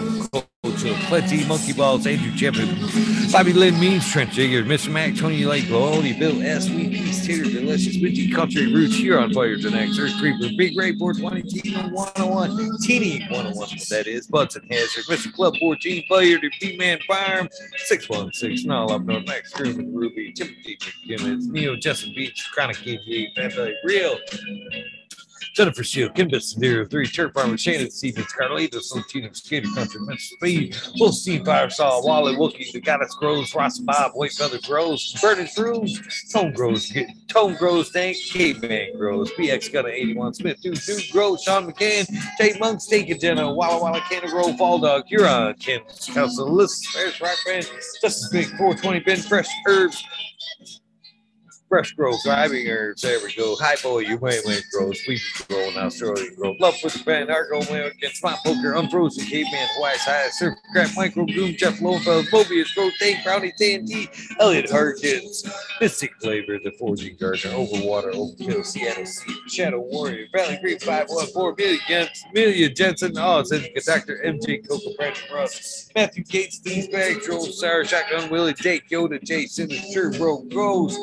Culture, 0.81 0.99
Plenty, 1.07 1.44
Monkey 1.44 1.73
Balls, 1.73 2.07
Andrew 2.07 2.34
Champion, 2.36 2.68
Bobby 3.31 3.52
Lynn 3.52 3.78
Means, 3.78 4.10
Trent 4.10 4.31
Jigger, 4.31 4.65
Mr. 4.65 4.91
Mac, 4.91 5.15
Tony 5.15 5.44
Lake, 5.44 5.68
Lowly, 5.68 6.12
Bill 6.12 6.42
S. 6.42 6.67
Sweet 6.67 6.92
Tater, 7.25 7.44
Delicious, 7.44 8.00
Witchy, 8.00 8.31
Country 8.33 8.73
Roots, 8.73 8.94
here 8.94 9.18
on 9.18 9.33
Fire 9.33 9.57
Tonight, 9.57 9.91
Earth 9.99 10.15
Creeper, 10.18 10.49
Big 10.57 10.76
Ray 10.78 10.94
420, 10.97 11.42
Tina 11.42 11.89
101, 11.91 12.78
Teeny 12.81 13.20
101, 13.31 13.57
what 13.57 13.70
that 13.91 14.07
is, 14.07 14.26
Bunsen 14.26 14.67
Hazard, 14.70 15.05
Mr. 15.05 15.33
Club 15.33 15.55
14, 15.59 16.05
Fire 16.09 16.39
to 16.39 16.50
B 16.60 16.76
Man 16.76 16.99
Farm, 17.07 17.49
616, 17.84 18.67
Null 18.67 18.92
Up 18.92 19.02
North, 19.02 19.26
Max 19.26 19.52
Groom 19.52 19.78
and 19.81 19.94
Ruby, 19.94 20.33
Timothy 20.33 20.78
McGimmons, 21.07 21.47
Neo, 21.49 21.76
Justin 21.76 22.15
Beach, 22.15 22.49
Chronic 22.52 22.76
KG, 22.76 23.34
Family 23.34 23.75
Real. 23.84 24.18
Jennifer 25.55 25.83
Shield, 25.83 26.15
Kim 26.15 26.31
Three, 26.31 27.07
Turf 27.07 27.33
Farmer, 27.35 27.59
Shannon 27.59 27.91
Stevens, 27.91 28.27
Carlitos, 28.27 28.95
Latino, 28.95 29.31
Skater 29.33 29.69
Country, 29.75 30.01
Mr. 30.01 30.19
Speed, 30.19 30.75
Full 30.99 31.12
Steam, 31.12 31.45
Firesaw, 31.45 32.05
Wally 32.05 32.37
Wookie, 32.37 32.70
The 32.73 32.81
Goddess 32.81 33.15
Grows, 33.15 33.55
Ross 33.55 33.79
Bob, 33.79 34.12
White 34.12 34.33
Feather 34.33 34.59
Grows, 34.67 35.12
Burning 35.20 35.47
Through, 35.47 35.87
Tone 36.33 36.53
Grows, 36.53 36.93
Tone 37.29 37.55
Grows, 37.57 37.91
Thank, 37.91 38.17
Caveman 38.31 38.97
Grows, 38.97 39.31
BX 39.33 39.73
Gunna 39.73 39.89
81, 39.89 40.35
Smith, 40.35 40.61
Dude, 40.62 40.81
Dude 40.81 41.11
Grows, 41.11 41.43
Sean 41.43 41.70
McCann, 41.70 42.07
Jay 42.39 42.57
Monk, 42.59 42.81
Steak 42.81 43.20
Jenna, 43.20 43.53
Walla 43.53 43.83
Walla, 43.83 44.01
Canna 44.09 44.29
Grove, 44.29 44.57
Fall 44.57 44.79
Dog, 44.79 45.05
Huron, 45.07 45.55
Kim, 45.55 45.83
Council, 46.15 46.51
List, 46.51 46.87
Bears, 46.95 47.20
Rock 47.20 47.37
Band, 47.45 47.69
Justice 48.01 48.29
Big, 48.31 48.47
420, 48.57 49.01
Ben 49.01 49.19
Fresh, 49.19 49.49
Herbs, 49.67 50.03
Fresh 51.70 51.92
growth, 51.92 52.20
driving 52.24 52.66
herbs. 52.66 53.02
There 53.02 53.20
we 53.24 53.32
go. 53.32 53.55
High 53.55 53.76
boy, 53.81 54.00
you 54.00 54.18
may 54.18 54.40
win 54.44 54.58
grows. 54.73 55.00
Sweet 55.05 55.20
grow 55.49 55.70
now, 55.70 55.86
Australian 55.86 56.34
grow. 56.34 56.57
Love 56.58 56.74
with 56.82 56.94
the 56.94 57.05
band, 57.05 57.31
Argo, 57.31 57.60
American, 57.60 58.10
Spot 58.10 58.36
Poker, 58.44 58.73
Unfrozen, 58.73 59.24
Caveman, 59.26 59.68
White 59.78 59.99
High, 59.99 60.31
Surf 60.31 60.58
Crap, 60.73 60.90
Micro 60.97 61.24
Goom, 61.26 61.55
Jeff 61.57 61.81
Lowenfeld, 61.81 62.24
Mobius, 62.31 62.74
Growth, 62.74 62.92
Dave, 62.99 63.18
Brownie, 63.23 63.52
TNT, 63.52 64.08
Elliot 64.40 64.68
Harkins, 64.68 65.49
Mystic 65.81 66.12
Flavor, 66.20 66.58
The 66.58 66.73
Forging 66.73 67.16
Gardener, 67.20 67.55
Overwater, 67.55 68.15
Overkill, 68.15 68.66
Seattle 68.66 69.07
Sea, 69.07 69.36
Shadow 69.47 69.78
Warrior, 69.78 70.26
Valley 70.34 70.58
Green 70.60 70.81
514, 70.81 71.55
Amelia 71.55 71.78
Jensen, 71.86 72.31
Amelia 72.31 72.68
Jensen, 72.68 73.12
oh, 73.16 73.44
Dr. 73.44 74.20
MJ, 74.26 74.68
Coco, 74.68 74.92
Brandon 74.97 75.23
Russ, 75.32 75.89
Matthew 75.94 76.24
Gates, 76.24 76.58
These 76.58 76.89
Bags, 76.89 77.24
Joel 77.24 77.47
Sour, 77.47 77.84
Shotgun, 77.84 78.28
Willie, 78.28 78.55
Jake, 78.55 78.89
Yoda, 78.89 79.23
Jason, 79.23 79.70
Sure 79.92 80.10
Bro, 80.10 80.47
Grows, 80.50 80.99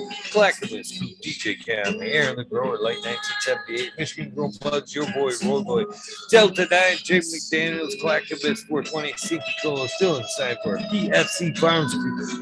Collect 0.60 0.78
Activist, 0.88 1.22
DJ 1.22 1.64
Cam, 1.66 2.00
Aaron 2.02 2.36
the 2.38 2.44
Grower, 2.44 2.78
late 2.78 3.04
1978, 3.04 3.92
Michigan 3.98 4.32
Grow 4.34 4.52
Buds, 4.62 4.94
Your 4.96 5.06
Boy, 5.14 5.32
Road 5.44 5.66
Boy, 5.66 5.84
Delta 6.30 6.68
9, 6.70 6.98
Jim 7.04 7.22
McDaniels, 7.22 8.00
Collectivist, 8.02 8.68
420, 8.68 9.14
Seeking 9.18 9.42
Cola, 9.62 9.88
still 9.90 10.18
inside 10.18 10.58
for 10.64 10.78
PFC 10.78 11.58
Farms, 11.58 11.94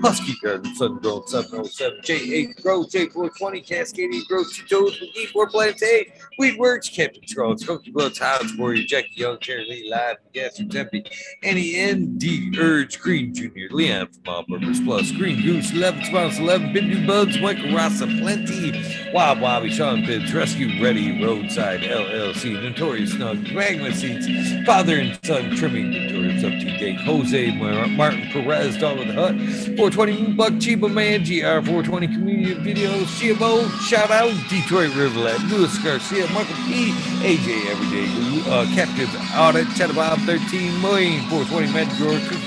Husky 0.01 0.35
Garden, 0.43 0.75
Sun 0.75 0.99
Grown, 0.99 1.27
707, 1.27 2.01
J8 2.01 2.61
Grow, 2.61 2.83
J420, 2.83 3.67
Cascading 3.67 4.23
Grow, 4.27 4.43
Two 4.43 4.65
Toes, 4.65 4.99
McGee, 4.99 5.27
Four 5.27 5.49
Plants 5.49 5.83
8, 5.83 6.11
Weedworks, 6.39 6.93
Captain 6.93 7.25
Scrolls, 7.27 7.63
Cookie 7.63 7.91
Bloods, 7.91 8.19
House 8.19 8.55
Warrior, 8.57 8.83
Jackie 8.83 9.11
Young, 9.15 9.39
Terry 9.39 9.65
Lee, 9.69 9.89
Live, 9.89 10.17
Gas, 10.33 10.61
Tempe, 10.69 11.05
Annie 11.43 11.75
N, 11.75 12.17
D, 12.17 12.53
Urge, 12.59 12.99
Green 12.99 13.33
Jr., 13.33 13.71
Leon 13.71 14.07
from 14.07 14.33
All 14.33 14.43
Purpose 14.43 14.79
Plus, 14.83 15.11
Green 15.11 15.41
Goose, 15.41 15.71
11 15.71 16.03
Spots, 16.05 16.37
11, 16.39 16.73
Bindu 16.73 17.07
Buds, 17.07 17.39
Michael 17.39 17.73
Rasa, 17.73 18.07
Plenty, 18.07 19.11
Wild 19.13 19.39
Bobby, 19.39 19.69
Sean 19.69 20.05
Bibbs, 20.05 20.33
Rescue 20.33 20.83
Ready, 20.83 21.23
Roadside 21.23 21.81
LLC, 21.81 22.61
Notorious 22.61 23.13
Snug, 23.13 23.41
Magma 23.53 23.93
Seats, 23.93 24.27
Father 24.65 24.99
and 24.99 25.17
Son 25.23 25.55
Trimming, 25.55 25.91
Notorious 25.91 26.43
Up 26.43 26.51
to 26.51 26.77
Date, 26.77 26.99
Jose 27.01 27.51
Martin 27.95 28.27
Perez, 28.31 28.77
Dog 28.77 28.99
of 28.99 29.07
the 29.07 29.13
Hut, 29.13 29.35
420 29.77 30.33
Buck 30.33 30.53
Chiba 30.53 30.91
Man, 30.91 31.23
GR 31.23 31.65
420 31.65 32.07
Community 32.07 32.53
Video, 32.55 32.91
Chiabo, 33.05 33.69
shout 33.81 34.11
out, 34.11 34.33
Detroit 34.49 34.93
Riverlet, 34.95 35.39
Louis 35.43 35.77
Garcia, 35.83 36.24
Michael 36.33 36.55
P, 36.67 36.91
AJ 37.21 37.69
Everyday, 37.69 38.07
uh, 38.49 38.65
Captive 38.73 39.09
Audit, 39.35 39.67
Bob 39.95 40.19
13 40.19 40.81
million, 40.81 41.21
420 41.29 41.71
Mad 41.73 41.89
Drawer, 41.97 42.19
Cookie 42.29 42.45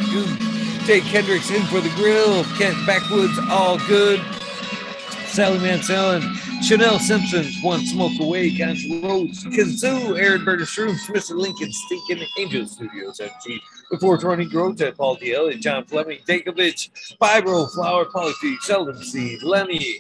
Jay 0.87 1.01
Kendricks 1.01 1.51
in 1.51 1.63
for 1.67 1.81
the 1.81 1.91
grill, 1.97 2.45
Kent 2.57 2.77
Backwoods, 2.87 3.39
all 3.51 3.79
good. 3.87 4.21
Sally 5.27 5.59
Mansell 5.59 6.21
Chanel 6.63 6.99
Simpsons, 6.99 7.63
One 7.63 7.85
Smoke 7.87 8.19
Away, 8.21 8.51
Guns 8.51 8.85
Rhodes, 8.89 9.45
Kazoo, 9.45 10.19
Aaron 10.19 10.45
Burger 10.45 10.65
Shrooms, 10.65 11.07
Mr. 11.09 11.37
Lincoln, 11.37 11.73
Stinking 11.73 12.27
Angel 12.39 12.67
Studios, 12.67 13.19
MG, 13.21 13.61
Before 13.91 14.19
20 14.19 14.47
Growth 14.47 14.81
at 14.83 14.97
Paul 14.99 15.15
D. 15.15 15.33
Elliott, 15.35 15.63
John 15.63 15.85
Fleming, 15.85 16.19
Dakovich, 16.29 16.91
Fibro, 17.21 17.73
Flower, 17.73 18.05
Polyfeed, 18.05 18.61
Sheldon 18.61 19.03
Seed, 19.03 19.43
Lenny, 19.43 19.97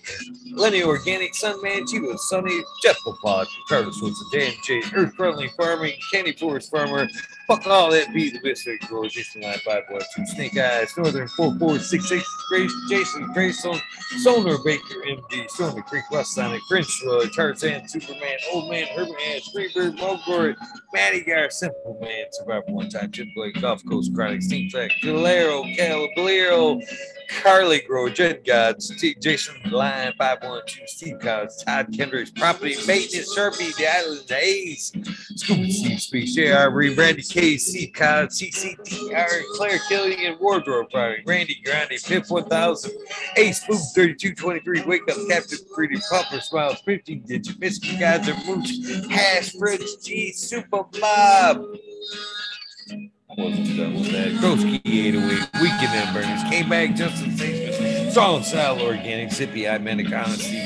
Lenny 0.52 0.82
Organic, 0.82 1.32
Sunman, 1.32 1.84
Chiba, 1.84 2.18
Sunny, 2.18 2.60
Jeff 2.82 2.98
Pod, 3.22 3.46
Carlos 3.68 4.00
Wilson, 4.02 4.26
Dan 4.30 4.52
J, 4.64 4.82
Earth 4.94 5.14
Friendly 5.14 5.48
Farming, 5.56 5.94
Candy 6.12 6.32
Forest 6.32 6.70
Farmer, 6.70 7.08
Fuck 7.48 7.66
all 7.66 7.90
that 7.90 8.12
be 8.12 8.28
the 8.28 8.40
fake 8.40 8.86
grows. 8.88 9.14
Jason 9.14 9.40
9512, 9.40 10.28
Snake 10.28 10.58
Eyes, 10.58 10.94
Northern 10.98 11.26
4466, 11.28 12.22
Grace, 12.50 12.74
Jason 12.90 13.32
Grayson, 13.32 13.80
Sonar 14.18 14.58
Baker, 14.62 14.96
MD, 15.08 15.48
Stormy 15.48 15.80
Creek, 15.80 16.04
West 16.10 16.34
Sonic, 16.34 16.60
French 16.68 16.86
Roy, 17.06 17.24
Tarzan, 17.34 17.88
Superman, 17.88 18.36
Old 18.52 18.70
Man, 18.70 18.86
Herman 18.88 19.14
Ash, 19.34 19.48
Freebird, 19.56 19.96
Mogor, 19.96 20.56
Matty 20.92 21.22
Gar, 21.24 21.48
Simple 21.48 21.98
Man, 22.02 22.26
Survivor 22.32 22.64
One 22.66 22.90
Time, 22.90 23.10
Jim 23.10 23.32
Blake, 23.34 23.58
Gulf 23.58 23.82
Coast 23.88 24.14
Chronic, 24.14 24.42
Steam 24.42 24.68
Galero, 24.68 25.74
Calablero, 25.74 26.82
Carly 27.28 27.80
Grow, 27.80 28.08
Jed 28.08 28.44
Gods, 28.44 28.88
Jason 29.20 29.54
Line, 29.70 30.12
512, 30.18 30.88
Steve 30.88 31.18
Cobbs, 31.20 31.62
Todd 31.62 31.88
Kendricks, 31.96 32.30
Property 32.30 32.76
Maintenance, 32.86 33.36
Sharpie, 33.36 33.76
The 33.76 33.86
Island 33.86 34.32
Ace, 34.32 34.92
Scuba 35.36 35.70
Steve 35.70 36.00
Speaks, 36.00 36.34
J.R. 36.34 36.70
Reed, 36.70 36.96
Randy 36.96 37.22
K, 37.22 37.56
Steve 37.56 37.92
Cobbs, 37.92 38.40
CCTR, 38.40 39.42
Claire 39.54 39.78
Killian, 39.88 40.38
Wardrobe 40.40 40.90
Project, 40.90 41.28
Randy 41.28 41.60
Grande, 41.64 41.92
Pip 42.04 42.24
1000, 42.28 42.92
Ace 43.36 43.66
Boom 43.66 43.78
3223, 43.94 44.82
Wake 44.84 45.02
Up 45.10 45.16
Captain 45.28 45.58
Freedom, 45.74 46.00
Pumper 46.10 46.40
Smiles, 46.40 46.80
15 46.80 47.22
Digit, 47.26 47.58
Michigan 47.58 48.00
Gods 48.00 48.28
and 48.28 48.46
Mooch, 48.46 49.10
Hash 49.10 49.52
Fridge 49.52 50.02
G, 50.02 50.32
Super 50.32 50.84
Bob 51.00 51.64
wasn't 53.38 53.76
done 53.76 53.94
with 53.94 54.10
that. 54.10 54.32
Groski 54.42 54.80
808, 54.84 55.62
Weekend 55.62 55.94
M 55.94 56.12
Burners, 56.12 56.42
came 56.50 56.68
back 56.68 56.96
just 56.96 57.24
in 57.24 57.36
station. 57.36 58.10
Strong 58.10 58.42
Style 58.42 58.80
Organic, 58.82 59.30
Zippy 59.30 59.68
Eye 59.68 59.78
Manic 59.78 60.12
Honesty, 60.12 60.58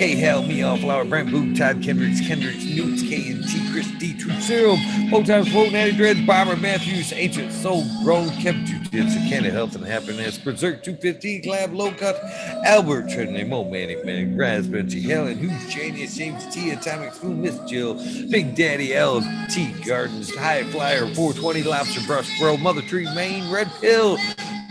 K 0.00 0.14
Hell, 0.16 0.42
Me 0.42 0.62
All 0.62 0.78
Flower, 0.78 1.04
Brent 1.04 1.30
Boot, 1.30 1.54
Todd 1.54 1.82
Kendricks, 1.82 2.26
Kendricks, 2.26 2.64
Newts, 2.64 3.02
K 3.02 3.32
and 3.32 3.46
T, 3.46 3.70
Chris 3.70 3.86
D, 3.98 4.16
True 4.16 4.32
Serum, 4.40 4.78
Times 5.26 5.52
Float, 5.52 5.72
Natty 5.72 5.92
Dreads, 5.92 6.22
Bomber 6.22 6.56
Matthews, 6.56 7.12
Ancient 7.12 7.52
Soul, 7.52 7.84
Grown, 8.02 8.30
Kept 8.30 8.64
Jiu-Jitsu, 8.64 9.28
Canada 9.28 9.50
Health 9.50 9.74
and 9.74 9.84
Happiness, 9.84 10.38
Berserk 10.38 10.82
250, 10.82 11.46
Lab 11.50 11.74
Low 11.74 11.92
Cut, 11.92 12.18
Albert 12.64 13.10
Trinity, 13.10 13.44
Mo 13.44 13.64
Manning, 13.64 14.02
Manning, 14.06 14.34
Grass 14.34 14.64
Benchy, 14.64 15.02
Helen, 15.02 15.36
Who's 15.36 15.70
Genius, 15.70 16.16
James 16.16 16.46
T, 16.46 16.70
Atomic 16.70 17.12
Spoon, 17.12 17.42
Miss 17.42 17.58
Jill, 17.68 17.96
Big 18.30 18.54
Daddy 18.54 18.94
L, 18.94 19.20
T 19.50 19.70
Gardens, 19.84 20.34
High 20.34 20.64
Flyer, 20.70 21.14
420, 21.14 21.62
Lobster 21.64 22.00
Brush, 22.06 22.40
Bro, 22.40 22.56
Mother 22.56 22.80
Tree, 22.80 23.04
Maine, 23.14 23.52
Red 23.52 23.70
Pill, 23.82 24.16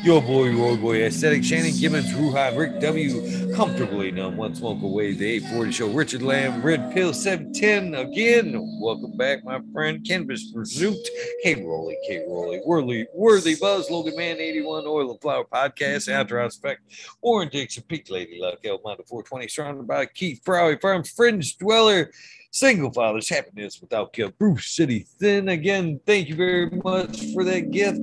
Yo 0.01 0.21
boy, 0.21 0.55
road 0.55 0.79
boy, 0.79 1.03
aesthetic, 1.03 1.43
Shannon 1.43 1.73
Gibbons, 1.77 2.13
Ruhan, 2.13 2.57
Rick 2.57 2.79
W, 2.79 3.53
comfortably 3.53 4.11
numb, 4.11 4.37
one 4.37 4.55
smoke 4.55 4.81
away, 4.81 5.11
the 5.11 5.25
840 5.25 5.71
show, 5.73 5.87
Richard 5.89 6.21
Lamb, 6.21 6.61
Red 6.61 6.93
Pill 6.93 7.13
710 7.13 7.95
again. 7.95 8.55
Welcome 8.79 9.17
back, 9.17 9.43
my 9.43 9.59
friend, 9.73 10.07
Canvas 10.07 10.53
Pursuit, 10.53 10.97
K 11.43 11.65
Rolly, 11.65 11.97
K 12.07 12.23
Rolly, 12.29 12.61
Worthy, 12.65 13.07
Worthy 13.13 13.55
Buzz, 13.55 13.91
Logan 13.91 14.15
Man 14.15 14.37
81, 14.37 14.85
Oil 14.87 15.11
and 15.11 15.21
Flower 15.21 15.43
Podcast, 15.43 16.07
Outro 16.07 16.49
Spec, 16.49 16.79
Warren 17.21 17.49
Dixon, 17.49 17.83
Peak 17.89 18.09
Lady 18.09 18.39
Luck, 18.39 18.59
El 18.63 18.79
Mondo 18.85 19.03
420, 19.03 19.49
surrounded 19.49 19.85
by 19.85 20.05
Keith 20.05 20.41
Frowie 20.45 20.79
Farms, 20.79 21.09
Fringe 21.09 21.57
Dweller, 21.57 22.09
Single 22.51 22.91
Fathers, 22.91 23.29
Happiness 23.29 23.79
Without 23.81 24.13
Kill, 24.13 24.31
Bruce 24.39 24.67
City 24.67 25.05
Thin. 25.19 25.49
Again, 25.49 25.99
thank 26.05 26.29
you 26.29 26.35
very 26.35 26.69
much 26.69 27.33
for 27.33 27.43
that 27.43 27.69
gift. 27.71 27.99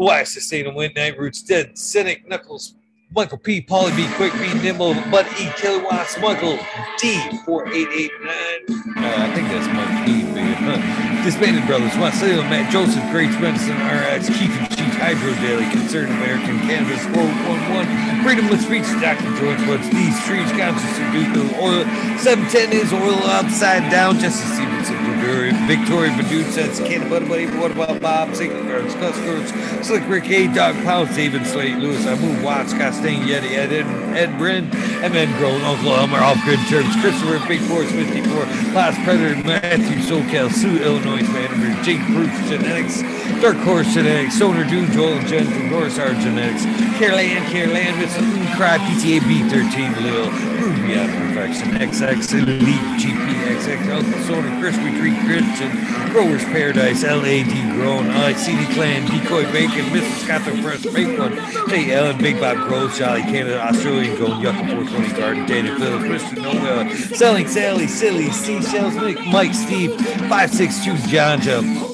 Why 0.00 0.22
sustain 0.22 0.64
a 0.64 0.72
win 0.72 0.92
night 0.96 1.18
roots 1.18 1.42
dead. 1.42 1.76
Cynic 1.76 2.26
Knuckles, 2.26 2.74
Michael 3.14 3.36
P, 3.36 3.60
Polly 3.60 3.94
B, 3.94 4.08
Quick 4.14 4.32
B, 4.32 4.54
Nimble, 4.62 4.94
Bud 5.10 5.26
E, 5.38 5.50
Kilowatts, 5.58 6.18
Michael 6.18 6.56
D, 6.98 7.20
4889. 7.44 8.96
Uh, 8.96 9.14
I 9.18 9.34
think 9.34 9.48
that's 9.48 9.68
E, 10.08 10.22
man. 10.32 10.54
Huh? 10.54 11.22
Disbanded 11.24 11.66
Brothers, 11.66 11.94
Marcelo, 11.98 12.40
Matt 12.44 12.72
Joseph, 12.72 13.04
Great 13.10 13.28
Medicine, 13.42 13.76
RX, 13.76 14.28
Keith 14.38 14.56
and 14.58 14.79
Hydro 15.00 15.32
Daily, 15.40 15.64
Concerned 15.70 16.12
American, 16.12 16.60
Canvas, 16.68 17.00
411, 17.16 18.22
Freedom 18.22 18.46
of 18.52 18.60
Speech, 18.60 18.84
Dr. 19.00 19.32
George 19.40 19.60
Woods, 19.66 19.88
These 19.88 20.12
Streets, 20.22 20.52
Conscious 20.52 20.84
of 21.00 21.56
Oil, 21.56 21.84
710 22.20 22.72
is 22.72 22.92
Oil 22.92 23.16
Upside 23.24 23.90
Down, 23.90 24.18
Justice 24.20 24.44
Stevenson, 24.52 24.96
Victoria, 25.16 25.52
Victoria 25.66 26.10
Badoo 26.12 26.44
says, 26.52 26.78
Canada 26.80 27.08
Buddy 27.08 27.26
Buddy, 27.26 27.46
what 27.58 27.70
about 27.72 28.00
Bob, 28.00 28.34
Single 28.36 28.62
Guards, 28.64 28.94
Cuskers, 28.94 29.84
Slick 29.84 30.06
Rick 30.06 30.28
A, 30.30 30.52
Dog 30.52 30.74
Pounds, 30.84 31.16
David 31.16 31.46
Slate, 31.46 31.78
Lewis, 31.78 32.06
I 32.06 32.14
move 32.16 32.42
Watts, 32.44 32.74
Costain, 32.74 33.24
Yeti, 33.24 33.52
Ed, 33.56 33.72
Ed, 33.72 33.86
Ed 34.16 34.36
Brin, 34.38 34.68
MN 35.00 35.32
Grown, 35.38 35.62
Uncle 35.62 35.94
Elmer, 35.94 36.18
Off 36.18 36.42
Grid 36.44 36.60
Terms, 36.68 36.94
Christopher, 37.00 37.40
Big 37.48 37.60
Force 37.62 37.90
54, 37.90 38.44
Last 38.74 39.02
Predator, 39.04 39.42
Matthew, 39.44 39.96
SoCal, 40.04 40.52
Sue, 40.52 40.82
Illinois, 40.82 41.22
Manager, 41.32 41.82
Jake 41.82 42.04
Bruce, 42.08 42.48
Genetics, 42.48 43.00
Dark 43.40 43.56
Horse 43.58 43.94
Genetics, 43.94 44.38
Sonar 44.38 44.64
Dude, 44.64 44.89
Joel 44.92 45.18
and 45.18 45.26
Jen 45.28 45.46
from 45.46 45.70
Norris 45.70 45.98
Art 45.98 46.16
Genetics, 46.18 46.64
Caroline, 46.98 47.44
Caroline, 47.50 47.98
Miss 47.98 48.14
Cry, 48.56 48.78
PTA 48.78 49.20
B13, 49.20 50.02
Lil, 50.02 50.30
Ruby 50.60 50.94
of 50.94 51.10
Perfection, 51.10 51.68
XX, 51.70 52.34
Elite, 52.42 53.00
GPXX, 53.00 53.94
Uncle 53.94 54.22
Sonar, 54.22 54.60
Crispy 54.60 54.90
Tree, 54.98 55.16
Christian, 55.24 55.70
Growers 56.10 56.44
Paradise, 56.44 57.02
LAD 57.04 57.74
Grown, 57.74 58.10
I, 58.10 58.32
CD 58.34 58.64
Clan, 58.74 59.06
Decoy 59.06 59.50
Bacon, 59.52 59.84
Mrs. 59.86 60.24
Scott 60.24 60.44
the 60.44 60.60
Fresh 60.62 60.82
Fake 60.92 61.18
One, 61.18 61.32
Hey 61.68 61.92
Ellen, 61.92 62.18
Big 62.18 62.40
Bob 62.40 62.56
Groves, 62.68 62.98
Jolly 62.98 63.22
Canada, 63.22 63.60
Australian 63.60 64.18
Gold, 64.18 64.42
Yucca 64.42 64.58
420 64.66 65.20
Garden, 65.20 65.46
Data 65.46 65.76
Phil, 65.76 65.98
Christian 66.00 66.42
Noel, 66.42 66.90
Selling 66.90 67.46
Sally, 67.46 67.86
Silly, 67.86 68.30
Seashells, 68.30 68.94
Mike, 69.32 69.54
Steve, 69.54 69.94
562 70.28 70.96
John 71.08 71.40
Jeff. 71.40 71.89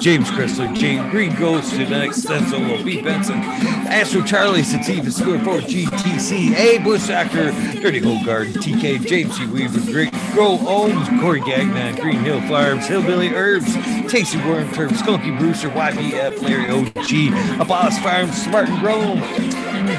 James 0.00 0.30
Chrysler, 0.30 0.74
James 0.74 1.10
Green 1.10 1.34
Ghost, 1.36 1.74
Genetics, 1.74 2.22
Stencil, 2.22 2.82
B. 2.82 3.02
Benson, 3.02 3.36
Astro 3.36 4.22
Charlie, 4.22 4.62
Sativa, 4.62 5.10
Square 5.10 5.44
4, 5.44 5.58
GTC, 5.58 6.54
A. 6.56 6.78
Bush 6.78 7.08
Doctor, 7.08 7.52
Dirty 7.80 7.98
Hole 7.98 8.24
Garden, 8.24 8.54
TK, 8.54 9.06
James 9.06 9.36
C. 9.36 9.46
Weaver, 9.46 9.92
Great 9.92 10.10
Grow 10.32 10.58
Owns, 10.66 11.06
Corey 11.20 11.40
Gagnon, 11.40 11.96
Green 11.96 12.20
Hill 12.20 12.40
Farms, 12.48 12.86
Hillbilly 12.86 13.28
Herbs, 13.34 13.74
Tasty 14.10 14.38
Worm 14.38 14.72
Turf, 14.72 14.90
Skunky 14.92 15.38
Brewster, 15.38 15.68
YBF, 15.68 16.40
Larry 16.40 16.70
OG, 16.70 17.60
Apollos 17.60 17.98
Farms, 17.98 18.42
Smart 18.42 18.70
and 18.70 18.80
Grown, 18.80 19.18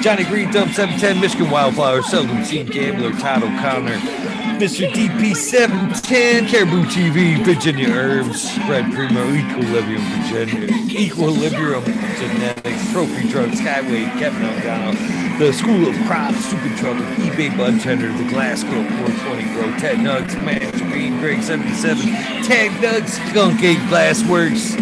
Johnny 0.02 0.24
Green 0.24 0.52
Dump 0.52 0.74
710, 0.74 1.22
Michigan 1.22 1.52
Wildflower, 1.52 2.02
Seldom 2.02 2.44
Seen 2.44 2.66
Gambler, 2.66 3.12
Todd 3.20 3.44
O'Connor, 3.44 4.00
Mr. 4.62 4.88
DP710, 4.94 6.48
Caribou 6.48 6.84
TV, 6.84 7.44
Virginia 7.44 7.90
Herbs, 7.90 8.56
Red 8.70 8.94
Primo, 8.94 9.34
Equilibrium, 9.34 10.04
Virginia, 10.22 10.70
Equilibrium 10.88 11.84
Genetics, 11.84 12.92
Trophy 12.92 13.28
Drugs, 13.28 13.60
Skyway, 13.60 14.06
Kevin 14.20 14.46
O'Donnell, 14.46 14.94
The 15.40 15.52
School 15.52 15.90
of 15.90 15.96
Crops, 16.06 16.46
Stupid 16.46 16.78
Trouble, 16.78 17.02
eBay 17.26 17.58
Bud 17.58 17.82
Tender, 17.82 18.14
The 18.14 18.30
Glass 18.30 18.64
Girl, 18.64 18.84
420 18.84 19.44
Grow, 19.56 19.80
Ted 19.80 19.98
Nugs, 19.98 20.36
Matt 20.46 20.72
Green, 20.92 21.18
Greg 21.18 21.42
77, 21.42 22.06
Tag 22.44 22.70
Nugs, 22.84 23.18
Skunk 23.32 23.62
Glassworks, 23.62 24.78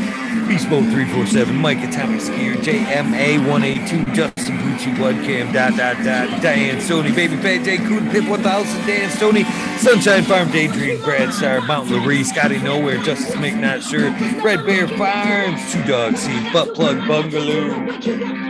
Beast 0.49 0.67
Mode 0.67 0.85
347, 0.85 1.55
Mike 1.55 1.77
Atomic 1.77 2.21
Skier, 2.21 2.55
JMA 2.55 3.37
182, 3.47 4.13
Justin 4.13 4.57
Gucci, 4.57 4.95
Webcam, 4.95 5.53
dot, 5.53 5.77
dot, 5.77 6.03
dot, 6.03 6.41
Diane 6.41 6.77
Sony, 6.77 7.15
Baby 7.15 7.35
Fat 7.37 7.63
J, 7.63 7.77
Coon 7.77 8.09
Pip 8.09 8.27
1000, 8.27 8.87
Dan 8.87 9.11
Stoney, 9.11 9.43
Sunshine 9.77 10.23
Farm, 10.23 10.49
Daydream, 10.49 10.99
Brad 11.03 11.31
Star, 11.31 11.61
Mountain 11.61 11.99
Laree, 11.99 12.25
Scotty 12.25 12.57
Nowhere, 12.57 12.97
Justice 13.03 13.35
Make 13.35 13.57
Not 13.57 13.83
Sure, 13.83 14.09
Red 14.41 14.65
Bear 14.65 14.87
Farms, 14.87 15.71
Two 15.71 15.83
Dog 15.83 16.17
Seed, 16.17 16.51
Butt 16.51 16.73
Plug 16.73 17.07
Bungalow. 17.07 18.48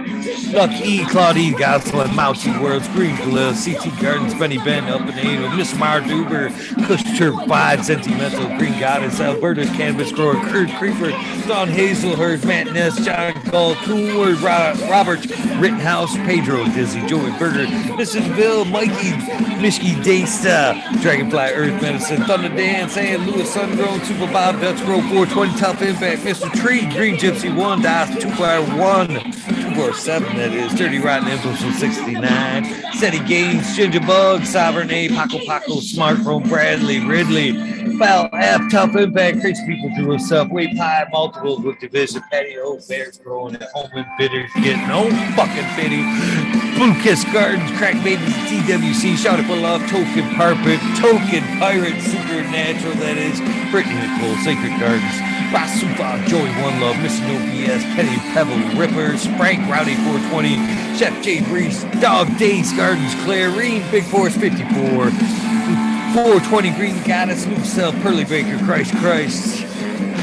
Lucky, 0.52 1.06
Claudie, 1.06 1.52
Goslin, 1.54 2.14
Mousy 2.16 2.52
Worlds, 2.60 2.88
Green 2.90 3.16
Glove, 3.18 3.56
CT 3.56 4.02
Gardens, 4.02 4.34
Benny 4.34 4.58
Ben, 4.58 4.84
Up 4.86 5.02
and 5.02 5.18
Angel, 5.18 5.50
Miss 5.52 5.74
Marduber, 5.74 6.50
Kush 6.88 7.04
Turf 7.18 7.36
5, 7.48 7.86
Sentimental, 7.86 8.46
Green 8.58 8.78
Goddess, 8.80 9.20
Alberta's 9.20 9.70
Canvas 9.70 10.12
Grower, 10.12 10.36
Kurt 10.50 10.70
Creeper, 10.78 11.12
Don 11.48 11.68
Hazelhurst, 11.70 12.46
Matt 12.46 12.74
Ness, 12.74 12.98
John 13.06 13.34
Gall, 13.50 13.76
Coolward, 13.76 14.42
Robert, 14.42 15.26
Rittenhouse, 15.60 16.16
Pedro, 16.18 16.66
Dizzy, 16.66 17.06
Joey 17.08 17.32
Berger, 17.40 17.66
Mrs. 17.96 18.36
Bill, 18.36 18.66
Mikey, 18.66 19.12
Mishki 19.62 19.96
Dasta, 20.04 20.82
Dragonfly, 21.02 21.54
Earth 21.54 21.82
Medicine, 21.82 22.24
Thunder 22.24 22.50
Dan, 22.50 22.90
Sam 22.90 23.26
Lewis, 23.26 23.54
Sungrown, 23.54 24.04
Super 24.06 24.32
Bob, 24.34 24.60
Dutch 24.60 24.82
Row, 24.82 25.02
420, 25.02 25.58
Tough 25.58 25.82
Impact, 25.82 26.22
Mr. 26.24 26.52
Tree, 26.60 26.82
Green 26.90 27.16
Gypsy 27.16 27.56
1, 27.56 27.82
Das, 27.82 28.10
2 28.22 28.30
Fire 28.32 28.62
1, 28.62 29.59
247, 29.80 30.36
that 30.36 30.52
is, 30.52 30.78
Dirty 30.78 31.00
Rotten 31.00 31.30
Influence 31.30 31.62
from 31.62 31.72
69, 31.72 32.20
Seti 33.00 33.20
Gaines, 33.24 33.78
Ginger 33.78 34.02
Bug, 34.02 34.44
Sovereign 34.44 34.92
A, 34.92 35.08
Paco 35.08 35.40
Paco, 35.46 35.80
Smartphone, 35.80 36.44
Bradley, 36.50 37.00
Ridley, 37.00 37.54
Foul 37.98 38.28
F, 38.34 38.70
Tough 38.70 38.94
Impact, 38.98 39.40
Crazy 39.40 39.66
People 39.66 39.90
do 39.96 40.12
Himself, 40.12 40.50
Weight 40.50 40.76
Pie, 40.76 41.08
Multiples 41.14 41.62
with 41.62 41.80
Division, 41.80 42.22
Patio, 42.30 42.78
Bears 42.90 43.20
growing 43.20 43.56
at 43.56 43.72
home 43.72 43.90
and 43.94 44.06
bitters, 44.18 44.52
getting 44.56 44.86
no 44.90 45.08
fucking 45.40 45.70
pity. 45.80 46.04
Blue 46.76 46.94
Kiss 47.00 47.24
Gardens, 47.32 47.72
Crack 47.78 47.96
Babies, 48.04 48.36
TWC, 48.52 49.16
Shout 49.16 49.40
It 49.40 49.46
for 49.46 49.56
Love, 49.56 49.80
Token 49.88 50.28
Carpet, 50.36 50.82
Token 51.00 51.44
Pirate, 51.56 52.02
Supernatural, 52.04 52.96
that 52.96 53.16
is, 53.16 53.40
Brittany 53.72 53.96
Nicole, 53.96 54.36
Sacred 54.44 54.76
Gardens, 54.76 55.39
Rasufa, 55.52 56.26
Joey 56.28 56.50
One 56.62 56.80
Love, 56.80 57.00
Missing 57.02 57.28
No 57.28 57.34
BS, 57.50 57.82
Petty 57.96 58.16
Pebble, 58.34 58.58
Rippers, 58.78 59.26
Frank, 59.36 59.60
Rowdy 59.70 59.96
420, 59.96 60.56
Chef 60.96 61.24
J. 61.24 61.42
Breeze, 61.42 61.84
Dog 62.00 62.38
Days 62.38 62.72
Gardens, 62.74 63.16
Clarine, 63.26 63.90
Big 63.90 64.04
Force 64.04 64.36
54, 64.38 65.10
420 66.14 66.72
Green 66.72 67.04
Goddess, 67.04 67.48
New 67.48 67.64
Self, 67.64 67.96
Pearly 68.02 68.26
Baker, 68.26 68.64
Christ 68.64 68.96
Christ, 68.98 69.64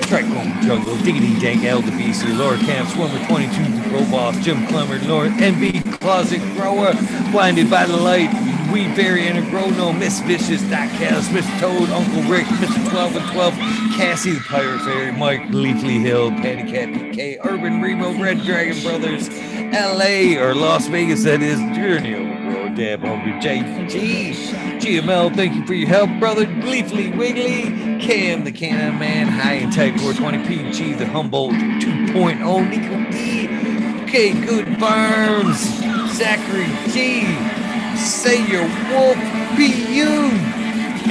Tricone 0.07 0.63
Jungle, 0.63 0.97
Diggity 0.99 1.39
Dank, 1.41 1.65
El 1.65 1.83
DeBC, 1.83 2.39
Laura 2.39 2.59
Camp, 2.59 2.89
Swimmer 2.91 3.19
22, 3.27 3.83
The 3.83 3.89
Grow 3.89 4.05
Boss, 4.11 4.39
Jim 4.45 4.65
Clemmer, 4.69 4.99
Laura 5.09 5.29
NB, 5.31 6.01
Closet 6.01 6.41
Grower, 6.55 6.93
Blinded 7.33 7.69
by 7.69 7.85
the 7.87 7.97
Light, 7.97 8.31
Weed 8.73 8.95
Berry, 8.97 9.29
and 9.29 9.39
a 9.39 9.71
No, 9.73 9.93
Miss 9.93 10.21
Vicious, 10.21 10.63
Doc 10.63 10.89
Cass, 10.91 11.31
Miss 11.33 11.47
Toad, 11.61 11.89
Uncle 11.91 12.23
Rick, 12.25 12.47
Mr. 12.47 12.91
12 12.91 13.17
and 13.17 13.31
12, 13.33 13.55
Cassie 13.97 14.33
the 14.33 14.41
Pirate 14.41 14.81
Fairy, 14.81 15.13
Mike 15.13 15.43
Leafly 15.49 16.01
Hill, 16.01 16.31
Patty 16.33 16.71
Cat 16.71 16.89
PK, 16.89 17.39
Urban 17.45 17.81
Remo, 17.81 18.13
Red 18.21 18.43
Dragon 18.43 18.83
Brothers, 18.83 19.29
LA 19.73 20.41
or 20.41 20.55
Las 20.55 20.87
Vegas, 20.89 21.25
that 21.25 21.43
is 21.43 21.59
Journey 21.77 22.15
over 22.15 22.57
Road, 22.57 22.77
Dab 22.77 23.01
Hungry 23.01 23.33
JG, 23.33 24.33
GML, 24.81 25.35
thank 25.35 25.55
you 25.55 25.67
for 25.67 25.75
your 25.75 25.89
help, 25.89 26.11
brother. 26.19 26.47
Gleefully 26.47 27.11
Wiggly, 27.11 27.99
Cam 28.01 28.45
the 28.45 28.53
Cannon 28.53 28.99
Man, 28.99 29.29
High 29.29 29.55
and 29.55 29.73
Tech 29.73 29.99
420 29.99 30.47
PG, 30.47 30.95
the 30.95 31.07
Humboldt 31.07 31.53
2.0, 31.53 32.69
Nico 32.71 33.11
D, 33.11 34.03
okay, 34.03 34.33
Good 34.47 34.79
Farms, 34.79 35.59
Zachary 36.17 36.73
G, 36.93 37.66
Say 37.97 38.47
Your 38.47 38.67
Wolf, 38.91 39.17
be 39.57 39.69
you. 39.93 40.31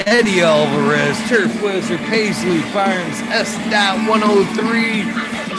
Eddie 0.06 0.42
Alvarez, 0.42 1.18
Turf 1.30 1.62
Wizard, 1.62 2.00
Paisley 2.02 2.62
Farms, 2.72 3.22
S. 3.32 3.56
Dot 3.72 4.08
103, 4.08 5.02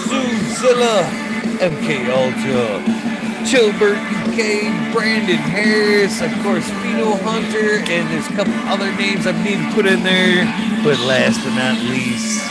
Zoozilla, 0.07 1.05
MK 1.59 2.09
Ultra, 2.11 3.47
Chilbert 3.47 3.99
UK, 4.37 4.93
Brandon 4.93 5.37
Harris, 5.37 6.21
of 6.21 6.31
course, 6.43 6.69
Pheno 6.85 7.19
Hunter, 7.23 7.79
and 7.91 8.11
there's 8.11 8.27
a 8.29 8.37
couple 8.37 8.53
other 8.69 8.95
names 8.97 9.27
I 9.27 9.33
need 9.43 9.57
to 9.57 9.75
put 9.75 9.87
in 9.87 10.03
there. 10.03 10.45
But 10.85 11.01
last 11.01 11.41
but 11.43 11.55
not 11.55 11.79
least, 11.89 12.45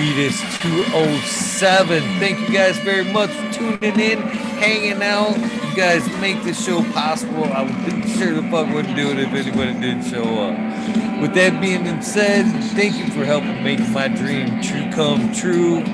Weedus 0.00 0.40
207. 0.62 2.02
Thank 2.18 2.40
you 2.48 2.54
guys 2.54 2.78
very 2.78 3.04
much 3.12 3.28
for 3.28 3.52
tuning 3.52 4.00
in, 4.00 4.18
hanging 4.56 5.02
out. 5.02 5.36
You 5.36 5.76
guys 5.76 6.08
make 6.22 6.42
this 6.42 6.64
show 6.64 6.82
possible. 6.92 7.44
I 7.44 7.64
would 7.64 8.08
sure 8.08 8.32
the 8.32 8.40
fuck 8.44 8.72
wouldn't 8.72 8.96
do 8.96 9.10
it 9.10 9.18
if 9.18 9.28
anybody 9.28 9.74
didn't 9.78 10.04
show 10.04 10.22
up. 10.22 11.20
With 11.20 11.34
that 11.34 11.60
being 11.60 12.00
said, 12.00 12.46
thank 12.72 12.96
you 12.96 13.10
for 13.10 13.26
helping 13.26 13.62
make 13.62 13.86
my 13.90 14.08
dream 14.08 14.62
true 14.62 14.90
come 14.90 15.34
true. 15.34 15.84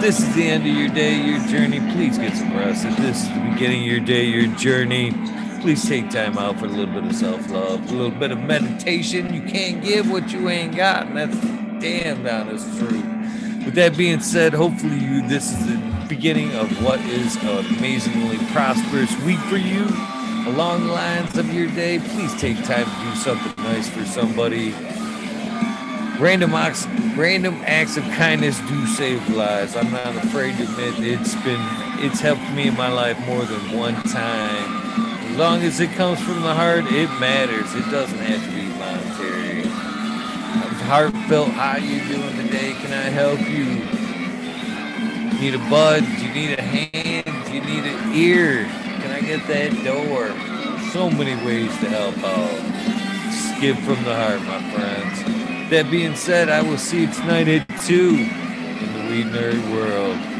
This 0.00 0.20
is 0.20 0.34
the 0.34 0.44
end 0.44 0.66
of 0.66 0.74
your 0.74 0.88
day, 0.88 1.20
your 1.20 1.40
journey. 1.40 1.80
Please 1.92 2.16
get 2.16 2.34
some 2.34 2.56
rest. 2.56 2.86
If 2.86 2.96
this 2.96 3.24
is 3.24 3.28
the 3.28 3.40
beginning 3.40 3.82
of 3.82 3.88
your 3.88 4.00
day, 4.00 4.24
your 4.24 4.46
journey, 4.56 5.12
please 5.60 5.86
take 5.86 6.08
time 6.08 6.38
out 6.38 6.58
for 6.58 6.64
a 6.64 6.68
little 6.68 6.94
bit 6.94 7.04
of 7.04 7.14
self 7.14 7.50
love, 7.50 7.92
a 7.92 7.94
little 7.94 8.18
bit 8.18 8.30
of 8.30 8.38
meditation. 8.38 9.34
You 9.34 9.42
can't 9.42 9.84
give 9.84 10.10
what 10.10 10.32
you 10.32 10.48
ain't 10.48 10.74
got, 10.76 11.08
and 11.08 11.16
that's 11.18 11.36
damn 11.82 12.26
honest 12.26 12.66
truth. 12.78 13.19
With 13.64 13.74
that 13.74 13.96
being 13.96 14.20
said, 14.20 14.54
hopefully 14.54 14.98
you 14.98 15.26
this 15.28 15.52
is 15.52 15.66
the 15.66 16.06
beginning 16.08 16.54
of 16.54 16.82
what 16.82 16.98
is 17.00 17.36
an 17.36 17.66
amazingly 17.76 18.38
prosperous 18.52 19.14
week 19.22 19.38
for 19.40 19.58
you. 19.58 19.84
Along 20.46 20.86
the 20.86 20.92
lines 20.92 21.36
of 21.36 21.52
your 21.52 21.68
day, 21.68 21.98
please 21.98 22.34
take 22.40 22.56
time 22.64 22.86
to 22.86 23.10
do 23.10 23.14
something 23.16 23.64
nice 23.64 23.88
for 23.88 24.04
somebody. 24.06 24.72
Random 26.18 26.54
acts, 26.54 26.86
random 27.16 27.60
acts 27.64 27.96
of 27.96 28.04
kindness 28.04 28.58
do 28.60 28.86
save 28.86 29.28
lives. 29.28 29.76
I'm 29.76 29.90
not 29.92 30.16
afraid 30.16 30.56
to 30.56 30.62
admit 30.64 30.94
it's 30.98 31.34
been 31.36 31.60
it's 32.02 32.20
helped 32.20 32.50
me 32.52 32.68
in 32.68 32.76
my 32.76 32.90
life 32.90 33.18
more 33.26 33.44
than 33.44 33.76
one 33.78 33.94
time. 34.04 34.80
As 35.30 35.36
long 35.36 35.62
as 35.62 35.80
it 35.80 35.92
comes 35.92 36.18
from 36.20 36.40
the 36.40 36.54
heart, 36.54 36.84
it 36.86 37.08
matters. 37.20 37.74
It 37.74 37.90
doesn't 37.90 38.18
have 38.18 38.42
to 38.42 38.50
be. 38.56 38.69
Heartfelt, 40.90 41.50
how 41.50 41.76
you 41.76 42.00
doing 42.08 42.36
today? 42.36 42.72
Can 42.72 42.92
I 42.92 43.10
help 43.14 43.38
you? 43.46 43.64
Need 45.38 45.54
a 45.54 45.70
bud? 45.70 46.02
You 46.02 46.34
need 46.34 46.58
a 46.58 46.62
hand? 46.62 47.54
You 47.54 47.60
need 47.60 47.84
an 47.84 48.12
ear? 48.12 48.64
Can 48.64 49.12
I 49.12 49.20
get 49.20 49.46
that 49.46 49.70
door? 49.84 50.34
So 50.90 51.08
many 51.08 51.36
ways 51.46 51.70
to 51.78 51.88
help 51.88 52.18
out. 52.24 53.60
Give 53.60 53.78
from 53.78 54.02
the 54.02 54.16
heart, 54.16 54.42
my 54.42 54.58
friends. 54.72 55.70
That 55.70 55.92
being 55.92 56.16
said, 56.16 56.48
I 56.48 56.60
will 56.60 56.76
see 56.76 57.02
you 57.02 57.12
tonight 57.12 57.46
at 57.46 57.68
2 57.82 57.94
in 57.94 58.92
the 58.92 59.08
Weed 59.08 59.26
Nerd 59.26 59.72
World. 59.72 60.20